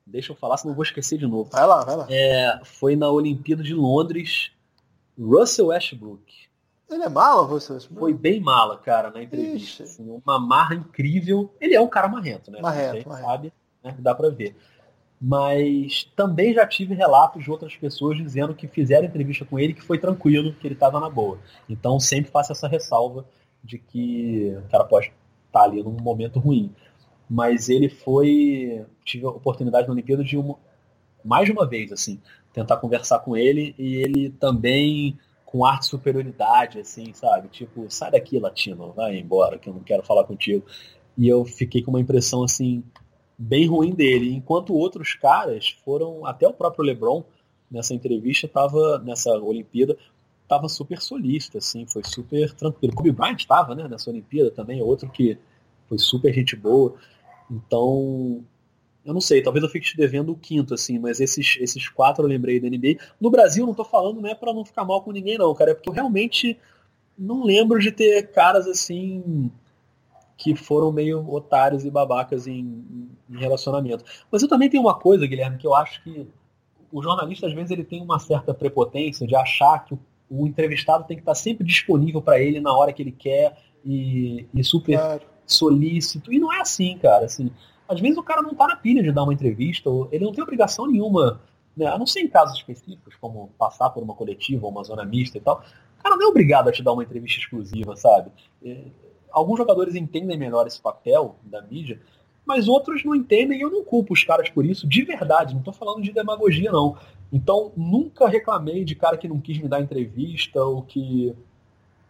Deixa 0.03 0.31
eu 0.31 0.35
falar, 0.35 0.57
senão 0.57 0.71
eu 0.71 0.75
vou 0.75 0.83
esquecer 0.83 1.19
de 1.19 1.27
novo. 1.27 1.51
Vai 1.51 1.67
lá, 1.67 1.85
vai 1.85 1.95
lá. 1.95 2.07
É, 2.09 2.59
foi 2.63 2.95
na 2.95 3.11
Olimpíada 3.11 3.61
de 3.61 3.75
Londres, 3.75 4.49
Russell 5.15 5.67
Westbrook. 5.67 6.23
Ele 6.89 7.03
é 7.03 7.09
mala, 7.09 7.47
você? 7.47 7.79
Foi 7.79 8.13
bem 8.13 8.39
mala, 8.39 8.77
cara, 8.77 9.09
na 9.09 9.23
entrevista. 9.23 9.83
Assim, 9.83 10.07
uma 10.23 10.39
marra 10.39 10.75
incrível. 10.75 11.53
Ele 11.59 11.75
é 11.75 11.81
um 11.81 11.87
cara 11.87 12.07
marrento, 12.07 12.51
né? 12.51 12.61
Marrento, 12.61 13.09
marrento. 13.09 13.27
sabe, 13.27 13.53
né? 13.83 13.95
Dá 13.99 14.13
pra 14.13 14.29
ver. 14.29 14.55
Mas 15.19 16.03
também 16.15 16.53
já 16.53 16.67
tive 16.67 16.93
relatos 16.93 17.43
de 17.43 17.49
outras 17.49 17.75
pessoas 17.75 18.17
dizendo 18.17 18.53
que 18.53 18.67
fizeram 18.67 19.05
entrevista 19.05 19.45
com 19.45 19.57
ele 19.57 19.73
que 19.73 19.81
foi 19.81 19.97
tranquilo, 19.97 20.53
que 20.53 20.67
ele 20.67 20.75
estava 20.75 20.99
na 20.99 21.09
boa. 21.09 21.39
Então 21.67 21.99
sempre 21.99 22.29
faço 22.29 22.51
essa 22.51 22.67
ressalva 22.67 23.25
de 23.63 23.79
que 23.79 24.55
o 24.65 24.69
cara 24.69 24.83
pode 24.83 25.07
estar 25.07 25.59
tá 25.59 25.63
ali 25.63 25.81
num 25.81 25.97
momento 25.99 26.39
ruim. 26.39 26.71
Mas 27.27 27.69
ele 27.69 27.89
foi. 27.89 28.85
Tive 29.03 29.25
a 29.25 29.29
oportunidade 29.29 29.87
na 29.87 29.93
Olimpíada 29.93 30.23
de 30.23 30.37
uma, 30.37 30.59
mais 31.23 31.45
de 31.47 31.51
uma 31.51 31.67
vez, 31.67 31.91
assim, 31.91 32.21
tentar 32.53 32.77
conversar 32.77 33.19
com 33.19 33.35
ele 33.35 33.73
e 33.79 33.95
ele 33.95 34.29
também 34.29 35.17
com 35.45 35.63
ar 35.63 35.79
de 35.79 35.85
superioridade, 35.85 36.79
assim, 36.79 37.13
sabe? 37.13 37.47
Tipo, 37.49 37.85
sai 37.89 38.11
daqui, 38.11 38.39
latino, 38.39 38.91
vai 38.91 39.17
embora, 39.17 39.59
que 39.59 39.69
eu 39.69 39.73
não 39.73 39.81
quero 39.81 40.03
falar 40.03 40.23
contigo. 40.25 40.65
E 41.17 41.27
eu 41.27 41.45
fiquei 41.45 41.81
com 41.81 41.91
uma 41.91 42.01
impressão, 42.01 42.43
assim, 42.43 42.83
bem 43.37 43.67
ruim 43.67 43.91
dele. 43.93 44.33
Enquanto 44.33 44.73
outros 44.73 45.13
caras 45.13 45.69
foram, 45.85 46.25
até 46.25 46.47
o 46.47 46.53
próprio 46.53 46.83
LeBron, 46.83 47.23
nessa 47.69 47.93
entrevista, 47.93 48.47
tava, 48.47 48.99
nessa 48.99 49.31
Olimpíada, 49.39 49.97
tava 50.47 50.67
super 50.67 50.99
solista, 51.01 51.59
assim, 51.59 51.85
foi 51.85 52.03
super 52.03 52.51
tranquilo. 52.53 52.93
Kobe 52.93 53.11
Bryant 53.11 53.39
estava, 53.39 53.73
né, 53.75 53.87
nessa 53.87 54.09
Olimpíada 54.09 54.51
também, 54.51 54.81
outro 54.81 55.09
que 55.09 55.37
foi 55.87 55.97
super 55.97 56.33
gente 56.33 56.55
boa. 56.55 56.95
Então, 57.49 58.43
eu 59.05 59.13
não 59.13 59.21
sei, 59.21 59.41
talvez 59.41 59.63
eu 59.63 59.69
fique 59.69 59.85
te 59.85 59.95
devendo 59.95 60.31
o 60.31 60.35
quinto, 60.35 60.73
assim, 60.73 60.97
mas 60.97 61.19
esses, 61.19 61.57
esses 61.61 61.87
quatro 61.87 62.23
eu 62.23 62.27
lembrei 62.27 62.59
da 62.59 62.67
NBA. 62.67 62.99
No 63.21 63.29
Brasil, 63.29 63.65
não 63.65 63.73
tô 63.73 63.85
falando, 63.85 64.19
não 64.19 64.29
é 64.29 64.33
pra 64.33 64.53
não 64.53 64.65
ficar 64.65 64.83
mal 64.83 65.03
com 65.03 65.11
ninguém, 65.11 65.37
não, 65.37 65.53
cara, 65.53 65.71
é 65.71 65.73
porque 65.75 65.89
eu 65.89 65.93
realmente 65.93 66.57
não 67.17 67.43
lembro 67.43 67.79
de 67.79 67.91
ter 67.91 68.31
caras 68.31 68.67
assim 68.67 69.51
que 70.37 70.55
foram 70.55 70.91
meio 70.91 71.25
otários 71.31 71.85
e 71.85 71.91
babacas 71.91 72.47
em, 72.47 72.83
em 73.29 73.37
relacionamento. 73.37 74.03
Mas 74.29 74.41
eu 74.41 74.49
também 74.49 74.69
tenho 74.69 74.83
uma 74.83 74.95
coisa, 74.95 75.25
Guilherme, 75.25 75.57
que 75.57 75.67
eu 75.67 75.73
acho 75.73 76.03
que 76.03 76.27
o 76.91 77.01
jornalista, 77.01 77.47
às 77.47 77.53
vezes, 77.53 77.71
ele 77.71 77.83
tem 77.83 78.01
uma 78.01 78.19
certa 78.19 78.53
prepotência 78.53 79.25
de 79.25 79.35
achar 79.35 79.85
que 79.85 79.93
o, 79.93 79.99
o 80.29 80.47
entrevistado 80.47 81.05
tem 81.05 81.15
que 81.15 81.21
estar 81.21 81.35
sempre 81.35 81.65
disponível 81.65 82.21
para 82.21 82.39
ele 82.39 82.59
na 82.59 82.75
hora 82.75 82.91
que 82.91 83.01
ele 83.01 83.11
quer 83.11 83.57
e, 83.83 84.45
e 84.53 84.63
super 84.63 84.97
claro. 84.97 85.21
solícito. 85.45 86.33
E 86.33 86.39
não 86.39 86.51
é 86.51 86.61
assim, 86.61 86.97
cara. 86.97 87.25
Assim, 87.25 87.51
às 87.87 87.99
vezes 87.99 88.17
o 88.17 88.23
cara 88.23 88.41
não 88.41 88.53
tá 88.53 88.67
na 88.67 88.75
pilha 88.75 89.03
de 89.03 89.11
dar 89.11 89.23
uma 89.23 89.33
entrevista, 89.33 89.89
ou 89.89 90.07
ele 90.11 90.25
não 90.25 90.33
tem 90.33 90.43
obrigação 90.43 90.87
nenhuma, 90.87 91.41
né? 91.75 91.87
a 91.87 91.97
não 91.97 92.05
ser 92.05 92.21
em 92.21 92.27
casos 92.27 92.57
específicos, 92.57 93.15
como 93.19 93.49
passar 93.57 93.89
por 93.89 94.03
uma 94.03 94.13
coletiva 94.13 94.65
ou 94.65 94.71
uma 94.71 94.83
zona 94.83 95.05
mista 95.05 95.37
e 95.37 95.41
tal. 95.41 95.63
O 95.99 96.03
cara 96.03 96.15
não 96.15 96.25
é 96.25 96.29
obrigado 96.29 96.67
a 96.67 96.71
te 96.71 96.83
dar 96.83 96.93
uma 96.93 97.03
entrevista 97.03 97.39
exclusiva, 97.39 97.95
sabe? 97.95 98.31
É, 98.63 98.85
alguns 99.31 99.57
jogadores 99.57 99.95
entendem 99.95 100.37
melhor 100.37 100.65
esse 100.67 100.81
papel 100.81 101.35
da 101.43 101.61
mídia, 101.61 101.99
mas 102.45 102.67
outros 102.67 103.03
não 103.03 103.15
entendem 103.15 103.57
e 103.57 103.61
eu 103.61 103.71
não 103.71 103.83
culpo 103.83 104.13
os 104.13 104.23
caras 104.23 104.49
por 104.49 104.65
isso, 104.65 104.87
de 104.87 105.03
verdade, 105.03 105.55
não 105.55 105.61
tô 105.61 105.73
falando 105.73 106.01
de 106.01 106.11
demagogia, 106.11 106.71
não. 106.71 106.95
Então, 107.33 107.71
nunca 107.75 108.27
reclamei 108.27 108.85
de 108.85 108.95
cara 108.95 109.17
que 109.17 109.27
não 109.27 109.41
quis 109.41 109.57
me 109.57 109.67
dar 109.67 109.81
entrevista 109.81 110.63
ou 110.63 110.83
que, 110.83 111.35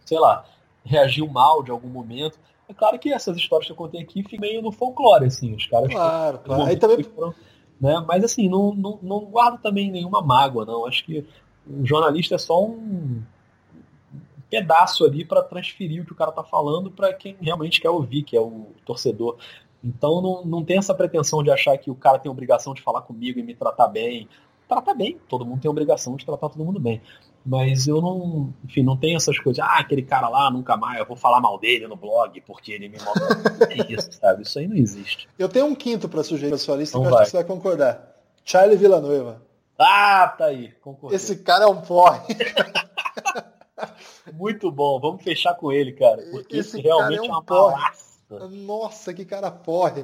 sei 0.06 0.20
lá, 0.20 0.46
reagiu 0.84 1.28
mal 1.28 1.64
de 1.64 1.72
algum 1.72 1.88
momento. 1.88 2.38
É 2.68 2.74
claro 2.74 2.98
que 2.98 3.12
essas 3.12 3.38
histórias 3.38 3.68
que 3.68 3.72
eu 3.72 3.78
contei 3.78 4.02
aqui 4.02 4.24
ficam 4.24 4.40
meio 4.40 4.62
no 4.62 4.72
folclore, 4.72 5.26
assim, 5.26 5.54
os 5.54 5.66
caras. 5.68 5.92
Claro, 5.92 6.40
claro. 6.40 6.64
Aí 6.64 6.78
também... 6.78 7.04
Foram, 7.04 7.34
né? 7.80 8.04
Mas 8.08 8.24
assim, 8.24 8.50
não, 8.50 8.74
não, 8.74 9.00
não 9.02 9.20
guardo 9.26 9.62
também 9.62 9.92
nenhuma 9.92 10.22
mágoa, 10.22 10.66
não. 10.66 10.86
Acho 10.86 11.06
que 11.06 11.26
o 11.68 11.86
jornalista 11.86 12.36
é 12.36 12.38
só 12.38 12.64
um 12.64 13.22
pedaço 14.50 15.06
ali 15.06 15.26
para 15.26 15.44
transferir 15.44 16.02
o 16.02 16.06
que 16.06 16.12
o 16.12 16.16
cara 16.16 16.32
tá 16.32 16.44
falando 16.44 16.90
para 16.92 17.14
quem 17.14 17.36
realmente 17.42 17.82
quer 17.82 17.90
ouvir, 17.90 18.24
que 18.24 18.38
é 18.38 18.42
o 18.42 18.68
torcedor. 18.86 19.38
Então 19.84 20.22
não, 20.22 20.46
não 20.46 20.64
tem 20.64 20.78
essa 20.78 20.94
pretensão 20.94 21.44
de 21.44 21.52
achar 21.52 21.78
que 21.78 21.92
o 21.92 21.96
cara 21.96 22.18
tem 22.18 22.32
obrigação 22.32 22.74
de 22.74 22.82
falar 22.82 23.02
comigo 23.02 23.40
e 23.40 23.44
me 23.44 23.54
tratar 23.54 23.88
bem. 23.88 24.28
Trata 24.68 24.94
bem, 24.96 25.20
todo 25.28 25.46
mundo 25.46 25.62
tem 25.62 25.70
obrigação 25.70 26.16
de 26.16 26.26
tratar 26.26 26.50
todo 26.50 26.64
mundo 26.66 26.80
bem. 26.80 27.02
Mas 27.46 27.88
eu 27.88 28.02
não, 28.02 28.52
enfim, 28.64 28.82
não 28.82 28.98
tenho 28.98 29.18
essas 29.18 29.38
coisas. 29.38 29.64
Ah, 29.64 29.78
aquele 29.78 30.02
cara 30.02 30.28
lá, 30.28 30.50
nunca 30.50 30.76
mais, 30.76 31.00
eu 31.00 31.06
vou 31.06 31.16
falar 31.16 31.40
mal 31.40 31.60
dele 31.60 31.88
no 31.88 31.96
blog 31.96 32.42
porque 32.42 32.72
ele 32.72 32.90
me 32.90 32.98
é 33.70 33.94
isso, 33.94 34.12
sabe? 34.14 34.42
Isso 34.42 34.58
aí 34.58 34.68
não 34.68 34.76
existe. 34.76 35.30
Eu 35.38 35.48
tenho 35.48 35.68
um 35.68 35.76
quinto 35.76 36.10
para 36.10 36.24
sugerir 36.24 36.50
pra 36.50 36.58
sua 36.58 36.78
lista 36.78 36.98
então 36.98 37.08
que 37.08 37.14
eu 37.14 37.18
acho 37.20 37.26
que 37.26 37.32
você 37.32 37.38
vai 37.38 37.46
concordar. 37.46 38.16
Charlie 38.44 38.78
Villanueva. 38.78 39.44
Ah, 39.78 40.34
tá 40.36 40.46
aí, 40.46 40.72
concordei. 40.82 41.18
Esse 41.18 41.38
cara 41.38 41.66
é 41.66 41.68
um 41.68 41.82
porre. 41.82 42.22
Muito 44.34 44.72
bom, 44.72 45.00
vamos 45.00 45.24
fechar 45.24 45.54
com 45.54 45.72
ele, 45.72 45.92
cara. 45.92 46.24
Porque 46.32 46.58
esse, 46.58 46.78
esse 46.78 46.82
realmente 46.82 47.20
é, 47.20 47.22
um 47.22 47.26
é 47.26 47.30
uma 47.30 47.44
porre. 47.44 47.84
Nossa, 48.50 49.14
que 49.14 49.24
cara 49.24 49.52
porre. 49.52 50.04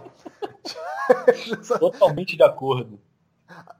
Totalmente 1.79 2.37
de 2.37 2.43
acordo. 2.43 2.99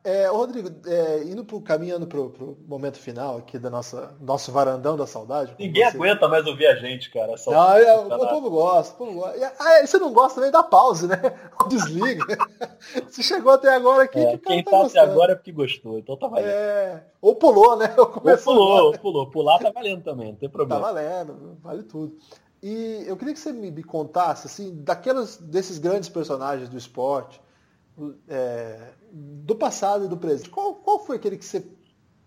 É, 0.04 0.28
Rodrigo, 0.28 0.70
é, 0.88 1.24
indo 1.24 1.46
pro, 1.46 1.62
caminhando 1.62 2.08
para 2.08 2.20
o 2.20 2.58
momento 2.68 2.98
final 2.98 3.38
aqui 3.38 3.60
nossa 3.60 4.16
nosso 4.20 4.52
varandão 4.52 4.98
da 4.98 5.06
saudade. 5.06 5.54
Ninguém 5.60 5.84
você... 5.84 5.96
aguenta 5.96 6.28
mais 6.28 6.46
ouvir 6.48 6.66
a 6.66 6.76
gente, 6.76 7.12
cara. 7.12 7.36
Não, 7.46 7.74
é, 7.78 8.00
o, 8.00 8.08
o 8.08 8.30
povo 8.30 8.50
gosta, 8.50 8.96
o 8.96 8.98
povo 8.98 9.20
gosta. 9.20 9.54
Ah, 9.60 9.86
você 9.86 10.00
não 10.00 10.12
gosta 10.12 10.36
também 10.36 10.52
da 10.52 10.64
pause, 10.64 11.08
né? 11.08 11.18
Desliga. 11.70 12.26
você 13.08 13.22
chegou 13.22 13.52
até 13.52 13.76
agora 13.76 14.04
aqui. 14.04 14.20
É, 14.20 14.32
que 14.32 14.40
quem 14.40 14.64
tá, 14.64 14.72
tá 14.72 14.86
até 14.88 15.00
agora 15.00 15.34
é 15.34 15.36
porque 15.36 15.52
gostou, 15.52 16.00
então 16.00 16.18
tá 16.18 16.28
valendo. 16.28 16.50
É, 16.50 17.04
ou 17.22 17.36
pulou, 17.36 17.78
né? 17.78 17.94
Ou, 17.98 18.06
ou 18.06 18.38
pulou, 18.38 18.86
ou 18.86 18.98
pulou. 18.98 19.30
Pular 19.30 19.60
tá 19.60 19.70
valendo 19.70 20.04
também, 20.04 20.30
não 20.30 20.36
tem 20.36 20.50
problema. 20.50 20.82
Tá 20.82 20.88
valendo, 20.88 21.58
vale 21.62 21.84
tudo. 21.84 22.18
E 22.64 23.04
eu 23.08 23.16
queria 23.18 23.34
que 23.34 23.40
você 23.40 23.52
me 23.52 23.84
contasse, 23.84 24.48
assim, 24.48 24.84
daquelas, 24.84 25.38
desses 25.38 25.78
grandes 25.78 26.10
personagens 26.10 26.70
do 26.70 26.78
esporte, 26.78 27.42
é, 28.28 28.94
do 29.12 29.56
passado 29.56 30.06
e 30.06 30.08
do 30.08 30.18
presente. 30.18 30.50
Qual, 30.50 30.76
qual 30.76 31.06
foi 31.06 31.18
aquele 31.18 31.38
que 31.38 31.46
você, 31.46 31.64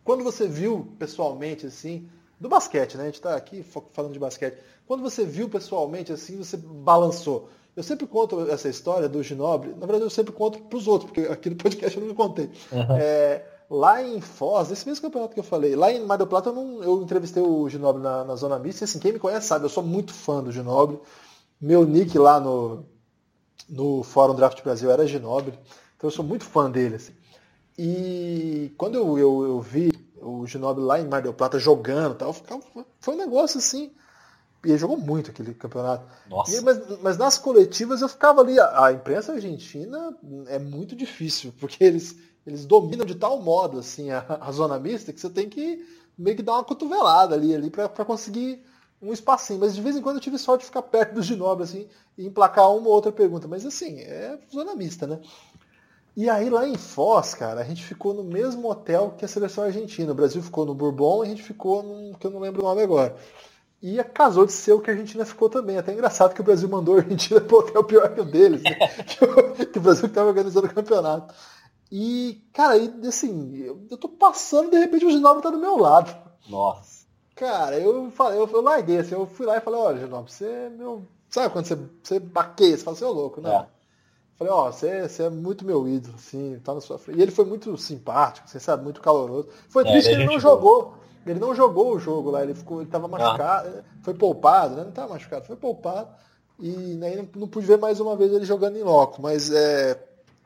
quando 0.02 0.22
você 0.22 0.46
viu 0.46 0.94
pessoalmente, 0.98 1.66
assim, 1.66 2.08
do 2.40 2.48
basquete, 2.48 2.96
né? 2.96 3.04
A 3.04 3.06
gente 3.06 3.16
está 3.16 3.36
aqui 3.36 3.64
falando 3.92 4.12
de 4.12 4.18
basquete. 4.18 4.58
Quando 4.86 5.02
você 5.02 5.24
viu 5.24 5.48
pessoalmente, 5.48 6.12
assim, 6.12 6.36
você 6.36 6.56
balançou. 6.56 7.48
Eu 7.76 7.82
sempre 7.82 8.06
conto 8.06 8.48
essa 8.50 8.68
história 8.68 9.08
do 9.08 9.22
Ginobre, 9.22 9.70
na 9.70 9.86
verdade 9.86 10.04
eu 10.04 10.10
sempre 10.10 10.32
conto 10.32 10.60
para 10.60 10.76
os 10.78 10.86
outros, 10.86 11.10
porque 11.10 11.28
aqui 11.28 11.50
no 11.50 11.56
podcast 11.56 11.96
eu 11.96 12.02
não 12.02 12.08
me 12.08 12.14
contei. 12.14 12.48
Uhum. 12.70 12.96
É, 12.96 13.44
Lá 13.70 14.02
em 14.02 14.20
Foz, 14.20 14.70
esse 14.70 14.86
mesmo 14.86 15.02
campeonato 15.02 15.32
que 15.32 15.40
eu 15.40 15.44
falei, 15.44 15.74
lá 15.74 15.90
em 15.90 16.04
Mar 16.04 16.16
del 16.16 16.26
Plata 16.26 16.50
eu, 16.50 16.54
não, 16.54 16.82
eu 16.82 17.02
entrevistei 17.02 17.42
o 17.42 17.68
Ginobre 17.68 18.02
na, 18.02 18.22
na 18.22 18.36
Zona 18.36 18.58
Mista, 18.58 18.84
e 18.84 18.86
assim, 18.86 18.98
quem 18.98 19.12
me 19.12 19.18
conhece 19.18 19.46
sabe, 19.46 19.64
eu 19.64 19.70
sou 19.70 19.82
muito 19.82 20.12
fã 20.12 20.42
do 20.42 20.52
Ginobre. 20.52 20.98
Meu 21.60 21.84
nick 21.84 22.18
lá 22.18 22.38
no, 22.38 22.84
no 23.68 24.02
Fórum 24.02 24.34
Draft 24.34 24.62
Brasil 24.62 24.90
era 24.90 25.06
Ginobre, 25.06 25.58
então 25.96 26.08
eu 26.08 26.14
sou 26.14 26.24
muito 26.24 26.44
fã 26.44 26.70
dele. 26.70 26.96
Assim. 26.96 27.12
E 27.78 28.72
quando 28.76 28.96
eu, 28.96 29.18
eu, 29.18 29.44
eu 29.44 29.60
vi 29.60 29.90
o 30.20 30.46
Ginobre 30.46 30.82
lá 30.82 31.00
em 31.00 31.08
Mar 31.08 31.22
del 31.22 31.34
Plata 31.34 31.58
jogando, 31.58 32.14
tal, 32.14 32.32
ficava, 32.32 32.62
foi 33.00 33.14
um 33.14 33.18
negócio 33.18 33.58
assim. 33.58 33.92
E 34.64 34.70
ele 34.70 34.78
jogou 34.78 34.96
muito 34.96 35.30
aquele 35.30 35.52
campeonato. 35.52 36.06
Nossa. 36.28 36.56
E, 36.56 36.60
mas, 36.62 37.00
mas, 37.02 37.18
nas 37.18 37.36
coletivas 37.36 38.00
eu 38.00 38.08
ficava 38.08 38.40
ali. 38.40 38.58
A, 38.58 38.86
a 38.86 38.92
imprensa 38.92 39.32
argentina 39.32 40.16
é 40.46 40.58
muito 40.58 40.96
difícil, 40.96 41.52
porque 41.60 41.84
eles 41.84 42.16
eles 42.46 42.64
dominam 42.66 43.06
de 43.06 43.14
tal 43.14 43.40
modo 43.40 43.78
assim 43.78 44.10
a, 44.10 44.38
a 44.40 44.52
zona 44.52 44.78
mista 44.78 45.12
que 45.12 45.20
você 45.20 45.30
tem 45.30 45.48
que 45.48 45.82
meio 46.16 46.36
que 46.36 46.42
dar 46.42 46.52
uma 46.52 46.64
cotovelada 46.64 47.34
ali, 47.34 47.54
ali 47.54 47.70
para 47.70 47.88
conseguir 48.04 48.62
um 49.04 49.12
espacinho. 49.12 49.60
Mas 49.60 49.74
de 49.74 49.80
vez 49.80 49.96
em 49.96 50.02
quando 50.02 50.16
eu 50.16 50.22
tive 50.22 50.38
sorte 50.38 50.60
de 50.60 50.66
ficar 50.66 50.82
perto 50.82 51.14
do 51.14 51.22
Ginobre 51.22 51.64
assim, 51.64 51.86
e 52.16 52.26
emplacar 52.26 52.70
uma 52.70 52.88
ou 52.88 52.94
outra 52.94 53.12
pergunta. 53.12 53.46
Mas 53.46 53.64
assim, 53.66 54.00
é 54.00 54.38
zona 54.52 54.74
mista, 54.74 55.06
né? 55.06 55.20
E 56.16 56.30
aí 56.30 56.48
lá 56.48 56.66
em 56.66 56.76
Foz, 56.76 57.34
cara, 57.34 57.60
a 57.60 57.64
gente 57.64 57.84
ficou 57.84 58.14
no 58.14 58.22
mesmo 58.22 58.70
hotel 58.70 59.14
que 59.18 59.24
a 59.24 59.28
seleção 59.28 59.64
argentina. 59.64 60.12
O 60.12 60.14
Brasil 60.14 60.42
ficou 60.42 60.64
no 60.64 60.74
Bourbon 60.74 61.24
e 61.24 61.26
a 61.26 61.30
gente 61.30 61.42
ficou 61.42 61.82
num 61.82 62.14
que 62.14 62.26
eu 62.26 62.30
não 62.30 62.38
lembro 62.38 62.62
o 62.62 62.64
nome 62.64 62.82
agora. 62.82 63.16
E 63.82 64.02
casou 64.02 64.46
de 64.46 64.52
ser 64.52 64.72
o 64.72 64.80
que 64.80 64.90
a 64.90 64.94
Argentina 64.94 65.26
ficou 65.26 65.50
também. 65.50 65.76
Até 65.76 65.92
engraçado 65.92 66.32
que 66.32 66.40
o 66.40 66.44
Brasil 66.44 66.68
mandou 66.68 66.94
a 66.94 66.98
Argentina 67.00 67.40
para 67.40 67.54
o 67.54 67.58
hotel 67.58 67.84
pior 67.84 68.14
que 68.14 68.20
o 68.20 68.24
deles. 68.24 68.62
Né? 68.62 68.74
que, 69.04 69.24
o, 69.24 69.66
que 69.66 69.78
Brasil 69.78 70.06
estava 70.06 70.28
organizando 70.28 70.68
o 70.68 70.72
campeonato. 70.72 71.34
E, 71.92 72.42
cara, 72.52 72.78
e, 72.78 72.90
assim, 73.06 73.56
eu, 73.56 73.86
eu 73.90 73.96
tô 73.98 74.08
passando, 74.08 74.70
de 74.70 74.78
repente 74.78 75.04
o 75.04 75.10
Ginobre 75.10 75.42
tá 75.42 75.50
do 75.50 75.58
meu 75.58 75.76
lado. 75.76 76.16
Nossa. 76.48 76.93
Cara, 77.34 77.78
eu 77.78 78.10
falei, 78.10 78.38
eu, 78.38 78.48
eu 78.48 78.62
larguei, 78.62 78.98
assim, 78.98 79.14
eu 79.14 79.26
fui 79.26 79.44
lá 79.44 79.56
e 79.56 79.60
falei, 79.60 79.80
olha, 79.80 79.98
Ginobre, 79.98 80.30
você 80.30 80.46
é 80.46 80.70
meu. 80.70 81.04
Sabe 81.28 81.52
quando 81.52 81.66
você, 81.66 81.78
você 82.02 82.20
baqueia, 82.20 82.76
você 82.76 82.84
fala, 82.84 82.96
você 82.96 83.04
é 83.04 83.08
louco, 83.08 83.40
né? 83.40 83.52
É. 83.52 83.66
Falei, 84.36 84.52
ó, 84.52 84.70
você, 84.70 85.08
você 85.08 85.24
é 85.24 85.30
muito 85.30 85.64
meu 85.64 85.86
ídolo, 85.88 86.14
assim, 86.16 86.60
tá 86.62 86.74
na 86.74 86.80
sua 86.80 86.98
frente. 86.98 87.18
E 87.18 87.22
ele 87.22 87.30
foi 87.30 87.44
muito 87.44 87.76
simpático, 87.76 88.48
você 88.48 88.60
sabe, 88.60 88.84
muito 88.84 89.00
caloroso. 89.00 89.48
Foi 89.68 89.86
é, 89.86 89.90
triste 89.90 90.08
que 90.08 90.14
ele 90.14 90.26
não 90.26 90.38
jogou. 90.38 90.94
Ele 91.26 91.40
não 91.40 91.54
jogou 91.54 91.94
o 91.94 91.98
jogo 91.98 92.30
lá, 92.30 92.42
ele 92.42 92.54
ficou, 92.54 92.82
ele 92.82 92.90
tava 92.90 93.08
machucado, 93.08 93.68
ah. 93.78 93.82
foi 94.02 94.14
poupado, 94.14 94.76
né? 94.76 94.84
Não 94.84 94.92
tava 94.92 95.14
machucado, 95.14 95.46
foi 95.46 95.56
poupado. 95.56 96.08
E 96.58 97.00
aí 97.02 97.16
não, 97.16 97.28
não 97.36 97.48
pude 97.48 97.66
ver 97.66 97.78
mais 97.78 97.98
uma 97.98 98.14
vez 98.16 98.32
ele 98.32 98.44
jogando 98.44 98.76
em 98.76 98.82
loco, 98.82 99.22
mas 99.22 99.50
é, 99.50 99.98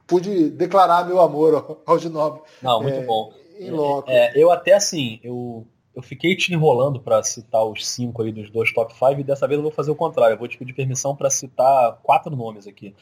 pude 0.06 0.48
declarar 0.50 1.06
meu 1.06 1.20
amor 1.20 1.80
ao 1.84 1.98
Ginobre. 1.98 2.42
Não, 2.62 2.82
muito 2.82 2.98
é, 2.98 3.04
bom. 3.04 3.32
Em 3.58 3.70
loco. 3.70 4.08
É, 4.08 4.32
eu 4.36 4.50
até 4.50 4.74
assim, 4.74 5.18
eu, 5.22 5.66
eu 5.98 6.02
fiquei 6.02 6.36
te 6.36 6.54
enrolando 6.54 7.00
para 7.00 7.20
citar 7.24 7.64
os 7.64 7.84
cinco 7.84 8.22
aí 8.22 8.30
dos 8.30 8.48
dois 8.50 8.72
top 8.72 8.94
5 8.94 9.20
e 9.20 9.24
dessa 9.24 9.48
vez 9.48 9.58
eu 9.58 9.64
vou 9.64 9.72
fazer 9.72 9.90
o 9.90 9.96
contrário. 9.96 10.34
Eu 10.34 10.38
vou 10.38 10.46
te 10.46 10.56
pedir 10.56 10.72
permissão 10.72 11.16
para 11.16 11.28
citar 11.28 11.98
quatro 12.04 12.36
nomes 12.36 12.68
aqui. 12.68 12.94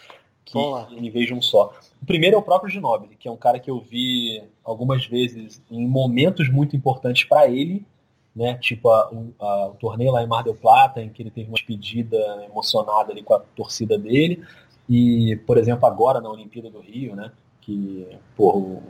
Que, 0.46 0.58
em 0.58 1.10
vez 1.10 1.26
de 1.26 1.34
um 1.34 1.42
só. 1.42 1.74
O 2.00 2.06
primeiro 2.06 2.36
é 2.36 2.38
o 2.38 2.42
próprio 2.42 2.70
Ginobili, 2.70 3.16
que 3.16 3.28
é 3.28 3.30
um 3.30 3.36
cara 3.36 3.60
que 3.60 3.70
eu 3.70 3.80
vi 3.80 4.42
algumas 4.64 5.04
vezes 5.04 5.60
em 5.70 5.86
momentos 5.86 6.48
muito 6.48 6.74
importantes 6.74 7.24
para 7.24 7.48
ele, 7.48 7.84
né? 8.34 8.54
Tipo 8.54 8.88
a, 8.88 9.10
a, 9.40 9.66
o 9.66 9.74
torneio 9.74 10.12
lá 10.12 10.22
em 10.22 10.26
Mar 10.26 10.42
del 10.42 10.54
Plata, 10.54 11.02
em 11.02 11.10
que 11.10 11.22
ele 11.22 11.30
teve 11.30 11.48
uma 11.48 11.56
despedida 11.56 12.16
emocionada 12.48 13.12
ali 13.12 13.22
com 13.22 13.34
a 13.34 13.40
torcida 13.40 13.98
dele. 13.98 14.42
E, 14.88 15.36
por 15.46 15.58
exemplo, 15.58 15.84
agora 15.84 16.18
na 16.18 16.30
Olimpíada 16.30 16.70
do 16.70 16.80
Rio, 16.80 17.14
né? 17.14 17.30
Que, 17.60 18.06
porra, 18.36 18.58
o, 18.58 18.82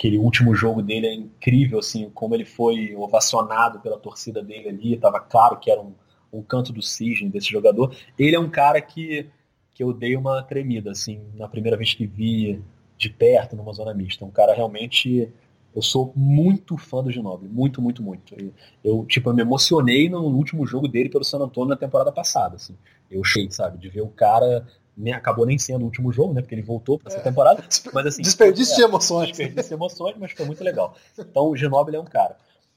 aquele 0.00 0.16
último 0.16 0.54
jogo 0.54 0.80
dele 0.80 1.06
é 1.06 1.12
incrível, 1.12 1.78
assim, 1.78 2.08
como 2.14 2.34
ele 2.34 2.46
foi 2.46 2.96
ovacionado 2.96 3.80
pela 3.80 3.98
torcida 3.98 4.42
dele 4.42 4.70
ali, 4.70 4.94
estava 4.94 5.20
claro 5.20 5.58
que 5.58 5.70
era 5.70 5.78
um, 5.78 5.92
um 6.32 6.42
canto 6.42 6.72
do 6.72 6.80
cisne 6.80 7.28
desse 7.28 7.50
jogador. 7.50 7.94
Ele 8.18 8.34
é 8.34 8.40
um 8.40 8.48
cara 8.48 8.80
que, 8.80 9.26
que 9.74 9.84
eu 9.84 9.92
dei 9.92 10.16
uma 10.16 10.42
tremida, 10.42 10.90
assim, 10.90 11.20
na 11.34 11.46
primeira 11.46 11.76
vez 11.76 11.92
que 11.92 12.06
vi 12.06 12.62
de 12.96 13.10
perto 13.10 13.54
numa 13.54 13.74
zona 13.74 13.92
mista. 13.92 14.24
Um 14.24 14.30
cara 14.30 14.54
realmente. 14.54 15.30
Eu 15.72 15.82
sou 15.82 16.12
muito 16.16 16.76
fã 16.76 17.00
do 17.00 17.12
Ginobili, 17.12 17.52
muito, 17.52 17.80
muito, 17.80 18.02
muito. 18.02 18.34
Eu, 18.82 19.04
tipo, 19.04 19.28
eu 19.28 19.34
me 19.34 19.42
emocionei 19.42 20.08
no 20.08 20.22
último 20.22 20.66
jogo 20.66 20.88
dele 20.88 21.08
pelo 21.08 21.22
San 21.22 21.38
Antonio 21.38 21.68
na 21.68 21.76
temporada 21.76 22.10
passada, 22.10 22.56
assim 22.56 22.74
eu 23.10 23.22
achei, 23.22 23.50
sabe? 23.50 23.78
De 23.78 23.88
ver 23.88 24.02
o 24.02 24.08
cara. 24.08 24.66
Nem, 25.00 25.12
acabou 25.12 25.46
nem 25.46 25.58
sendo 25.58 25.82
o 25.82 25.84
último 25.84 26.12
jogo, 26.12 26.32
né? 26.34 26.40
Porque 26.40 26.54
ele 26.54 26.62
voltou 26.62 26.98
para 26.98 27.08
essa 27.08 27.20
é. 27.20 27.22
temporada. 27.22 27.64
Mas 27.92 28.06
assim. 28.06 28.22
Desperdício 28.22 28.74
é, 28.74 28.76
de 28.76 28.82
emoções. 28.82 29.28
Desperdício 29.28 29.68
de 29.68 29.74
emoções, 29.74 30.16
mas 30.18 30.32
foi 30.32 30.46
muito 30.46 30.62
legal. 30.62 30.94
Então 31.18 31.48
o 31.48 31.56
Ginóbili 31.56 31.96
é 31.96 32.00
um 32.00 32.04
cara. 32.04 32.36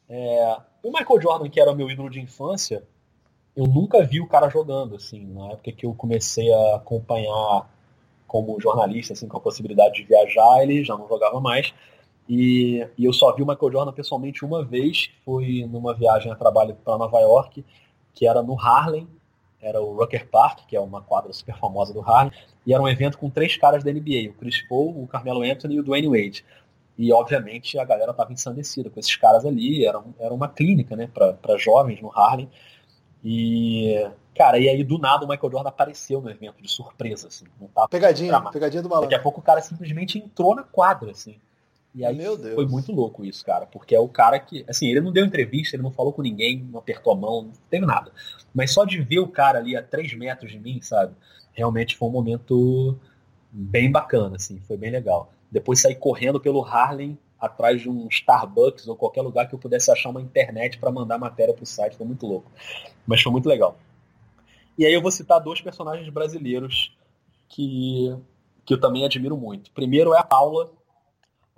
É, 0.10 0.58
o 0.82 0.92
Michael 0.92 1.22
Jordan, 1.22 1.50
que 1.50 1.60
era 1.60 1.74
meu 1.74 1.90
ídolo 1.90 2.10
de 2.10 2.20
infância, 2.20 2.84
eu 3.56 3.66
nunca 3.66 4.04
vi 4.04 4.20
o 4.20 4.28
cara 4.28 4.50
jogando, 4.50 4.96
assim, 4.96 5.26
na 5.26 5.52
época 5.52 5.72
que 5.72 5.86
eu 5.86 5.94
comecei 5.94 6.52
a 6.52 6.76
acompanhar 6.76 7.70
como 8.28 8.60
jornalista, 8.60 9.14
assim, 9.14 9.28
com 9.28 9.38
a 9.38 9.42
possibilidade 9.42 9.96
de 9.96 10.04
viajar, 10.04 10.64
ele 10.64 10.84
já 10.84 10.98
não 10.98 11.08
jogava 11.08 11.40
mais. 11.40 11.74
E, 12.28 12.88
e, 12.98 13.06
eu 13.06 13.14
só 13.14 13.34
vi 13.36 13.44
o 13.44 13.48
Michael 13.48 13.72
Jordan 13.72 13.92
pessoalmente 13.92 14.44
uma 14.44 14.64
vez, 14.64 15.12
foi 15.24 15.68
numa 15.70 15.94
viagem 15.94 16.32
a 16.32 16.36
trabalho 16.36 16.76
para 16.84 16.98
Nova 16.98 17.20
York, 17.20 17.64
que 18.14 18.28
era 18.28 18.42
no 18.42 18.60
Harlem, 18.60 19.08
era 19.64 19.82
o 19.82 19.95
Rucker 19.95 20.28
Park, 20.30 20.66
que 20.68 20.76
é 20.76 20.80
uma 20.80 21.01
quadra 21.01 21.32
super 21.34 21.55
famosa 21.57 21.93
do 21.93 22.01
Harlem, 22.01 22.34
e 22.66 22.74
era 22.74 22.84
um 22.84 22.88
evento 22.88 23.18
com 23.18 23.30
três 23.30 23.55
caras 23.57 23.84
da 23.84 23.91
NBA, 23.91 24.30
o 24.30 24.34
Chris 24.34 24.61
Paul, 24.68 25.01
o 25.01 25.07
Carmelo 25.07 25.41
Anthony 25.41 25.76
e 25.76 25.80
o 25.80 25.84
Dwayne 25.84 26.07
Wade. 26.07 26.45
E, 26.97 27.11
obviamente, 27.11 27.80
a 27.80 27.86
galera 27.86 28.11
estava 28.11 28.32
ensandecida 28.32 28.89
com 28.89 28.99
esses 28.99 29.16
caras 29.16 29.45
ali, 29.45 29.86
era, 29.86 30.03
era 30.20 30.34
uma 30.34 30.47
clínica, 30.47 30.95
né, 30.95 31.07
para 31.07 31.57
jovens 31.57 32.01
no 32.01 32.11
Harlem. 32.11 32.49
E, 33.24 34.05
cara, 34.36 34.59
e 34.59 34.68
aí 34.68 34.84
do 34.84 34.99
nada 34.99 35.26
o 35.26 35.28
Michael 35.28 35.51
Jordan 35.51 35.70
apareceu 35.70 36.22
no 36.22 36.30
evento 36.30 36.61
de 36.61 36.70
surpresa, 36.70 37.30
assim. 37.30 37.45
Não 37.59 37.68
tava 37.70 37.88
pegadinha, 37.88 38.41
pegadinha 38.52 38.84
do 38.84 38.90
malandro. 38.90 39.10
Daqui 39.10 39.19
a 39.19 39.23
pouco 39.23 39.40
o 39.40 39.44
cara 39.44 39.61
simplesmente 39.61 40.19
entrou 40.19 40.53
na 40.53 40.64
quadra, 40.64 41.11
assim. 41.11 41.38
E 41.95 42.03
aí 42.03 42.15
Meu 42.15 42.36
Deus. 42.36 42.56
foi 42.56 42.65
muito 42.65 42.91
louco 42.91 43.24
isso, 43.24 43.45
cara, 43.45 43.68
porque 43.68 43.94
é 43.94 43.99
o 43.99 44.07
cara 44.07 44.40
que, 44.40 44.65
assim, 44.68 44.88
ele 44.88 44.99
não 44.99 45.11
deu 45.11 45.26
entrevista, 45.26 45.76
ele 45.76 45.84
não 45.84 45.91
falou 45.91 46.11
com 46.11 46.24
ninguém, 46.24 46.64
não 46.72 46.80
apertou 46.80 47.14
a 47.14 47.15
mão, 47.15 47.44
não 47.44 47.52
teve 47.70 47.86
nada. 47.86 48.11
Mas 48.53 48.72
só 48.72 48.84
de 48.84 48.99
ver 48.99 49.20
o 49.20 49.28
cara 49.28 49.60
ali 49.60 49.76
a 49.76 49.84
3 49.84 50.15
metros 50.15 50.52
de 50.52 50.60
mim, 50.60 50.82
sabe? 50.82 51.14
Realmente 51.53 51.95
foi 51.95 52.10
um 52.10 52.11
momento 52.11 52.98
bem 53.52 53.91
bacana, 53.91 54.38
assim, 54.38 54.60
foi 54.61 54.76
bem 54.76 54.90
legal. 54.90 55.32
Depois 55.52 55.82
saí 55.82 55.94
correndo 55.94 56.40
pelo 56.40 56.65
Harlem 56.65 57.18
atrás 57.40 57.82
de 57.82 57.90
um 57.90 58.07
Starbucks 58.07 58.88
ou 58.88 58.95
qualquer 58.95 59.22
lugar 59.22 59.48
que 59.48 59.53
eu 59.53 59.60
pudesse 59.60 59.91
achar 59.91 60.10
uma 60.10 60.22
internet 60.22 60.80
para 60.80 60.91
mandar 60.91 61.20
matéria 61.20 61.53
pro 61.53 61.65
site, 61.65 61.95
foi 61.95 62.07
muito 62.07 62.26
louco. 62.26 62.49
Mas 63.06 63.22
foi 63.22 63.32
muito 63.32 63.48
legal. 63.48 63.78
E 64.78 64.86
aí 64.86 64.94
eu 64.94 65.02
vou 65.02 65.11
citar 65.11 65.40
dois 65.40 65.61
personagens 65.61 66.10
brasileiros 66.10 66.98
que, 67.48 68.15
que 68.65 68.74
eu 68.74 68.80
também 68.80 69.06
admiro 69.06 69.38
muito. 69.38 69.72
Primeiro 69.72 70.14
é 70.15 70.20
a 70.20 70.24
Paula, 70.24 70.72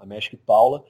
a 0.06 0.07
Magic 0.07 0.38
Paula, 0.38 0.84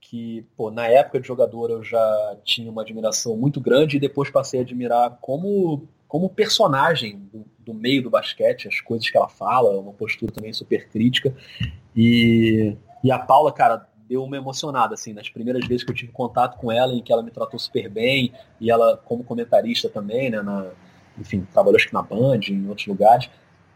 que, 0.00 0.46
pô, 0.56 0.70
na 0.70 0.86
época 0.86 1.20
de 1.20 1.26
jogador 1.26 1.70
eu 1.70 1.82
já 1.82 2.36
tinha 2.44 2.70
uma 2.70 2.82
admiração 2.82 3.36
muito 3.36 3.60
grande 3.60 3.96
e 3.96 4.00
depois 4.00 4.30
passei 4.30 4.60
a 4.60 4.62
admirar 4.62 5.18
como, 5.20 5.88
como 6.06 6.28
personagem 6.28 7.18
do, 7.32 7.44
do 7.58 7.74
meio 7.74 8.02
do 8.02 8.10
basquete, 8.10 8.68
as 8.68 8.80
coisas 8.80 9.08
que 9.08 9.16
ela 9.16 9.28
fala, 9.28 9.78
uma 9.78 9.92
postura 9.92 10.32
também 10.32 10.52
super 10.52 10.88
crítica. 10.88 11.34
E, 11.94 12.76
e 13.02 13.10
a 13.10 13.18
Paula, 13.18 13.52
cara, 13.52 13.88
deu 14.08 14.22
uma 14.22 14.36
emocionada, 14.36 14.94
assim, 14.94 15.12
nas 15.12 15.28
primeiras 15.28 15.66
vezes 15.66 15.82
que 15.82 15.90
eu 15.90 15.94
tive 15.94 16.12
contato 16.12 16.56
com 16.58 16.70
ela, 16.70 16.92
em 16.92 17.02
que 17.02 17.12
ela 17.12 17.22
me 17.22 17.30
tratou 17.30 17.58
super 17.58 17.88
bem, 17.88 18.32
e 18.60 18.70
ela, 18.70 18.96
como 18.98 19.24
comentarista 19.24 19.88
também, 19.88 20.30
né, 20.30 20.40
na, 20.42 20.70
enfim, 21.18 21.46
trabalhou 21.52 21.76
acho 21.76 21.88
que 21.88 21.94
na 21.94 22.02
Band, 22.02 22.40
em 22.48 22.68
outros 22.68 22.86
lugares, 22.86 23.28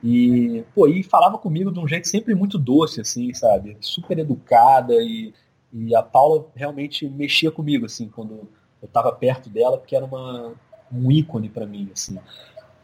E, 0.03 0.65
pô, 0.75 0.87
e 0.87 1.03
falava 1.03 1.37
comigo 1.37 1.71
de 1.71 1.79
um 1.79 1.87
jeito 1.87 2.09
sempre 2.09 2.35
muito 2.35 2.59
doce, 2.59 3.01
assim, 3.01 3.33
sabe? 3.35 3.77
Super 3.81 4.19
educada 4.19 4.95
e, 4.95 5.33
e 5.73 5.95
a 5.95 6.03
Paula 6.03 6.47
realmente 6.55 7.09
mexia 7.09 7.51
comigo, 7.51 7.87
assim, 7.87 8.09
quando 8.09 8.49
eu 8.81 8.87
estava 8.87 9.13
perto 9.13 9.51
dela, 9.51 9.77
porque 9.77 9.95
era 9.95 10.05
uma, 10.05 10.55
um 10.93 11.11
ícone 11.11 11.49
para 11.49 11.67
mim, 11.67 11.91
assim, 11.93 12.19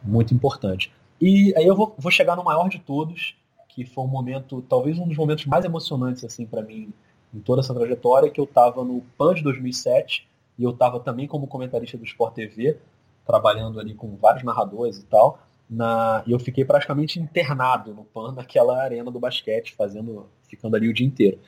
muito 0.02 0.34
importante. 0.34 0.92
E 1.20 1.54
aí 1.56 1.66
eu 1.66 1.74
vou, 1.74 1.94
vou 1.98 2.12
chegar 2.12 2.36
no 2.36 2.44
maior 2.44 2.68
de 2.68 2.78
todos, 2.78 3.34
que 3.68 3.84
foi 3.84 4.04
um 4.04 4.08
momento, 4.08 4.62
talvez 4.68 4.98
um 4.98 5.08
dos 5.08 5.16
momentos 5.16 5.46
mais 5.46 5.64
emocionantes, 5.64 6.22
assim, 6.24 6.44
para 6.44 6.62
mim, 6.62 6.92
em 7.34 7.40
toda 7.40 7.60
essa 7.60 7.74
trajetória, 7.74 8.30
que 8.30 8.40
eu 8.40 8.44
estava 8.44 8.84
no 8.84 9.02
PAN 9.16 9.34
de 9.34 9.42
2007, 9.42 10.28
e 10.58 10.64
eu 10.64 10.70
estava 10.70 11.00
também 11.00 11.26
como 11.26 11.46
comentarista 11.46 11.96
do 11.96 12.04
Sport 12.04 12.34
TV, 12.34 12.78
trabalhando 13.26 13.80
ali 13.80 13.94
com 13.94 14.16
vários 14.16 14.44
narradores 14.44 14.98
e 14.98 15.04
tal, 15.04 15.40
na, 15.68 16.22
e 16.26 16.32
eu 16.32 16.38
fiquei 16.38 16.64
praticamente 16.64 17.18
internado 17.18 17.92
no 17.92 18.04
PAN, 18.04 18.32
naquela 18.32 18.82
arena 18.82 19.10
do 19.10 19.18
basquete, 19.18 19.74
fazendo, 19.74 20.26
ficando 20.48 20.76
ali 20.76 20.88
o 20.88 20.92
dia 20.92 21.06
inteiro. 21.06 21.38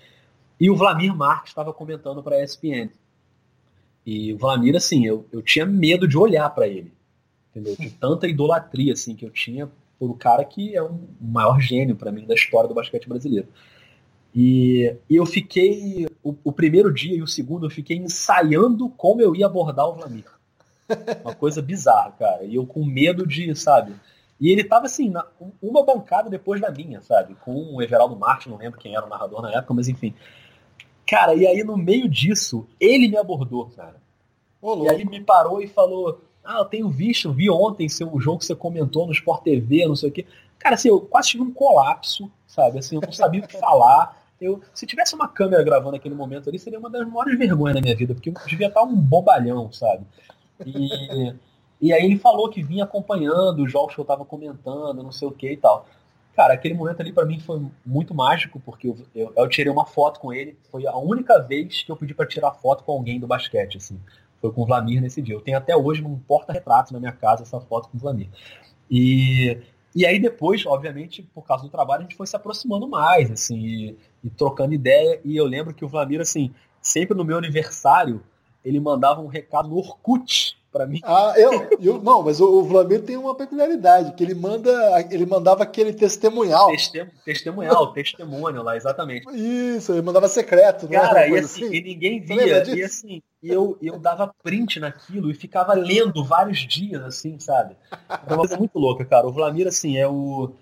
E 0.60 0.68
o 0.70 0.76
Vlamir 0.76 1.14
Marques 1.14 1.50
estava 1.50 1.72
comentando 1.72 2.22
para 2.22 2.36
a 2.36 2.42
ESPN. 2.42 2.90
E 4.04 4.32
o 4.32 4.38
Vlamir, 4.38 4.74
assim, 4.74 5.06
eu, 5.06 5.26
eu 5.30 5.42
tinha 5.42 5.64
medo 5.64 6.08
de 6.08 6.16
olhar 6.16 6.48
para 6.50 6.66
ele, 6.66 6.92
entendeu? 7.50 7.76
De 7.76 7.90
tanta 7.90 8.26
idolatria, 8.26 8.92
assim, 8.92 9.14
que 9.14 9.24
eu 9.24 9.30
tinha 9.30 9.70
por 9.98 10.10
um 10.10 10.16
cara 10.16 10.44
que 10.44 10.74
é 10.76 10.82
um 10.82 11.08
maior 11.20 11.60
gênio 11.60 11.96
para 11.96 12.12
mim 12.12 12.24
da 12.24 12.34
história 12.34 12.68
do 12.68 12.74
basquete 12.74 13.08
brasileiro. 13.08 13.48
E, 14.34 14.94
e 15.08 15.16
eu 15.16 15.26
fiquei, 15.26 16.06
o, 16.22 16.34
o, 16.44 16.52
primeiro 16.52 16.92
dia 16.92 17.16
e 17.16 17.22
o 17.22 17.26
segundo, 17.26 17.66
eu 17.66 17.70
fiquei 17.70 17.96
ensaiando 17.96 18.88
como 18.90 19.20
eu 19.20 19.34
ia 19.34 19.46
abordar 19.46 19.88
o 19.88 19.94
Vlamir. 19.94 20.24
Uma 21.24 21.34
coisa 21.34 21.60
bizarra, 21.60 22.12
cara. 22.12 22.44
E 22.44 22.54
eu 22.54 22.66
com 22.66 22.84
medo 22.84 23.26
de, 23.26 23.54
sabe? 23.54 23.94
E 24.40 24.50
ele 24.50 24.62
tava 24.62 24.86
assim, 24.86 25.10
na, 25.10 25.26
uma 25.60 25.84
bancada 25.84 26.30
depois 26.30 26.60
da 26.60 26.70
minha, 26.70 27.02
sabe? 27.02 27.34
Com 27.36 27.74
o 27.74 27.82
Everaldo 27.82 28.16
Martins, 28.16 28.52
não 28.52 28.58
lembro 28.58 28.78
quem 28.78 28.94
era 28.94 29.04
o 29.04 29.08
narrador 29.08 29.42
na 29.42 29.52
época, 29.52 29.74
mas 29.74 29.88
enfim. 29.88 30.14
Cara, 31.06 31.34
e 31.34 31.46
aí 31.46 31.64
no 31.64 31.76
meio 31.76 32.08
disso, 32.08 32.66
ele 32.78 33.08
me 33.08 33.16
abordou, 33.16 33.66
cara. 33.70 33.96
Ô, 34.60 34.84
e 34.84 34.88
aí 34.88 35.04
me 35.04 35.20
parou 35.20 35.60
e 35.60 35.66
falou: 35.66 36.20
Ah, 36.44 36.58
eu 36.58 36.64
tenho 36.64 36.88
visto, 36.88 37.32
vi 37.32 37.50
ontem 37.50 37.88
seu 37.88 38.18
jogo 38.20 38.38
que 38.38 38.44
você 38.44 38.54
comentou 38.54 39.06
no 39.06 39.12
Sport 39.12 39.42
TV, 39.42 39.86
não 39.86 39.96
sei 39.96 40.10
o 40.10 40.12
quê. 40.12 40.26
Cara, 40.58 40.74
assim, 40.74 40.88
eu 40.88 41.00
quase 41.00 41.30
tive 41.30 41.42
um 41.42 41.52
colapso, 41.52 42.30
sabe? 42.46 42.78
Assim, 42.78 42.96
eu 42.96 43.00
não 43.00 43.12
sabia 43.12 43.40
o 43.40 43.46
que 43.46 43.56
falar. 43.58 44.16
Eu, 44.40 44.60
se 44.72 44.86
tivesse 44.86 45.16
uma 45.16 45.26
câmera 45.26 45.64
gravando 45.64 45.96
aquele 45.96 46.14
momento 46.14 46.48
ali, 46.48 46.60
seria 46.60 46.78
uma 46.78 46.88
das 46.88 47.08
maiores 47.08 47.36
vergonhas 47.36 47.74
da 47.74 47.80
minha 47.80 47.96
vida, 47.96 48.14
porque 48.14 48.30
eu 48.30 48.34
devia 48.46 48.68
estar 48.68 48.82
um 48.82 48.94
bobalhão, 48.94 49.72
sabe? 49.72 50.04
E, 50.66 51.34
e 51.80 51.92
aí 51.92 52.04
ele 52.04 52.18
falou 52.18 52.48
que 52.48 52.62
vinha 52.62 52.84
acompanhando 52.84 53.62
os 53.64 53.70
jogos 53.70 53.94
que 53.94 54.00
eu 54.00 54.04
tava 54.04 54.24
comentando, 54.24 55.02
não 55.02 55.12
sei 55.12 55.28
o 55.28 55.32
que 55.32 55.52
e 55.52 55.56
tal. 55.56 55.86
Cara, 56.34 56.54
aquele 56.54 56.74
momento 56.74 57.00
ali 57.00 57.12
para 57.12 57.26
mim 57.26 57.40
foi 57.40 57.60
muito 57.84 58.14
mágico, 58.14 58.60
porque 58.60 58.88
eu, 58.88 58.96
eu, 59.14 59.32
eu, 59.36 59.48
tirei 59.48 59.72
uma 59.72 59.84
foto 59.84 60.20
com 60.20 60.32
ele. 60.32 60.56
Foi 60.70 60.86
a 60.86 60.96
única 60.96 61.40
vez 61.40 61.82
que 61.82 61.90
eu 61.90 61.96
pedi 61.96 62.14
para 62.14 62.26
tirar 62.26 62.52
foto 62.52 62.84
com 62.84 62.92
alguém 62.92 63.18
do 63.18 63.26
basquete, 63.26 63.76
assim. 63.76 63.98
Foi 64.40 64.52
com 64.52 64.62
o 64.62 64.66
Vlamir 64.66 65.00
nesse 65.00 65.20
dia. 65.20 65.34
Eu 65.34 65.40
tenho 65.40 65.58
até 65.58 65.76
hoje 65.76 66.00
num 66.00 66.16
porta-retrato 66.16 66.92
na 66.92 67.00
minha 67.00 67.10
casa 67.10 67.42
essa 67.42 67.60
foto 67.60 67.88
com 67.88 67.96
o 67.96 68.00
Vlamir. 68.00 68.28
E, 68.88 69.58
e 69.94 70.06
aí 70.06 70.20
depois, 70.20 70.64
obviamente, 70.64 71.22
por 71.34 71.44
causa 71.44 71.64
do 71.64 71.70
trabalho, 71.70 72.00
a 72.00 72.02
gente 72.04 72.14
foi 72.14 72.26
se 72.26 72.36
aproximando 72.36 72.86
mais, 72.86 73.32
assim, 73.32 73.58
e, 73.58 73.98
e 74.22 74.30
trocando 74.30 74.72
ideia. 74.72 75.20
E 75.24 75.36
eu 75.36 75.44
lembro 75.44 75.74
que 75.74 75.84
o 75.84 75.88
Vlamir, 75.88 76.20
assim, 76.20 76.54
sempre 76.80 77.16
no 77.16 77.24
meu 77.24 77.36
aniversário, 77.36 78.22
ele 78.64 78.80
mandava 78.80 79.20
um 79.20 79.26
recado 79.26 79.68
no 79.68 79.76
Orkut 79.76 80.58
para 80.70 80.86
mim. 80.86 81.00
Ah, 81.02 81.34
eu, 81.36 81.68
eu 81.80 82.02
não, 82.02 82.22
mas 82.22 82.40
o, 82.40 82.60
o 82.60 82.64
Vladimir 82.64 83.02
tem 83.02 83.16
uma 83.16 83.34
peculiaridade, 83.34 84.12
que 84.12 84.22
ele 84.22 84.34
manda, 84.34 84.70
ele 85.10 85.24
mandava 85.24 85.62
aquele 85.62 85.92
testemunhal. 85.92 86.68
Testem, 86.68 87.06
testemunhal, 87.24 87.92
testemunho 87.94 88.62
lá, 88.62 88.76
exatamente. 88.76 89.26
Isso, 89.34 89.92
ele 89.92 90.02
mandava 90.02 90.28
secreto, 90.28 90.88
né? 90.88 90.98
Cara, 90.98 91.28
e 91.28 91.38
assim, 91.38 91.64
assim, 91.64 91.74
e 91.74 91.80
ninguém 91.80 92.20
via, 92.20 92.64
e 92.68 92.82
assim, 92.82 93.22
eu, 93.42 93.78
eu 93.80 93.98
dava 93.98 94.32
print 94.42 94.78
naquilo 94.78 95.30
e 95.30 95.34
ficava 95.34 95.72
lendo 95.74 96.22
vários 96.24 96.58
dias, 96.58 97.02
assim, 97.02 97.38
sabe? 97.38 97.76
Era 98.08 98.34
uma 98.34 98.38
coisa 98.38 98.56
muito 98.56 98.78
louca, 98.78 99.04
cara. 99.04 99.26
O 99.26 99.32
Vladimir, 99.32 99.68
assim, 99.68 99.96
é 99.96 100.06
o 100.06 100.52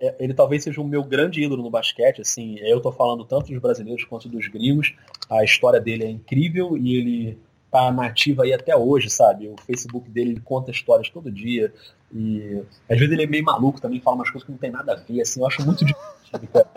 é, 0.00 0.14
ele 0.18 0.34
talvez 0.34 0.62
seja 0.62 0.80
o 0.80 0.84
meu 0.84 1.02
grande 1.02 1.42
ídolo 1.42 1.62
no 1.62 1.70
basquete, 1.70 2.20
assim, 2.20 2.58
eu 2.58 2.80
tô 2.80 2.90
falando 2.90 3.24
tanto 3.24 3.46
dos 3.46 3.58
brasileiros 3.58 4.04
quanto 4.04 4.28
dos 4.28 4.48
gringos, 4.48 4.92
a 5.30 5.44
história 5.44 5.80
dele 5.80 6.04
é 6.04 6.10
incrível 6.10 6.76
e 6.76 6.96
ele 6.96 7.38
tá 7.74 7.90
nativo 7.90 8.42
aí 8.42 8.52
até 8.52 8.76
hoje, 8.76 9.10
sabe? 9.10 9.48
O 9.48 9.56
Facebook 9.66 10.08
dele 10.08 10.30
ele 10.30 10.40
conta 10.40 10.70
histórias 10.70 11.10
todo 11.10 11.28
dia 11.28 11.74
e 12.14 12.62
às 12.88 12.96
vezes 12.96 13.12
ele 13.12 13.24
é 13.24 13.26
meio 13.26 13.42
maluco 13.42 13.80
também, 13.80 14.00
fala 14.00 14.14
umas 14.14 14.30
coisas 14.30 14.46
que 14.46 14.52
não 14.52 14.58
tem 14.58 14.70
nada 14.70 14.92
a 14.92 14.94
ver, 14.94 15.20
assim, 15.20 15.40
eu 15.40 15.46
acho 15.48 15.66
muito 15.66 15.84
divertido, 15.84 16.46
cara. 16.52 16.68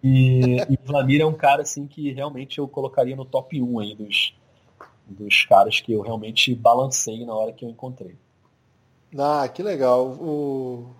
E, 0.00 0.58
e 0.70 0.74
o 0.74 0.86
Vladimir 0.86 1.22
é 1.22 1.26
um 1.26 1.32
cara, 1.32 1.62
assim, 1.62 1.88
que 1.88 2.12
realmente 2.12 2.58
eu 2.58 2.68
colocaria 2.68 3.16
no 3.16 3.24
top 3.24 3.60
1 3.60 3.80
aí 3.80 3.96
dos, 3.96 4.32
dos 5.08 5.44
caras 5.44 5.80
que 5.80 5.92
eu 5.92 6.02
realmente 6.02 6.54
balancei 6.54 7.26
na 7.26 7.34
hora 7.34 7.52
que 7.52 7.64
eu 7.64 7.68
encontrei. 7.68 8.14
Ah, 9.18 9.48
que 9.48 9.60
legal. 9.60 10.06
O, 10.06 10.94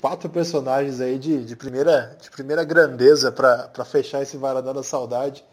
quatro 0.00 0.30
personagens 0.30 1.00
aí 1.00 1.18
de, 1.18 1.44
de, 1.44 1.56
primeira, 1.56 2.16
de 2.22 2.30
primeira 2.30 2.62
grandeza 2.62 3.32
para 3.32 3.84
fechar 3.84 4.22
esse 4.22 4.36
Varadão 4.36 4.72
da 4.72 4.84
Saudade. 4.84 5.44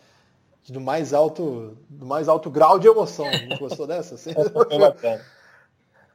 Do 0.70 0.80
mais 0.80 1.14
alto, 1.14 1.78
do 1.90 2.06
mais 2.06 2.28
alto 2.28 2.50
grau 2.50 2.80
de 2.80 2.88
emoção. 2.88 3.26
Gostou 3.60 3.88
dessa? 3.88 4.18
Sim. 4.18 4.32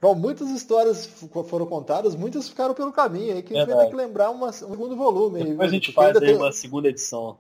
Bom, 0.01 0.15
muitas 0.15 0.49
histórias 0.51 1.07
foram 1.49 1.67
contadas, 1.67 2.15
muitas 2.15 2.49
ficaram 2.49 2.75
pelo 2.75 2.93
caminho 2.93 3.35
aí, 3.35 3.43
que 3.43 3.57
a 3.57 3.61
gente 3.61 3.75
vai 3.75 3.85
ter 3.85 3.91
que 3.91 3.97
lembrar 3.97 4.31
uma, 4.31 4.49
um 4.49 4.53
segundo 4.53 4.95
volume. 4.95 5.43
Depois 5.43 5.61
aí, 5.61 5.67
a 5.67 5.71
gente 5.71 5.93
faz 5.93 6.17
aí 6.17 6.27
tem... 6.27 6.37
uma 6.37 6.53
segunda 6.53 6.89
edição. 6.89 7.39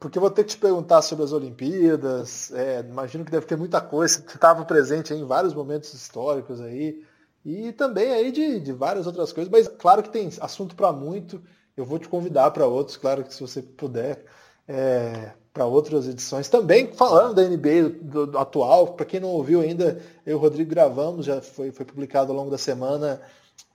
Porque 0.00 0.18
eu 0.18 0.20
vou 0.20 0.30
ter 0.30 0.44
que 0.44 0.50
te 0.50 0.58
perguntar 0.58 1.02
sobre 1.02 1.24
as 1.24 1.32
Olimpíadas, 1.32 2.52
é, 2.52 2.80
imagino 2.80 3.24
que 3.24 3.30
deve 3.30 3.46
ter 3.46 3.56
muita 3.56 3.80
coisa, 3.80 4.14
você 4.14 4.34
estava 4.34 4.64
presente 4.64 5.14
em 5.14 5.24
vários 5.24 5.54
momentos 5.54 5.94
históricos 5.94 6.60
aí, 6.60 7.02
e 7.44 7.72
também 7.72 8.12
aí 8.12 8.32
de, 8.32 8.60
de 8.60 8.72
várias 8.72 9.06
outras 9.06 9.32
coisas, 9.32 9.50
mas 9.50 9.68
claro 9.68 10.02
que 10.02 10.08
tem 10.08 10.30
assunto 10.40 10.74
para 10.74 10.92
muito. 10.92 11.42
Eu 11.76 11.84
vou 11.84 11.98
te 11.98 12.08
convidar 12.08 12.50
para 12.50 12.66
outros, 12.66 12.96
claro 12.96 13.24
que 13.24 13.34
se 13.34 13.40
você 13.40 13.60
puder, 13.60 14.24
é, 14.66 15.32
para 15.54 15.64
outras 15.64 16.08
edições. 16.08 16.48
Também 16.48 16.92
falando 16.92 17.34
da 17.34 17.48
NBA 17.48 18.00
do, 18.02 18.26
do 18.26 18.38
atual, 18.38 18.88
para 18.88 19.06
quem 19.06 19.20
não 19.20 19.28
ouviu 19.28 19.60
ainda, 19.60 20.02
eu 20.26 20.32
e 20.32 20.34
o 20.34 20.38
Rodrigo 20.38 20.68
gravamos, 20.68 21.24
já 21.24 21.40
foi, 21.40 21.70
foi 21.70 21.86
publicado 21.86 22.32
ao 22.32 22.36
longo 22.36 22.50
da 22.50 22.58
semana 22.58 23.22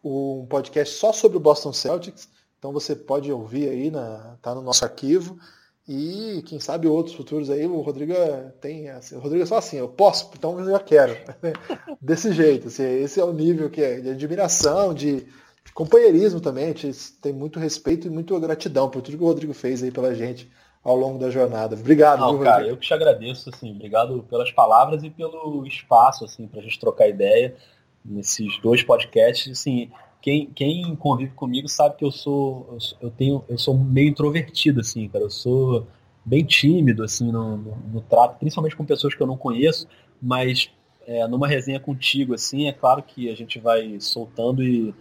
um 0.03 0.45
podcast 0.47 0.95
só 0.95 1.14
sobre 1.14 1.38
o 1.38 1.39
Boston 1.39 1.72
Celtics. 1.72 2.27
Então 2.57 2.73
você 2.73 2.93
pode 2.93 3.31
ouvir 3.31 3.69
aí, 3.69 3.89
na, 3.89 4.38
tá 4.41 4.53
no 4.53 4.61
nosso 4.61 4.84
arquivo. 4.84 5.39
E 5.88 6.43
quem 6.45 6.60
sabe 6.60 6.88
outros 6.88 7.15
futuros 7.15 7.49
aí, 7.49 7.65
o 7.65 7.80
Rodrigo 7.80 8.11
é, 8.11 8.51
tem. 8.60 8.89
Assim, 8.89 9.15
o 9.15 9.19
Rodrigo 9.19 9.43
é 9.43 9.47
só 9.47 9.57
assim, 9.57 9.77
eu 9.77 9.88
posso, 9.88 10.30
então 10.38 10.60
eu 10.60 10.69
já 10.69 10.80
quero. 10.80 11.15
Desse 11.99 12.34
jeito. 12.34 12.68
Assim, 12.68 12.84
esse 12.84 13.22
é 13.22 13.23
o 13.23 13.31
nível 13.31 13.69
que 13.69 13.81
é 13.81 14.01
de 14.01 14.10
admiração, 14.10 14.93
de, 14.93 15.22
de 15.22 15.73
companheirismo 15.73 16.41
também. 16.41 16.65
A 16.65 16.73
gente 16.73 17.14
tem 17.14 17.31
muito 17.31 17.57
respeito 17.57 18.06
e 18.06 18.10
muita 18.10 18.38
gratidão 18.38 18.89
por 18.89 19.01
tudo 19.01 19.18
que 19.18 19.23
o 19.23 19.27
Rodrigo 19.27 19.53
fez 19.53 19.81
aí 19.81 19.89
pela 19.89 20.14
gente 20.14 20.51
ao 20.84 20.95
longo 20.95 21.19
da 21.19 21.30
jornada. 21.30 21.76
Obrigado, 21.76 22.19
Não, 22.19 22.39
cara, 22.39 22.68
eu 22.68 22.77
que 22.77 22.88
te 22.88 22.93
agradeço, 22.93 23.49
assim, 23.49 23.72
obrigado 23.72 24.23
pelas 24.30 24.51
palavras 24.51 25.03
e 25.03 25.10
pelo 25.10 25.65
espaço, 25.65 26.26
assim, 26.26 26.47
pra 26.47 26.61
gente 26.61 26.80
trocar 26.80 27.07
ideia 27.07 27.56
nesses 28.03 28.60
dois 28.61 28.81
podcasts, 28.81 29.51
assim, 29.51 29.91
quem, 30.22 30.47
quem 30.47 30.95
convive 30.95 31.31
comigo 31.34 31.68
sabe 31.68 31.95
que 31.95 32.03
eu 32.03 32.11
sou 32.11 32.77
eu 33.01 33.10
tenho 33.10 33.43
eu 33.47 33.57
sou 33.57 33.77
meio 33.77 34.10
introvertido 34.10 34.81
assim 34.81 35.07
cara. 35.07 35.26
Eu 35.26 35.30
sou 35.30 35.88
bem 36.26 36.43
tímido 36.43 37.03
assim 37.03 37.31
no, 37.31 37.57
no, 37.57 37.77
no 37.93 38.01
trato 38.01 38.38
principalmente 38.38 38.76
com 38.76 38.85
pessoas 38.85 39.15
que 39.15 39.22
eu 39.22 39.27
não 39.27 39.38
conheço 39.38 39.88
mas 40.22 40.69
é, 41.07 41.26
numa 41.27 41.47
resenha 41.47 41.80
contigo 41.80 42.34
assim 42.34 42.68
é 42.68 42.73
claro 42.73 43.01
que 43.01 43.30
a 43.30 43.35
gente 43.35 43.60
vai 43.60 43.97
soltando 44.01 44.61
e, 44.61 44.93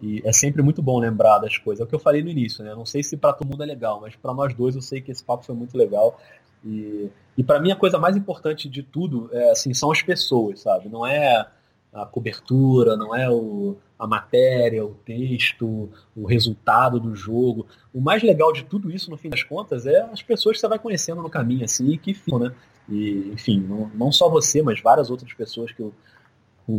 e, 0.00 0.22
é 0.24 0.32
sempre 0.32 0.62
muito 0.62 0.82
bom 0.82 0.98
lembrar 0.98 1.38
das 1.38 1.56
coisas 1.58 1.80
é 1.80 1.84
o 1.84 1.86
que 1.86 1.94
eu 1.94 2.00
falei 2.00 2.22
no 2.22 2.28
início 2.28 2.64
né 2.64 2.74
não 2.74 2.86
sei 2.86 3.02
se 3.02 3.16
para 3.16 3.32
todo 3.32 3.48
mundo 3.48 3.62
é 3.62 3.66
legal 3.66 4.00
mas 4.00 4.16
para 4.16 4.34
nós 4.34 4.54
dois 4.54 4.74
eu 4.74 4.82
sei 4.82 5.00
que 5.00 5.10
esse 5.10 5.22
papo 5.22 5.44
foi 5.44 5.54
muito 5.54 5.76
legal 5.76 6.20
e, 6.64 7.10
e 7.36 7.44
para 7.44 7.60
mim 7.60 7.70
a 7.70 7.76
coisa 7.76 7.98
mais 7.98 8.16
importante 8.16 8.68
de 8.68 8.82
tudo 8.82 9.28
é, 9.32 9.50
assim 9.50 9.72
são 9.74 9.90
as 9.90 10.02
pessoas 10.02 10.60
sabe 10.60 10.88
não 10.88 11.06
é 11.06 11.46
a 11.94 12.04
cobertura, 12.04 12.96
não 12.96 13.14
é 13.14 13.30
o, 13.30 13.76
a 13.96 14.06
matéria, 14.06 14.84
o 14.84 14.94
texto, 15.06 15.88
o 16.16 16.26
resultado 16.26 16.98
do 16.98 17.14
jogo. 17.14 17.66
O 17.94 18.00
mais 18.00 18.22
legal 18.22 18.52
de 18.52 18.64
tudo 18.64 18.90
isso, 18.90 19.10
no 19.10 19.16
fim 19.16 19.30
das 19.30 19.44
contas, 19.44 19.86
é 19.86 20.00
as 20.12 20.20
pessoas 20.20 20.56
que 20.56 20.60
você 20.60 20.68
vai 20.68 20.78
conhecendo 20.78 21.22
no 21.22 21.30
caminho, 21.30 21.64
assim, 21.64 21.96
que 21.96 22.12
ficam, 22.12 22.40
né? 22.40 22.52
E, 22.88 23.30
enfim, 23.32 23.60
não, 23.60 23.88
não 23.94 24.10
só 24.10 24.28
você, 24.28 24.60
mas 24.60 24.80
várias 24.80 25.08
outras 25.08 25.32
pessoas 25.32 25.70
que, 25.70 25.88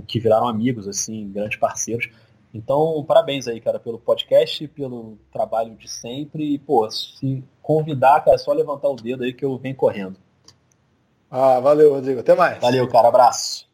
que 0.05 0.19
viraram 0.19 0.49
amigos, 0.49 0.85
assim, 0.85 1.31
grandes 1.31 1.57
parceiros. 1.57 2.09
Então, 2.55 3.03
parabéns 3.05 3.49
aí, 3.49 3.59
cara, 3.59 3.77
pelo 3.77 3.99
podcast, 3.99 4.65
pelo 4.69 5.17
trabalho 5.29 5.75
de 5.75 5.89
sempre. 5.89 6.53
E, 6.53 6.57
pô, 6.57 6.89
se 6.89 7.43
convidar, 7.61 8.23
cara, 8.23 8.35
é 8.35 8.37
só 8.37 8.53
levantar 8.53 8.87
o 8.87 8.95
dedo 8.95 9.25
aí 9.25 9.33
que 9.33 9.43
eu 9.43 9.57
venho 9.57 9.75
correndo. 9.75 10.15
Ah, 11.29 11.59
valeu, 11.59 11.93
Rodrigo. 11.93 12.21
Até 12.21 12.33
mais. 12.33 12.57
Valeu, 12.61 12.87
cara. 12.87 13.09
Abraço. 13.09 13.67